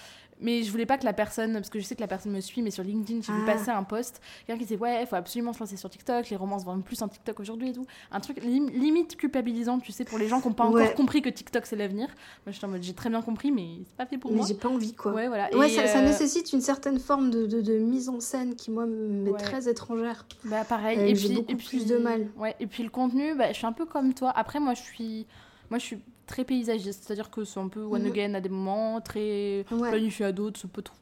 mais 0.41 0.63
je 0.63 0.71
voulais 0.71 0.85
pas 0.85 0.97
que 0.97 1.05
la 1.05 1.13
personne 1.13 1.53
parce 1.53 1.69
que 1.69 1.79
je 1.79 1.85
sais 1.85 1.95
que 1.95 2.01
la 2.01 2.07
personne 2.07 2.31
me 2.31 2.41
suit 2.41 2.61
mais 2.61 2.71
sur 2.71 2.83
LinkedIn 2.83 3.21
j'ai 3.21 3.33
vu 3.33 3.39
ah. 3.43 3.51
passer 3.51 3.71
un 3.71 3.83
post 3.83 4.21
quelqu'un 4.45 4.59
qui 4.59 4.65
disait 4.65 4.79
ouais 4.79 5.05
faut 5.05 5.15
absolument 5.15 5.53
se 5.53 5.59
lancer 5.59 5.77
sur 5.77 5.89
TikTok 5.89 6.29
les 6.29 6.35
romans 6.35 6.59
se 6.59 6.65
vendent 6.65 6.83
plus 6.83 7.01
en 7.01 7.07
TikTok 7.07 7.39
aujourd'hui 7.39 7.69
et 7.69 7.73
tout. 7.73 7.85
Un 8.11 8.19
truc 8.19 8.41
limite 8.43 9.15
culpabilisant 9.17 9.79
tu 9.79 9.91
sais 9.91 10.05
pour 10.05 10.17
les 10.17 10.27
gens 10.27 10.41
qui 10.41 10.47
n'ont 10.47 10.53
pas 10.53 10.65
encore 10.65 10.93
compris 10.95 11.21
que 11.21 11.29
TikTok 11.29 11.65
c'est 11.65 11.75
l'avenir. 11.75 12.07
Moi 12.45 12.53
je 12.57 12.65
en 12.65 12.69
mode 12.69 12.83
j'ai 12.83 12.93
très 12.93 13.09
bien 13.09 13.21
compris 13.21 13.51
mais 13.51 13.79
c'est 13.85 13.95
pas 13.95 14.05
fait 14.05 14.17
pour 14.17 14.31
mais 14.31 14.37
moi. 14.37 14.45
j'ai 14.47 14.55
pas 14.55 14.69
envie 14.69 14.93
quoi. 14.93 15.13
Ouais 15.13 15.27
voilà. 15.27 15.49
Ouais 15.55 15.69
ça, 15.69 15.81
euh, 15.81 16.01
nécessite 16.05 16.53
une 16.53 16.61
certaine 16.61 16.99
forme 16.99 17.29
de, 17.29 17.45
de, 17.45 17.77
mise 17.77 18.09
en 18.09 18.19
scène 18.19 18.55
qui 18.55 18.71
moi 18.71 18.85
m'est 18.85 19.37
très 19.37 19.69
étrangère. 19.69 20.25
Bah 20.45 20.63
pareil. 20.67 20.99
Et, 21.09 21.13
puis, 21.13 21.45
et 21.47 21.55
puis 21.55 21.67
plus 21.67 21.85
de 21.85 21.97
mal. 21.97 22.27
ouais 22.37 22.55
et 22.59 22.67
puis 22.67 22.83
le 22.83 22.89
contenu 22.89 23.33
bah, 23.39 23.47
je 23.51 23.57
suis 23.57 23.65
un 23.65 23.73
peu 23.73 23.85
comme 23.85 24.13
toi 24.13 24.31
après 24.35 24.59
moi 24.59 24.73
je 24.75 24.81
suis 24.81 25.25
moi, 25.69 25.77
je 25.77 25.85
suis 25.85 25.99
très 26.25 26.43
paysagiste, 26.43 27.03
c'est-à-dire 27.03 27.29
que 27.31 27.43
c'est 27.43 27.59
un 27.59 27.69
peu 27.69 27.81
one 27.81 28.03
mhm. 28.03 28.11
again 28.11 28.33
à 28.35 28.41
des 28.41 28.49
moments, 28.49 29.01
très 29.01 29.65
planifié 29.67 30.25
à 30.25 30.31
d'autres, 30.31 30.59
c'est 30.59 30.71
pas 30.71 30.81
trop. 30.81 30.95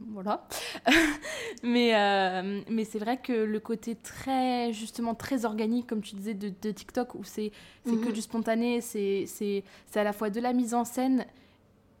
Voilà. 0.00 0.46
mais 1.62 1.94
euh, 1.94 2.60
mais 2.68 2.84
c'est 2.84 2.98
vrai 2.98 3.18
que 3.18 3.32
le 3.32 3.60
côté 3.60 3.94
très, 3.94 4.72
justement, 4.72 5.14
très 5.14 5.44
organique, 5.44 5.86
comme 5.86 6.02
tu 6.02 6.16
disais, 6.16 6.34
de, 6.34 6.52
de 6.62 6.70
TikTok, 6.70 7.14
où 7.14 7.24
c'est 7.24 7.52
que 7.84 7.90
mhm. 7.90 8.12
du 8.12 8.22
spontané, 8.22 8.80
c'est 8.80 9.64
à 9.94 10.04
la 10.04 10.12
fois 10.12 10.30
de 10.30 10.40
la 10.40 10.52
mise 10.52 10.74
en 10.74 10.84
scène 10.84 11.24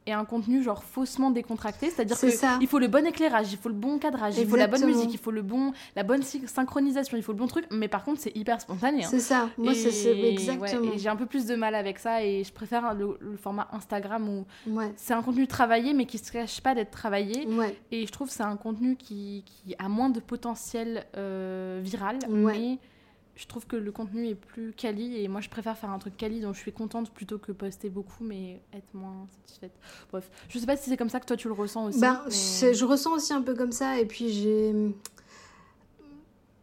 et 0.06 0.12
un 0.12 0.24
contenu 0.24 0.62
genre 0.62 0.82
faussement 0.84 1.30
décontracté, 1.30 1.90
c'est-à-dire 1.90 2.18
qu'il 2.18 2.68
faut 2.68 2.78
le 2.78 2.88
bon 2.88 3.06
éclairage, 3.06 3.52
il 3.52 3.58
faut 3.58 3.68
le 3.68 3.74
bon 3.74 3.98
cadrage, 3.98 4.38
il 4.38 4.48
faut 4.48 4.56
la 4.56 4.66
bonne 4.66 4.86
musique, 4.86 5.12
il 5.12 5.18
faut 5.18 5.30
le 5.30 5.42
bon, 5.42 5.72
la 5.94 6.02
bonne 6.02 6.22
synchronisation, 6.22 7.16
il 7.16 7.22
faut 7.22 7.32
le 7.32 7.38
bon 7.38 7.46
truc, 7.46 7.66
mais 7.70 7.88
par 7.88 8.04
contre 8.04 8.20
c'est 8.20 8.36
hyper 8.36 8.60
spontané. 8.60 9.04
Hein. 9.04 9.08
C'est 9.10 9.20
ça, 9.20 9.48
moi 9.58 9.74
c'est 9.74 9.90
exactement. 10.30 10.92
et 10.92 10.98
j'ai 10.98 11.08
un 11.08 11.16
peu 11.16 11.26
plus 11.26 11.46
de 11.46 11.54
mal 11.54 11.74
avec 11.74 11.98
ça 11.98 12.22
et 12.22 12.44
je 12.44 12.52
préfère 12.52 12.94
le, 12.94 13.18
format 13.36 13.68
Instagram 13.72 14.28
où 14.28 14.78
c'est 14.96 15.14
un 15.14 15.22
contenu 15.22 15.46
travaillé 15.46 15.92
mais 15.92 16.06
qui 16.06 16.18
se 16.18 16.32
cache 16.32 16.60
pas 16.60 16.74
d'être 16.74 16.90
travaillé. 16.90 17.46
Et 17.90 18.06
je 18.06 18.12
trouve 18.12 18.28
que 18.28 18.34
c'est 18.34 18.42
un 18.42 18.56
contenu 18.56 18.96
qui, 18.96 19.44
qui, 19.46 19.74
a 19.78 19.88
moins 19.88 20.10
de 20.10 20.20
potentiel 20.20 21.06
euh, 21.16 21.80
viral, 21.82 22.18
mais 22.28 22.78
je 23.36 23.46
trouve 23.46 23.66
que 23.66 23.76
le 23.76 23.92
contenu 23.92 24.26
est 24.26 24.34
plus 24.34 24.72
quali 24.72 25.22
et 25.22 25.28
moi 25.28 25.40
je 25.40 25.48
préfère 25.48 25.76
faire 25.76 25.90
un 25.90 25.98
truc 25.98 26.16
quali 26.16 26.40
dont 26.40 26.52
je 26.52 26.58
suis 26.58 26.72
contente 26.72 27.10
plutôt 27.12 27.38
que 27.38 27.52
poster 27.52 27.90
beaucoup 27.90 28.24
mais 28.24 28.62
être 28.72 28.94
moins 28.94 29.28
satisfaite. 29.30 29.72
Bref, 30.10 30.30
je 30.48 30.58
sais 30.58 30.66
pas 30.66 30.76
si 30.76 30.88
c'est 30.88 30.96
comme 30.96 31.10
ça 31.10 31.20
que 31.20 31.26
toi 31.26 31.36
tu 31.36 31.48
le 31.48 31.54
ressens 31.54 31.86
aussi. 31.86 32.00
Ben, 32.00 32.22
je 32.28 32.84
ressens 32.84 33.12
aussi 33.12 33.32
un 33.32 33.42
peu 33.42 33.54
comme 33.54 33.72
ça 33.72 34.00
et 34.00 34.06
puis 34.06 34.30
j'ai 34.30 34.74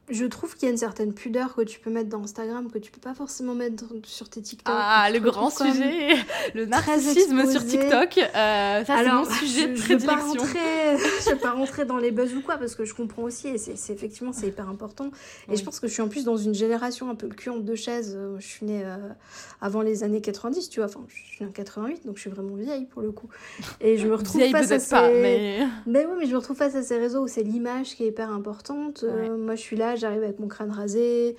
je 0.09 0.25
trouve 0.25 0.53
qu'il 0.55 0.63
y 0.63 0.67
a 0.67 0.71
une 0.71 0.77
certaine 0.77 1.13
pudeur 1.13 1.55
que 1.55 1.61
tu 1.61 1.79
peux 1.79 1.89
mettre 1.89 2.09
dans 2.09 2.23
Instagram 2.23 2.69
que 2.69 2.77
tu 2.77 2.91
peux 2.91 2.99
pas 2.99 3.13
forcément 3.13 3.55
mettre 3.55 3.85
sur 4.05 4.27
tes 4.27 4.41
TikTok. 4.41 4.75
Ah, 4.77 5.09
le 5.09 5.19
grand 5.19 5.49
sujet, 5.49 6.15
le 6.53 6.65
narcissisme 6.65 7.49
sur 7.49 7.65
TikTok. 7.65 8.17
Euh, 8.17 8.83
ça, 8.83 8.97
c'est 8.97 9.09
mon 9.09 9.25
sujet 9.25 9.67
de 9.69 9.75
je, 9.75 10.07
rentrer, 10.07 10.97
je 11.25 11.29
vais 11.29 11.35
pas 11.37 11.51
rentrer 11.51 11.85
dans 11.85 11.97
les 11.97 12.11
buzz 12.11 12.33
ou 12.35 12.41
quoi 12.41 12.57
parce 12.57 12.75
que 12.75 12.83
je 12.83 12.93
comprends 12.93 13.23
aussi 13.23 13.47
et 13.47 13.57
c'est 13.57 13.93
effectivement 13.93 14.33
c'est 14.33 14.47
hyper 14.47 14.67
important. 14.67 15.09
Et 15.49 15.55
je 15.55 15.63
pense 15.63 15.79
que 15.79 15.87
je 15.87 15.93
suis 15.93 16.01
en 16.01 16.09
plus 16.09 16.25
dans 16.25 16.37
une 16.37 16.53
génération 16.53 17.09
un 17.09 17.15
peu 17.15 17.27
le 17.27 17.33
cul 17.33 17.49
entre 17.49 17.63
deux 17.63 17.75
chaises. 17.75 18.13
Euh, 18.17 18.35
je 18.39 18.45
suis 18.45 18.65
née 18.65 18.83
euh, 18.83 18.97
avant 19.61 19.81
les 19.81 20.03
années 20.03 20.21
90, 20.21 20.69
tu 20.69 20.81
vois. 20.81 20.89
Enfin, 20.89 21.05
je 21.07 21.15
suis 21.15 21.45
née 21.45 21.49
en 21.49 21.53
88, 21.53 22.05
donc 22.05 22.17
je 22.17 22.21
suis 22.21 22.29
vraiment 22.29 22.55
vieille 22.55 22.85
pour 22.85 23.01
le 23.01 23.13
coup. 23.13 23.29
Et 23.79 23.97
je 23.97 24.05
me 24.05 24.15
retrouve 24.15 24.41
vieille 24.41 24.51
face 24.51 24.71
à 24.71 24.79
ces... 24.79 24.89
pas, 24.89 25.09
mais... 25.09 25.65
mais 25.85 26.05
oui, 26.05 26.15
mais 26.19 26.25
je 26.25 26.31
me 26.31 26.37
retrouve 26.37 26.57
face 26.57 26.75
à 26.75 26.83
ces 26.83 26.97
réseaux 26.97 27.23
où 27.23 27.27
c'est 27.27 27.43
l'image 27.43 27.95
qui 27.95 28.03
est 28.03 28.07
hyper 28.07 28.31
importante. 28.31 29.05
moi, 29.37 29.55
je 29.55 29.61
suis 29.61 29.77
là 29.77 29.92
j'arrive 29.95 30.23
avec 30.23 30.39
mon 30.39 30.47
crâne 30.47 30.71
rasé, 30.71 31.35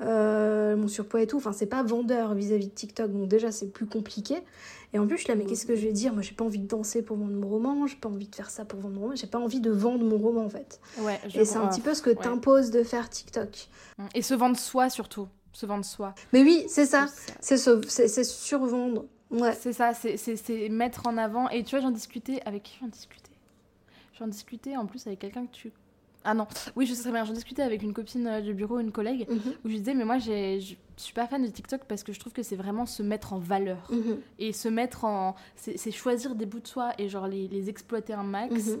euh, 0.00 0.76
mon 0.76 0.88
surpoids 0.88 1.22
et 1.22 1.26
tout. 1.26 1.36
Enfin, 1.38 1.52
c'est 1.52 1.66
pas 1.66 1.82
vendeur 1.82 2.34
vis-à-vis 2.34 2.68
de 2.68 2.74
TikTok, 2.74 3.12
donc 3.12 3.28
déjà 3.28 3.50
c'est 3.50 3.72
plus 3.72 3.86
compliqué. 3.86 4.36
Et 4.92 4.98
en 4.98 5.06
plus, 5.06 5.16
je 5.16 5.22
suis 5.22 5.28
là, 5.28 5.36
mais 5.36 5.44
qu'est-ce 5.44 5.66
que 5.66 5.74
je 5.74 5.86
vais 5.86 5.92
dire? 5.92 6.12
Moi, 6.12 6.22
j'ai 6.22 6.34
pas 6.34 6.44
envie 6.44 6.60
de 6.60 6.66
danser 6.66 7.02
pour 7.02 7.16
vendre 7.16 7.34
mon 7.34 7.48
roman, 7.48 7.86
j'ai 7.86 7.96
pas 7.96 8.08
envie 8.08 8.28
de 8.28 8.34
faire 8.34 8.50
ça 8.50 8.64
pour 8.64 8.80
vendre 8.80 8.94
mon 8.94 9.00
roman, 9.02 9.16
j'ai 9.16 9.26
pas 9.26 9.38
envie 9.38 9.60
de 9.60 9.70
vendre 9.70 10.04
mon 10.04 10.16
roman 10.16 10.44
en 10.44 10.48
fait. 10.48 10.80
Ouais, 10.98 11.18
et 11.34 11.44
c'est 11.44 11.56
un 11.56 11.66
petit 11.68 11.80
peu 11.80 11.92
ce 11.94 12.02
que 12.02 12.10
t'imposes 12.10 12.70
de 12.70 12.82
faire 12.82 13.10
TikTok. 13.10 13.68
Et 14.14 14.22
se 14.22 14.34
vendre 14.34 14.56
soi 14.56 14.88
surtout, 14.90 15.28
se 15.52 15.66
vendre 15.66 15.84
soi. 15.84 16.14
Mais 16.32 16.42
oui, 16.42 16.64
c'est 16.68 16.86
ça, 16.86 17.06
c'est 17.40 18.24
survendre. 18.24 19.06
Ouais. 19.30 19.56
C'est 19.58 19.72
ça, 19.72 19.92
c'est 19.92 20.68
mettre 20.68 21.08
en 21.08 21.18
avant. 21.18 21.48
Et 21.48 21.64
tu 21.64 21.70
vois, 21.74 21.80
j'en 21.80 21.90
discutais 21.90 22.40
avec 22.44 22.62
qui 22.62 22.78
j'en 22.80 22.86
discutais? 22.86 23.32
J'en 24.18 24.28
discutais 24.28 24.76
en 24.76 24.86
plus 24.86 25.06
avec 25.06 25.18
quelqu'un 25.18 25.46
que 25.46 25.52
tu 25.52 25.72
ah 26.26 26.34
non, 26.34 26.46
oui, 26.74 26.86
je 26.86 26.92
sais 26.92 27.02
très 27.02 27.12
bien. 27.12 27.24
J'en 27.24 27.32
discutais 27.32 27.62
avec 27.62 27.82
une 27.82 27.94
copine 27.94 28.26
euh, 28.26 28.40
du 28.40 28.52
bureau, 28.52 28.80
une 28.80 28.90
collègue, 28.90 29.26
mhm. 29.30 29.52
où 29.64 29.68
je 29.68 29.76
disais, 29.76 29.94
mais 29.94 30.04
moi, 30.04 30.18
je 30.18 30.74
suis 30.96 31.14
pas 31.14 31.26
fan 31.28 31.40
de 31.40 31.48
TikTok 31.48 31.82
parce 31.88 32.02
que 32.02 32.12
je 32.12 32.18
trouve 32.18 32.32
que 32.32 32.42
c'est 32.42 32.56
vraiment 32.56 32.84
se 32.84 33.02
mettre 33.02 33.32
en 33.32 33.38
valeur. 33.38 33.88
Mhm. 33.90 34.18
Et 34.40 34.52
se 34.52 34.68
mettre 34.68 35.04
en. 35.04 35.36
C'est 35.54 35.90
choisir 35.92 36.34
des 36.34 36.44
bouts 36.44 36.60
de 36.60 36.66
soi 36.66 36.92
et 36.98 37.08
genre 37.08 37.28
les, 37.28 37.46
les 37.46 37.70
exploiter 37.70 38.12
un 38.12 38.24
max. 38.24 38.70
Mhm. 38.70 38.80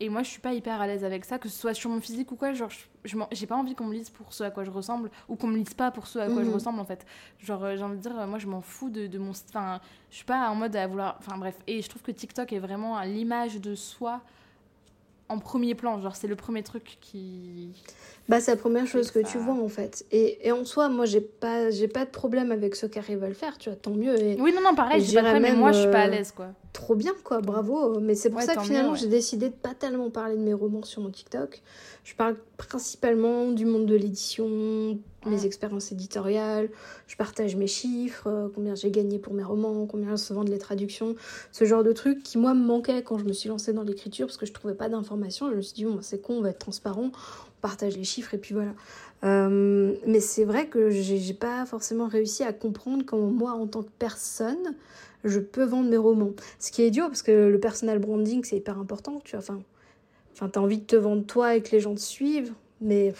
Et 0.00 0.08
moi, 0.08 0.22
je 0.22 0.28
suis 0.28 0.40
pas 0.40 0.52
hyper 0.52 0.80
à 0.80 0.86
l'aise 0.86 1.04
avec 1.04 1.24
ça, 1.24 1.38
que 1.38 1.48
ce 1.48 1.56
soit 1.56 1.74
sur 1.74 1.90
mon 1.90 2.00
physique 2.00 2.30
ou 2.30 2.36
quoi. 2.36 2.52
Genre, 2.52 2.70
je 3.04 3.16
j'ai 3.32 3.46
pas 3.46 3.56
envie 3.56 3.74
qu'on 3.74 3.86
me 3.86 3.94
lise 3.94 4.10
pour 4.10 4.32
ce 4.32 4.44
à 4.44 4.50
quoi 4.50 4.62
je 4.62 4.70
ressemble 4.70 5.10
ou 5.28 5.36
qu'on 5.36 5.48
me 5.48 5.56
lise 5.56 5.74
pas 5.74 5.90
pour 5.90 6.06
ce 6.06 6.18
à 6.20 6.28
quoi 6.28 6.44
je 6.44 6.50
ressemble 6.50 6.78
en 6.78 6.84
fait. 6.84 7.04
Genre, 7.40 7.62
euh, 7.64 7.76
j'ai 7.76 7.82
envie 7.82 7.96
de 7.96 8.02
dire, 8.02 8.26
moi, 8.28 8.38
je 8.38 8.46
m'en 8.46 8.60
fous 8.60 8.90
de, 8.90 9.08
de 9.08 9.18
mon. 9.18 9.30
Enfin, 9.30 9.80
je 10.10 10.16
suis 10.16 10.24
pas 10.24 10.48
en 10.48 10.54
mode 10.54 10.76
à 10.76 10.86
vouloir. 10.86 11.16
Enfin, 11.18 11.38
bref. 11.38 11.56
Et 11.66 11.82
je 11.82 11.88
trouve 11.88 12.02
que 12.02 12.12
TikTok 12.12 12.52
est 12.52 12.60
vraiment 12.60 13.00
l'image 13.02 13.60
de 13.60 13.74
soi 13.74 14.20
en 15.28 15.38
premier 15.38 15.74
plan 15.74 16.00
Genre, 16.00 16.16
c'est 16.16 16.28
le 16.28 16.36
premier 16.36 16.62
truc 16.62 16.98
qui. 17.00 17.72
Bah, 18.28 18.40
c'est 18.40 18.52
la 18.52 18.56
première 18.56 18.86
chose 18.86 19.10
que 19.10 19.18
tu 19.18 19.36
vois 19.36 19.54
en 19.54 19.68
fait. 19.68 20.06
Et, 20.10 20.46
et 20.46 20.52
en 20.52 20.64
soi, 20.64 20.88
moi, 20.88 21.04
j'ai 21.04 21.20
pas, 21.20 21.70
j'ai 21.70 21.88
pas 21.88 22.06
de 22.06 22.10
problème 22.10 22.52
avec 22.52 22.74
ceux 22.74 22.88
qui 22.88 22.98
arrivent 22.98 23.22
à 23.22 23.28
le 23.28 23.34
faire, 23.34 23.58
tu 23.58 23.68
vois, 23.68 23.76
tant 23.76 23.90
mieux. 23.90 24.18
Et, 24.18 24.40
oui, 24.40 24.52
non, 24.54 24.62
non, 24.62 24.74
pareil, 24.74 25.02
j'ai 25.04 25.20
pas 25.20 25.38
mais 25.38 25.54
moi, 25.54 25.72
je 25.72 25.80
suis 25.80 25.90
pas 25.90 26.02
à 26.02 26.08
l'aise, 26.08 26.32
quoi. 26.32 26.48
Trop 26.72 26.94
bien, 26.94 27.12
quoi, 27.22 27.40
bravo. 27.40 28.00
Mais 28.00 28.14
c'est 28.14 28.30
pour 28.30 28.40
ça 28.40 28.56
que 28.56 28.62
finalement, 28.62 28.94
j'ai 28.94 29.08
décidé 29.08 29.50
de 29.50 29.54
pas 29.54 29.74
tellement 29.74 30.10
parler 30.10 30.36
de 30.36 30.42
mes 30.42 30.54
romans 30.54 30.82
sur 30.84 31.02
mon 31.02 31.10
TikTok. 31.10 31.62
Je 32.02 32.14
parle 32.14 32.36
principalement 32.56 33.50
du 33.50 33.66
monde 33.66 33.86
de 33.86 33.94
l'édition, 33.94 34.98
mes 35.26 35.46
expériences 35.46 35.92
éditoriales, 35.92 36.68
je 37.06 37.16
partage 37.16 37.56
mes 37.56 37.66
chiffres, 37.66 38.26
euh, 38.26 38.48
combien 38.54 38.74
j'ai 38.74 38.90
gagné 38.90 39.18
pour 39.18 39.32
mes 39.32 39.42
romans, 39.42 39.86
combien 39.86 40.16
se 40.16 40.32
vendent 40.34 40.50
les 40.50 40.58
traductions, 40.58 41.14
ce 41.50 41.64
genre 41.64 41.82
de 41.82 41.92
trucs 41.92 42.22
qui 42.22 42.38
moi 42.38 42.54
me 42.54 42.64
manquaient 42.64 43.02
quand 43.02 43.18
je 43.18 43.24
me 43.24 43.32
suis 43.32 43.48
lancée 43.48 43.72
dans 43.72 43.82
l'écriture 43.82 44.26
parce 44.26 44.36
que 44.36 44.44
je 44.46 44.52
trouvais 44.52 44.74
pas 44.74 44.88
d'informations. 44.88 45.50
Je 45.50 45.56
me 45.56 45.62
suis 45.62 45.74
dit, 45.74 45.84
bon, 45.84 45.98
c'est 46.02 46.20
con, 46.20 46.34
on 46.34 46.42
va 46.42 46.50
être 46.50 46.58
transparent, 46.58 47.10
partage 47.64 47.96
les 47.96 48.04
chiffres 48.04 48.34
et 48.34 48.38
puis 48.38 48.52
voilà. 48.52 48.72
Euh, 49.24 49.94
mais 50.06 50.20
c'est 50.20 50.44
vrai 50.44 50.66
que 50.66 50.90
j'ai 50.90 51.32
pas 51.32 51.64
forcément 51.64 52.06
réussi 52.06 52.44
à 52.44 52.52
comprendre 52.52 53.04
comment 53.06 53.30
moi, 53.30 53.52
en 53.52 53.66
tant 53.66 53.82
que 53.82 53.90
personne, 53.98 54.74
je 55.24 55.40
peux 55.40 55.64
vendre 55.64 55.88
mes 55.88 55.96
romans. 55.96 56.32
Ce 56.58 56.70
qui 56.70 56.82
est 56.82 56.88
idiot 56.88 57.06
parce 57.06 57.22
que 57.22 57.48
le 57.48 57.58
personal 57.58 57.98
branding, 58.00 58.44
c'est 58.44 58.56
hyper 58.56 58.78
important, 58.78 59.22
tu 59.24 59.34
vois. 59.34 59.38
Enfin, 59.38 59.62
enfin 60.34 60.50
t'as 60.50 60.60
envie 60.60 60.76
de 60.76 60.84
te 60.84 60.96
vendre 60.96 61.24
toi 61.24 61.54
et 61.54 61.62
que 61.62 61.70
les 61.70 61.80
gens 61.80 61.94
te 61.94 62.00
suivent, 62.00 62.52
mais 62.82 63.14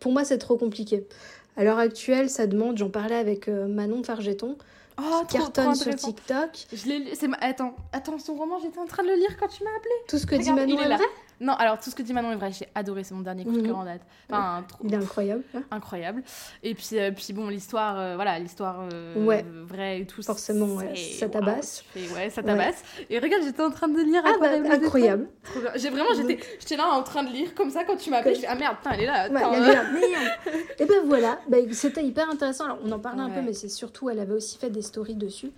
pour 0.00 0.12
moi, 0.12 0.24
c'est 0.24 0.38
trop 0.38 0.56
compliqué. 0.56 1.06
À 1.58 1.62
l'heure 1.62 1.78
actuelle, 1.78 2.30
ça 2.30 2.46
demande, 2.46 2.78
j'en 2.78 2.88
parlais 2.88 3.14
avec 3.14 3.48
euh, 3.48 3.68
Manon 3.68 4.02
Fargeton, 4.02 4.56
Oh, 4.96 5.22
cartonne 5.28 5.74
sur 5.74 5.94
TikTok. 5.94 6.50
Je 6.72 6.88
l'ai 6.88 7.12
attends, 7.40 7.74
attends, 7.92 8.18
son 8.18 8.34
roman, 8.34 8.60
j'étais 8.62 8.78
en 8.78 8.86
train 8.86 9.02
de 9.02 9.08
le 9.08 9.16
lire 9.16 9.36
quand 9.38 9.48
tu 9.48 9.64
m'as 9.64 9.70
appelé. 9.76 9.94
Tout 10.08 10.18
ce 10.18 10.26
que 10.26 10.36
dit 10.36 10.52
Manon 10.52 10.78
est, 10.80 10.86
vrai? 10.86 11.04
Non, 11.40 11.54
alors 11.54 11.78
tout 11.78 11.90
ce 11.90 11.94
que 11.94 12.02
dit 12.02 12.12
Manon 12.12 12.32
est 12.32 12.36
vrai, 12.36 12.52
j'ai 12.52 12.68
adoré, 12.74 13.04
c'est 13.04 13.14
mon 13.14 13.22
dernier 13.22 13.44
coup 13.44 13.52
de 13.52 13.62
cœur 13.62 13.76
mhm. 13.76 13.82
en 13.82 13.84
date. 13.84 14.02
Enfin, 14.30 14.64
Il 14.84 14.92
est 14.92 14.96
incroyable. 14.96 15.42
Incroyable. 15.70 16.22
Et 16.62 16.74
puis, 16.74 16.88
euh, 16.92 17.10
puis 17.10 17.32
bon, 17.32 17.48
l'histoire, 17.48 17.98
euh, 17.98 18.14
voilà, 18.14 18.38
l'histoire 18.38 18.88
euh, 18.92 19.24
ouais. 19.24 19.44
vraie 19.66 20.00
et 20.00 20.06
tout. 20.06 20.22
Forcément, 20.22 20.66
ouais. 20.66 20.94
ça 20.94 21.28
tabasse. 21.28 21.84
ouais, 21.96 22.30
ça 22.30 22.42
tabasse. 22.42 22.82
Et 23.10 23.18
regarde, 23.18 23.42
j'étais 23.44 23.62
en 23.62 23.70
train 23.70 23.88
de 23.88 24.00
lire. 24.00 24.22
Ah, 24.24 24.34
bah, 24.40 24.48
incroyable. 24.72 25.28
J'ai 25.76 25.90
vraiment, 25.90 26.14
j'étais, 26.14 26.38
j'étais 26.60 26.76
là 26.76 26.88
en 26.88 27.02
train 27.02 27.24
de 27.24 27.30
lire 27.30 27.54
comme 27.54 27.70
ça 27.70 27.84
quand 27.84 27.96
tu 27.96 28.10
m'as 28.10 28.18
appelé. 28.18 28.34
Je 28.34 28.44
ah 28.46 28.54
merde, 28.54 28.76
putain, 28.76 28.90
elle 28.94 29.00
est 29.02 29.06
là. 29.06 29.28
Et 30.78 30.86
ben 30.86 31.02
voilà, 31.06 31.38
bah, 31.48 31.58
c'était 31.72 32.04
hyper 32.04 32.28
intéressant. 32.30 32.64
Alors, 32.64 32.78
on 32.84 32.92
en 32.92 32.98
parlait 32.98 33.22
un 33.22 33.30
peu, 33.30 33.40
mais 33.42 33.52
c'est 33.52 33.68
surtout, 33.68 34.08
elle 34.10 34.20
avait 34.20 34.34
aussi 34.34 34.58
fait 34.58 34.70
des 34.70 34.82
stories 34.82 35.14
dessus. 35.14 35.52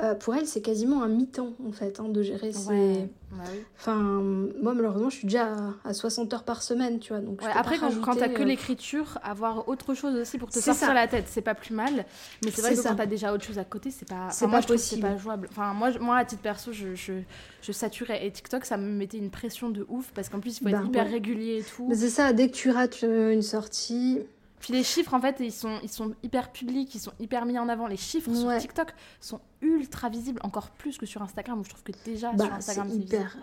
Euh, 0.00 0.14
pour 0.14 0.34
elle, 0.34 0.46
c'est 0.46 0.62
quasiment 0.62 1.02
un 1.02 1.08
mi-temps, 1.08 1.52
en 1.68 1.70
fait, 1.70 2.00
hein, 2.00 2.08
de 2.08 2.22
gérer 2.22 2.52
ses... 2.52 3.10
Bah 3.30 3.44
enfin, 3.78 3.96
moi, 3.96 4.72
malheureusement, 4.74 5.10
je 5.10 5.16
suis 5.16 5.26
déjà 5.26 5.54
à, 5.84 5.92
60 5.92 6.32
heures 6.32 6.44
par 6.44 6.62
semaine, 6.62 6.98
tu 6.98 7.12
vois. 7.12 7.20
Donc 7.20 7.42
après, 7.54 7.78
quand, 7.78 7.90
quand 8.00 8.16
t'as 8.16 8.28
que 8.28 8.40
euh, 8.40 8.46
l'écriture, 8.46 9.18
avoir 9.22 9.68
autre 9.68 9.92
chose 9.94 10.16
aussi 10.16 10.38
pour 10.38 10.48
te 10.48 10.58
sortir 10.58 10.94
la 10.94 11.06
tête, 11.08 11.26
c'est 11.28 11.42
pas 11.42 11.54
plus 11.54 11.74
mal. 11.74 12.06
Mais 12.42 12.50
c'est 12.50 12.62
vrai 12.62 12.74
que 12.74 12.82
quand 12.82 12.96
t'as 12.96 13.06
déjà 13.06 13.34
autre 13.34 13.44
chose 13.44 13.58
à 13.58 13.64
côté, 13.64 13.90
c'est 13.90 14.08
pas... 14.08 14.30
C'est 14.30 14.48
pas 14.48 14.62
possible. 14.62 15.02
pas 15.02 15.16
jouable. 15.18 15.48
Enfin, 15.50 15.74
moi, 15.74 15.90
moi, 16.00 16.16
à 16.16 16.24
titre 16.24 16.42
perso, 16.42 16.72
je, 16.72 16.94
je, 16.94 17.12
je, 17.60 17.72
saturais. 17.72 18.26
Et 18.26 18.30
TikTok, 18.30 18.64
ça 18.64 18.78
me 18.78 18.90
mettait 18.90 19.18
une 19.18 19.30
pression 19.30 19.68
de 19.68 19.84
ouf, 19.90 20.10
parce 20.14 20.30
qu'en 20.30 20.40
plus, 20.40 20.58
il 20.58 20.62
faut 20.62 20.68
être 20.68 20.80
bah 20.80 20.86
hyper 20.86 21.10
régulier 21.10 21.58
et 21.58 21.62
tout. 21.62 21.90
C'est 21.94 22.08
ça, 22.08 22.32
dès 22.32 22.48
que 22.48 22.54
tu 22.54 22.70
rates 22.70 23.02
une 23.02 23.42
sortie... 23.42 24.20
Puis 24.62 24.72
les 24.72 24.84
chiffres, 24.84 25.12
en 25.12 25.20
fait, 25.20 25.36
ils 25.40 25.50
sont, 25.50 25.80
ils 25.82 25.88
sont 25.88 26.12
hyper 26.22 26.52
publics, 26.52 26.94
ils 26.94 27.00
sont 27.00 27.10
hyper 27.18 27.46
mis 27.46 27.58
en 27.58 27.68
avant. 27.68 27.88
Les 27.88 27.96
chiffres 27.96 28.32
sur 28.32 28.56
TikTok 28.56 28.94
sont 29.20 29.40
ultra 29.60 30.08
visibles, 30.08 30.38
encore 30.44 30.70
plus 30.70 30.98
que 30.98 31.04
sur 31.04 31.20
Instagram, 31.20 31.58
où 31.58 31.64
je 31.64 31.70
trouve 31.70 31.82
que 31.82 31.90
déjà 32.04 32.32
bah, 32.32 32.44
sur 32.44 32.54
Instagram, 32.54 32.88
c'est 32.88 32.96
hyper. 32.96 33.36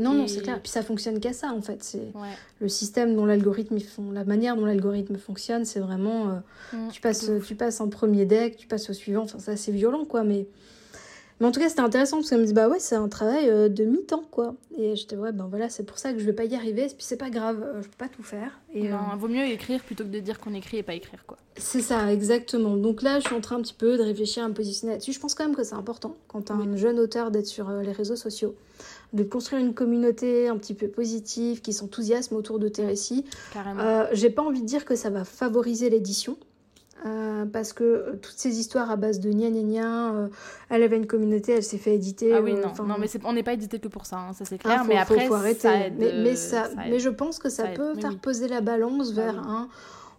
Non, 0.00 0.14
non, 0.14 0.26
c'est 0.26 0.42
clair. 0.42 0.60
Puis 0.60 0.72
ça 0.72 0.82
fonctionne 0.82 1.20
qu'à 1.20 1.32
ça, 1.32 1.52
en 1.52 1.62
fait. 1.62 1.84
C'est 1.84 2.12
le 2.60 2.68
système 2.68 3.14
dont 3.14 3.24
l'algorithme, 3.24 3.78
font... 3.78 4.10
la 4.10 4.24
manière 4.24 4.56
dont 4.56 4.66
l'algorithme 4.66 5.16
fonctionne, 5.16 5.64
c'est 5.64 5.80
vraiment. 5.80 6.28
Euh, 6.28 6.76
mm, 6.76 6.88
tu, 6.90 7.00
passes, 7.00 7.30
tu 7.46 7.54
passes 7.54 7.80
un 7.80 7.88
premier 7.88 8.24
deck, 8.24 8.56
tu 8.56 8.66
passes 8.66 8.90
au 8.90 8.94
suivant. 8.94 9.22
Enfin, 9.22 9.38
ça, 9.38 9.56
c'est 9.56 9.72
violent, 9.72 10.04
quoi. 10.06 10.24
Mais 10.24 10.48
mais 11.40 11.46
en 11.46 11.52
tout 11.52 11.60
cas, 11.60 11.68
c'était 11.68 11.80
intéressant 11.80 12.16
parce 12.16 12.30
qu'elle 12.30 12.40
me 12.40 12.46
dit 12.46 12.52
bah 12.52 12.68
ouais, 12.68 12.80
c'est 12.80 12.96
un 12.96 13.08
travail 13.08 13.48
euh, 13.48 13.68
de 13.68 13.84
mi-temps 13.84 14.24
quoi. 14.30 14.54
Et 14.76 14.96
j'étais 14.96 15.16
ouais, 15.16 15.32
ben 15.32 15.46
voilà, 15.48 15.68
c'est 15.68 15.84
pour 15.84 15.98
ça 15.98 16.12
que 16.12 16.18
je 16.18 16.24
vais 16.24 16.32
pas 16.32 16.44
y 16.44 16.54
arriver. 16.54 16.84
Et 16.84 16.88
puis 16.88 16.96
c'est 16.98 17.16
pas 17.16 17.30
grave, 17.30 17.62
euh, 17.62 17.82
je 17.82 17.88
peux 17.88 17.96
pas 17.96 18.08
tout 18.08 18.22
faire. 18.22 18.60
Et, 18.74 18.88
non, 18.88 18.96
euh, 18.96 19.16
vaut 19.16 19.28
mieux 19.28 19.44
écrire 19.44 19.82
plutôt 19.82 20.04
que 20.04 20.08
de 20.08 20.18
dire 20.18 20.40
qu'on 20.40 20.54
écrit 20.54 20.78
et 20.78 20.82
pas 20.82 20.94
écrire 20.94 21.24
quoi. 21.26 21.36
C'est 21.56 21.80
ça, 21.80 22.12
exactement. 22.12 22.76
Donc 22.76 23.02
là, 23.02 23.20
je 23.20 23.26
suis 23.26 23.34
en 23.34 23.40
train 23.40 23.56
un 23.56 23.62
petit 23.62 23.74
peu 23.74 23.96
de 23.98 24.02
réfléchir 24.02 24.44
à 24.44 24.48
me 24.48 24.54
positionner 24.54 24.94
là-dessus. 24.94 25.12
Je 25.12 25.20
pense 25.20 25.34
quand 25.34 25.44
même 25.44 25.56
que 25.56 25.64
c'est 25.64 25.74
important 25.74 26.16
quand 26.26 26.42
t'es 26.42 26.52
un 26.52 26.76
jeune 26.76 26.98
auteur 26.98 27.30
d'être 27.30 27.46
sur 27.46 27.70
les 27.70 27.92
réseaux 27.92 28.16
sociaux, 28.16 28.54
de 29.12 29.22
construire 29.22 29.60
une 29.60 29.74
communauté 29.74 30.48
un 30.48 30.56
petit 30.56 30.74
peu 30.74 30.88
positive, 30.88 31.60
qui 31.60 31.72
s'enthousiasme 31.72 32.36
autour 32.36 32.58
de 32.58 32.68
tes 32.68 32.86
récits. 32.86 33.24
Carrément. 33.52 34.06
J'ai 34.12 34.30
pas 34.30 34.42
envie 34.42 34.62
de 34.62 34.66
dire 34.66 34.84
que 34.84 34.94
ça 34.94 35.10
va 35.10 35.24
favoriser 35.24 35.90
l'édition 35.90 36.36
euh, 37.06 37.46
parce 37.46 37.72
que 37.72 37.84
euh, 37.84 38.16
toutes 38.20 38.36
ces 38.36 38.58
histoires 38.58 38.90
à 38.90 38.96
base 38.96 39.20
de 39.20 39.30
gna 39.30 39.50
gna 39.50 39.62
gna, 39.62 40.12
euh, 40.12 40.28
elle 40.68 40.82
avait 40.82 40.96
une 40.96 41.06
communauté, 41.06 41.52
elle 41.52 41.62
s'est 41.62 41.78
fait 41.78 41.94
éditer. 41.94 42.34
Ah 42.34 42.40
oui, 42.40 42.54
non, 42.54 42.84
non 42.84 42.96
mais 42.98 43.06
on 43.24 43.32
n'est 43.32 43.44
pas 43.44 43.52
édité 43.52 43.78
que 43.78 43.86
pour 43.86 44.04
ça, 44.04 44.18
hein, 44.18 44.32
ça 44.32 44.44
c'est 44.44 44.58
clair. 44.58 44.78
Ah, 44.80 44.84
mais 44.86 44.96
après, 44.96 45.26
faut 45.26 45.34
arrêter. 45.34 45.92
mais, 45.96 46.34
ça, 46.34 46.68
mais 46.76 46.98
je 46.98 47.08
pense 47.08 47.38
que 47.38 47.48
ça, 47.48 47.68
peut 47.68 47.94
faire 47.94 48.18
poser 48.18 48.48
la 48.48 48.60
balance 48.60 49.14
bah 49.14 49.22
vers 49.22 49.38
un 49.38 49.68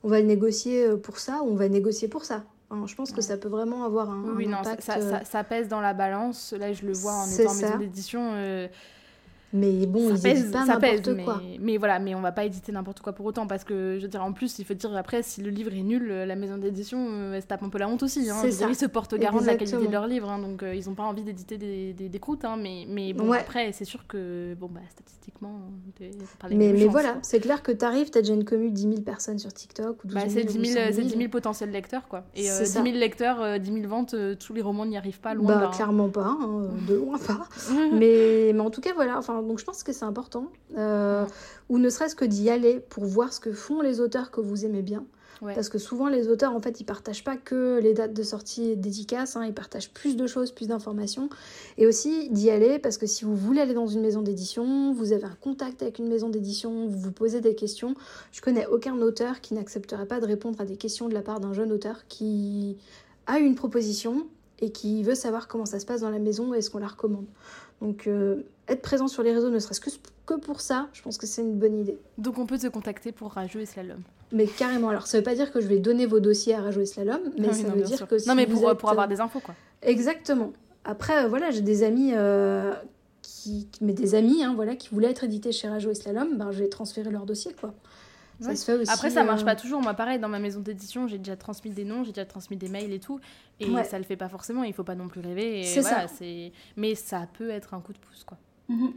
on 0.04 0.08
va 0.08 0.22
négocier 0.22 0.96
pour 0.96 1.18
ça 1.18 1.42
ou 1.44 1.52
on 1.52 1.56
va 1.56 1.68
négocier 1.68 2.08
pour 2.08 2.24
ça. 2.24 2.46
je 2.72 2.96
pense 2.96 3.12
que 3.12 3.22
ça 3.22 3.36
peut 3.36 3.50
vraiment 3.50 3.84
avoir 3.84 4.10
un, 4.10 4.24
oui, 4.38 4.48
non, 4.48 4.64
Ça, 4.64 4.78
ça, 4.80 5.26
ça, 5.26 5.44
pèse 5.44 5.68
dans 5.68 5.82
la 5.82 5.94
balance. 5.94 6.54
Là, 6.58 6.72
je 6.72 6.86
le 6.86 6.94
vois 6.94 7.14
en 7.14 7.28
étant 7.28 7.52
en 7.52 7.56
maison 7.56 7.78
d'édition. 7.78 8.70
Mais 9.54 9.86
bon, 9.86 10.16
ça 10.16 10.22
pèse, 10.22 10.52
pas 10.52 10.66
n'importe 10.66 11.24
quoi. 11.24 11.42
Mais, 11.60 11.78
voilà, 11.78 12.00
mais 12.00 12.16
on 12.16 12.22
va 12.22 12.32
pas 12.32 12.46
éditer 12.46 12.72
n'importe 12.72 13.00
quoi 13.02 13.14
pour 13.14 13.26
autant 13.26 13.48
parce 13.48 13.64
que 13.64 13.98
je 13.98 14.04
veux 14.04 14.08
dire 14.08 14.24
en 14.24 14.34
plus, 14.34 14.60
il 14.60 14.66
faut 14.66 14.74
dire 14.74 14.96
après 14.96 15.24
si 15.24 15.42
le 15.42 15.50
livre 15.50 15.74
est 15.74 15.82
nul, 15.82 16.08
la 16.08 16.36
maison 16.36 16.58
d'édition 16.58 17.08
euh, 17.10 17.34
elle 17.34 17.42
se 17.42 17.48
tape 17.48 17.64
un 17.64 17.70
peu 17.70 17.78
la 17.78 17.88
honte 17.88 18.04
aussi. 18.04 18.30
Hein. 18.30 18.42
Ils 18.44 18.76
se 18.76 18.86
portent 18.86 19.16
garant 19.16 19.42
de 19.42 19.46
la 19.46 19.56
qualité 19.56 19.86
de 19.86 19.92
leur 19.92 20.08
livre, 20.08 20.30
hein, 20.30 20.40
donc 20.40 20.64
euh, 20.64 20.76
ils 20.76 20.90
ont 20.90 20.94
pas 20.94 21.04
envie 21.04 21.24
d'éditer 21.24 21.58
des, 21.58 21.94
des, 21.94 22.10
des, 22.10 22.20
croûtes. 22.20 22.46
Hein, 22.46 22.58
mais, 22.60 22.86
mais 22.88 23.14
bon, 23.14 23.32
après, 23.32 23.72
c'est 23.72 23.86
sûr 23.86 24.06
que 24.08 24.54
bon 24.56 24.70
bah 24.72 24.82
statistiquement, 24.90 25.60
mais, 26.50 26.74
mais 26.74 26.88
voilà, 26.88 27.18
c'est 27.22 27.40
clair 27.40 27.64
que 27.64 27.72
tu 27.72 27.86
arrives, 27.86 28.10
tu 28.12 28.18
as 28.18 28.22
déjà 28.22 28.34
une 28.34 28.46
commune 28.46 28.70
de 28.70 28.76
10 28.76 28.82
000 28.82 29.02
personnes 29.02 29.40
sur 29.40 29.54
TikTok 29.54 30.04
ou 30.04 30.08
bah, 30.10 30.22
c'est 30.28 30.44
10 30.44 30.74
000, 30.74 30.92
10 30.92 31.10
000 31.10 31.30
potentiels 31.30 31.72
lecteurs 31.72 32.08
quoi. 32.08 32.24
Et 32.36 32.44
10 32.44 32.66
000 32.66 32.86
lecteurs, 32.86 33.60
10 33.60 33.74
000 33.74 33.88
ventes, 33.88 34.16
tous 34.40 34.54
les 34.54 34.62
romans 34.62 34.86
n'y 34.86 34.98
arrivent 34.98 35.22
pas 35.22 35.34
loin. 35.34 35.60
Bah 35.60 35.72
clairement 35.74 36.10
pas, 36.10 36.38
de 36.88 36.96
loin 36.96 37.18
pas. 37.18 37.48
mais 37.94 38.52
mais 38.54 38.62
en 38.62 38.70
tout 38.70 38.82
cas 38.82 38.94
voilà, 38.94 39.18
enfin 39.18 39.39
donc 39.42 39.60
je 39.60 39.66
pense 39.66 39.84
que 39.84 39.94
c'est 39.94 40.06
important 40.06 40.48
euh, 40.78 41.26
ou 41.70 41.78
ne 41.78 41.90
serait-ce 41.90 42.16
que 42.16 42.26
d'y 42.26 42.50
aller 42.50 42.80
pour 42.80 43.06
voir 43.06 43.34
ce 43.34 43.40
que 43.40 43.54
font 43.54 43.82
les 43.82 44.02
auteurs 44.02 44.32
que 44.32 44.42
vous 44.42 44.66
aimez 44.66 44.82
bien. 44.82 45.06
Parce 45.42 45.70
que 45.70 45.78
souvent, 45.78 46.10
les 46.10 46.28
auteurs, 46.28 46.54
en 46.54 46.60
fait, 46.60 46.82
ils 46.82 46.86
partagent 46.86 47.24
pas 47.24 47.38
que 47.38 47.80
les 47.82 47.94
dates 47.94 48.14
de 48.14 48.24
sortie 48.24 48.76
dédicaces, 48.76 49.36
hein, 49.38 49.46
ils 49.46 49.54
partagent 49.54 49.92
plus 49.92 50.18
de 50.18 50.28
choses, 50.28 50.52
plus 50.52 50.68
d'informations. 50.68 51.30
Et 51.78 51.88
aussi 51.88 52.30
d'y 52.30 52.50
aller, 52.50 52.78
parce 52.78 52.98
que 52.98 53.08
si 53.08 53.24
vous 53.24 53.36
voulez 53.36 53.62
aller 53.62 53.74
dans 53.74 53.88
une 53.88 54.02
maison 54.02 54.22
d'édition, 54.22 54.92
vous 54.92 55.14
avez 55.14 55.24
un 55.24 55.38
contact 55.40 55.82
avec 55.82 56.00
une 56.00 56.10
maison 56.10 56.30
d'édition, 56.30 56.88
vous 56.88 57.00
vous 57.00 57.12
posez 57.12 57.40
des 57.40 57.56
questions. 57.56 57.96
Je 58.32 58.42
connais 58.42 58.66
aucun 58.68 59.00
auteur 59.02 59.40
qui 59.40 59.54
n'accepterait 59.54 60.08
pas 60.08 60.20
de 60.20 60.26
répondre 60.26 60.60
à 60.60 60.66
des 60.66 60.76
questions 60.76 61.08
de 61.08 61.14
la 61.14 61.22
part 61.22 61.40
d'un 61.40 61.54
jeune 61.54 61.72
auteur 61.72 62.06
qui 62.10 62.78
a 63.26 63.40
une 63.40 63.56
proposition 63.56 64.28
et 64.62 64.72
qui 64.72 65.04
veut 65.04 65.16
savoir 65.16 65.48
comment 65.48 65.66
ça 65.66 65.80
se 65.80 65.86
passe 65.86 66.02
dans 66.02 66.10
la 66.10 66.20
maison 66.20 66.54
et 66.54 66.58
est-ce 66.58 66.70
qu'on 66.70 66.80
la 66.80 66.88
recommande. 66.88 67.28
Donc 67.82 68.08
euh, 68.08 68.44
être 68.70 68.82
présent 68.82 69.08
sur 69.08 69.24
les 69.24 69.34
réseaux, 69.34 69.50
ne 69.50 69.60
serait-ce 69.60 69.82
que, 69.82 69.90
que 70.26 70.34
pour 70.36 70.62
ça, 70.62 70.88
je 70.94 71.02
pense 71.02 71.18
que 71.18 71.26
c'est 71.26 71.42
une 71.42 71.58
bonne 71.58 71.78
idée. 71.80 71.98
Donc 72.18 72.38
on 72.38 72.46
peut 72.46 72.58
te 72.58 72.68
contacter 72.68 73.12
pour 73.12 73.32
Rajou 73.32 73.60
et 73.60 73.66
Slalom. 73.66 74.02
Mais 74.32 74.46
carrément, 74.46 74.90
alors 74.90 75.08
ça 75.08 75.18
veut 75.18 75.24
pas 75.24 75.36
dire 75.36 75.52
que 75.52 75.60
je 75.60 75.68
vais 75.68 75.80
donner 75.80 76.06
vos 76.06 76.20
dossiers 76.20 76.56
à 76.56 76.62
Rajou 76.62 76.82
et 76.82 76.86
Slalom, 76.86 77.22
mais 77.38 77.54
ça 77.54 77.68
veut 77.68 77.82
dire 77.82 78.08
que 78.08 78.18
si 78.18 78.28
Non 78.28 78.36
mais 78.36 78.48
pour, 78.48 78.76
pour 78.78 78.90
avoir 78.90 79.08
des 79.08 79.20
infos 79.20 79.40
quoi. 79.40 79.56
Exactement. 79.82 80.54
Après, 80.86 81.26
euh, 81.26 81.28
voilà, 81.28 81.52
j'ai 81.52 81.62
des 81.62 81.84
amis 81.84 82.12
euh, 82.14 82.74
qui... 83.22 83.68
Mais 83.82 83.94
des 83.94 84.16
amis, 84.16 84.44
hein, 84.44 84.54
voilà, 84.56 84.76
qui 84.76 84.90
voulaient 84.90 85.12
être 85.12 85.24
édités 85.24 85.52
chez 85.52 85.68
Rajou 85.68 85.90
et 85.90 85.96
Slalom, 85.96 86.38
ben, 86.38 86.52
je 86.52 86.60
vais 86.60 86.70
transférer 86.70 87.12
leur 87.12 87.26
dossier 87.26 87.54
quoi. 87.60 87.74
Après, 88.88 89.10
ça 89.10 89.24
marche 89.24 89.42
euh, 89.42 89.46
pas 89.46 89.56
toujours. 89.56 89.82
Moi, 89.82 89.94
pareil, 89.94 90.20
dans 90.20 90.30
ma 90.30 90.40
maison 90.40 90.62
d'édition, 90.62 91.08
j'ai 91.08 91.18
déjà 91.18 91.36
transmis 91.36 91.72
des 91.72 91.84
noms, 91.84 92.04
j'ai 92.04 92.12
déjà 92.12 92.26
transmis 92.26 92.58
des 92.58 92.70
mails 92.70 92.94
et 92.94 93.00
tout. 93.00 93.20
Et 93.60 93.68
ça 93.84 93.98
le 93.98 94.06
fait 94.06 94.16
pas 94.16 94.30
forcément. 94.30 94.64
Il 94.64 94.74
faut 94.74 94.84
pas 94.84 94.96
non 94.96 95.08
plus 95.08 95.22
rêver. 95.22 95.64
C'est 95.64 95.82
ça. 95.82 96.06
Mais 96.78 96.96
ça 96.96 97.28
peut 97.38 97.50
être 97.50 97.74
un 97.74 97.82
coup 97.82 97.94
de 97.94 97.98
pouce, 97.98 98.24
quoi. 98.24 98.38
Mhm. 98.70 98.94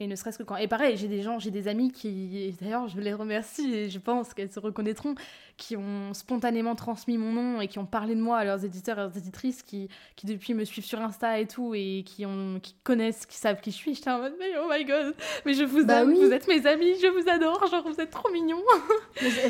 Et 0.00 0.08
ne 0.08 0.16
serait-ce 0.16 0.38
que 0.38 0.42
quand. 0.42 0.56
Et 0.56 0.66
pareil, 0.66 0.96
j'ai 0.96 1.06
des 1.06 1.22
gens, 1.22 1.38
j'ai 1.38 1.52
des 1.52 1.68
amis 1.68 1.92
qui. 1.92 2.52
D'ailleurs, 2.60 2.88
je 2.88 2.98
les 2.98 3.14
remercie 3.14 3.72
et 3.72 3.90
je 3.90 3.98
pense 4.00 4.34
qu'elles 4.34 4.50
se 4.50 4.58
reconnaîtront, 4.58 5.14
qui 5.56 5.76
ont 5.76 6.12
spontanément 6.14 6.74
transmis 6.74 7.16
mon 7.16 7.32
nom 7.32 7.60
et 7.60 7.68
qui 7.68 7.78
ont 7.78 7.86
parlé 7.86 8.16
de 8.16 8.20
moi 8.20 8.38
à 8.38 8.44
leurs 8.44 8.64
éditeurs 8.64 8.98
et 8.98 9.02
leurs 9.02 9.16
éditrices 9.16 9.62
qui, 9.62 9.88
qui 10.16 10.26
depuis 10.26 10.52
me 10.52 10.64
suivent 10.64 10.84
sur 10.84 11.00
Insta 11.00 11.38
et 11.38 11.46
tout 11.46 11.74
et 11.76 12.02
qui, 12.04 12.26
ont, 12.26 12.58
qui 12.60 12.74
connaissent, 12.82 13.24
qui 13.24 13.36
savent 13.36 13.60
qui 13.60 13.70
je 13.70 13.76
suis. 13.76 13.94
J'étais 13.94 14.10
en 14.10 14.18
mode, 14.18 14.34
mais 14.40 14.50
oh 14.60 14.68
my 14.68 14.84
god, 14.84 15.14
mais 15.46 15.54
je 15.54 15.62
vous 15.62 15.84
bah 15.84 16.02
aime, 16.02 16.12
vous 16.12 16.32
êtes 16.32 16.48
mes 16.48 16.66
amis, 16.66 16.98
je 17.00 17.06
vous 17.06 17.28
adore, 17.30 17.64
genre 17.68 17.88
vous 17.88 18.00
êtes 18.00 18.10
trop 18.10 18.32
mignons. 18.32 18.62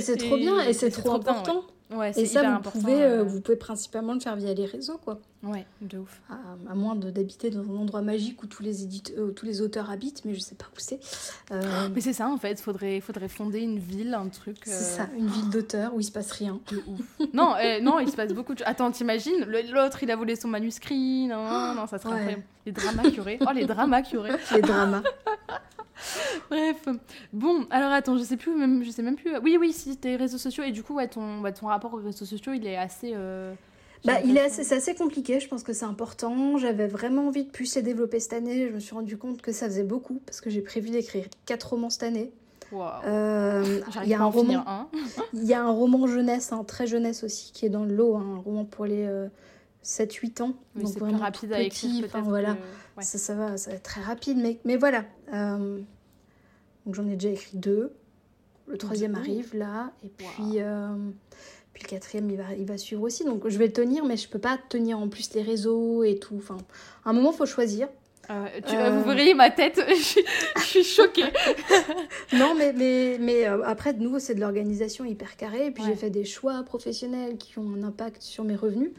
C'est 0.00 0.16
trop 0.18 0.36
bien 0.36 0.60
et 0.60 0.74
c'est 0.74 0.90
trop, 0.90 1.14
important. 1.14 1.60
Ouais, 1.60 1.73
et 2.16 2.26
ça, 2.26 2.60
vous 2.62 2.70
pouvez, 2.70 3.02
euh, 3.02 3.22
vous 3.22 3.40
pouvez 3.40 3.56
principalement 3.56 4.14
le 4.14 4.20
faire 4.20 4.36
via 4.36 4.54
les 4.54 4.64
réseaux, 4.64 4.98
quoi. 4.98 5.20
Ouais, 5.42 5.66
de 5.82 5.98
ouf. 5.98 6.22
À, 6.30 6.74
moins 6.74 6.94
d'habiter 6.96 7.50
dans 7.50 7.62
un 7.62 7.76
endroit 7.76 8.00
magique 8.00 8.42
où 8.42 8.46
tous 8.46 8.62
les, 8.62 8.82
éditeurs, 8.82 9.34
tous 9.36 9.44
les 9.44 9.60
auteurs 9.60 9.90
habitent, 9.90 10.24
mais 10.24 10.34
je 10.34 10.40
sais 10.40 10.54
pas 10.54 10.64
où 10.64 10.78
c'est. 10.78 10.98
Euh, 11.52 11.88
mais 11.94 12.00
c'est 12.00 12.14
ça, 12.14 12.28
en 12.28 12.38
fait. 12.38 12.58
Faudrait, 12.58 13.00
faudrait 13.00 13.28
fonder 13.28 13.60
une 13.60 13.78
ville, 13.78 14.14
un 14.14 14.28
truc. 14.28 14.56
C'est 14.64 14.72
ça, 14.72 15.08
une 15.16 15.26
ville 15.26 15.50
d'auteurs 15.50 15.94
où 15.94 16.00
il 16.00 16.04
se 16.04 16.12
passe 16.12 16.32
rien. 16.32 16.58
De 16.70 16.82
ouf. 16.86 17.00
non, 17.34 17.54
eh, 17.62 17.80
non, 17.80 18.00
il 18.00 18.10
se 18.10 18.16
passe 18.16 18.32
beaucoup 18.32 18.54
de 18.54 18.60
choses. 18.60 18.68
Attends, 18.68 18.90
t'imagines 18.90 19.46
L'autre, 19.72 20.02
il 20.02 20.10
a 20.10 20.16
volé 20.16 20.36
son 20.36 20.48
manuscrit. 20.48 21.26
Non, 21.26 21.74
non, 21.74 21.86
ça 21.86 21.98
serait 21.98 22.14
incroyable. 22.14 22.44
Les 22.64 22.72
dramas 22.72 23.02
aurait. 23.18 23.38
Oh, 23.42 23.52
les 23.54 23.66
dramas 23.66 24.02
aurait. 24.16 24.38
Les 24.54 24.62
dramas. 24.62 25.02
Bref. 26.50 26.88
Bon, 27.32 27.66
alors 27.70 27.92
attends, 27.92 28.16
je 28.16 28.22
sais 28.22 28.36
plus, 28.36 28.54
même, 28.54 28.84
je 28.84 28.90
sais 28.90 29.02
même 29.02 29.16
plus. 29.16 29.36
Oui, 29.38 29.56
oui, 29.58 29.72
si 29.72 29.96
tes 29.96 30.16
réseaux 30.16 30.38
sociaux 30.38 30.64
et 30.64 30.72
du 30.72 30.82
coup, 30.82 30.94
ouais, 30.94 31.08
ton, 31.08 31.42
ton 31.52 31.66
rapport 31.66 31.94
aux 31.94 31.98
réseaux 31.98 32.24
sociaux, 32.24 32.52
il 32.52 32.66
est 32.66 32.76
assez. 32.76 33.12
Euh, 33.14 33.54
bah, 34.04 34.20
il 34.24 34.36
est 34.36 34.42
assez, 34.42 34.64
c'est 34.64 34.76
assez 34.76 34.94
compliqué. 34.94 35.40
Je 35.40 35.48
pense 35.48 35.62
que 35.62 35.72
c'est 35.72 35.86
important. 35.86 36.58
J'avais 36.58 36.86
vraiment 36.86 37.28
envie 37.28 37.44
de 37.44 37.50
plus 37.50 37.74
les 37.76 37.82
développer 37.82 38.20
cette 38.20 38.34
année. 38.34 38.68
Je 38.68 38.74
me 38.74 38.80
suis 38.80 38.94
rendu 38.94 39.16
compte 39.16 39.40
que 39.40 39.52
ça 39.52 39.66
faisait 39.66 39.84
beaucoup 39.84 40.20
parce 40.26 40.40
que 40.40 40.50
j'ai 40.50 40.60
prévu 40.60 40.90
d'écrire 40.90 41.24
quatre 41.46 41.70
romans 41.70 41.90
cette 41.90 42.02
année. 42.02 42.32
Euh, 43.06 43.80
il 44.02 44.08
y 44.08 44.14
a 44.14 44.20
un 44.20 44.24
roman. 44.24 44.88
Il 45.32 45.44
y 45.44 45.54
a 45.54 45.62
un 45.62 45.70
roman 45.70 46.06
jeunesse, 46.08 46.52
un 46.52 46.64
très 46.64 46.86
jeunesse 46.88 47.22
aussi, 47.22 47.52
qui 47.52 47.66
est 47.66 47.68
dans 47.68 47.84
le 47.84 47.94
lot, 47.94 48.16
hein, 48.16 48.36
un 48.36 48.40
roman 48.40 48.64
pour 48.64 48.84
les 48.84 49.08
7-8 49.84 50.42
ans. 50.42 50.54
donc 50.74 50.88
c'est 50.88 50.98
plus 50.98 51.14
rapide 51.14 51.52
à 51.52 51.60
écrire. 51.60 52.08
voilà. 52.24 52.56
Ça, 53.00 53.18
ça, 53.18 53.34
va, 53.34 53.56
ça 53.56 53.70
va 53.70 53.76
être 53.76 53.82
très 53.82 54.00
rapide, 54.00 54.38
mais, 54.38 54.58
mais 54.64 54.76
voilà. 54.76 55.04
Euh, 55.32 55.80
donc 56.84 56.94
j'en 56.94 57.06
ai 57.06 57.16
déjà 57.16 57.30
écrit 57.30 57.58
deux. 57.58 57.92
Le 58.66 58.78
troisième 58.78 59.14
arrive 59.14 59.54
là, 59.54 59.92
et 60.02 60.08
puis, 60.08 60.60
euh, 60.60 60.96
puis 61.74 61.82
le 61.82 61.88
quatrième 61.88 62.30
il 62.30 62.38
va, 62.38 62.54
il 62.54 62.64
va 62.64 62.78
suivre 62.78 63.02
aussi. 63.02 63.24
Donc 63.24 63.46
je 63.46 63.58
vais 63.58 63.66
le 63.66 63.72
tenir, 63.72 64.04
mais 64.06 64.16
je 64.16 64.28
peux 64.28 64.38
pas 64.38 64.58
tenir 64.70 64.98
en 64.98 65.08
plus 65.08 65.34
les 65.34 65.42
réseaux 65.42 66.02
et 66.02 66.18
tout. 66.18 66.36
Enfin, 66.36 66.56
à 67.04 67.10
un 67.10 67.12
moment, 67.12 67.32
il 67.32 67.36
faut 67.36 67.46
choisir. 67.46 67.88
Euh, 68.30 68.46
tu, 68.66 68.74
Vous 68.74 69.10
verriez 69.10 69.34
ma 69.34 69.50
tête, 69.50 69.80
je, 69.88 70.62
suis 70.62 70.84
choquée. 70.84 71.24
non, 72.32 72.54
mais, 72.56 72.72
mais, 72.72 73.18
mais 73.20 73.44
après, 73.44 73.92
de 73.92 74.02
nouveau, 74.02 74.18
c'est 74.18 74.34
de 74.34 74.40
l'organisation 74.40 75.04
hyper 75.04 75.36
carrée. 75.36 75.66
Et 75.66 75.70
puis 75.70 75.82
j'ai 75.86 75.94
fait 75.94 76.10
des 76.10 76.24
choix 76.24 76.62
professionnels 76.62 77.36
qui 77.36 77.58
ont 77.58 77.74
un 77.76 77.82
impact 77.82 78.22
sur 78.22 78.44
mes 78.44 78.56
revenus 78.56 78.90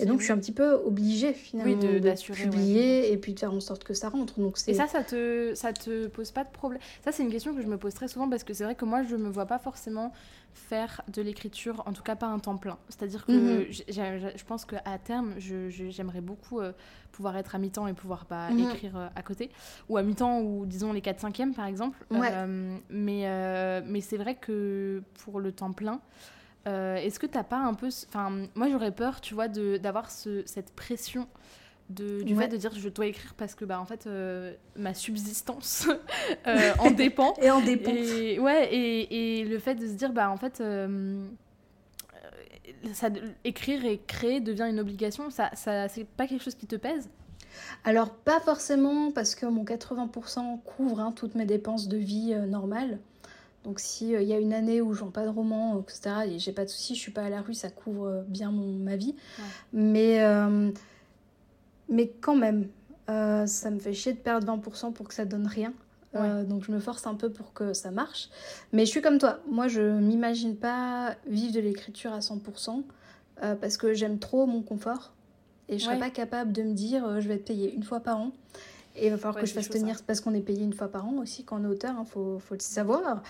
et 0.00 0.06
donc, 0.06 0.20
je 0.20 0.24
suis 0.24 0.32
un 0.32 0.38
petit 0.38 0.52
peu 0.52 0.72
obligée 0.72 1.32
finalement 1.32 1.76
de, 1.76 2.32
publier 2.32 3.12
et 3.12 3.16
puis 3.16 3.34
de 3.34 3.38
faire 3.38 3.52
en 3.52 3.60
sorte 3.60 3.84
que 3.84 3.94
ça 3.94 4.08
rentre. 4.08 4.38
Donc, 4.40 4.56
et 4.66 4.74
ça, 4.74 4.86
ça 4.86 5.02
te, 5.02 5.52
ça 5.54 5.72
te 5.72 6.06
pose 6.06 6.30
pas 6.30 6.44
de 6.44 6.50
problème 6.50 6.80
Ça, 7.04 7.12
c'est 7.12 7.22
une 7.22 7.30
question 7.30 7.54
que 7.54 7.62
je 7.62 7.66
me 7.66 7.76
pose 7.76 7.94
très 7.94 8.08
souvent 8.08 8.28
parce 8.28 8.44
que 8.44 8.54
c'est 8.54 8.64
vrai 8.64 8.74
que 8.74 8.84
moi, 8.84 9.02
je 9.02 9.16
me 9.16 9.28
vois 9.28 9.46
pas 9.46 9.58
forcément 9.58 10.12
faire 10.54 11.02
de 11.08 11.20
l'écriture, 11.20 11.82
en 11.86 11.92
tout 11.92 12.02
cas 12.02 12.16
pas 12.16 12.26
un 12.26 12.38
temps 12.38 12.56
plein. 12.56 12.78
C'est-à-dire 12.88 13.26
que 13.26 13.32
mhm. 13.32 13.66
je 13.70 14.44
pense 14.44 14.64
qu'à 14.64 14.98
terme, 14.98 15.34
j'aimerais 15.38 16.20
beaucoup 16.20 16.60
euh, 16.60 16.72
pouvoir 17.12 17.36
être 17.36 17.54
à 17.54 17.58
mi-temps 17.58 17.86
et 17.86 17.92
pouvoir 17.92 18.24
pas 18.24 18.50
mhm. 18.50 18.70
écrire 18.70 18.96
euh, 18.96 19.08
à 19.14 19.22
côté. 19.22 19.50
Ou 19.88 19.96
à 19.96 20.02
mi-temps, 20.02 20.40
ou 20.40 20.64
disons 20.64 20.92
les 20.92 21.00
4-5e 21.00 21.52
par 21.54 21.66
exemple. 21.66 22.06
Euh, 22.12 22.78
mais 22.88 23.82
mais 23.84 24.00
c'est 24.00 24.16
vrai 24.16 24.36
que 24.36 25.02
pour 25.24 25.40
le 25.40 25.52
temps 25.52 25.72
plein, 25.72 26.00
est-ce 26.66 27.18
que 27.18 27.26
t'as 27.26 27.44
pas 27.44 27.58
un 27.58 27.74
peu. 27.74 27.88
Enfin, 28.08 28.46
moi 28.54 28.68
j'aurais 28.70 28.92
peur, 28.92 29.20
tu 29.20 29.34
vois, 29.34 29.48
d'avoir 29.48 30.10
cette 30.10 30.72
pression 30.74 31.28
de, 31.90 32.22
du 32.22 32.34
fait 32.34 32.48
de 32.48 32.56
dire 32.56 32.72
je 32.74 32.88
dois 32.88 33.06
écrire 33.06 33.34
parce 33.36 33.54
que 33.54 33.64
bah 33.64 33.80
en 33.80 33.84
fait 33.84 34.06
euh, 34.06 34.54
ma 34.76 34.94
subsistance 34.94 35.88
euh, 36.46 36.72
en 36.78 36.90
dépend. 36.90 37.34
Et 37.40 37.50
en 37.50 37.60
dépend. 37.60 37.92
Et, 37.92 38.38
ouais 38.38 38.68
et, 38.72 39.40
et, 39.40 39.44
le 39.44 39.58
fait 39.58 39.74
de 39.74 39.86
se 39.86 39.92
dire 39.92 40.12
bah 40.12 40.30
en 40.30 40.36
fait 40.36 40.62
ça, 42.92 43.08
écrire 43.44 43.84
et 43.84 44.00
créer 44.06 44.40
devient 44.40 44.66
une 44.68 44.80
obligation 44.80 45.30
ça, 45.30 45.50
ça 45.54 45.88
c'est 45.88 46.04
pas 46.04 46.26
quelque 46.26 46.42
chose 46.42 46.54
qui 46.54 46.66
te 46.66 46.76
pèse? 46.76 47.08
Alors 47.84 48.10
pas 48.10 48.40
forcément 48.40 49.12
parce 49.12 49.34
que 49.34 49.46
mon 49.46 49.64
80% 49.64 50.60
couvre 50.64 51.00
hein, 51.00 51.12
toutes 51.14 51.34
mes 51.34 51.46
dépenses 51.46 51.88
de 51.88 51.96
vie 51.96 52.34
normales. 52.48 52.98
Donc 53.64 53.80
s'il 53.80 54.14
euh, 54.14 54.22
y 54.22 54.32
a 54.32 54.38
une 54.38 54.52
année 54.52 54.80
où 54.80 54.92
je 54.92 55.00
vends 55.00 55.10
pas 55.10 55.24
de 55.24 55.30
roman, 55.30 55.80
etc., 55.80 56.16
et 56.26 56.38
j'ai 56.38 56.52
pas 56.52 56.64
de 56.64 56.70
soucis, 56.70 56.94
je 56.94 57.00
suis 57.00 57.12
pas 57.12 57.22
à 57.22 57.30
la 57.30 57.40
rue, 57.40 57.54
ça 57.54 57.70
couvre 57.70 58.06
euh, 58.06 58.22
bien 58.28 58.50
mon, 58.50 58.72
ma 58.74 58.96
vie. 58.96 59.14
Mais, 59.72 60.22
euh, 60.22 60.70
mais 61.94 62.08
quand 62.20 62.36
même, 62.36 62.68
ça 63.06 63.70
me 63.70 63.78
fait 63.78 63.92
chier 63.92 64.12
de 64.12 64.18
perdre 64.18 64.46
20% 64.46 64.92
pour 64.92 65.08
que 65.08 65.14
ça 65.14 65.24
donne 65.24 65.46
rien. 65.46 65.72
donc 66.14 66.64
je 66.64 66.72
me 66.72 66.78
force 66.78 67.06
un 67.06 67.14
peu 67.14 67.30
pour 67.30 67.52
que 67.52 67.72
ça 67.72 67.90
marche. 67.90 68.28
Mais 68.72 68.84
je 68.84 68.90
suis 68.90 69.02
comme 69.02 69.18
toi, 69.18 69.40
moi 69.48 69.68
je 69.68 69.80
m'imagine 69.80 70.56
pas 70.56 71.16
vivre 71.26 71.52
de 71.52 71.60
l'écriture 71.60 72.12
à 72.12 72.20
100% 72.20 72.82
parce 73.60 73.76
que 73.76 73.94
j'aime 73.94 74.18
trop 74.18 74.46
mon 74.46 74.62
confort. 74.62 75.12
Et 75.68 75.78
je 75.78 75.84
serais 75.84 75.98
pas 75.98 76.10
capable 76.10 76.52
de 76.52 76.62
me 76.62 76.74
dire 76.74 77.20
je 77.20 77.28
vais 77.28 77.34
être 77.34 77.46
payée 77.46 77.72
une 77.74 77.82
fois 77.82 78.00
par 78.00 78.18
an. 78.20 78.32
Et 78.96 79.06
il 79.06 79.10
va 79.10 79.18
falloir 79.18 79.40
que 79.40 79.46
je 79.46 79.52
fasse 79.52 79.68
tenir, 79.68 79.96
parce 80.06 80.20
qu'on 80.20 80.34
est 80.34 80.40
payé 80.40 80.62
une 80.62 80.72
fois 80.72 80.88
par 80.88 81.06
an 81.06 81.14
aussi 81.18 81.44
quand 81.44 81.60
on 81.60 81.64
est 81.64 81.68
auteur, 81.68 81.94
il 81.96 82.00
hein, 82.00 82.04
faut, 82.04 82.38
faut, 82.38 82.54
le 82.54 82.60
savoir. 82.60 83.22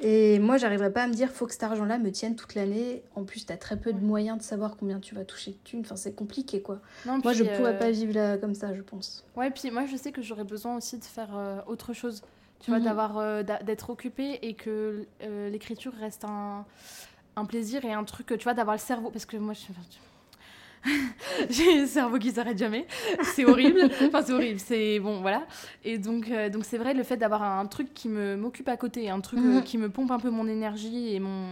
Et 0.00 0.40
moi, 0.40 0.56
j'arriverai 0.56 0.92
pas 0.92 1.04
à 1.04 1.06
me 1.06 1.14
dire, 1.14 1.30
faut 1.30 1.46
que 1.46 1.52
cet 1.52 1.62
argent-là 1.62 1.98
me 1.98 2.10
tienne 2.10 2.34
toute 2.34 2.56
l'année. 2.56 3.02
En 3.14 3.22
plus, 3.24 3.46
tu 3.46 3.52
as 3.52 3.56
très 3.56 3.78
peu 3.78 3.92
de 3.92 4.00
moyens 4.00 4.38
de 4.38 4.42
savoir 4.42 4.76
combien 4.76 4.98
tu 4.98 5.14
vas 5.14 5.24
toucher 5.24 5.52
de 5.52 5.56
thunes. 5.62 5.80
Enfin, 5.80 5.94
c'est 5.94 6.16
compliqué, 6.16 6.62
quoi. 6.62 6.80
moi, 7.06 7.32
je 7.32 7.44
ne 7.44 7.56
pourrais 7.56 7.74
euh, 7.74 7.78
pas 7.78 7.92
vivre 7.92 8.12
là, 8.12 8.38
comme 8.38 8.54
ça, 8.54 8.74
je 8.74 8.82
pense. 8.82 9.24
Ouais, 9.36 9.50
puis 9.50 9.70
moi, 9.70 9.86
je 9.86 9.96
sais 9.96 10.10
que 10.10 10.20
j'aurais 10.20 10.44
besoin 10.44 10.76
aussi 10.76 10.98
de 10.98 11.04
faire 11.04 11.36
euh, 11.36 11.60
autre 11.68 11.92
chose. 11.92 12.22
Tu 12.58 12.70
vois, 12.70 12.80
mhm. 12.80 12.86
d'avoir, 12.86 13.18
euh, 13.18 13.42
d'être 13.42 13.90
occupée 13.90 14.40
et 14.42 14.54
que 14.54 15.06
l'écriture 15.20 15.92
reste 16.00 16.24
un, 16.24 16.64
un 17.36 17.44
plaisir 17.44 17.84
et 17.84 17.92
un 17.92 18.04
truc, 18.04 18.26
tu 18.26 18.42
vois, 18.42 18.54
d'avoir 18.54 18.74
le 18.74 18.80
cerveau. 18.80 19.10
Parce 19.10 19.26
que 19.26 19.36
moi, 19.36 19.54
je 19.54 19.60
j'ai 21.50 21.80
le 21.80 21.86
cerveau 21.86 22.18
qui 22.18 22.30
s'arrête 22.30 22.58
jamais. 22.58 22.86
C'est 23.34 23.44
horrible. 23.44 23.90
enfin, 24.06 24.22
c'est 24.22 24.32
horrible. 24.32 24.60
C'est 24.60 25.00
bon, 25.00 25.20
voilà. 25.20 25.46
Et 25.84 25.98
donc, 25.98 26.30
euh, 26.30 26.48
donc 26.48 26.64
c'est 26.64 26.78
vrai, 26.78 26.94
le 26.94 27.02
fait 27.02 27.16
d'avoir 27.16 27.42
un 27.42 27.66
truc 27.66 27.94
qui 27.94 28.08
me 28.08 28.36
m'occupe 28.36 28.68
à 28.68 28.76
côté, 28.76 29.10
un 29.10 29.20
truc 29.20 29.40
euh, 29.40 29.58
mhm. 29.58 29.62
qui 29.62 29.78
me 29.78 29.88
pompe 29.88 30.10
un 30.10 30.18
peu 30.18 30.30
mon 30.30 30.46
énergie 30.46 31.14
et 31.14 31.20
mon, 31.20 31.46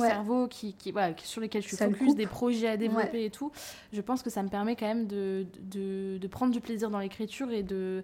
cerveau 0.00 0.48
qui, 0.48 0.74
qui, 0.74 0.90
voilà, 0.90 1.14
sur 1.22 1.40
lesquels 1.40 1.62
je 1.62 1.68
suis 1.68 1.76
focus, 1.76 2.14
des 2.14 2.26
projets 2.26 2.68
à 2.68 2.76
développer 2.76 3.24
et 3.24 3.30
tout, 3.30 3.52
je 3.92 4.00
pense 4.00 4.22
que 4.22 4.30
ça 4.30 4.42
me 4.42 4.48
permet 4.48 4.74
quand 4.74 4.86
même 4.86 5.06
de, 5.06 5.46
de, 5.60 6.18
de 6.18 6.26
prendre 6.28 6.52
du 6.52 6.60
plaisir 6.60 6.90
dans 6.90 6.98
l'écriture 6.98 7.50
et 7.50 7.62
de 7.62 8.02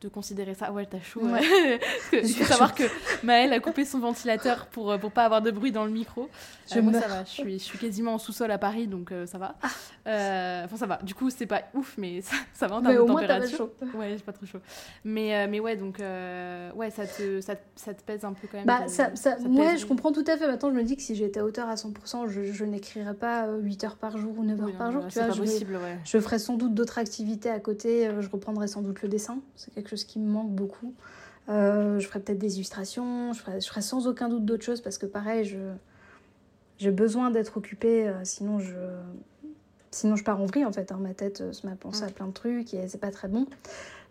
de 0.00 0.08
considérer 0.08 0.54
ça. 0.54 0.72
Ouais, 0.72 0.86
t'as 0.86 1.00
chaud. 1.00 1.20
Il 2.12 2.28
faut 2.28 2.44
savoir 2.44 2.74
que 2.74 2.84
Maëlle 3.22 3.52
a 3.52 3.60
coupé 3.60 3.84
son 3.84 3.98
ventilateur 3.98 4.66
pour, 4.66 4.90
euh, 4.90 4.98
pour 4.98 5.12
pas 5.12 5.24
avoir 5.24 5.42
de 5.42 5.50
bruit 5.50 5.72
dans 5.72 5.84
le 5.84 5.90
micro. 5.90 6.28
Euh, 6.74 6.82
moi, 6.82 6.92
ça 6.94 7.06
va. 7.06 7.24
Je 7.24 7.30
suis, 7.30 7.58
je 7.58 7.64
suis 7.64 7.78
quasiment 7.78 8.14
en 8.14 8.18
sous-sol 8.18 8.50
à 8.50 8.58
Paris, 8.58 8.86
donc 8.86 9.12
euh, 9.12 9.26
ça 9.26 9.38
va. 9.38 9.56
Ah. 9.62 10.64
Enfin, 10.64 10.76
ça 10.76 10.86
va. 10.86 10.98
Du 11.02 11.14
coup, 11.14 11.28
c'est 11.30 11.46
pas 11.46 11.62
ouf, 11.74 11.96
mais 11.98 12.20
ça, 12.22 12.36
ça 12.54 12.66
va 12.66 12.76
en 12.76 12.82
termes 12.82 12.94
de 12.94 13.12
température. 13.12 13.58
Chaud. 13.58 13.72
Ouais, 13.94 14.14
j'ai 14.16 14.22
pas 14.22 14.32
trop 14.32 14.46
chaud. 14.46 14.60
Mais, 15.04 15.46
mais 15.48 15.60
ouais, 15.60 15.76
donc, 15.76 15.98
ouais, 15.98 16.90
ça 16.90 17.06
te, 17.06 17.40
ça, 17.40 17.54
ça, 17.76 17.92
te 17.92 18.02
pèse 18.02 18.24
un 18.24 18.32
peu 18.32 18.48
quand 18.50 18.56
même. 18.56 18.66
Bah, 18.66 18.88
ça, 18.88 19.14
ça, 19.14 19.36
ouais, 19.38 19.76
je 19.76 19.84
comprends 19.86 20.12
tout 20.12 20.24
à 20.26 20.36
fait. 20.36 20.46
Maintenant, 20.46 20.70
je 20.70 20.76
me 20.76 20.82
dis 20.82 20.96
que 20.96 21.02
si 21.02 21.14
j'étais 21.14 21.40
auteur 21.40 21.68
à 21.68 21.74
100%, 21.74 22.28
je, 22.28 22.44
je 22.52 22.64
n'écrirais 22.64 23.14
pas 23.14 23.48
8 23.48 23.84
heures 23.84 23.96
par 23.96 24.16
jour 24.16 24.38
ou 24.38 24.44
9 24.44 24.62
heures 24.62 24.76
par 24.78 24.92
jour. 24.92 25.04
C'est 25.10 25.26
pas 25.26 25.34
possible, 25.34 25.74
ouais. 25.74 25.98
Je 26.04 26.18
ferais 26.18 26.38
sans 26.38 26.56
doute 26.56 26.74
d'autres 26.74 26.98
activités 26.98 27.50
à 27.50 27.60
côté. 27.60 28.10
Je 28.18 28.28
reprendrais 28.30 28.68
sans 28.68 28.80
doute 28.80 29.02
le 29.02 29.08
dessin. 29.08 29.40
C'est 29.56 29.74
quelque 29.74 29.89
chose 29.90 30.04
qui 30.04 30.18
me 30.18 30.30
manque 30.30 30.50
beaucoup. 30.50 30.94
Euh, 31.48 31.98
je 31.98 32.06
ferai 32.06 32.20
peut-être 32.20 32.38
des 32.38 32.56
illustrations, 32.56 33.32
je 33.32 33.40
ferai, 33.40 33.60
je 33.60 33.68
ferai, 33.68 33.82
sans 33.82 34.06
aucun 34.06 34.28
doute 34.28 34.44
d'autres 34.44 34.64
choses 34.64 34.80
parce 34.80 34.98
que 34.98 35.06
pareil, 35.06 35.44
je, 35.44 35.58
j'ai 36.78 36.90
besoin 36.90 37.30
d'être 37.30 37.56
occupée, 37.56 38.08
euh, 38.08 38.20
sinon 38.22 38.60
je, 38.60 38.76
sinon 39.90 40.16
je 40.16 40.22
pars 40.22 40.40
en 40.40 40.46
vrille 40.46 40.64
en 40.64 40.72
fait. 40.72 40.92
Hein. 40.92 40.98
Ma 41.00 41.14
tête 41.14 41.40
euh, 41.40 41.52
se 41.52 41.66
met 41.66 41.72
à 41.72 41.76
penser 41.76 42.04
à 42.04 42.08
plein 42.08 42.26
de 42.26 42.32
trucs 42.32 42.72
et 42.74 42.86
c'est 42.88 43.00
pas 43.00 43.10
très 43.10 43.28
bon. 43.28 43.46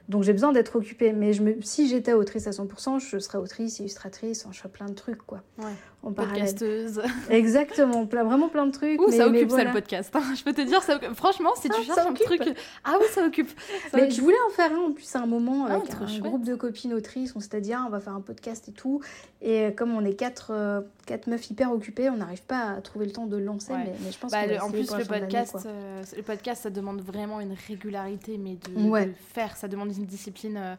Donc 0.09 0.23
j'ai 0.23 0.33
besoin 0.33 0.51
d'être 0.51 0.75
occupée. 0.75 1.13
Mais 1.13 1.33
je 1.33 1.43
me... 1.43 1.61
si 1.61 1.87
j'étais 1.87 2.13
autrice 2.13 2.47
à 2.47 2.51
100%, 2.51 2.99
je 2.99 3.19
serais 3.19 3.37
autrice, 3.37 3.79
illustratrice, 3.79 4.45
je 4.51 4.57
ferais 4.57 4.69
plein 4.69 4.87
de 4.87 4.95
trucs 4.95 5.21
quoi. 5.25 5.41
Ouais 5.59 5.65
en 6.01 6.13
Podcasteuse. 6.13 7.01
Exactement, 7.29 8.05
plein, 8.05 8.23
vraiment 8.23 8.47
plein 8.47 8.65
de 8.65 8.71
trucs. 8.71 9.01
Ouh, 9.01 9.11
ça 9.11 9.27
occupe 9.27 9.51
ça 9.51 9.63
le 9.63 9.73
podcast. 9.73 10.15
Hein. 10.15 10.23
Je 10.35 10.43
peux 10.43 10.53
te 10.53 10.61
dire, 10.61 10.81
ça 10.81 10.99
franchement, 11.13 11.51
si 11.55 11.69
tu 11.69 11.75
ah, 11.77 11.83
cherches 11.83 12.07
un 12.07 12.13
truc. 12.13 12.41
Ah 12.83 12.95
oui, 12.99 13.05
ça 13.11 13.25
occupe. 13.25 13.49
mais 13.93 14.09
je 14.09 14.21
voulais 14.21 14.37
en 14.47 14.51
faire 14.51 14.71
un 14.71 14.89
en 14.89 14.91
plus 14.91 15.13
à 15.15 15.19
un 15.19 15.25
moment 15.25 15.65
ah, 15.67 15.75
avec 15.75 15.91
un 15.93 16.19
groupe 16.19 16.45
de 16.45 16.55
copines 16.55 16.93
autrices. 16.93 17.33
On 17.35 17.39
s'était 17.39 17.61
dit, 17.61 17.73
ah, 17.73 17.83
on 17.85 17.89
va 17.89 17.99
faire 17.99 18.13
un 18.13 18.21
podcast 18.21 18.69
et 18.69 18.71
tout. 18.71 19.01
Et 19.41 19.73
comme 19.75 19.93
on 19.93 20.03
est 20.05 20.13
quatre, 20.13 20.51
euh, 20.51 20.81
quatre 21.05 21.27
meufs 21.27 21.49
hyper 21.49 21.71
occupées, 21.71 22.09
on 22.09 22.17
n'arrive 22.17 22.43
pas 22.43 22.71
à 22.71 22.81
trouver 22.81 23.05
le 23.05 23.11
temps 23.11 23.25
de 23.25 23.37
le 23.37 23.43
lancer. 23.43 23.73
Mais, 23.73 24.11
je 24.11 24.17
pense 24.17 24.31
bah, 24.31 24.43
En 24.61 24.69
plus, 24.69 24.91
le 24.95 25.05
podcast, 25.05 25.57
euh, 25.65 26.03
le 26.15 26.23
podcast, 26.23 26.63
ça 26.63 26.69
demande 26.69 27.01
vraiment 27.01 27.39
une 27.39 27.55
régularité, 27.67 28.37
mais 28.37 28.55
de, 28.55 29.11
faire. 29.33 29.57
Ça 29.57 29.67
demande 29.67 29.95
une 29.95 30.05
discipline. 30.05 30.57
Euh, 30.57 30.75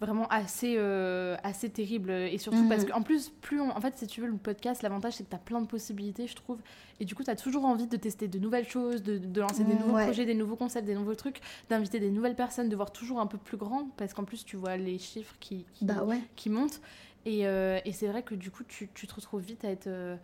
vraiment 0.00 0.28
assez, 0.28 0.74
euh, 0.76 1.36
assez 1.42 1.68
terrible. 1.68 2.10
Et 2.10 2.38
surtout 2.38 2.68
parce 2.68 2.82
mhm. 2.82 2.90
qu'en 2.90 3.02
plus, 3.02 3.30
plus 3.40 3.60
en 3.60 3.80
fait, 3.80 3.96
si 3.98 4.06
tu 4.06 4.20
veux, 4.20 4.28
le 4.28 4.36
podcast, 4.36 4.82
l'avantage, 4.82 5.14
c'est 5.14 5.24
que 5.24 5.30
tu 5.30 5.36
as 5.36 5.40
plein 5.40 5.60
de 5.60 5.66
possibilités, 5.66 6.26
je 6.26 6.36
trouve. 6.36 6.58
Et 7.00 7.04
du 7.04 7.14
coup, 7.14 7.24
tu 7.24 7.30
as 7.30 7.36
toujours 7.36 7.64
envie 7.64 7.86
de 7.86 7.96
tester 7.96 8.28
de 8.28 8.38
nouvelles 8.38 8.68
choses, 8.68 9.02
de, 9.02 9.18
de 9.18 9.40
lancer 9.40 9.64
des 9.64 9.74
nouveaux 9.74 9.98
projets, 9.98 10.24
des 10.24 10.34
nouveaux 10.34 10.56
concepts, 10.56 10.86
des 10.86 10.94
nouveaux 10.94 11.14
trucs, 11.14 11.40
d'inviter 11.68 12.00
des 12.00 12.10
nouvelles 12.10 12.36
personnes, 12.36 12.68
de 12.68 12.76
voir 12.76 12.92
toujours 12.92 13.20
un 13.20 13.26
peu 13.26 13.38
plus 13.38 13.56
grand, 13.56 13.88
parce 13.96 14.14
qu'en 14.14 14.24
plus, 14.24 14.44
tu 14.44 14.56
vois 14.56 14.76
les 14.76 14.98
chiffres 14.98 15.34
qui, 15.40 15.64
qui, 15.74 15.84
bah 15.84 16.04
ouais. 16.04 16.20
qui 16.36 16.50
montent. 16.50 16.80
Et, 17.26 17.46
euh, 17.46 17.80
et 17.84 17.92
c'est 17.92 18.06
vrai 18.06 18.22
que 18.22 18.34
du 18.34 18.50
coup, 18.50 18.64
tu, 18.64 18.88
tu, 18.94 19.06
te 19.06 19.14
retrouves 19.14 19.42
vite 19.42 19.64
à 19.64 19.70
être. 19.70 19.86
Euh, 19.86 20.16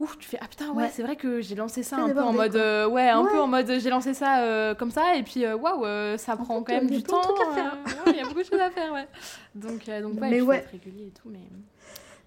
ouf, 0.00 0.18
tu 0.18 0.28
fais 0.28 0.38
ah 0.40 0.48
putain 0.48 0.70
ouais, 0.72 0.90
c'est 0.92 1.02
vrai 1.02 1.16
que 1.16 1.40
j'ai 1.40 1.54
lancé 1.54 1.82
ça 1.82 1.96
un 1.96 2.08
peu 2.08 2.22
en 2.22 2.32
mode 2.32 2.56
euh, 2.56 2.88
ouais, 2.88 3.08
un 3.08 3.24
peu 3.24 3.38
en 3.38 3.46
mode 3.46 3.70
j'ai 3.78 3.90
lancé 3.90 4.14
ça 4.14 4.42
euh, 4.42 4.74
comme 4.74 4.90
ça 4.90 5.16
et 5.16 5.22
puis 5.22 5.44
euh, 5.44 5.56
waouh, 5.56 5.84
ça 6.18 6.36
prend 6.36 6.62
quand 6.62 6.72
même 6.72 6.90
du 6.90 7.02
temps. 7.02 7.22
Il 8.06 8.16
y 8.16 8.20
a 8.20 8.24
beaucoup 8.24 8.40
de 8.40 8.44
choses 8.44 8.60
à 8.60 8.70
faire, 8.70 8.92
ouais. 8.92 9.06
Donc 9.54 9.86
donc 9.86 10.20
ouais, 10.20 10.30
mais 10.30 10.56
être 10.56 10.70
régulier 10.70 11.06
et 11.06 11.10
tout 11.10 11.28
mais 11.30 11.40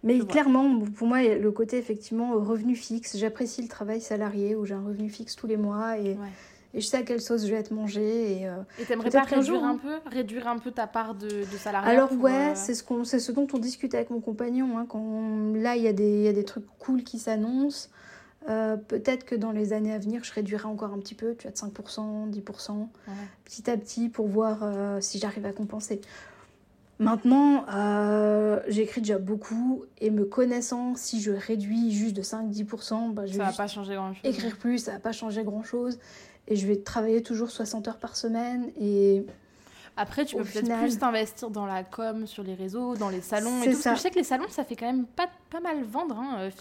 mais 0.03 0.19
clairement, 0.19 0.81
pour 0.81 1.07
moi, 1.07 1.23
le 1.23 1.51
côté 1.51 1.79
effectivement 1.79 2.33
revenu 2.33 2.75
fixe, 2.75 3.17
j'apprécie 3.17 3.63
le 3.63 3.67
travail 3.67 3.99
salarié 4.01 4.55
où 4.55 4.63
j'ai 4.63 4.75
un 4.75 4.85
revenu 4.85 5.09
fixe 5.09 5.35
tous 5.35 5.47
les 5.47 5.57
mois 5.57 5.97
et, 5.97 6.15
et 6.75 6.81
je 6.81 6.85
sais 6.85 6.97
à 6.97 7.03
quelle 7.03 7.21
sauce 7.21 7.45
je 7.45 7.51
vais 7.51 7.57
être 7.57 7.71
mangée. 7.71 8.41
Et, 8.41 8.47
euh, 8.47 8.57
et 8.79 8.83
t'aimerais 8.83 9.09
pas 9.09 9.23
réduire 9.23 9.63
un, 9.63 9.77
peu, 9.77 9.93
réduire 10.05 10.47
un 10.47 10.59
peu 10.59 10.71
ta 10.71 10.87
part 10.87 11.15
de, 11.15 11.27
de 11.27 11.57
salariat 11.57 11.89
Alors 11.89 12.11
ouais, 12.19 12.53
c'est 12.55 12.73
ce, 12.73 12.83
qu'on, 12.83 13.05
c'est 13.05 13.19
ce 13.19 13.31
dont 13.31 13.47
on 13.53 13.57
discute 13.57 13.95
avec 13.95 14.09
mon 14.09 14.19
compagnon. 14.19 14.77
Hein, 14.77 14.85
quand 14.87 15.53
là, 15.55 15.77
il 15.77 15.83
y, 15.83 15.87
a 15.87 15.93
des, 15.93 16.23
y 16.23 16.27
a 16.27 16.33
des 16.33 16.43
trucs 16.43 16.65
cool 16.77 17.03
qui 17.03 17.17
s'annoncent. 17.17 17.89
Euh, 18.49 18.75
peut-être 18.75 19.25
que 19.25 19.35
dans 19.35 19.51
les 19.51 19.71
années 19.71 19.93
à 19.93 19.97
venir, 19.97 20.23
je 20.23 20.33
réduirai 20.33 20.65
encore 20.65 20.93
un 20.93 20.99
petit 20.99 21.15
peu, 21.15 21.33
tu 21.35 21.47
vois, 21.47 21.51
de 21.51 21.57
5%, 21.57 22.29
10%, 22.29 22.87
petit 23.45 23.69
à 23.71 23.77
petit, 23.77 24.09
pour 24.09 24.27
voir 24.27 24.59
euh, 24.61 24.99
si 24.99 25.17
j'arrive 25.17 25.45
à 25.45 25.53
compenser. 25.53 26.01
Maintenant, 26.97 27.65
euh, 27.73 28.61
j'écris 28.67 29.01
déjà 29.01 29.17
beaucoup 29.17 29.83
et 29.99 30.11
me 30.11 30.23
connaissant, 30.23 30.95
si 30.95 31.21
je 31.21 31.31
réduis 31.31 31.91
juste 31.91 32.15
de 32.15 32.21
5-10%, 32.21 33.13
bah, 33.13 33.25
je 33.25 33.33
ça 33.33 33.45
va 33.45 33.51
pas 33.51 33.67
changer 33.67 33.95
grand 33.95 34.13
chose. 34.13 34.21
Écrire 34.23 34.57
plus, 34.57 34.79
ça 34.79 34.93
va 34.93 34.99
pas 34.99 35.11
changer 35.11 35.43
grand 35.43 35.63
chose. 35.63 35.99
Et 36.47 36.55
je 36.55 36.67
vais 36.67 36.77
travailler 36.77 37.21
toujours 37.23 37.49
60 37.49 37.87
heures 37.87 37.97
par 37.97 38.15
semaine. 38.15 38.71
Et 38.79 39.25
après, 39.97 40.25
tu 40.25 40.35
peux 40.35 40.43
peut-être 40.43 40.79
plus 40.79 40.97
t'investir 40.97 41.49
dans 41.49 41.65
la 41.65 41.83
com, 41.83 42.27
sur 42.27 42.43
les 42.43 42.53
réseaux, 42.53 42.95
dans 42.95 43.09
les 43.09 43.21
salons 43.21 43.61
et 43.63 43.71
tout. 43.71 43.71
Parce 43.71 43.83
que 43.83 43.95
je 43.95 44.01
sais 44.01 44.09
que 44.09 44.15
les 44.15 44.23
salons, 44.23 44.49
ça 44.49 44.63
fait 44.63 44.75
quand 44.75 44.85
même 44.85 45.05
pas, 45.05 45.27
pas 45.49 45.59
mal 45.59 45.83
vendre 45.83 46.17
hein, 46.19 46.37
euh, 46.39 46.51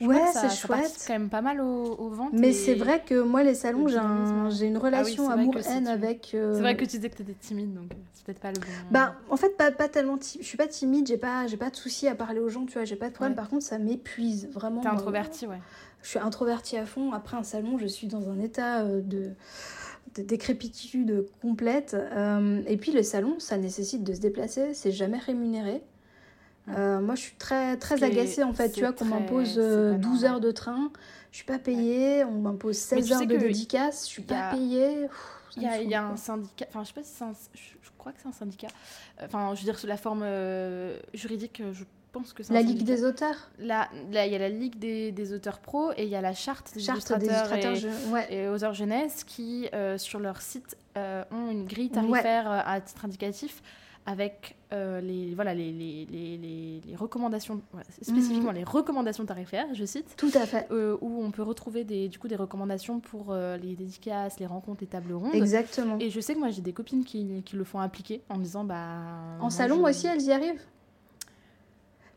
ouais, 0.00 0.22
c'est 0.32 0.50
chouette. 0.50 0.92
C'est 0.96 1.06
quand 1.08 1.18
même 1.18 1.28
pas 1.28 1.40
mal 1.40 1.60
aux, 1.60 2.08
ventes. 2.10 2.32
Mais 2.32 2.52
c'est 2.52 2.74
vrai 2.74 3.02
que 3.04 3.20
moi, 3.20 3.42
les 3.42 3.54
salons, 3.54 3.88
j'ai 3.88 3.98
un, 3.98 4.50
une 4.50 4.76
ah 4.76 4.80
relation 4.80 5.30
amour-haine 5.30 5.86
avec. 5.86 6.32
Euh, 6.34 6.54
c'est 6.54 6.60
vrai 6.60 6.76
que 6.76 6.84
tu 6.84 6.96
disais 6.96 7.10
que 7.10 7.16
tu 7.16 7.22
étais 7.22 7.34
timide, 7.34 7.74
donc 7.74 7.92
euh, 7.92 7.96
c'est 8.12 8.24
peut-être 8.24 8.40
pas 8.40 8.52
le 8.52 8.58
bon. 8.58 8.66
Bah, 8.90 9.14
en 9.30 9.36
fait, 9.36 9.56
pas, 9.56 9.70
pas 9.70 9.88
tellement. 9.88 10.18
Je 10.20 10.44
suis 10.44 10.58
pas 10.58 10.66
timide, 10.66 11.06
j'ai 11.06 11.16
pas, 11.16 11.46
pas 11.58 11.70
de 11.70 11.76
soucis 11.76 12.08
à 12.08 12.14
parler 12.14 12.40
aux 12.40 12.48
gens, 12.48 12.66
tu 12.66 12.74
vois, 12.74 12.84
j'ai 12.84 12.96
pas 12.96 13.08
de 13.08 13.14
problème. 13.14 13.34
Par 13.34 13.48
contre, 13.48 13.64
ça 13.64 13.78
m'épuise 13.78 14.48
vraiment. 14.52 14.80
T'es 14.80 14.88
introvertie, 14.88 15.46
ouais. 15.46 15.60
Je 16.02 16.10
suis 16.10 16.18
introvertie 16.18 16.76
à 16.76 16.86
fond. 16.86 17.12
Après 17.12 17.36
un 17.36 17.42
salon, 17.42 17.78
je 17.78 17.86
suis 17.86 18.06
dans 18.06 18.30
un 18.30 18.38
état 18.38 18.82
euh, 18.82 19.00
de 19.00 19.30
de 20.14 20.22
décrépitude 20.22 21.26
complète. 21.42 21.94
et 22.66 22.76
puis 22.78 22.90
le 22.90 23.02
salon, 23.02 23.38
ça 23.38 23.58
nécessite 23.58 24.02
de 24.02 24.14
se 24.14 24.20
déplacer, 24.20 24.72
c'est 24.72 24.90
jamais 24.90 25.18
rémunéré. 25.18 25.82
Euh, 26.68 27.00
moi, 27.00 27.14
je 27.14 27.20
suis 27.20 27.36
très, 27.36 27.76
très 27.76 28.02
agacée 28.02 28.42
en 28.42 28.52
fait. 28.52 28.70
Tu 28.70 28.80
vois, 28.80 28.92
qu'on 28.92 29.04
m'impose 29.04 29.54
12 29.54 29.58
euh, 29.58 30.26
heures 30.26 30.40
de 30.40 30.50
train, 30.50 30.90
je 31.30 31.36
suis 31.36 31.46
pas 31.46 31.58
payée. 31.58 32.24
On 32.24 32.40
m'impose 32.40 32.76
16 32.76 33.12
heures 33.12 33.26
de 33.26 33.36
dédicace, 33.36 34.06
je 34.06 34.10
suis 34.10 34.22
pas 34.22 34.50
payée. 34.50 35.06
Il 35.56 35.62
y, 35.62 35.66
a, 35.66 35.80
y 35.80 35.94
a 35.94 36.04
un 36.04 36.16
syndicat, 36.16 36.66
enfin, 36.68 36.82
je 36.82 36.88
sais 36.88 36.94
pas 36.94 37.02
si 37.02 37.12
c'est 37.14 37.24
un. 37.24 37.32
Je, 37.54 37.90
crois 37.96 38.12
que 38.12 38.18
c'est 38.20 38.28
un 38.28 38.32
syndicat. 38.32 38.68
Enfin, 39.22 39.54
je 39.54 39.60
veux 39.60 39.64
dire, 39.64 39.78
sous 39.78 39.86
la 39.86 39.96
forme 39.96 40.20
euh, 40.22 40.98
juridique, 41.14 41.62
je 41.72 41.84
pense 42.12 42.34
que 42.34 42.42
c'est 42.42 42.52
La 42.52 42.60
Ligue 42.60 42.84
des 42.84 43.04
auteurs 43.04 43.50
Là, 43.58 43.88
il 44.10 44.12
y 44.12 44.34
a 44.34 44.38
la 44.38 44.50
Ligue 44.50 44.78
des, 44.78 45.12
des, 45.12 45.32
auteurs 45.32 45.60
pro 45.60 45.92
et 45.92 46.02
il 46.02 46.08
y 46.08 46.14
a 46.14 46.20
la 46.20 46.34
Charte 46.34 46.74
des 46.74 46.80
charte 46.80 46.98
illustrateurs, 46.98 47.18
des 47.72 47.80
illustrateurs 47.80 48.30
et, 48.30 48.48
auteurs 48.48 48.74
jeunesse 48.74 49.24
qui, 49.24 49.68
sur 49.96 50.20
leur 50.20 50.42
site, 50.42 50.76
ont 50.94 51.50
une 51.50 51.64
grille 51.64 51.90
tarifaire 51.90 52.50
à 52.50 52.80
titre 52.82 53.06
indicatif 53.06 53.62
avec 54.04 54.55
euh, 54.72 55.00
les, 55.00 55.32
voilà, 55.34 55.54
les, 55.54 55.70
les, 55.70 56.06
les, 56.10 56.80
les 56.84 56.96
recommandations, 56.96 57.62
spécifiquement 58.02 58.50
mhm. 58.50 58.56
les 58.56 58.64
recommandations 58.64 59.24
tarifaires, 59.24 59.66
je 59.74 59.84
cite. 59.84 60.14
Tout 60.16 60.32
à 60.34 60.44
fait. 60.44 60.66
Euh, 60.72 60.96
où 61.00 61.22
on 61.22 61.30
peut 61.30 61.42
retrouver 61.42 61.84
des, 61.84 62.08
du 62.08 62.18
coup, 62.18 62.26
des 62.26 62.36
recommandations 62.36 62.98
pour 62.98 63.26
euh, 63.30 63.56
les 63.58 63.76
dédicaces, 63.76 64.40
les 64.40 64.46
rencontres, 64.46 64.80
les 64.80 64.88
tables 64.88 65.12
rondes. 65.12 65.34
Exactement. 65.34 65.98
Et 66.00 66.10
je 66.10 66.18
sais 66.18 66.34
que 66.34 66.40
moi, 66.40 66.50
j'ai 66.50 66.62
des 66.62 66.72
copines 66.72 67.04
qui, 67.04 67.42
qui, 67.44 67.54
le 67.54 67.62
font 67.62 67.78
appliquer 67.78 68.22
en 68.28 68.38
disant, 68.38 68.64
bah... 68.64 69.38
En 69.40 69.50
salon 69.50 69.84
aussi, 69.84 70.08
elles 70.08 70.22
y 70.22 70.32
arrivent 70.32 70.62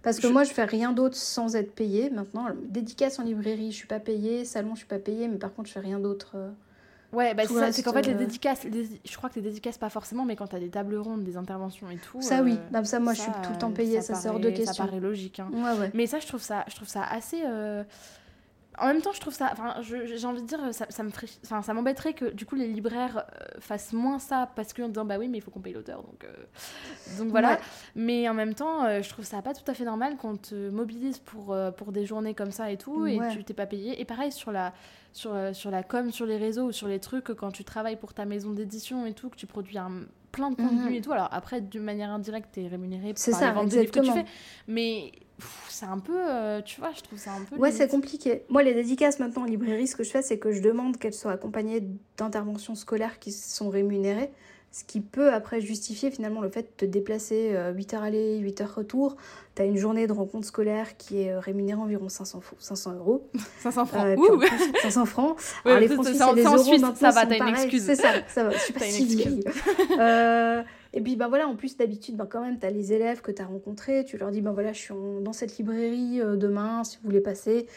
parce 0.01 0.17
que 0.19 0.27
moi, 0.27 0.45
je 0.45 0.51
fais 0.51 0.63
rien 0.63 0.93
d'autre 0.93 1.17
sans 1.17 1.57
être 1.57 1.75
payée 1.75 2.09
maintenant. 2.09 2.47
Dédicace 2.69 3.19
en 3.19 3.23
librairie, 3.23 3.71
je 3.73 3.75
suis 3.75 3.87
pas 3.87 3.99
payée. 3.99 4.45
Salon, 4.45 4.73
je 4.73 4.79
suis 4.79 4.87
pas 4.87 4.97
payée. 4.97 5.27
Mais 5.27 5.37
par 5.37 5.53
contre, 5.53 5.67
je 5.67 5.73
fais 5.73 5.81
rien 5.81 5.99
d'autre. 5.99 6.37
Ouais, 7.11 7.33
bah 7.33 7.43
c'est 7.71 7.83
qu'en 7.83 7.93
fait, 7.93 8.05
les 8.05 8.13
euh, 8.13 8.17
dédicaces, 8.17 8.61
je 8.63 9.17
crois 9.17 9.29
que 9.29 9.35
les 9.35 9.41
dédicaces, 9.41 9.77
pas 9.77 9.89
forcément, 9.89 10.25
mais 10.25 10.35
quand 10.35 10.47
tu 10.47 10.55
as 10.55 10.59
des 10.59 10.69
tables 10.69 10.95
rondes, 10.95 11.23
des 11.23 11.37
interventions 11.37 11.89
et 11.89 11.97
tout. 11.97 12.21
Ça, 12.21 12.43
oui. 12.43 12.57
Euh, 12.73 12.83
ça, 12.83 12.99
moi, 12.99 13.13
je 13.13 13.21
suis 13.21 13.31
tout 13.43 13.51
le 13.51 13.57
temps 13.57 13.71
payée, 13.71 14.01
ça, 14.01 14.15
sort 14.15 14.39
de 14.39 14.49
question. 14.49 14.73
Ça 14.73 14.85
paraît 14.85 14.99
logique. 14.99 15.39
Hein. 15.39 15.49
Ouais, 15.53 15.79
ouais. 15.79 15.91
Mais 15.93 16.05
ça, 16.05 16.19
je 16.19 16.27
trouve 16.27 16.41
ça, 16.41 16.65
je 16.67 16.75
trouve 16.75 16.87
ça 16.87 17.03
assez. 17.03 17.41
Euh, 17.45 17.83
en 18.81 18.87
même 18.87 19.01
temps, 19.01 19.11
je 19.13 19.19
trouve 19.19 19.33
ça. 19.33 19.49
Enfin, 19.51 19.75
j'ai 19.81 20.25
envie 20.25 20.41
de 20.41 20.47
dire, 20.47 20.59
ça, 20.71 20.85
ça 20.89 21.03
me 21.03 21.11
enfin, 21.43 21.61
ça 21.61 21.73
m'embêterait 21.73 22.13
que 22.13 22.25
du 22.25 22.45
coup 22.45 22.55
les 22.55 22.67
libraires 22.67 23.25
fassent 23.59 23.93
moins 23.93 24.19
ça 24.19 24.49
parce 24.55 24.73
qu'en 24.73 24.87
disant 24.87 25.05
bah 25.05 25.17
oui, 25.17 25.27
mais 25.27 25.37
il 25.37 25.41
faut 25.41 25.51
qu'on 25.51 25.61
paye 25.61 25.73
l'auteur, 25.73 26.03
donc 26.03 26.25
donc 27.17 27.29
voilà. 27.29 27.59
Mais 27.95 28.27
en 28.29 28.33
même 28.33 28.53
temps, 28.53 29.01
je 29.01 29.09
trouve 29.09 29.25
ça 29.25 29.41
pas 29.41 29.53
tout 29.53 29.69
à 29.69 29.73
fait 29.73 29.85
normal 29.85 30.17
qu'on 30.17 30.37
te 30.37 30.69
mobilise 30.69 31.19
pour 31.19 31.55
pour 31.77 31.91
des 31.91 32.05
journées 32.05 32.33
comme 32.33 32.51
ça 32.51 32.71
et 32.71 32.77
tout, 32.77 33.05
et 33.05 33.19
tu 33.31 33.43
t'es 33.43 33.53
pas 33.53 33.65
payé. 33.65 33.99
Et 33.99 34.05
pareil 34.05 34.31
sur 34.31 34.51
la 34.51 34.73
sur, 35.13 35.33
euh, 35.33 35.53
sur 35.53 35.71
la 35.71 35.83
com, 35.83 36.11
sur 36.11 36.25
les 36.25 36.37
réseaux 36.37 36.67
ou 36.67 36.71
sur 36.71 36.87
les 36.87 36.99
trucs, 36.99 37.33
quand 37.33 37.51
tu 37.51 37.63
travailles 37.63 37.97
pour 37.97 38.13
ta 38.13 38.25
maison 38.25 38.51
d'édition 38.51 39.05
et 39.05 39.13
tout, 39.13 39.29
que 39.29 39.35
tu 39.35 39.47
produis 39.47 39.77
un, 39.77 40.03
plein 40.31 40.51
de 40.51 40.61
mhm. 40.61 40.69
contenu 40.69 40.95
et 40.95 41.01
tout. 41.01 41.11
Alors 41.11 41.29
après, 41.31 41.61
d'une 41.61 41.83
manière 41.83 42.11
indirecte, 42.11 42.49
tu 42.53 42.61
es 42.61 42.67
rémunéré 42.67 43.13
ça, 43.15 43.47
les 43.47 43.53
ventes 43.53 43.71
de 43.71 43.79
livres 43.79 43.91
que 43.91 43.99
tu 43.99 44.11
fais. 44.11 44.25
Mais 44.67 45.11
c'est 45.69 45.85
un 45.85 45.99
peu, 45.99 46.17
euh, 46.17 46.61
tu 46.61 46.79
vois, 46.79 46.91
je 46.95 47.01
trouve 47.01 47.19
ça 47.19 47.31
un 47.31 47.43
peu. 47.43 47.55
Ouais, 47.55 47.71
c'est 47.71 47.87
compliqué. 47.87 48.43
Moi, 48.49 48.63
les 48.63 48.73
dédicaces 48.73 49.19
maintenant 49.19 49.43
en 49.43 49.45
librairie, 49.45 49.87
ce 49.87 49.95
que 49.95 50.03
je 50.03 50.11
fais, 50.11 50.21
c'est 50.21 50.37
que 50.37 50.51
je 50.51 50.61
demande 50.61 50.97
qu'elles 50.97 51.13
soient 51.13 51.31
accompagnées 51.31 51.83
d'interventions 52.17 52.75
scolaires 52.75 53.19
qui 53.19 53.31
sont 53.31 53.69
rémunérées. 53.69 54.31
Ce 54.71 54.83
qui 54.83 55.01
peut 55.01 55.33
après 55.33 55.61
justifier 55.61 56.11
finalement 56.11 56.41
le 56.41 56.49
fait 56.49 56.61
de 56.61 56.67
te 56.77 56.85
déplacer 56.85 57.55
8 57.75 57.93
euh, 57.93 57.97
heures 57.97 58.03
aller, 58.03 58.37
8 58.37 58.61
heures 58.61 58.75
retour. 58.75 59.15
Tu 59.55 59.63
as 59.63 59.65
une 59.65 59.77
journée 59.77 60.05
de 60.05 60.13
rencontre 60.13 60.45
scolaire 60.45 60.95
qui 60.95 61.23
est 61.23 61.31
euh, 61.31 61.39
rémunérée 61.39 61.81
environ 61.81 62.07
500, 62.07 62.41
500 62.59 62.93
euros. 62.93 63.27
500 63.61 63.85
francs. 63.87 64.05
Euh, 64.05 64.45
500 64.83 65.05
francs. 65.07 65.37
Alors, 65.65 65.79
les 65.79 65.87
francs 65.87 66.05
suisses 66.05 66.21
et 66.21 66.35
les 66.35 66.43
euros 66.43 66.57
Suisse, 66.59 66.83
ça 66.95 67.09
va, 67.09 67.25
t'as 67.25 67.37
une 67.37 67.47
excuse. 67.47 67.83
C'est 67.83 67.95
ça, 67.95 68.09
ça 68.27 68.43
va. 68.43 68.51
Je 68.51 68.59
suis 68.59 68.73
pas 68.73 68.79
si 68.81 69.43
euh, 69.99 70.61
et 70.93 71.01
puis, 71.01 71.15
ben 71.15 71.27
voilà, 71.27 71.47
en 71.47 71.55
plus, 71.55 71.77
d'habitude, 71.77 72.15
ben, 72.15 72.25
quand 72.25 72.41
même, 72.41 72.59
tu 72.59 72.65
as 72.65 72.71
les 72.71 72.93
élèves 72.93 73.21
que 73.21 73.31
tu 73.31 73.41
as 73.41 73.45
rencontrés. 73.45 74.05
Tu 74.05 74.17
leur 74.17 74.31
dis, 74.31 74.41
ben 74.41 74.51
voilà, 74.51 74.73
je 74.73 74.79
suis 74.79 74.93
dans 75.21 75.33
cette 75.33 75.57
librairie 75.57 76.19
demain, 76.35 76.83
si 76.83 76.97
vous 76.97 77.03
voulez 77.03 77.21
passer. 77.21 77.67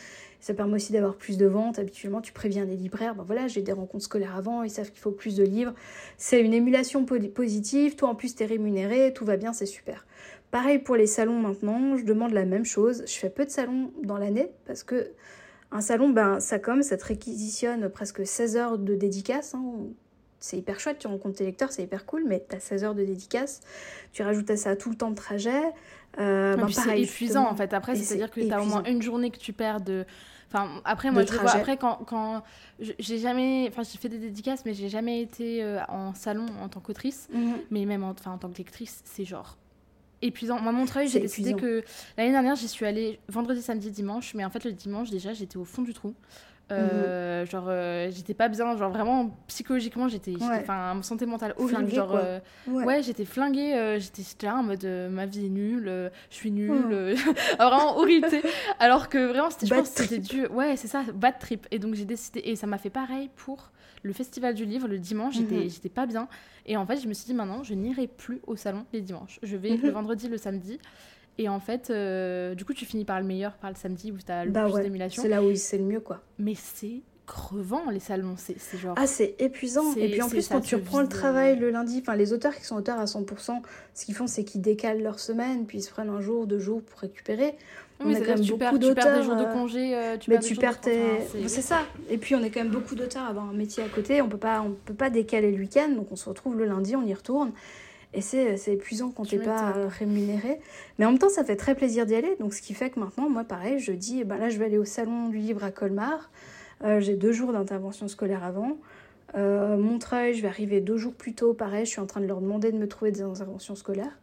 Ça 0.42 0.54
permet 0.54 0.74
aussi 0.74 0.92
d'avoir 0.92 1.14
plus 1.14 1.38
de 1.38 1.46
ventes. 1.46 1.78
Habituellement, 1.78 2.20
tu 2.20 2.32
préviens 2.32 2.64
les 2.64 2.74
libraires, 2.74 3.14
ben 3.14 3.22
voilà, 3.22 3.46
j'ai 3.46 3.62
des 3.62 3.70
rencontres 3.70 4.04
scolaires 4.04 4.34
avant, 4.34 4.64
ils 4.64 4.70
savent 4.70 4.90
qu'il 4.90 4.98
faut 4.98 5.12
plus 5.12 5.36
de 5.36 5.44
livres. 5.44 5.72
C'est 6.16 6.40
une 6.40 6.52
émulation 6.52 7.04
positive. 7.04 7.94
Toi, 7.94 8.08
en 8.08 8.16
plus, 8.16 8.34
tu 8.34 8.42
es 8.42 8.46
rémunéré, 8.46 9.12
tout 9.14 9.24
va 9.24 9.36
bien, 9.36 9.52
c'est 9.52 9.66
super. 9.66 10.04
Pareil 10.50 10.80
pour 10.80 10.96
les 10.96 11.06
salons 11.06 11.38
maintenant, 11.38 11.96
je 11.96 12.04
demande 12.04 12.32
la 12.32 12.44
même 12.44 12.64
chose. 12.64 13.04
Je 13.06 13.12
fais 13.12 13.30
peu 13.30 13.44
de 13.44 13.50
salons 13.50 13.92
dans 14.02 14.18
l'année 14.18 14.50
parce 14.66 14.82
que 14.82 15.12
un 15.70 15.80
salon, 15.80 16.10
ben, 16.10 16.40
ça 16.40 16.58
comme, 16.58 16.82
ça 16.82 16.96
te 16.96 17.04
réquisitionne 17.04 17.88
presque 17.88 18.26
16 18.26 18.56
heures 18.56 18.78
de 18.78 18.96
dédicace. 18.96 19.54
Hein. 19.54 19.62
C'est 20.42 20.58
hyper 20.58 20.80
chouette, 20.80 20.98
tu 20.98 21.06
rencontres 21.06 21.38
tes 21.38 21.44
lecteurs, 21.44 21.70
c'est 21.70 21.84
hyper 21.84 22.04
cool, 22.04 22.24
mais 22.26 22.44
tu 22.48 22.56
as 22.56 22.60
16 22.60 22.84
heures 22.84 22.94
de 22.94 23.04
dédicace. 23.04 23.60
Tu 24.12 24.22
rajoutes 24.22 24.50
à 24.50 24.56
ça 24.56 24.74
tout 24.74 24.90
le 24.90 24.96
temps 24.96 25.10
de 25.10 25.14
trajet. 25.14 25.62
Euh, 26.18 26.56
ben, 26.56 26.68
c'est 26.68 27.00
épuisant 27.00 27.48
en 27.48 27.54
fait. 27.54 27.72
Après, 27.72 27.94
c'est-à-dire 27.94 28.30
que 28.30 28.40
tu 28.40 28.52
as 28.52 28.60
au 28.60 28.66
moins 28.66 28.82
une 28.84 29.00
journée 29.00 29.30
que 29.30 29.38
tu 29.38 29.52
perds 29.52 29.80
de, 29.80 30.04
Enfin, 30.52 30.82
après, 30.84 31.10
moi, 31.10 31.24
je 31.24 31.32
vois, 31.32 31.50
après, 31.50 31.78
quand, 31.78 32.04
quand 32.06 32.42
j'ai 32.98 33.16
jamais, 33.16 33.66
enfin, 33.70 33.82
j'ai 33.90 33.96
fait 33.96 34.10
des 34.10 34.18
dédicaces, 34.18 34.66
mais 34.66 34.74
j'ai 34.74 34.90
jamais 34.90 35.22
été 35.22 35.62
euh, 35.62 35.78
en 35.88 36.12
salon 36.12 36.44
en 36.60 36.68
tant 36.68 36.80
qu'autrice, 36.80 37.28
mhm. 37.32 37.54
mais 37.70 37.86
même 37.86 38.04
en, 38.04 38.10
en 38.10 38.38
tant 38.38 38.50
que 38.50 38.58
lectrice, 38.58 39.00
c'est 39.04 39.24
genre 39.24 39.56
épuisant. 40.20 40.60
Moi, 40.60 40.72
mon 40.72 40.84
travail, 40.84 41.08
j'ai 41.08 41.20
décidé 41.20 41.54
que 41.54 41.82
l'année 42.18 42.32
dernière, 42.32 42.54
j'y 42.56 42.68
suis 42.68 42.84
allée 42.84 43.18
vendredi, 43.28 43.62
samedi, 43.62 43.90
dimanche, 43.90 44.34
mais 44.34 44.44
en 44.44 44.50
fait, 44.50 44.64
le 44.64 44.72
dimanche, 44.72 45.10
déjà, 45.10 45.32
j'étais 45.32 45.56
au 45.56 45.64
fond 45.64 45.82
du 45.82 45.94
trou. 45.94 46.14
Euh, 46.72 47.46
genre 47.46 47.66
euh, 47.68 48.10
j'étais 48.10 48.34
pas 48.34 48.48
bien 48.48 48.76
genre 48.76 48.90
vraiment 48.90 49.30
psychologiquement 49.46 50.08
j'étais 50.08 50.34
enfin 50.40 50.96
ouais. 50.96 51.02
santé 51.02 51.26
mentale 51.26 51.54
horrible 51.56 51.90
genre 51.90 52.14
euh, 52.14 52.38
ouais, 52.68 53.02
j'étais 53.02 53.24
flinguée 53.24 53.98
j'étais 53.98 54.46
là 54.46 54.56
en 54.56 54.62
mode 54.62 54.84
ma 55.10 55.26
vie 55.26 55.46
est 55.46 55.50
nulle 55.50 56.10
je 56.30 56.34
suis 56.34 56.50
nulle 56.50 57.16
ah, 57.58 57.68
vraiment 57.68 57.98
horrible 57.98 58.28
alors 58.78 59.08
que 59.08 59.26
vraiment 59.26 59.50
c'était 59.50 59.66
je 59.66 59.74
pense 59.74 59.88
c'était 59.88 60.18
du 60.18 60.46
ouais 60.46 60.76
c'est 60.76 60.88
ça 60.88 61.04
bad 61.14 61.38
trip. 61.38 61.66
Et 61.70 61.78
donc 61.78 61.94
j'ai 61.94 62.04
décidé 62.04 62.40
et 62.44 62.56
ça 62.56 62.66
m'a 62.66 62.78
fait 62.78 62.90
pareil 62.90 63.30
pour 63.36 63.70
le 64.02 64.12
festival 64.12 64.54
du 64.54 64.64
livre 64.64 64.88
le 64.88 64.98
dimanche 64.98 65.34
j'étais 65.34 65.56
mhm. 65.56 65.70
j'étais 65.70 65.88
pas 65.88 66.06
bien. 66.06 66.28
Et 66.66 66.76
en 66.76 66.86
fait 66.86 66.98
je 66.98 67.08
me 67.08 67.14
suis 67.14 67.26
dit 67.26 67.34
maintenant 67.34 67.62
je 67.62 67.74
n'irai 67.74 68.06
plus 68.06 68.40
au 68.46 68.56
salon 68.56 68.84
les 68.92 69.00
dimanches. 69.00 69.38
Je 69.42 69.56
vais 69.56 69.70
mhm. 69.70 69.82
le 69.82 69.90
vendredi 69.90 70.28
le 70.28 70.38
samedi 70.38 70.78
et 71.38 71.48
en 71.48 71.60
fait, 71.60 71.90
euh, 71.90 72.54
du 72.54 72.64
coup, 72.64 72.74
tu 72.74 72.84
finis 72.84 73.04
par 73.04 73.20
le 73.20 73.26
meilleur, 73.26 73.54
par 73.54 73.70
le 73.70 73.76
samedi 73.76 74.12
où 74.12 74.18
tu 74.18 74.30
as 74.30 74.44
le 74.44 74.50
bah 74.50 74.68
plus 74.70 74.82
d'émulation. 74.82 75.22
C'est 75.22 75.28
là 75.28 75.42
où 75.42 75.54
c'est 75.54 75.78
le 75.78 75.84
mieux, 75.84 76.00
quoi. 76.00 76.20
Mais 76.38 76.54
c'est 76.54 77.02
crevant 77.26 77.88
les 77.90 78.00
salons. 78.00 78.34
C'est 78.36 78.78
genre. 78.78 78.94
Ah, 78.98 79.06
c'est 79.06 79.36
épuisant. 79.38 79.94
Et 79.96 80.10
puis 80.10 80.22
en 80.22 80.28
plus, 80.28 80.48
quand 80.48 80.60
tu 80.60 80.74
reprends 80.74 81.00
le 81.00 81.08
travail 81.08 81.58
le 81.58 81.70
lundi, 81.70 82.00
enfin, 82.02 82.16
les 82.16 82.32
auteurs 82.32 82.54
qui 82.54 82.64
sont 82.64 82.76
auteurs 82.76 82.98
à 82.98 83.06
100%, 83.06 83.62
ce 83.94 84.04
qu'ils 84.04 84.14
font, 84.14 84.26
c'est 84.26 84.44
qu'ils 84.44 84.60
décalent 84.60 85.02
leur 85.02 85.18
semaine, 85.18 85.66
puis 85.66 85.78
ils 85.78 85.82
se 85.82 85.90
prennent 85.90 86.10
un 86.10 86.20
jour, 86.20 86.46
deux 86.46 86.58
jours 86.58 86.82
pour 86.82 87.00
récupérer. 87.00 87.56
on 88.00 88.12
a 88.14 88.20
quand 88.20 88.36
même 88.36 88.46
beaucoup 88.46 88.78
d'auteurs. 88.78 89.04
Tu 89.04 89.10
perds 89.10 89.18
des 89.18 89.24
jours 89.24 89.36
de 89.36 89.44
congé. 89.44 89.96
Euh, 89.96 90.18
tu 90.18 90.30
mais 90.30 90.38
tu 90.38 90.54
perds 90.56 90.80
tes. 90.80 91.00
c'est 91.46 91.62
ça. 91.62 91.80
Et 92.10 92.18
puis 92.18 92.34
on 92.34 92.42
est 92.42 92.50
quand 92.50 92.60
même 92.60 92.72
beaucoup 92.72 92.94
d'auteurs 92.94 93.24
à 93.24 93.28
avoir 93.28 93.48
un 93.48 93.54
métier 93.54 93.82
à 93.82 93.88
côté. 93.88 94.20
On 94.20 94.28
peut 94.28 94.36
pas, 94.36 94.60
on 94.60 94.72
peut 94.72 94.94
pas 94.94 95.08
décaler 95.08 95.50
le 95.50 95.58
week-end, 95.58 95.88
donc 95.88 96.12
on 96.12 96.16
se 96.16 96.28
retrouve 96.28 96.58
le 96.58 96.66
lundi, 96.66 96.94
on 96.94 97.06
y 97.06 97.14
retourne. 97.14 97.52
Et 98.14 98.20
c'est 98.20 98.56
épuisant 98.68 99.10
quand 99.10 99.24
tu 99.24 99.38
n'es 99.38 99.44
pas 99.44 99.72
rémunéré. 99.88 100.60
Mais 100.98 101.06
en 101.06 101.10
même 101.10 101.18
temps, 101.18 101.30
ça 101.30 101.44
fait 101.44 101.56
très 101.56 101.74
plaisir 101.74 102.04
d'y 102.04 102.14
aller. 102.14 102.36
Donc, 102.40 102.52
ce 102.52 102.60
qui 102.60 102.74
fait 102.74 102.90
que 102.90 103.00
maintenant, 103.00 103.28
moi, 103.30 103.44
pareil, 103.44 103.78
je 103.78 103.92
dis, 103.92 104.24
ben 104.24 104.36
là, 104.36 104.50
je 104.50 104.58
vais 104.58 104.66
aller 104.66 104.78
au 104.78 104.84
Salon 104.84 105.28
du 105.28 105.38
Livre 105.38 105.64
à 105.64 105.70
Colmar. 105.70 106.30
Euh, 106.84 107.00
j'ai 107.00 107.14
deux 107.14 107.32
jours 107.32 107.52
d'intervention 107.52 108.08
scolaire 108.08 108.44
avant. 108.44 108.76
Euh, 109.34 109.76
Montreuil, 109.76 110.34
je 110.34 110.42
vais 110.42 110.48
arriver 110.48 110.80
deux 110.80 110.98
jours 110.98 111.14
plus 111.14 111.34
tôt. 111.34 111.54
Pareil, 111.54 111.86
je 111.86 111.90
suis 111.90 112.00
en 112.00 112.06
train 112.06 112.20
de 112.20 112.26
leur 112.26 112.40
demander 112.40 112.70
de 112.70 112.76
me 112.76 112.86
trouver 112.86 113.12
des 113.12 113.22
interventions 113.22 113.74
scolaires. 113.74 114.18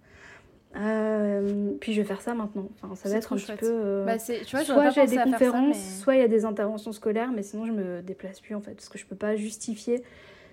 Euh, 0.75 1.71
puis 1.79 1.93
je 1.93 2.01
vais 2.01 2.07
faire 2.07 2.21
ça 2.21 2.35
maintenant. 2.35 2.69
Enfin, 2.83 2.95
ça 2.95 3.09
va 3.09 3.15
être 3.15 3.33
un 3.33 3.37
petit 3.37 3.51
peu. 3.53 3.65
Euh, 3.67 4.05
bah, 4.05 4.17
tu 4.17 4.55
vois, 4.55 4.63
soit 4.63 4.89
j'ai 4.91 5.07
des 5.07 5.17
conférences, 5.17 5.99
soit 5.99 6.15
il 6.15 6.21
y 6.21 6.23
a 6.23 6.27
des 6.27 6.45
interventions 6.45 6.91
scolaires, 6.91 7.31
mais 7.33 7.41
sinon 7.41 7.65
je 7.65 7.71
me 7.71 8.01
déplace 8.01 8.39
plus 8.39 8.53
en 8.53 8.61
fait, 8.61 8.73
parce 8.73 8.87
que 8.87 8.99
je 8.99 9.05
peux 9.07 9.15
pas 9.15 9.35
justifier 9.35 10.03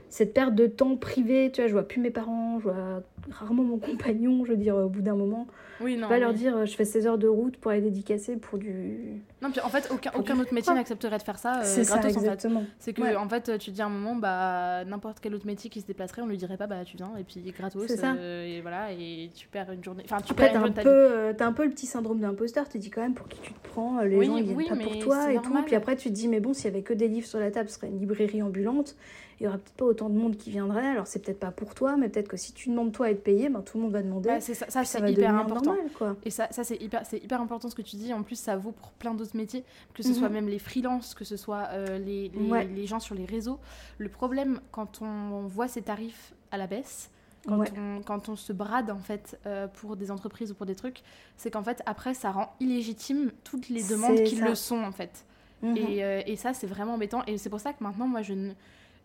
cette 0.08 0.34
perte 0.34 0.54
de 0.54 0.66
temps 0.66 0.96
privé, 0.96 1.50
tu 1.52 1.60
vois, 1.60 1.68
je 1.68 1.72
vois 1.72 1.82
plus 1.86 2.00
mes 2.00 2.10
parents, 2.10 2.58
je 2.58 2.64
vois 2.64 3.02
rarement 3.30 3.64
mon 3.64 3.78
compagnon, 3.78 4.44
je 4.44 4.52
veux 4.52 4.56
dire, 4.56 4.76
au 4.76 4.88
bout 4.88 5.02
d'un 5.02 5.16
moment. 5.16 5.46
Oui, 5.80 5.96
non. 5.96 6.08
Pas 6.08 6.18
leur 6.18 6.32
dire, 6.32 6.64
je 6.64 6.74
fais 6.74 6.84
16 6.84 7.06
heures 7.06 7.18
de 7.18 7.28
route 7.28 7.56
pour 7.56 7.70
aller 7.70 7.82
dédicacer 7.82 8.36
pour 8.36 8.58
du. 8.58 9.20
Non, 9.42 9.50
puis 9.50 9.60
en 9.60 9.68
fait, 9.68 9.88
aucun, 9.92 10.10
aucun 10.16 10.38
autre 10.40 10.54
métier 10.54 10.72
n'accepterait 10.72 11.18
de 11.18 11.22
faire 11.22 11.38
ça 11.38 11.58
euh, 11.58 11.62
c'est 11.64 11.84
ça, 11.84 12.00
exactement. 12.00 12.64
C'est 12.78 12.92
que, 12.92 13.16
en 13.16 13.28
fait, 13.28 13.58
tu 13.58 13.70
dis 13.70 13.82
à 13.82 13.86
un 13.86 13.90
moment, 13.90 14.14
bah, 14.14 14.84
n'importe 14.86 15.18
quel 15.20 15.34
autre 15.34 15.46
métier 15.46 15.68
qui 15.68 15.80
se 15.80 15.86
déplacerait, 15.86 16.22
on 16.22 16.26
lui 16.26 16.38
dirait 16.38 16.56
pas, 16.56 16.66
bah, 16.66 16.84
tu 16.84 16.96
viens, 16.96 17.12
et 17.18 17.24
puis 17.24 17.40
gratos, 17.56 17.86
c'est 17.88 17.96
ça. 17.96 18.14
Euh, 18.14 18.46
et 18.46 18.60
voilà, 18.60 18.92
et 18.92 19.30
tu 19.34 19.48
perds 19.48 19.72
une 19.72 19.84
journée. 19.84 20.04
Enfin, 20.06 20.20
tu 20.24 20.32
perds 20.34 20.54
une 20.54 20.60
journée. 20.60 20.82
Euh, 20.86 21.32
t'as 21.36 21.46
un 21.46 21.52
peu 21.52 21.64
le 21.64 21.70
petit 21.70 21.86
syndrome 21.86 22.20
d'imposteur, 22.20 22.68
tu 22.68 22.78
dis 22.78 22.90
quand 22.90 23.02
même 23.02 23.14
pour 23.14 23.28
qui 23.28 23.40
tu 23.40 23.52
te 23.52 23.68
prends, 23.68 24.00
les 24.00 24.24
gens, 24.24 24.36
ils 24.36 24.44
viennent 24.44 24.68
pas 24.68 24.76
pour 24.76 24.98
toi 24.98 25.32
et 25.32 25.36
tout. 25.36 25.52
Puis 25.66 25.74
après, 25.74 25.96
tu 25.96 26.08
te 26.08 26.14
dis, 26.14 26.28
mais 26.28 26.40
bon, 26.40 26.54
s'il 26.54 26.66
y 26.66 26.68
avait 26.68 26.82
que 26.82 26.94
des 26.94 27.08
livres 27.08 27.26
sur 27.26 27.38
la 27.38 27.50
table, 27.50 27.68
ce 27.68 27.76
serait 27.76 27.88
une 27.88 27.98
librairie 27.98 28.42
ambulante 28.42 28.96
il 29.38 29.44
y 29.44 29.46
aura 29.46 29.58
peut-être 29.58 29.76
pas 29.76 29.84
autant 29.84 30.08
de 30.08 30.14
monde 30.14 30.36
qui 30.36 30.50
viendrait. 30.50 30.86
Alors 30.86 31.06
c'est 31.06 31.18
peut-être 31.18 31.38
pas 31.38 31.50
pour 31.50 31.74
toi, 31.74 31.96
mais 31.96 32.08
peut-être 32.08 32.28
que 32.28 32.36
si 32.36 32.52
tu 32.52 32.70
demandes 32.70 32.92
toi 32.92 33.06
à 33.06 33.10
être 33.10 33.22
payé, 33.22 33.48
ben, 33.48 33.60
tout 33.60 33.76
le 33.76 33.84
monde 33.84 33.92
va 33.92 34.02
demander. 34.02 34.38
c'est 34.40 34.54
ça, 34.54 34.66
ça 34.70 34.84
c'est 34.84 35.10
hyper 35.10 35.34
important. 35.34 35.76
quoi. 35.96 36.16
Et 36.24 36.30
ça, 36.30 36.48
ça 36.50 36.64
c'est 36.64 36.80
hyper, 36.82 37.04
c'est 37.04 37.22
hyper 37.22 37.40
important 37.40 37.68
ce 37.68 37.74
que 37.74 37.82
tu 37.82 37.96
dis. 37.96 38.12
En 38.14 38.22
plus, 38.22 38.36
ça 38.36 38.56
vaut 38.56 38.72
pour 38.72 38.92
plein 38.92 39.14
d'autres 39.14 39.36
métiers, 39.36 39.64
que 39.94 40.02
ce 40.02 40.14
soit 40.14 40.28
mhm. 40.28 40.34
même 40.34 40.48
les 40.48 40.58
freelances, 40.58 41.14
que 41.14 41.24
ce 41.24 41.36
soit 41.36 41.68
euh, 41.72 41.98
les, 41.98 42.30
les, 42.30 42.64
les, 42.64 42.86
gens 42.86 43.00
sur 43.00 43.14
les 43.14 43.26
réseaux. 43.26 43.58
Le 43.98 44.08
problème 44.08 44.60
quand 44.72 45.02
on 45.02 45.46
voit 45.46 45.68
ces 45.68 45.82
tarifs 45.82 46.32
à 46.50 46.56
la 46.56 46.66
baisse, 46.66 47.10
quand, 47.46 47.64
on, 47.76 48.02
quand, 48.02 48.28
on, 48.28 48.36
se 48.36 48.52
brade 48.52 48.90
en 48.90 48.98
fait 48.98 49.38
euh, 49.46 49.68
pour 49.68 49.96
des 49.96 50.10
entreprises 50.10 50.50
ou 50.50 50.54
pour 50.54 50.66
des 50.66 50.74
trucs, 50.74 51.02
c'est 51.36 51.50
qu'en 51.50 51.62
fait 51.62 51.82
après 51.86 52.14
ça 52.14 52.32
rend 52.32 52.52
illégitime 52.60 53.30
toutes 53.44 53.68
les 53.68 53.84
demandes 53.84 54.22
qui 54.24 54.36
le 54.36 54.54
sont 54.54 54.82
en 54.82 54.92
fait. 54.92 55.24
Mhm. 55.62 55.76
Et, 55.76 56.04
euh, 56.04 56.22
et, 56.26 56.36
ça 56.36 56.52
c'est 56.54 56.66
vraiment 56.66 56.94
embêtant 56.94 57.22
et 57.26 57.38
c'est 57.38 57.50
pour 57.50 57.60
ça 57.60 57.72
que 57.72 57.82
maintenant 57.82 58.06
moi 58.06 58.22
je 58.22 58.34
ne 58.34 58.52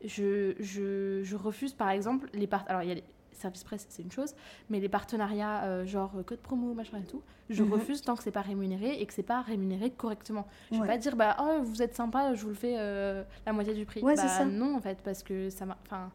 je, 0.06 0.54
je, 0.60 1.22
je, 1.24 1.36
refuse 1.36 1.74
par 1.74 1.90
exemple 1.90 2.30
les 2.34 2.48
part 2.48 2.66
alors 2.68 2.84
il 2.84 2.90
y 2.90 2.92
a 2.92 2.96
les 2.96 3.04
services 3.34 3.64
presse 3.64 3.86
c'est 3.90 4.04
une 4.04 4.12
chose 4.12 4.36
mais 4.70 4.80
les 4.80 4.90
partenariats 4.90 5.64
euh, 5.64 5.86
genre 5.86 6.12
code 6.26 6.40
promo 6.40 6.74
machin 6.74 7.00
et 7.00 7.06
tout 7.06 7.22
je 7.50 7.64
mhm. 7.64 7.74
refuse 7.74 8.02
tant 8.02 8.16
que 8.16 8.24
c'est 8.24 8.32
pas 8.32 8.42
rémunéré 8.42 9.02
et 9.02 9.06
que 9.06 9.14
c'est 9.14 9.24
pas 9.24 9.42
rémunéré 9.42 9.90
correctement 9.92 10.48
je 10.72 10.80
vais 10.80 10.88
pas 10.88 10.98
dire 10.98 11.16
bah 11.16 11.38
oh 11.40 11.62
vous 11.64 11.82
êtes 11.82 11.96
sympa 11.96 12.34
je 12.36 12.44
vous 12.44 12.50
le 12.50 12.56
fais 12.56 12.76
euh, 12.78 13.24
la 13.46 13.54
moitié 13.54 13.74
du 13.74 13.86
prix 13.86 14.02
ouais, 14.02 14.16
bah 14.16 14.28
ça. 14.28 14.46
non 14.46 14.76
en 14.76 14.82
fait 14.82 15.00
parce 15.04 15.24
que 15.24 15.50
ça 15.50 15.66
m'a 15.66 15.78
enfin 15.86 16.12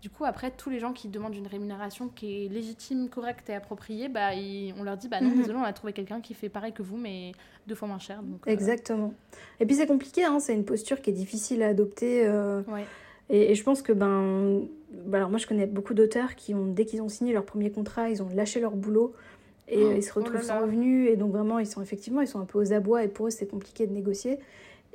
du 0.00 0.10
coup, 0.10 0.24
après, 0.24 0.52
tous 0.52 0.70
les 0.70 0.78
gens 0.78 0.92
qui 0.92 1.08
demandent 1.08 1.34
une 1.34 1.48
rémunération 1.48 2.08
qui 2.08 2.44
est 2.44 2.48
légitime, 2.48 3.08
correcte 3.08 3.50
et 3.50 3.54
appropriée, 3.54 4.08
bah, 4.08 4.30
on 4.78 4.84
leur 4.84 4.96
dit 4.96 5.08
bah 5.08 5.20
non, 5.20 5.30
mhm. 5.30 5.38
désolé, 5.38 5.58
on 5.58 5.64
a 5.64 5.72
trouvé 5.72 5.92
quelqu'un 5.92 6.20
qui 6.20 6.34
fait 6.34 6.48
pareil 6.48 6.72
que 6.72 6.82
vous, 6.82 6.96
mais 6.96 7.32
deux 7.66 7.74
fois 7.74 7.88
moins 7.88 7.98
cher. 7.98 8.22
Donc, 8.22 8.46
euh, 8.46 8.50
Exactement. 8.50 9.12
Et 9.58 9.66
puis 9.66 9.74
c'est 9.74 9.88
compliqué, 9.88 10.24
hein, 10.24 10.38
c'est 10.38 10.54
une 10.54 10.64
posture 10.64 11.00
qui 11.02 11.10
est 11.10 11.14
difficile 11.14 11.64
à 11.64 11.68
adopter. 11.68 12.28
Ouais. 12.68 12.86
Et, 13.30 13.54
je 13.54 13.62
pense 13.62 13.82
que, 13.82 13.92
ben, 13.92 14.62
ben, 14.90 15.18
alors 15.18 15.30
moi 15.30 15.38
je 15.38 15.46
connais 15.46 15.66
beaucoup 15.66 15.94
d'auteurs 15.94 16.34
qui 16.34 16.54
ont, 16.54 16.66
dès 16.66 16.84
qu'ils 16.84 17.02
ont 17.02 17.08
signé 17.08 17.32
leur 17.32 17.44
premier 17.44 17.70
contrat, 17.70 18.08
ils 18.08 18.22
ont 18.22 18.28
lâché 18.34 18.60
leur 18.60 18.72
boulot 18.72 19.14
et 19.68 19.84
oh, 19.84 19.92
ils 19.94 20.02
se 20.02 20.12
retrouvent 20.12 20.40
oh 20.40 20.46
sans 20.46 20.60
revenus. 20.62 21.10
Et 21.10 21.16
donc 21.16 21.32
vraiment, 21.32 21.58
ils 21.58 21.66
sont 21.66 21.82
effectivement, 21.82 22.20
ils 22.20 22.28
sont 22.28 22.40
un 22.40 22.46
peu 22.46 22.58
aux 22.58 22.72
abois 22.72 23.04
et 23.04 23.08
pour 23.08 23.26
eux 23.26 23.30
c'est 23.30 23.46
compliqué 23.46 23.86
de 23.86 23.92
négocier. 23.92 24.38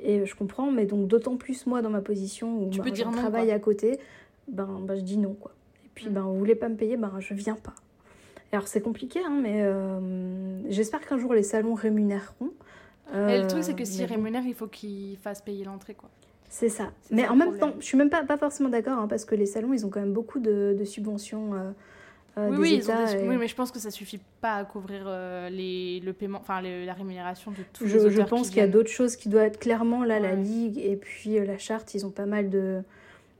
Et 0.00 0.26
je 0.26 0.34
comprends, 0.34 0.70
mais 0.70 0.86
donc 0.86 1.06
d'autant 1.06 1.36
plus 1.36 1.66
moi 1.66 1.80
dans 1.80 1.90
ma 1.90 2.00
position 2.00 2.62
où 2.62 2.70
tu 2.70 2.78
ben, 2.78 2.84
peux 2.84 2.90
dire 2.90 3.10
je 3.10 3.16
travaille 3.16 3.52
à 3.52 3.58
côté, 3.60 4.00
ben, 4.48 4.80
ben 4.82 4.96
je 4.96 5.02
dis 5.02 5.18
non 5.18 5.34
quoi. 5.34 5.52
Et 5.84 5.90
puis 5.94 6.08
mm. 6.08 6.12
ben 6.12 6.22
vous 6.22 6.38
voulez 6.38 6.56
pas 6.56 6.68
me 6.68 6.76
payer, 6.76 6.96
ben 6.96 7.12
je 7.20 7.34
viens 7.34 7.56
pas. 7.56 7.74
Alors 8.50 8.68
c'est 8.68 8.80
compliqué, 8.80 9.20
hein, 9.24 9.38
mais 9.42 9.62
euh, 9.62 10.60
j'espère 10.70 11.06
qu'un 11.06 11.18
jour 11.18 11.34
les 11.34 11.42
salons 11.42 11.74
rémunéreront. 11.74 12.50
et 13.12 13.40
le 13.40 13.46
truc 13.46 13.62
c'est 13.62 13.74
que 13.74 13.82
euh, 13.82 13.84
s'ils 13.84 14.04
rémunèrent, 14.04 14.46
il 14.46 14.54
faut 14.54 14.66
qu'ils 14.66 15.16
fassent 15.18 15.42
payer 15.42 15.64
l'entrée 15.64 15.94
quoi. 15.94 16.10
C'est 16.54 16.68
ça. 16.68 16.92
Mais 17.10 17.26
en 17.26 17.34
même 17.34 17.58
temps, 17.58 17.74
je 17.80 17.84
suis 17.84 17.98
même 17.98 18.10
pas, 18.10 18.22
pas 18.22 18.38
forcément 18.38 18.68
d'accord, 18.68 18.96
hein, 18.96 19.08
parce 19.08 19.24
que 19.24 19.34
les 19.34 19.44
salons, 19.44 19.72
ils 19.72 19.84
ont 19.84 19.88
quand 19.88 19.98
même 19.98 20.12
beaucoup 20.12 20.38
de, 20.38 20.76
de 20.78 20.84
subventions. 20.84 21.52
Euh, 21.52 21.70
euh 22.38 22.50
des 22.50 22.56
oui, 22.56 22.74
États 22.74 23.06
oui, 23.24 23.36
mais 23.36 23.48
je 23.48 23.56
pense 23.56 23.72
que 23.72 23.80
ça 23.80 23.90
suffit 23.90 24.20
pas 24.40 24.54
à 24.54 24.64
couvrir 24.64 25.02
euh, 25.04 25.50
les, 25.50 25.98
le 25.98 26.12
paiement, 26.12 26.38
enfin 26.40 26.62
la 26.62 26.92
rémunération 26.92 27.50
de 27.50 27.56
tous 27.72 27.88
je, 27.88 27.98
les 27.98 28.08
Je 28.08 28.22
pense 28.22 28.50
qu'il 28.50 28.58
y 28.58 28.60
a 28.60 28.68
d'autres 28.68 28.88
choses 28.88 29.16
qui 29.16 29.28
doivent 29.28 29.46
être 29.46 29.58
clairement 29.58 30.04
là, 30.04 30.20
la 30.20 30.36
ligue 30.36 30.78
et 30.78 30.94
puis 30.94 31.40
euh, 31.40 31.44
la 31.44 31.58
charte, 31.58 31.92
ils 31.94 32.06
ont 32.06 32.10
pas 32.10 32.26
mal 32.26 32.50
de, 32.50 32.82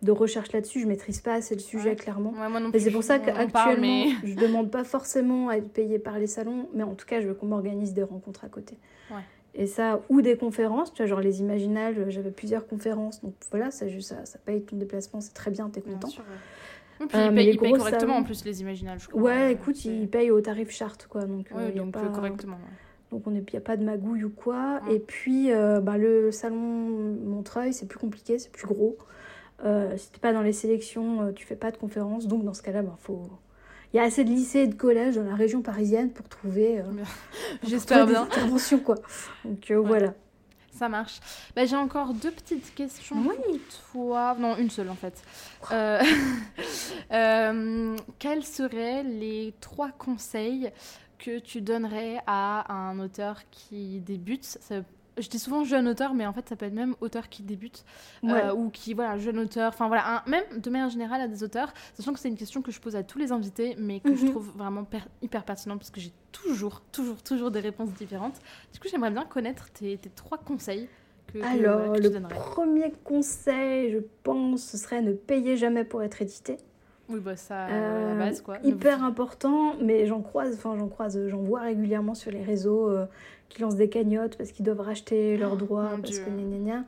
de 0.02 0.10
recherches 0.10 0.50
là-dessus. 0.50 0.80
Je 0.80 0.88
maîtrise 0.88 1.20
pas 1.20 1.34
assez 1.34 1.54
le 1.54 1.60
sujet 1.60 1.94
clairement. 1.94 2.32
moi 2.32 2.58
non 2.58 2.72
plus, 2.72 2.80
c'est 2.80 2.90
pour 2.90 3.04
ça 3.04 3.20
qu'actuellement, 3.20 3.76
mais... 3.80 4.08
je 4.24 4.34
demande 4.34 4.72
pas 4.72 4.82
forcément 4.82 5.50
à 5.50 5.58
être 5.58 5.72
payé 5.72 6.00
par 6.00 6.18
les 6.18 6.26
salons, 6.26 6.68
mais 6.74 6.82
en 6.82 6.94
tout 6.94 7.06
cas, 7.06 7.20
je 7.20 7.28
veux 7.28 7.34
qu'on 7.34 7.46
m'organise 7.46 7.94
des 7.94 8.02
rencontres 8.02 8.44
à 8.44 8.48
côté. 8.48 8.76
Et 9.54 9.66
ça, 9.66 10.00
ou 10.08 10.20
des 10.20 10.36
conférences, 10.36 10.92
tu 10.92 11.02
vois, 11.02 11.06
genre 11.06 11.20
les 11.20 11.40
Imaginales, 11.40 12.10
j'avais 12.10 12.32
plusieurs 12.32 12.66
conférences, 12.66 13.22
donc 13.22 13.34
voilà, 13.50 13.70
ça, 13.70 13.86
ça, 14.00 14.24
ça 14.24 14.38
paye 14.44 14.62
ton 14.62 14.76
déplacement, 14.76 15.20
c'est 15.20 15.32
très 15.32 15.52
bien, 15.52 15.70
t'es 15.70 15.80
content. 15.80 16.08
Bien 16.08 16.10
sûr, 16.10 16.24
puis 16.98 17.18
euh, 17.18 17.42
ils, 17.42 17.58
payent, 17.58 17.72
correctement 17.72 18.16
en 18.16 18.22
plus 18.22 18.44
les 18.44 18.60
Imaginales, 18.60 18.98
je 18.98 19.08
crois. 19.08 19.22
Ouais, 19.22 19.52
écoute, 19.52 19.84
ils 19.84 20.08
payent 20.08 20.30
au 20.30 20.40
tarif 20.40 20.70
charte, 20.70 21.06
quoi. 21.08 21.24
Donc, 21.24 21.50
ouais, 21.54 21.62
euh, 21.62 21.72
donc 21.72 21.92
pas... 21.92 22.06
correctement. 22.08 22.58
Donc 23.10 23.22
il 23.28 23.32
n'y 23.32 23.56
a 23.56 23.60
pas 23.60 23.76
de 23.76 23.84
magouille 23.84 24.24
ou 24.24 24.30
quoi. 24.30 24.80
Et 24.90 24.98
puis 24.98 25.52
euh, 25.52 25.80
bah, 25.80 25.98
le 25.98 26.32
salon 26.32 26.56
Montreuil, 27.24 27.72
c'est 27.72 27.86
plus 27.86 27.98
compliqué, 27.98 28.40
c'est 28.40 28.50
plus 28.50 28.66
gros. 28.66 28.96
Euh, 29.64 29.96
si 29.96 30.10
t'es 30.10 30.18
pas 30.18 30.32
dans 30.32 30.42
les 30.42 30.52
sélections, 30.52 31.32
tu 31.32 31.46
fais 31.46 31.54
pas 31.54 31.70
de 31.70 31.76
conférences. 31.76 32.26
Donc 32.26 32.44
dans 32.44 32.54
ce 32.54 32.62
cas-là, 32.62 32.80
il 32.80 32.86
bah, 32.86 32.96
faut, 32.98 33.22
il 33.94 33.98
y 33.98 34.00
a 34.00 34.02
assez 34.02 34.24
de 34.24 34.30
lycées 34.30 34.60
et 34.60 34.66
de 34.66 34.74
collèges 34.74 35.14
dans 35.14 35.22
la 35.22 35.36
région 35.36 35.62
parisienne 35.62 36.10
pour 36.10 36.28
trouver, 36.28 36.80
euh, 36.80 36.84
j'espère 37.62 38.06
bien, 38.08 38.24
intervention 38.24 38.80
quoi. 38.80 38.96
Donc 39.44 39.70
euh, 39.70 39.78
voilà. 39.78 40.14
Ça 40.72 40.88
marche. 40.88 41.20
Bah, 41.54 41.64
j'ai 41.64 41.76
encore 41.76 42.12
deux 42.12 42.32
petites 42.32 42.74
questions 42.74 43.16
oui. 43.24 43.60
toi. 43.92 44.34
Non, 44.36 44.56
une 44.56 44.70
seule 44.70 44.90
en 44.90 44.96
fait. 44.96 45.22
Euh, 47.12 47.96
quels 48.18 48.44
seraient 48.44 49.02
les 49.02 49.54
trois 49.60 49.90
conseils 49.90 50.70
que 51.18 51.38
tu 51.38 51.60
donnerais 51.60 52.18
à 52.26 52.72
un 52.72 52.98
auteur 52.98 53.42
qui 53.50 54.00
débute? 54.00 54.44
Ça 54.44 54.76
je 55.18 55.28
dis 55.28 55.38
souvent 55.38 55.64
jeune 55.64 55.88
auteur, 55.88 56.14
mais 56.14 56.26
en 56.26 56.32
fait, 56.32 56.48
ça 56.48 56.56
peut 56.56 56.66
être 56.66 56.74
même 56.74 56.94
auteur 57.00 57.28
qui 57.28 57.42
débute 57.42 57.84
euh, 58.24 58.52
ou 58.52 58.70
qui, 58.70 58.94
voilà, 58.94 59.18
jeune 59.18 59.38
auteur. 59.38 59.68
Enfin, 59.68 59.88
voilà, 59.88 60.24
même 60.26 60.44
de 60.56 60.70
manière 60.70 60.90
générale 60.90 61.20
à 61.20 61.28
des 61.28 61.42
auteurs, 61.42 61.72
sachant 61.94 62.12
que 62.12 62.18
c'est 62.18 62.28
une 62.28 62.36
question 62.36 62.62
que 62.62 62.72
je 62.72 62.80
pose 62.80 62.96
à 62.96 63.02
tous 63.02 63.18
les 63.18 63.32
invités, 63.32 63.76
mais 63.78 64.00
que 64.00 64.14
je 64.14 64.24
mhm. 64.24 64.30
trouve 64.30 64.52
vraiment 64.56 64.86
hyper 65.22 65.44
pertinente 65.44 65.78
parce 65.78 65.90
que 65.90 66.00
j'ai 66.00 66.12
toujours, 66.32 66.82
toujours, 66.92 67.22
toujours 67.22 67.50
des 67.50 67.60
réponses 67.60 67.92
différentes. 67.92 68.40
Du 68.72 68.80
coup, 68.80 68.88
j'aimerais 68.90 69.10
bien 69.10 69.24
connaître 69.24 69.70
tes, 69.70 69.98
trois 70.14 70.38
conseils. 70.38 70.88
Que, 71.32 71.38
Alors, 71.42 71.94
le 71.96 72.28
premier 72.28 72.92
conseil, 73.04 73.92
je 73.92 73.98
pense, 74.22 74.62
ce 74.62 74.76
serait 74.76 75.00
ne 75.00 75.12
payer 75.12 75.56
jamais 75.56 75.84
pour 75.84 76.02
être 76.02 76.20
édité. 76.20 76.58
Oui, 77.08 77.20
bah 77.20 77.36
ça, 77.36 77.66
euh, 77.66 78.14
la 78.14 78.24
base, 78.26 78.40
quoi. 78.40 78.56
Hyper 78.64 79.04
important, 79.04 79.74
mais 79.80 80.06
j'en 80.06 80.22
croise, 80.22 80.54
enfin, 80.54 80.76
j'en 80.78 80.88
croise, 80.88 81.28
j'en 81.28 81.42
vois 81.42 81.60
régulièrement 81.60 82.14
sur 82.14 82.30
les 82.30 82.42
réseaux. 82.42 82.88
Euh, 82.88 83.06
qui 83.48 83.62
lancent 83.62 83.76
des 83.76 83.88
cagnottes 83.88 84.36
parce 84.36 84.52
qu'ils 84.52 84.64
doivent 84.64 84.80
racheter 84.80 85.36
leurs 85.36 85.54
oh, 85.54 85.56
droits, 85.56 85.90
parce 86.00 86.18
que 86.18 86.30
gna, 86.30 86.42
gna, 86.42 86.58
gna. 86.58 86.84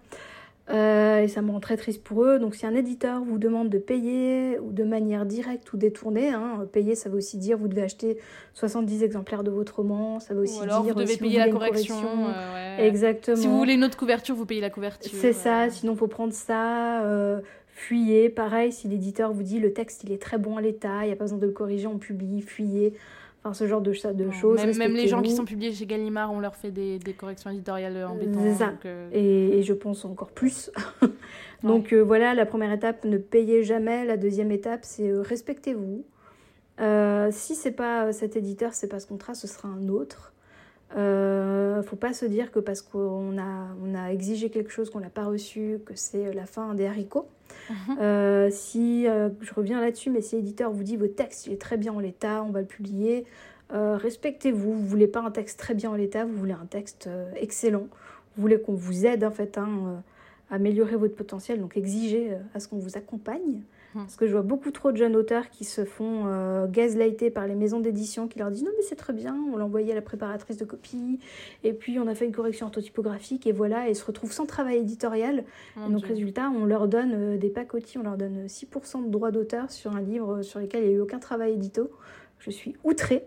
Euh, 0.69 1.21
et 1.21 1.29
ça 1.29 1.43
me 1.43 1.53
rend 1.53 1.61
très 1.61 1.77
triste 1.77 2.03
pour 2.03 2.25
eux. 2.25 2.39
Donc, 2.39 2.57
si 2.57 2.67
un 2.67 2.75
éditeur 2.75 3.23
vous 3.23 3.39
demande 3.39 3.71
de 3.71 3.79
payer 3.79 4.59
ou 4.59 4.73
de 4.73 4.83
manière 4.83 5.25
directe 5.25 5.73
ou 5.73 5.77
détournée, 5.77 6.31
hein, 6.31 6.67
payer, 6.73 6.97
ça 6.97 7.09
veut 7.09 7.19
aussi 7.19 7.39
dire 7.39 7.57
vous 7.57 7.69
devez 7.69 7.83
acheter 7.83 8.19
70 8.55 9.05
exemplaires 9.05 9.45
de 9.45 9.51
votre 9.51 9.77
roman. 9.77 10.19
Ça 10.19 10.35
veut 10.35 10.43
aussi 10.43 10.61
alors 10.61 10.83
dire 10.83 10.95
vous 10.95 11.01
devez 11.01 11.17
payer 11.17 11.39
la 11.39 11.51
correction. 11.51 11.97
Euh, 12.29 12.79
Exactement. 12.79 13.37
Si 13.37 13.47
vous 13.47 13.59
voulez 13.59 13.75
une 13.75 13.85
autre 13.85 13.97
couverture, 13.97 14.35
vous 14.35 14.47
payez 14.47 14.61
la 14.61 14.71
couverture. 14.71 15.13
C'est 15.15 15.33
ça. 15.33 15.71
Sinon, 15.71 15.95
faut 15.95 16.09
prendre 16.09 16.33
ça. 16.33 17.05
Euh, 17.05 17.41
fuyez. 17.69 18.29
Pareil, 18.29 18.73
si 18.73 18.89
l'éditeur 18.89 19.33
vous 19.33 19.45
dit 19.45 19.61
le 19.61 19.73
texte 19.73 20.03
il 20.03 20.11
est 20.11 20.21
très 20.21 20.39
bon 20.39 20.57
à 20.57 20.61
l'état, 20.61 21.05
il 21.05 21.07
n'y 21.07 21.13
a 21.13 21.17
pas 21.17 21.25
besoin 21.25 21.39
de 21.39 21.47
le 21.47 21.53
corriger, 21.53 21.87
on 21.87 21.99
publie, 21.99 22.43
fuyez 22.43 22.93
Enfin, 23.47 23.55
ce 23.55 23.69
genre 23.69 23.81
de, 23.81 23.93
de 24.13 24.31
choses. 24.33 24.61
Même, 24.77 24.95
les 24.95 25.07
gens 25.07 25.23
qui 25.23 25.31
sont 25.31 25.45
publiés 25.45 25.73
chez 25.73 25.87
Gallimard, 25.87 26.33
on 26.33 26.41
leur 26.41 26.57
fait 26.57 26.73
des, 26.73 26.99
des 26.99 27.13
corrections 27.13 27.51
éditoriales 27.51 28.05
embêtantes. 28.05 28.43
C'est 28.43 28.55
ça. 28.55 28.73
Euh, 28.85 29.09
et, 29.13 29.63
je 29.63 29.73
pense 29.73 30.05
encore 30.05 30.31
plus. 30.31 30.73
donc 31.63 31.93
voilà, 31.93 32.35
la 32.35 32.45
première 32.45 32.73
étape, 32.73 33.05
ne 33.05 33.19
payez 33.19 33.63
jamais. 33.63 34.05
La 34.05 34.17
deuxième 34.17 34.51
étape, 34.51 34.81
c'est 34.83 35.13
respectez-vous. 35.13 36.05
si 37.31 37.55
c'est 37.55 37.71
pas 37.71 38.13
cet 38.13 38.37
éditeur, 38.37 38.75
c'est 38.75 38.89
pas 38.89 38.99
ce 38.99 39.07
contrat, 39.07 39.35
ce 39.35 39.47
sera 39.47 39.69
un 39.69 39.89
autre. 39.89 40.33
Euh, 40.97 41.83
faut 41.83 41.97
pas 41.97 42.15
se 42.15 42.25
dire 42.27 42.51
que 42.51 42.59
parce 42.59 42.81
qu'on 42.81 43.39
a, 43.39 43.69
on 43.85 43.95
a 43.95 44.13
exigé 44.13 44.51
quelque 44.51 44.71
chose 44.71 44.91
qu'on 44.91 45.01
n'a 45.01 45.11
pas 45.11 45.25
reçu, 45.25 45.79
que 45.85 45.95
c'est 45.95 46.33
la 46.33 46.47
fin 46.47 46.75
des 46.75 46.87
haricots. 46.87 47.29
Euh, 48.01 48.49
si, 48.51 49.09
euh, 49.09 49.29
je 49.41 49.53
reviens 49.55 49.81
là-dessus, 49.81 50.11
mais 50.11 50.21
si 50.21 50.37
l'éditeur 50.37 50.71
vous 50.71 50.85
dit 50.85 50.97
votre 50.97 51.15
texte 51.15 51.47
il 51.47 51.53
est 51.53 51.61
très 51.61 51.77
bien 51.77 51.93
en 51.93 51.99
l'état, 51.99 52.43
on 52.43 52.51
va 52.51 52.61
le 52.61 52.67
publier, 52.67 53.25
euh, 53.73 53.97
respectez-vous. 53.97 54.73
Vous 54.73 54.87
voulez 54.87 55.09
pas 55.09 55.21
un 55.21 55.31
texte 55.31 55.59
très 55.59 55.75
bien 55.75 55.91
en 55.91 55.95
l'état, 55.95 56.25
vous 56.25 56.37
voulez 56.37 56.53
un 56.53 56.67
texte 56.67 57.09
excellent. 57.37 57.89
Vous 58.37 58.43
voulez 58.43 58.61
qu'on 58.61 58.75
vous 58.75 59.07
aide 59.07 59.25
en 59.25 59.31
fait 59.31 59.59
hein, 59.59 60.03
à 60.51 60.57
améliorer 60.57 60.97
votre 60.97 61.17
potentiel, 61.17 61.61
donc 61.61 61.77
exigez 61.77 62.33
à 62.55 62.61
ce 62.61 62.69
qu'on 62.69 62.79
vous 62.79 62.97
accompagne. 62.97 63.63
Hum. 63.97 64.03
Parce 64.05 64.17
que 64.17 64.27
je 64.27 64.33
vois 64.33 64.43
beaucoup 64.43 64.71
trop 64.71 64.93
de 64.93 64.99
jeunes 64.99 65.17
auteurs 65.17 65.49
qui 65.49 65.65
se 65.65 65.87
font 65.87 66.25
euh, 66.27 66.67
gazlighter 66.67 67.31
par 67.31 67.47
les 67.47 67.55
maisons 67.55 67.81
d'édition 67.81 68.29
qui 68.29 68.39
leur 68.39 68.51
disent 68.51 68.63
non 68.63 68.71
mais 68.77 68.83
c'est 68.83 68.97
très 68.97 69.15
bien, 69.15 69.35
on 69.51 69.57
l'a 69.57 69.65
envoyé 69.65 69.93
à 69.93 69.95
la 69.95 70.03
préparatrice 70.03 70.59
de 70.59 70.67
copie 70.67 71.19
et 71.65 71.73
puis 71.73 71.99
on 71.99 72.07
a 72.07 72.15
fait 72.15 72.27
une 72.27 72.33
correction 72.33 72.67
orthotypographique 72.67 73.47
et 73.47 73.53
voilà, 73.53 73.89
et 73.89 73.93
ils 73.93 73.97
se 73.97 74.05
retrouvent 74.05 74.33
sans 74.33 74.45
travail 74.45 74.79
éditorial. 74.79 75.45
et 75.77 75.91
donc 75.91 76.05
résultat, 76.05 76.51
on 76.51 76.67
leur 76.67 76.89
donne 76.89 77.13
euh, 77.15 77.39
des 77.39 77.49
pacotis, 77.49 77.97
on 77.97 78.03
leur 78.03 78.19
donne 78.19 78.47
6% 78.47 79.07
de 79.07 79.11
droits 79.11 79.31
d'auteur 79.31 79.71
sur 79.71 79.97
un 79.97 80.03
livre 80.03 80.43
sur 80.43 80.61
lequel 80.61 80.83
il 80.83 80.89
n'y 80.89 80.95
a 80.95 80.97
eu 80.99 81.01
aucun 81.01 81.19
travail 81.19 81.55
édito. 81.55 81.91
Je 82.39 82.51
suis 82.51 82.77
outrée. 82.85 83.27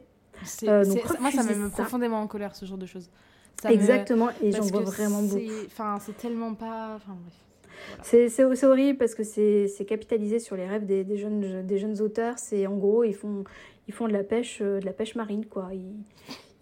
Euh, 0.64 0.86
moi 1.20 1.32
ça 1.32 1.44
me 1.44 1.56
met 1.56 1.70
profondément 1.70 2.22
en 2.22 2.28
colère 2.28 2.56
ce 2.56 2.66
genre 2.66 2.78
de 2.78 2.86
choses. 2.86 3.10
Exactement, 3.68 4.30
et 4.41 4.52
j'en 4.52 4.62
vois 4.62 4.82
vraiment 4.82 5.24
beaucoup. 5.24 5.41
Enfin, 5.66 5.98
c'est 6.00 6.16
tellement 6.16 6.54
pas... 6.54 6.94
Enfin, 6.96 7.18
bref. 7.22 7.49
C'est 8.01 8.64
horrible 8.64 8.97
parce 8.97 9.15
que 9.15 9.23
c'est 9.23 9.85
capitalisé 9.88 10.39
sur 10.39 10.56
les 10.56 10.68
rêves 10.68 10.85
des, 10.85 11.03
des, 11.03 11.18
jeunes, 11.18 11.65
des 11.65 11.77
jeunes 11.77 12.01
auteurs. 12.01 12.39
C'est 12.39 12.68
en 12.68 12.77
gros, 12.77 13.03
ils 13.03 13.15
font, 13.15 13.43
ils 13.88 13.93
font 13.93 14.07
de 14.07 14.14
la 14.14 14.23
pêche, 14.23 14.60
euh, 14.61 14.80
de 14.80 14.85
la 14.85 14.93
pêche 14.93 15.15
marine, 15.15 15.45
quoi. 15.45 15.69
Ils, 15.73 15.95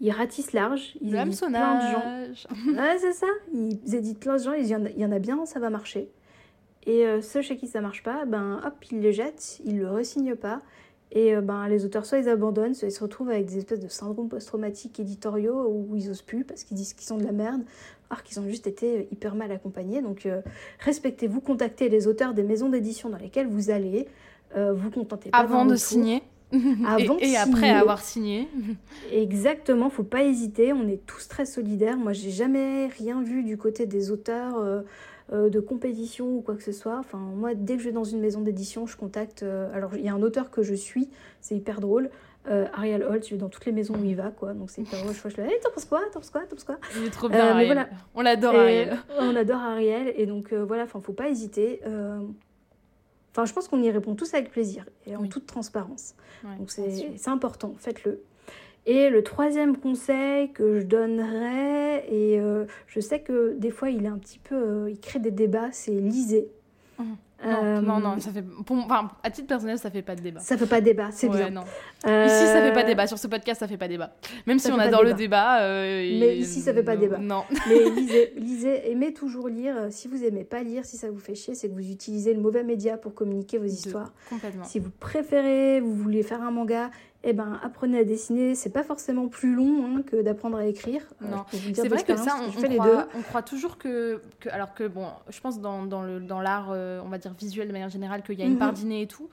ils 0.00 0.10
ratissent 0.10 0.52
large, 0.52 0.96
ils 1.00 1.14
éditent 1.14 1.46
plein 1.46 2.28
de 2.28 2.34
gens. 2.34 2.48
ouais, 2.80 2.98
c'est 2.98 3.12
ça. 3.12 3.26
Ils 3.52 3.94
éditent 3.94 4.20
plein 4.20 4.36
de 4.36 4.42
gens, 4.42 4.52
il 4.52 4.66
y, 4.66 4.74
en 4.74 4.84
a, 4.84 4.90
il 4.90 4.98
y 4.98 5.04
en 5.04 5.12
a 5.12 5.18
bien, 5.18 5.44
ça 5.44 5.58
va 5.58 5.70
marcher. 5.70 6.08
Et 6.86 7.04
euh, 7.04 7.20
ceux 7.20 7.42
chez 7.42 7.56
qui 7.56 7.66
ça 7.66 7.80
marche 7.80 8.02
pas, 8.02 8.24
ben 8.24 8.60
hop, 8.64 8.74
ils 8.90 9.02
le 9.02 9.10
jettent, 9.10 9.60
ils 9.64 9.78
le 9.78 9.90
resignent 9.90 10.36
pas. 10.36 10.62
Et 11.10 11.34
euh, 11.34 11.40
ben, 11.40 11.68
les 11.68 11.84
auteurs, 11.84 12.06
soit 12.06 12.18
ils 12.18 12.28
abandonnent, 12.28 12.74
soit 12.74 12.88
ils 12.88 12.92
se 12.92 13.02
retrouvent 13.02 13.30
avec 13.30 13.46
des 13.46 13.58
espèces 13.58 13.80
de 13.80 13.88
syndromes 13.88 14.28
post-traumatiques 14.28 15.00
éditoriaux 15.00 15.66
où 15.68 15.96
ils 15.96 16.10
osent 16.10 16.22
plus 16.22 16.44
parce 16.44 16.64
qu'ils 16.64 16.76
disent 16.76 16.92
qu'ils 16.92 17.06
sont 17.06 17.18
de 17.18 17.24
la 17.24 17.32
merde, 17.32 17.62
alors 18.10 18.22
qu'ils 18.22 18.40
ont 18.40 18.48
juste 18.48 18.66
été 18.66 18.98
euh, 18.98 19.02
hyper 19.10 19.34
mal 19.34 19.52
accompagnés. 19.52 20.02
Donc 20.02 20.26
euh, 20.26 20.40
respectez-vous, 20.80 21.40
contactez 21.40 21.88
les 21.88 22.06
auteurs 22.06 22.34
des 22.34 22.42
maisons 22.42 22.68
d'édition 22.68 23.08
dans 23.08 23.18
lesquelles 23.18 23.48
vous 23.48 23.70
allez, 23.70 24.06
vous 24.56 24.90
contentez 24.90 25.30
pas 25.30 25.38
Avant 25.38 25.66
de 25.66 25.76
signer 25.76 26.22
Avant 26.86 27.18
et, 27.20 27.32
et 27.32 27.36
après 27.36 27.68
avoir 27.68 28.00
signé. 28.00 28.48
Exactement, 29.12 29.90
faut 29.90 30.02
pas 30.02 30.24
hésiter, 30.24 30.72
on 30.72 30.88
est 30.88 31.04
tous 31.04 31.28
très 31.28 31.44
solidaires. 31.44 31.98
Moi, 31.98 32.14
j'ai 32.14 32.30
jamais 32.30 32.86
rien 32.86 33.22
vu 33.22 33.42
du 33.44 33.58
côté 33.58 33.84
des 33.84 34.10
auteurs 34.10 34.56
euh, 35.30 35.50
de 35.50 35.60
compétition 35.60 36.38
ou 36.38 36.40
quoi 36.40 36.54
que 36.54 36.62
ce 36.62 36.72
soit. 36.72 36.98
Enfin, 36.98 37.18
moi, 37.18 37.54
dès 37.54 37.76
que 37.76 37.82
je 37.82 37.88
vais 37.88 37.92
dans 37.92 38.04
une 38.04 38.18
maison 38.18 38.40
d'édition, 38.40 38.86
je 38.86 38.96
contacte. 38.96 39.42
Euh, 39.42 39.70
alors, 39.74 39.94
il 39.94 40.02
y 40.02 40.08
a 40.08 40.14
un 40.14 40.22
auteur 40.22 40.50
que 40.50 40.62
je 40.62 40.72
suis, 40.72 41.10
c'est 41.42 41.54
hyper 41.54 41.82
drôle. 41.82 42.08
Euh, 42.46 42.66
Ariel 42.72 43.02
Holt, 43.02 43.34
dans 43.34 43.48
toutes 43.48 43.66
les 43.66 43.72
maisons 43.72 43.94
où 43.94 44.04
il 44.04 44.16
va, 44.16 44.30
quoi. 44.30 44.54
Donc 44.54 44.70
c'est 44.70 44.80
hyper 44.80 45.00
drôle. 45.00 45.14
Je 45.14 45.40
hey, 45.40 45.60
t'en 45.62 45.70
penses 45.70 45.84
quoi? 45.84 46.00
T'en 46.12 46.20
penses 46.20 46.30
quoi? 46.30 46.42
T'en 46.42 46.56
penses 46.56 46.64
quoi? 46.64 46.78
Il 46.96 47.04
est 47.04 47.10
trop 47.10 47.28
bien, 47.28 47.52
Voilà. 47.64 47.88
On 48.14 48.22
l'adore, 48.22 48.54
Ariel. 48.54 48.96
On 49.18 49.36
adore 49.36 49.60
Ariel. 49.60 50.14
Et 50.16 50.26
donc, 50.26 50.52
voilà, 50.52 50.84
enfin, 50.84 51.00
faut 51.00 51.12
pas 51.12 51.28
hésiter. 51.28 51.80
Enfin, 51.84 53.44
je 53.44 53.52
pense 53.52 53.68
qu'on 53.68 53.82
y 53.82 53.90
répond 53.90 54.14
tous 54.14 54.34
avec 54.34 54.50
plaisir 54.50 54.84
et 55.06 55.14
en 55.14 55.26
toute 55.26 55.46
transparence. 55.46 56.14
donc 56.58 56.70
c'est 56.70 57.28
important, 57.28 57.74
faites-le. 57.78 58.22
Et 58.86 59.10
le 59.10 59.22
troisième 59.22 59.76
conseil 59.76 60.50
que 60.52 60.80
je 60.80 60.86
donnerais, 60.86 62.06
et 62.10 62.40
euh, 62.40 62.64
je 62.86 63.00
sais 63.00 63.20
que 63.20 63.54
des 63.58 63.70
fois 63.70 63.90
il 63.90 64.06
est 64.06 64.08
un 64.08 64.16
petit 64.16 64.38
peu, 64.38 64.54
euh, 64.54 64.90
il 64.90 64.98
crée 64.98 65.18
des 65.18 65.30
débats, 65.30 65.68
c'est 65.72 65.92
lisez. 65.92 66.48
Mmh. 66.98 67.14
Non, 67.46 67.82
non, 67.82 68.00
non, 68.00 68.18
ça 68.18 68.32
fait. 68.32 68.44
enfin, 68.68 69.12
à 69.22 69.30
titre 69.30 69.46
personnel, 69.46 69.78
ça 69.78 69.90
fait 69.90 70.02
pas 70.02 70.16
de 70.16 70.20
débat. 70.20 70.40
Ça 70.40 70.58
fait 70.58 70.66
pas 70.66 70.80
de 70.80 70.86
débat, 70.86 71.10
c'est 71.12 71.28
bien. 71.28 71.50
Non. 71.50 71.62
Ici, 72.04 72.46
ça 72.46 72.60
fait 72.60 72.72
pas 72.72 72.82
de 72.82 72.88
débat. 72.88 73.06
Sur 73.06 73.18
ce 73.18 73.28
podcast, 73.28 73.60
ça 73.60 73.68
fait 73.68 73.76
pas 73.76 73.86
de 73.86 73.92
débat. 73.92 74.12
Même 74.46 74.58
si 74.58 74.72
on 74.72 74.78
adore 74.78 75.04
le 75.04 75.14
débat. 75.14 75.62
Euh, 75.62 76.18
mais 76.18 76.36
ici, 76.36 76.60
ça 76.60 76.74
fait 76.74 76.82
pas 76.82 76.96
de 76.96 77.02
débat. 77.02 77.18
Non. 77.18 77.44
Mais 77.68 77.90
lisez, 77.90 78.32
lisez, 78.36 78.90
aimez 78.90 79.12
toujours 79.12 79.48
lire. 79.48 79.86
Si 79.90 80.08
vous 80.08 80.24
aimez 80.24 80.42
pas 80.44 80.62
lire, 80.64 80.84
si 80.84 80.96
ça 80.96 81.10
vous 81.10 81.18
fait 81.18 81.36
chier, 81.36 81.54
c'est 81.54 81.68
que 81.68 81.74
vous 81.74 81.90
utilisez 81.90 82.34
le 82.34 82.40
mauvais 82.40 82.64
média 82.64 82.96
pour 82.96 83.14
communiquer 83.14 83.58
vos 83.58 83.66
histoires. 83.66 84.12
Complètement. 84.28 84.64
Si 84.64 84.80
vous 84.80 84.90
préférez, 84.90 85.80
vous 85.80 85.94
voulez 85.94 86.24
faire 86.24 86.42
un 86.42 86.50
manga, 86.50 86.90
eh 87.24 87.32
ben, 87.32 87.58
apprenez 87.62 87.98
à 87.98 88.04
dessiner. 88.04 88.54
C'est 88.54 88.70
pas 88.70 88.84
forcément 88.84 89.28
plus 89.28 89.54
long 89.54 89.84
hein, 89.84 90.02
que 90.02 90.22
d'apprendre 90.22 90.56
à 90.56 90.66
écrire. 90.66 91.02
Euh, 91.22 91.30
non, 91.30 91.44
c'est 91.50 91.88
vrai 91.88 92.04
que 92.04 92.16
ça, 92.16 92.36
on, 92.40 92.56
on, 92.56 92.62
les 92.62 92.78
deux. 92.78 92.98
on 93.16 93.22
croit 93.22 93.42
toujours 93.42 93.76
que, 93.76 94.22
que, 94.40 94.48
alors 94.50 94.74
que 94.74 94.86
bon, 94.86 95.08
je 95.28 95.40
pense 95.40 95.60
dans, 95.60 95.84
dans 95.84 96.02
le 96.02 96.20
dans 96.20 96.40
l'art, 96.40 96.68
euh, 96.70 97.00
on 97.04 97.08
va 97.08 97.18
dire 97.18 97.34
visuel 97.38 97.66
de 97.66 97.72
manière 97.72 97.90
générale, 97.90 98.22
qu'il 98.22 98.38
y 98.38 98.42
a 98.42 98.46
une 98.46 98.52
mhm. 98.52 98.58
part 98.58 98.72
d'inné 98.72 99.02
et 99.02 99.06
tout. 99.06 99.28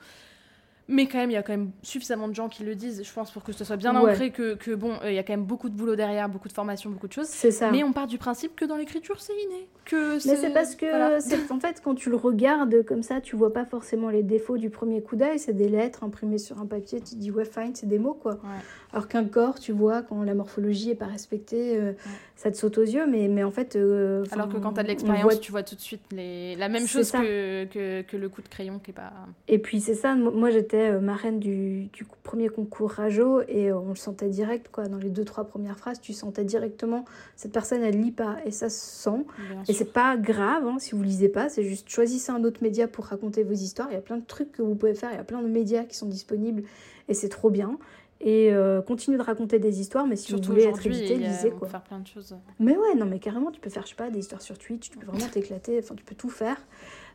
Mais 0.88 1.06
quand 1.06 1.18
même, 1.18 1.30
il 1.30 1.34
y 1.34 1.36
a 1.36 1.42
quand 1.42 1.52
même 1.52 1.72
suffisamment 1.82 2.28
de 2.28 2.34
gens 2.34 2.48
qui 2.48 2.62
le 2.62 2.76
disent, 2.76 3.02
je 3.04 3.12
pense, 3.12 3.32
pour 3.32 3.42
que 3.42 3.52
ce 3.52 3.64
soit 3.64 3.76
bien 3.76 3.96
ancré 3.96 4.30
que, 4.30 4.54
que, 4.54 4.72
bon, 4.72 4.92
euh, 5.02 5.10
il 5.10 5.14
y 5.14 5.18
a 5.18 5.24
quand 5.24 5.32
même 5.32 5.44
beaucoup 5.44 5.68
de 5.68 5.74
boulot 5.74 5.96
derrière, 5.96 6.28
beaucoup 6.28 6.46
de 6.46 6.52
formation, 6.52 6.90
beaucoup 6.90 7.08
de 7.08 7.12
choses. 7.12 7.26
C'est 7.26 7.50
ça. 7.50 7.72
Mais 7.72 7.82
on 7.82 7.92
part 7.92 8.06
du 8.06 8.18
principe 8.18 8.54
que 8.54 8.64
dans 8.64 8.76
l'écriture, 8.76 9.20
c'est 9.20 9.32
inné. 9.32 9.68
Que 9.86 10.14
Mais 10.26 10.36
c'est 10.36 10.52
parce 10.52 10.74
que, 10.74 11.52
en 11.52 11.60
fait, 11.60 11.80
quand 11.82 11.94
tu 11.94 12.10
le 12.10 12.16
regardes 12.16 12.84
comme 12.84 13.02
ça, 13.02 13.20
tu 13.20 13.36
vois 13.36 13.52
pas 13.52 13.64
forcément 13.64 14.10
les 14.10 14.22
défauts 14.22 14.58
du 14.58 14.68
premier 14.68 15.00
coup 15.00 15.16
d'œil. 15.16 15.38
C'est 15.38 15.52
des 15.52 15.68
lettres 15.68 16.02
imprimées 16.04 16.38
sur 16.38 16.60
un 16.60 16.66
papier, 16.66 17.00
tu 17.00 17.14
te 17.14 17.20
dis, 17.20 17.30
ouais, 17.30 17.44
fine, 17.44 17.74
c'est 17.74 17.88
des 17.88 17.98
mots, 17.98 18.14
quoi. 18.14 18.32
Ouais. 18.32 18.60
Alors 18.92 19.08
qu'un 19.08 19.24
corps, 19.24 19.58
tu 19.58 19.72
vois, 19.72 20.00
quand 20.00 20.22
la 20.22 20.32
morphologie 20.34 20.90
est 20.90 20.94
pas 20.94 21.06
respectée, 21.06 21.76
euh, 21.76 21.92
ça 22.34 22.50
te 22.50 22.56
saute 22.56 22.78
aux 22.78 22.82
yeux, 22.82 23.06
mais, 23.06 23.28
mais 23.28 23.44
en 23.44 23.50
fait. 23.50 23.76
Euh, 23.76 24.24
Alors 24.30 24.48
que 24.48 24.56
quand 24.56 24.72
tu 24.72 24.80
as 24.80 24.84
de 24.84 24.88
l'expérience, 24.88 25.38
tu 25.38 25.52
vois 25.52 25.62
tout 25.62 25.74
de 25.74 25.80
suite 25.80 26.00
les... 26.12 26.56
la 26.56 26.70
même 26.70 26.86
chose 26.86 27.10
que, 27.10 27.64
que, 27.66 28.00
que, 28.02 28.16
le 28.16 28.28
coup 28.28 28.40
de 28.40 28.48
crayon 28.48 28.78
qui 28.78 28.92
est 28.92 28.94
pas. 28.94 29.12
Et 29.48 29.58
puis 29.58 29.80
c'est 29.80 29.94
ça, 29.94 30.14
moi 30.14 30.50
j'étais 30.50 30.92
euh, 30.92 31.00
marraine 31.00 31.38
du, 31.38 31.88
du, 31.92 32.06
premier 32.22 32.48
concours 32.48 32.90
Rajo 32.90 33.42
et 33.48 33.70
on 33.70 33.90
le 33.90 33.96
sentait 33.96 34.30
direct, 34.30 34.68
quoi. 34.72 34.88
Dans 34.88 34.96
les 34.96 35.10
deux, 35.10 35.24
trois 35.24 35.44
premières 35.44 35.78
phrases, 35.78 36.00
tu 36.00 36.14
sentais 36.14 36.44
directement 36.44 37.04
cette 37.36 37.52
personne, 37.52 37.82
elle 37.82 38.00
lit 38.00 38.12
pas 38.12 38.36
et 38.46 38.50
ça 38.50 38.70
se 38.70 38.80
sent. 38.80 39.26
et 39.68 39.74
c'est 39.76 39.92
pas 39.92 40.16
grave 40.16 40.66
hein, 40.66 40.78
si 40.78 40.94
vous 40.94 41.02
lisez 41.02 41.28
pas, 41.28 41.48
c'est 41.48 41.64
juste 41.64 41.88
choisissez 41.88 42.32
un 42.32 42.44
autre 42.44 42.62
média 42.62 42.88
pour 42.88 43.06
raconter 43.06 43.42
vos 43.42 43.52
histoires. 43.52 43.88
Il 43.90 43.94
y 43.94 43.98
a 43.98 44.02
plein 44.02 44.16
de 44.16 44.24
trucs 44.24 44.52
que 44.52 44.62
vous 44.62 44.74
pouvez 44.74 44.94
faire, 44.94 45.10
il 45.12 45.16
y 45.16 45.20
a 45.20 45.24
plein 45.24 45.42
de 45.42 45.48
médias 45.48 45.84
qui 45.84 45.96
sont 45.96 46.06
disponibles 46.06 46.62
et 47.08 47.14
c'est 47.14 47.28
trop 47.28 47.50
bien. 47.50 47.78
Et 48.20 48.50
euh, 48.50 48.80
continuer 48.80 49.18
de 49.18 49.22
raconter 49.22 49.58
des 49.58 49.78
histoires 49.80 50.06
mais 50.06 50.16
si 50.16 50.32
vous 50.32 50.40
voulez 50.40 50.64
être 50.64 50.86
édité 50.86 51.16
lisez 51.16 51.50
quoi. 51.50 51.68
faire 51.68 51.82
plein 51.82 51.98
de 51.98 52.06
choses. 52.06 52.34
Mais 52.58 52.74
ouais 52.74 52.94
non 52.96 53.04
mais 53.04 53.18
carrément 53.18 53.50
tu 53.50 53.60
peux 53.60 53.68
faire 53.68 53.82
je 53.82 53.90
sais 53.90 53.94
pas 53.94 54.08
des 54.08 54.20
histoires 54.20 54.40
sur 54.40 54.56
Twitch 54.56 54.88
tu 54.88 54.96
peux 54.96 55.04
vraiment 55.04 55.28
t'éclater 55.32 55.78
enfin 55.82 55.94
tu 55.94 56.04
peux 56.04 56.14
tout 56.14 56.30
faire. 56.30 56.56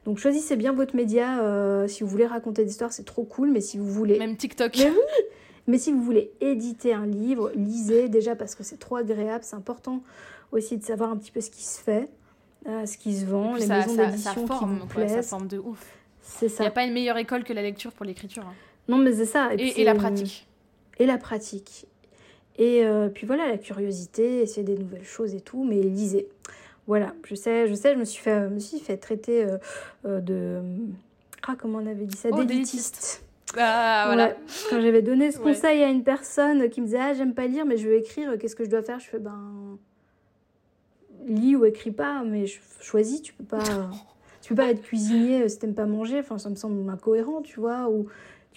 Donc 0.06 0.20
choisissez 0.20 0.56
bien 0.56 0.74
votre 0.74 0.96
média 0.96 1.42
euh, 1.42 1.88
si 1.88 2.04
vous 2.04 2.10
voulez 2.10 2.28
raconter 2.28 2.64
des 2.64 2.70
histoires 2.70 2.94
c'est 2.94 3.06
trop 3.06 3.24
cool 3.24 3.50
mais 3.50 3.62
si 3.62 3.80
vous 3.80 3.88
voulez 3.88 4.20
même 4.20 4.38
TikTok. 4.38 4.78
Mais 4.78 4.92
oui 4.92 5.36
mais 5.68 5.78
si 5.80 5.92
vous 5.92 6.02
voulez 6.02 6.32
éditer 6.40 6.94
un 6.94 7.08
livre 7.08 7.52
lisez 7.56 8.08
déjà 8.08 8.36
parce 8.36 8.54
que 8.54 8.64
c'est 8.64 8.78
trop 8.78 8.98
agréable 8.98 9.44
c'est 9.44 9.56
important 9.56 10.04
aussi 10.52 10.78
de 10.78 10.84
savoir 10.84 11.12
un 11.12 11.18
petit 11.18 11.32
peu 11.32 11.42
ce 11.42 11.50
qui 11.50 11.64
se 11.64 11.80
fait 11.80 12.10
euh, 12.68 12.86
ce 12.86 12.98
qui 12.98 13.16
se 13.18 13.26
vend 13.26 13.56
les 13.56 13.68
maisons 13.68 13.96
d'édition 13.96 14.34
qui 14.34 14.42
vous 14.42 15.08
ça 15.08 15.24
forme 15.24 15.48
de 15.48 15.58
ouf 15.58 15.84
c'est 16.22 16.50
ça 16.50 16.64
il 16.64 16.66
n'y 16.66 16.68
a 16.68 16.72
pas 16.72 16.84
une 16.84 16.94
meilleure 16.94 17.18
école 17.18 17.44
que 17.44 17.54
la 17.54 17.62
lecture 17.62 17.92
pour 17.92 18.06
l'écriture 18.06 18.44
hein. 18.46 18.54
non 18.88 18.98
mais 18.98 19.14
c'est 19.14 19.26
ça 19.26 19.50
et, 19.58 19.82
et 19.82 19.84
la 19.84 19.96
pratique 19.96 20.48
et 21.02 21.06
la 21.06 21.18
pratique. 21.18 21.88
Et 22.58 22.86
euh, 22.86 23.10
puis 23.10 23.26
voilà, 23.26 23.48
la 23.48 23.58
curiosité, 23.58 24.42
essayer 24.42 24.64
des 24.64 24.78
nouvelles 24.78 25.04
choses 25.04 25.34
et 25.34 25.42
tout, 25.42 25.64
mais 25.64 25.82
lisez. 25.82 26.28
Voilà, 26.88 27.14
je 27.26 27.36
sais, 27.36 27.68
je 27.68 27.74
sais, 27.74 27.94
je 27.94 28.00
me 28.00 28.06
suis 28.06 28.22
fait, 28.22 28.50
me 28.50 28.60
suis 28.60 28.80
fait 28.80 28.98
traiter 28.98 29.46
euh, 29.46 29.58
euh, 30.06 30.20
de... 30.20 30.62
Ah, 31.48 31.56
comment 31.58 31.80
on 31.80 31.88
avait 31.88 32.06
dit 32.06 32.18
ça 32.18 32.30
oh, 32.32 32.44
D'éditiste. 32.44 33.24
Ah, 33.58 34.04
voilà. 34.08 34.36
Quand 34.70 34.80
j'avais 34.80 35.02
donné 35.02 35.32
ce 35.32 35.40
conseil 35.40 35.82
à 35.84 35.90
une 35.90 36.04
personne 36.04 36.70
qui 36.70 36.82
me 36.82 36.86
disait 36.86 37.00
Ah, 37.02 37.14
j'aime 37.14 37.34
pas 37.34 37.48
lire, 37.48 37.66
mais 37.66 37.78
je 37.78 37.88
veux 37.88 37.96
écrire, 37.96 38.38
qu'est-ce 38.38 38.56
que 38.56 38.64
je 38.64 38.70
dois 38.70 38.84
faire? 38.84 39.00
Je 39.00 39.08
fais 39.08 39.20
Ben. 39.20 39.78
Lis 41.28 41.56
ou 41.56 41.66
écris 41.66 41.92
pas, 41.92 42.24
mais 42.24 42.46
choisis, 42.82 43.22
tu 43.22 43.34
peux 43.34 43.44
pas. 43.44 43.64
tu 44.42 44.50
peux 44.50 44.56
pas 44.56 44.72
être 44.72 44.82
cuisinier 44.82 45.48
si 45.50 45.60
t'aimes 45.60 45.76
pas 45.76 45.86
manger, 45.86 46.20
enfin, 46.20 46.38
ça 46.38 46.50
me 46.50 46.56
semble 46.56 46.90
incohérent, 46.90 47.42
tu 47.42 47.60
vois, 47.60 47.90
ou 47.90 48.08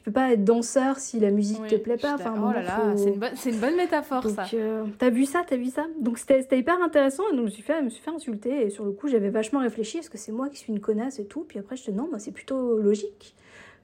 peux 0.04 0.12
pas 0.12 0.32
être 0.32 0.44
danseur 0.44 0.98
si 0.98 1.18
la 1.18 1.30
musique 1.30 1.66
te 1.66 1.76
plaît 1.76 1.96
pas. 1.96 2.14
Enfin, 2.14 2.34
oh 2.38 2.52
là 2.52 2.62
là, 2.62 2.94
c'est 2.96 3.08
une, 3.08 3.18
bonne, 3.18 3.32
une 3.46 3.58
bonne 3.58 3.76
métaphore 3.76 4.28
ça. 4.28 4.44
Euh, 4.52 4.84
t'as 4.98 5.10
vu 5.10 5.24
ça, 5.24 5.42
t'as 5.46 5.56
vu 5.56 5.66
ça? 5.66 5.86
Donc 6.00 6.18
c'était 6.18 6.58
hyper 6.58 6.80
intéressant 6.82 7.24
et 7.28 7.30
donc 7.30 7.40
je 7.40 7.44
me 7.44 7.50
suis 7.50 7.62
fait, 7.62 7.78
je 7.78 7.84
me 7.84 7.88
suis 7.88 8.02
fait 8.02 8.10
insulter 8.10 8.66
et 8.66 8.70
sur 8.70 8.84
le 8.84 8.92
coup 8.92 9.08
j'avais 9.08 9.30
vachement 9.30 9.60
réfléchi 9.60 9.98
est-ce 9.98 10.10
que 10.10 10.18
c'est 10.18 10.32
moi 10.32 10.50
qui 10.50 10.58
suis 10.58 10.72
une 10.72 10.80
connasse 10.80 11.18
et 11.18 11.24
tout 11.24 11.44
Puis 11.48 11.58
après 11.58 11.76
je 11.76 11.84
te 11.84 11.90
non, 11.90 12.06
moi 12.08 12.18
c'est 12.18 12.32
plutôt 12.32 12.78
logique 12.78 13.34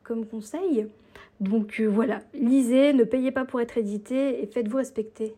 comme 0.02 0.26
conseil. 0.26 0.86
Donc 1.40 1.80
voilà, 1.80 2.20
lisez, 2.34 2.92
ne 2.92 3.04
payez 3.04 3.30
pas 3.30 3.46
pour 3.46 3.62
être 3.62 3.78
édité 3.78 4.42
et 4.42 4.46
faites-vous 4.46 4.76
respecter. 4.76 5.34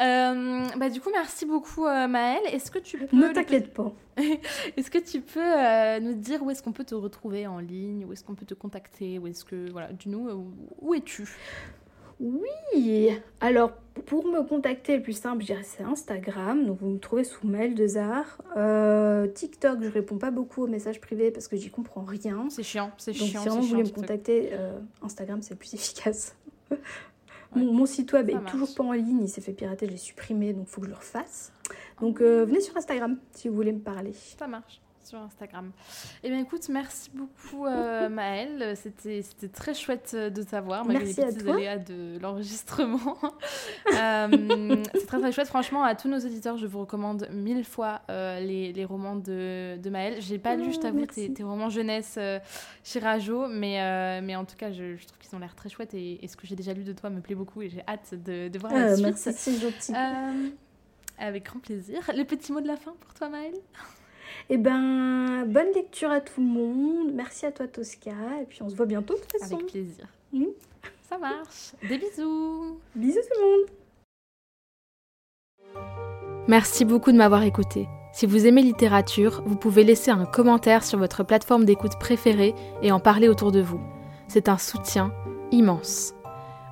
Euh, 0.00 0.66
bah 0.76 0.88
du 0.88 1.00
coup, 1.00 1.10
merci 1.12 1.44
beaucoup 1.44 1.86
euh, 1.86 2.08
Maëlle. 2.08 2.46
Est-ce 2.52 2.70
que 2.70 2.78
tu 2.78 2.98
peux... 2.98 3.16
Ne 3.16 3.32
t'inquiète 3.32 3.72
pas. 3.72 3.92
est-ce 4.76 4.90
que 4.90 4.98
tu 4.98 5.20
peux 5.20 5.40
euh, 5.40 6.00
nous 6.00 6.14
dire 6.14 6.42
où 6.42 6.50
est-ce 6.50 6.62
qu'on 6.62 6.72
peut 6.72 6.84
te 6.84 6.94
retrouver 6.94 7.46
en 7.46 7.58
ligne? 7.58 8.04
Où 8.06 8.12
est-ce 8.12 8.24
qu'on 8.24 8.34
peut 8.34 8.46
te 8.46 8.54
contacter? 8.54 9.18
Où 9.18 9.26
est-ce 9.26 9.44
que... 9.44 9.70
Voilà, 9.70 9.92
dis-nous, 9.92 10.50
où, 10.80 10.94
es-tu? 10.94 11.28
Oui 12.20 13.10
Alors, 13.40 13.72
pour 14.06 14.24
me 14.26 14.42
contacter, 14.42 14.96
le 14.96 15.02
plus 15.02 15.18
simple, 15.18 15.42
je 15.42 15.46
dirais 15.46 15.64
c'est 15.64 15.82
Instagram. 15.82 16.64
Donc, 16.66 16.78
vous 16.80 16.90
me 16.90 16.98
trouvez 16.98 17.24
sous 17.24 17.46
Maëlle 17.46 17.74
de 17.74 17.86
Zar. 17.86 18.38
TikTok, 19.34 19.82
je 19.82 19.88
réponds 19.88 20.18
pas 20.18 20.30
beaucoup 20.30 20.62
aux 20.62 20.68
messages 20.68 21.00
privés 21.00 21.30
parce 21.30 21.48
que 21.48 21.56
j'y 21.56 21.70
comprends 21.70 22.04
rien. 22.04 22.46
C'est 22.48 22.62
chiant, 22.62 22.92
c'est 22.96 23.12
chiant. 23.12 23.44
Donc, 23.44 23.52
si 23.52 23.58
vous 23.58 23.66
voulez 23.66 23.82
me 23.82 23.88
contacter, 23.88 24.52
Instagram, 25.02 25.42
c'est 25.42 25.54
le 25.54 25.58
plus 25.58 25.74
efficace. 25.74 26.36
Mon, 27.54 27.86
site 27.86 28.12
web 28.12 28.30
est 28.30 28.44
toujours 28.46 28.74
pas 28.74 28.84
en 28.84 28.92
ligne, 28.92 29.22
il 29.22 29.28
s'est 29.28 29.40
fait 29.40 29.52
pirater, 29.52 29.86
je 29.86 29.92
l'ai 29.92 29.96
supprimé, 29.96 30.52
donc 30.52 30.66
il 30.68 30.70
faut 30.70 30.80
que 30.80 30.86
je 30.86 30.92
le 30.92 30.96
refasse. 30.96 31.52
Donc 32.00 32.20
euh, 32.20 32.44
venez 32.44 32.60
sur 32.60 32.76
Instagram 32.76 33.18
si 33.32 33.48
vous 33.48 33.54
voulez 33.54 33.72
me 33.72 33.80
parler. 33.80 34.12
Ça 34.12 34.46
marche 34.46 34.80
sur 35.04 35.18
Instagram. 35.18 35.72
Eh 36.22 36.30
bien, 36.30 36.38
écoute, 36.40 36.68
merci 36.68 37.10
beaucoup, 37.12 37.66
euh, 37.66 38.08
Maëlle. 38.08 38.76
C'était, 38.76 39.22
c'était 39.22 39.48
très 39.48 39.74
chouette 39.74 40.14
de 40.14 40.42
t'avoir, 40.42 40.84
malgré 40.84 41.04
merci 41.04 41.20
les 41.20 41.26
petits 41.26 41.50
aléas 41.50 41.78
de 41.78 42.18
l'enregistrement. 42.20 43.18
euh, 43.94 44.82
c'est 44.94 45.06
très, 45.06 45.20
très 45.20 45.32
chouette. 45.32 45.48
Franchement, 45.48 45.82
à 45.82 45.94
tous 45.94 46.08
nos 46.08 46.18
auditeurs, 46.18 46.56
je 46.56 46.66
vous 46.66 46.80
recommande 46.80 47.28
mille 47.30 47.64
fois 47.64 48.02
euh, 48.10 48.40
les, 48.40 48.72
les, 48.72 48.84
romans 48.84 49.16
de, 49.16 49.76
de 49.76 49.90
Maëlle. 49.90 50.20
J'ai 50.20 50.38
pas 50.38 50.56
lu, 50.56 50.72
je 50.72 50.78
oh, 50.78 50.82
t'avoue, 50.82 51.06
tes, 51.06 51.32
tes, 51.32 51.42
romans 51.42 51.68
jeunesse 51.68 52.14
euh, 52.18 52.38
chez 52.84 52.98
Rajo, 52.98 53.48
mais, 53.48 53.80
euh, 53.80 54.20
mais 54.22 54.36
en 54.36 54.44
tout 54.44 54.56
cas, 54.56 54.70
je, 54.70 54.96
je 54.96 55.06
trouve 55.06 55.18
qu'ils 55.18 55.34
ont 55.34 55.38
l'air 55.38 55.54
très 55.54 55.68
chouettes 55.68 55.94
et, 55.94 56.24
et, 56.24 56.28
ce 56.28 56.36
que 56.36 56.46
j'ai 56.46 56.56
déjà 56.56 56.72
lu 56.72 56.84
de 56.84 56.92
toi 56.92 57.10
me 57.10 57.20
plaît 57.20 57.34
beaucoup 57.34 57.62
et 57.62 57.68
j'ai 57.68 57.82
hâte 57.86 58.14
de, 58.14 58.48
de 58.48 58.58
voir 58.58 58.72
la 58.72 58.94
suite. 58.94 59.06
Merci, 59.06 59.32
c'est 59.32 59.60
gentil. 59.60 59.92
avec 61.18 61.44
grand 61.44 61.60
plaisir. 61.60 62.10
Le 62.14 62.24
petit 62.24 62.52
mot 62.52 62.60
de 62.60 62.68
la 62.68 62.76
fin 62.76 62.92
pour 63.00 63.14
toi, 63.14 63.28
Maëlle? 63.28 63.54
Eh 64.50 64.56
ben, 64.56 65.44
bonne 65.46 65.72
lecture 65.74 66.10
à 66.10 66.20
tout 66.20 66.40
le 66.40 66.46
monde. 66.46 67.12
Merci 67.14 67.46
à 67.46 67.52
toi, 67.52 67.66
Tosca. 67.66 68.10
Et 68.40 68.44
puis, 68.46 68.62
on 68.62 68.68
se 68.68 68.74
voit 68.74 68.86
bientôt, 68.86 69.14
de 69.14 69.20
toute 69.20 69.40
façon. 69.40 69.56
Avec 69.56 69.66
plaisir. 69.66 70.06
Mmh. 70.32 70.44
Ça 71.08 71.18
marche. 71.18 71.72
Des 71.88 71.98
bisous. 71.98 72.78
Bisous, 72.94 73.20
tout 73.20 73.40
le 73.40 73.46
monde. 73.46 73.68
Merci 76.48 76.84
beaucoup 76.84 77.12
de 77.12 77.16
m'avoir 77.16 77.42
écouté. 77.44 77.86
Si 78.12 78.26
vous 78.26 78.46
aimez 78.46 78.62
littérature, 78.62 79.42
vous 79.46 79.56
pouvez 79.56 79.84
laisser 79.84 80.10
un 80.10 80.26
commentaire 80.26 80.84
sur 80.84 80.98
votre 80.98 81.24
plateforme 81.24 81.64
d'écoute 81.64 81.98
préférée 81.98 82.54
et 82.82 82.92
en 82.92 83.00
parler 83.00 83.28
autour 83.28 83.52
de 83.52 83.62
vous. 83.62 83.80
C'est 84.28 84.48
un 84.48 84.58
soutien 84.58 85.14
immense. 85.50 86.14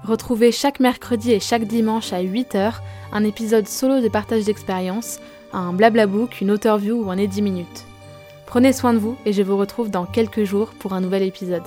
Retrouvez 0.04 0.52
chaque 0.52 0.80
mercredi 0.80 1.32
et 1.32 1.40
chaque 1.40 1.64
dimanche 1.64 2.12
à 2.12 2.22
8h 2.22 2.74
un 3.12 3.24
épisode 3.24 3.68
solo 3.68 4.00
de 4.00 4.08
partage 4.08 4.44
d'expérience 4.44 5.18
un 5.52 5.72
blablabook, 5.72 6.40
une 6.40 6.50
auteur-view 6.50 7.04
ou 7.04 7.10
un 7.10 7.18
édit 7.18 7.42
minutes. 7.42 7.84
Prenez 8.46 8.72
soin 8.72 8.92
de 8.92 8.98
vous 8.98 9.16
et 9.26 9.32
je 9.32 9.42
vous 9.42 9.56
retrouve 9.56 9.90
dans 9.90 10.06
quelques 10.06 10.44
jours 10.44 10.70
pour 10.78 10.92
un 10.92 11.00
nouvel 11.00 11.22
épisode. 11.22 11.62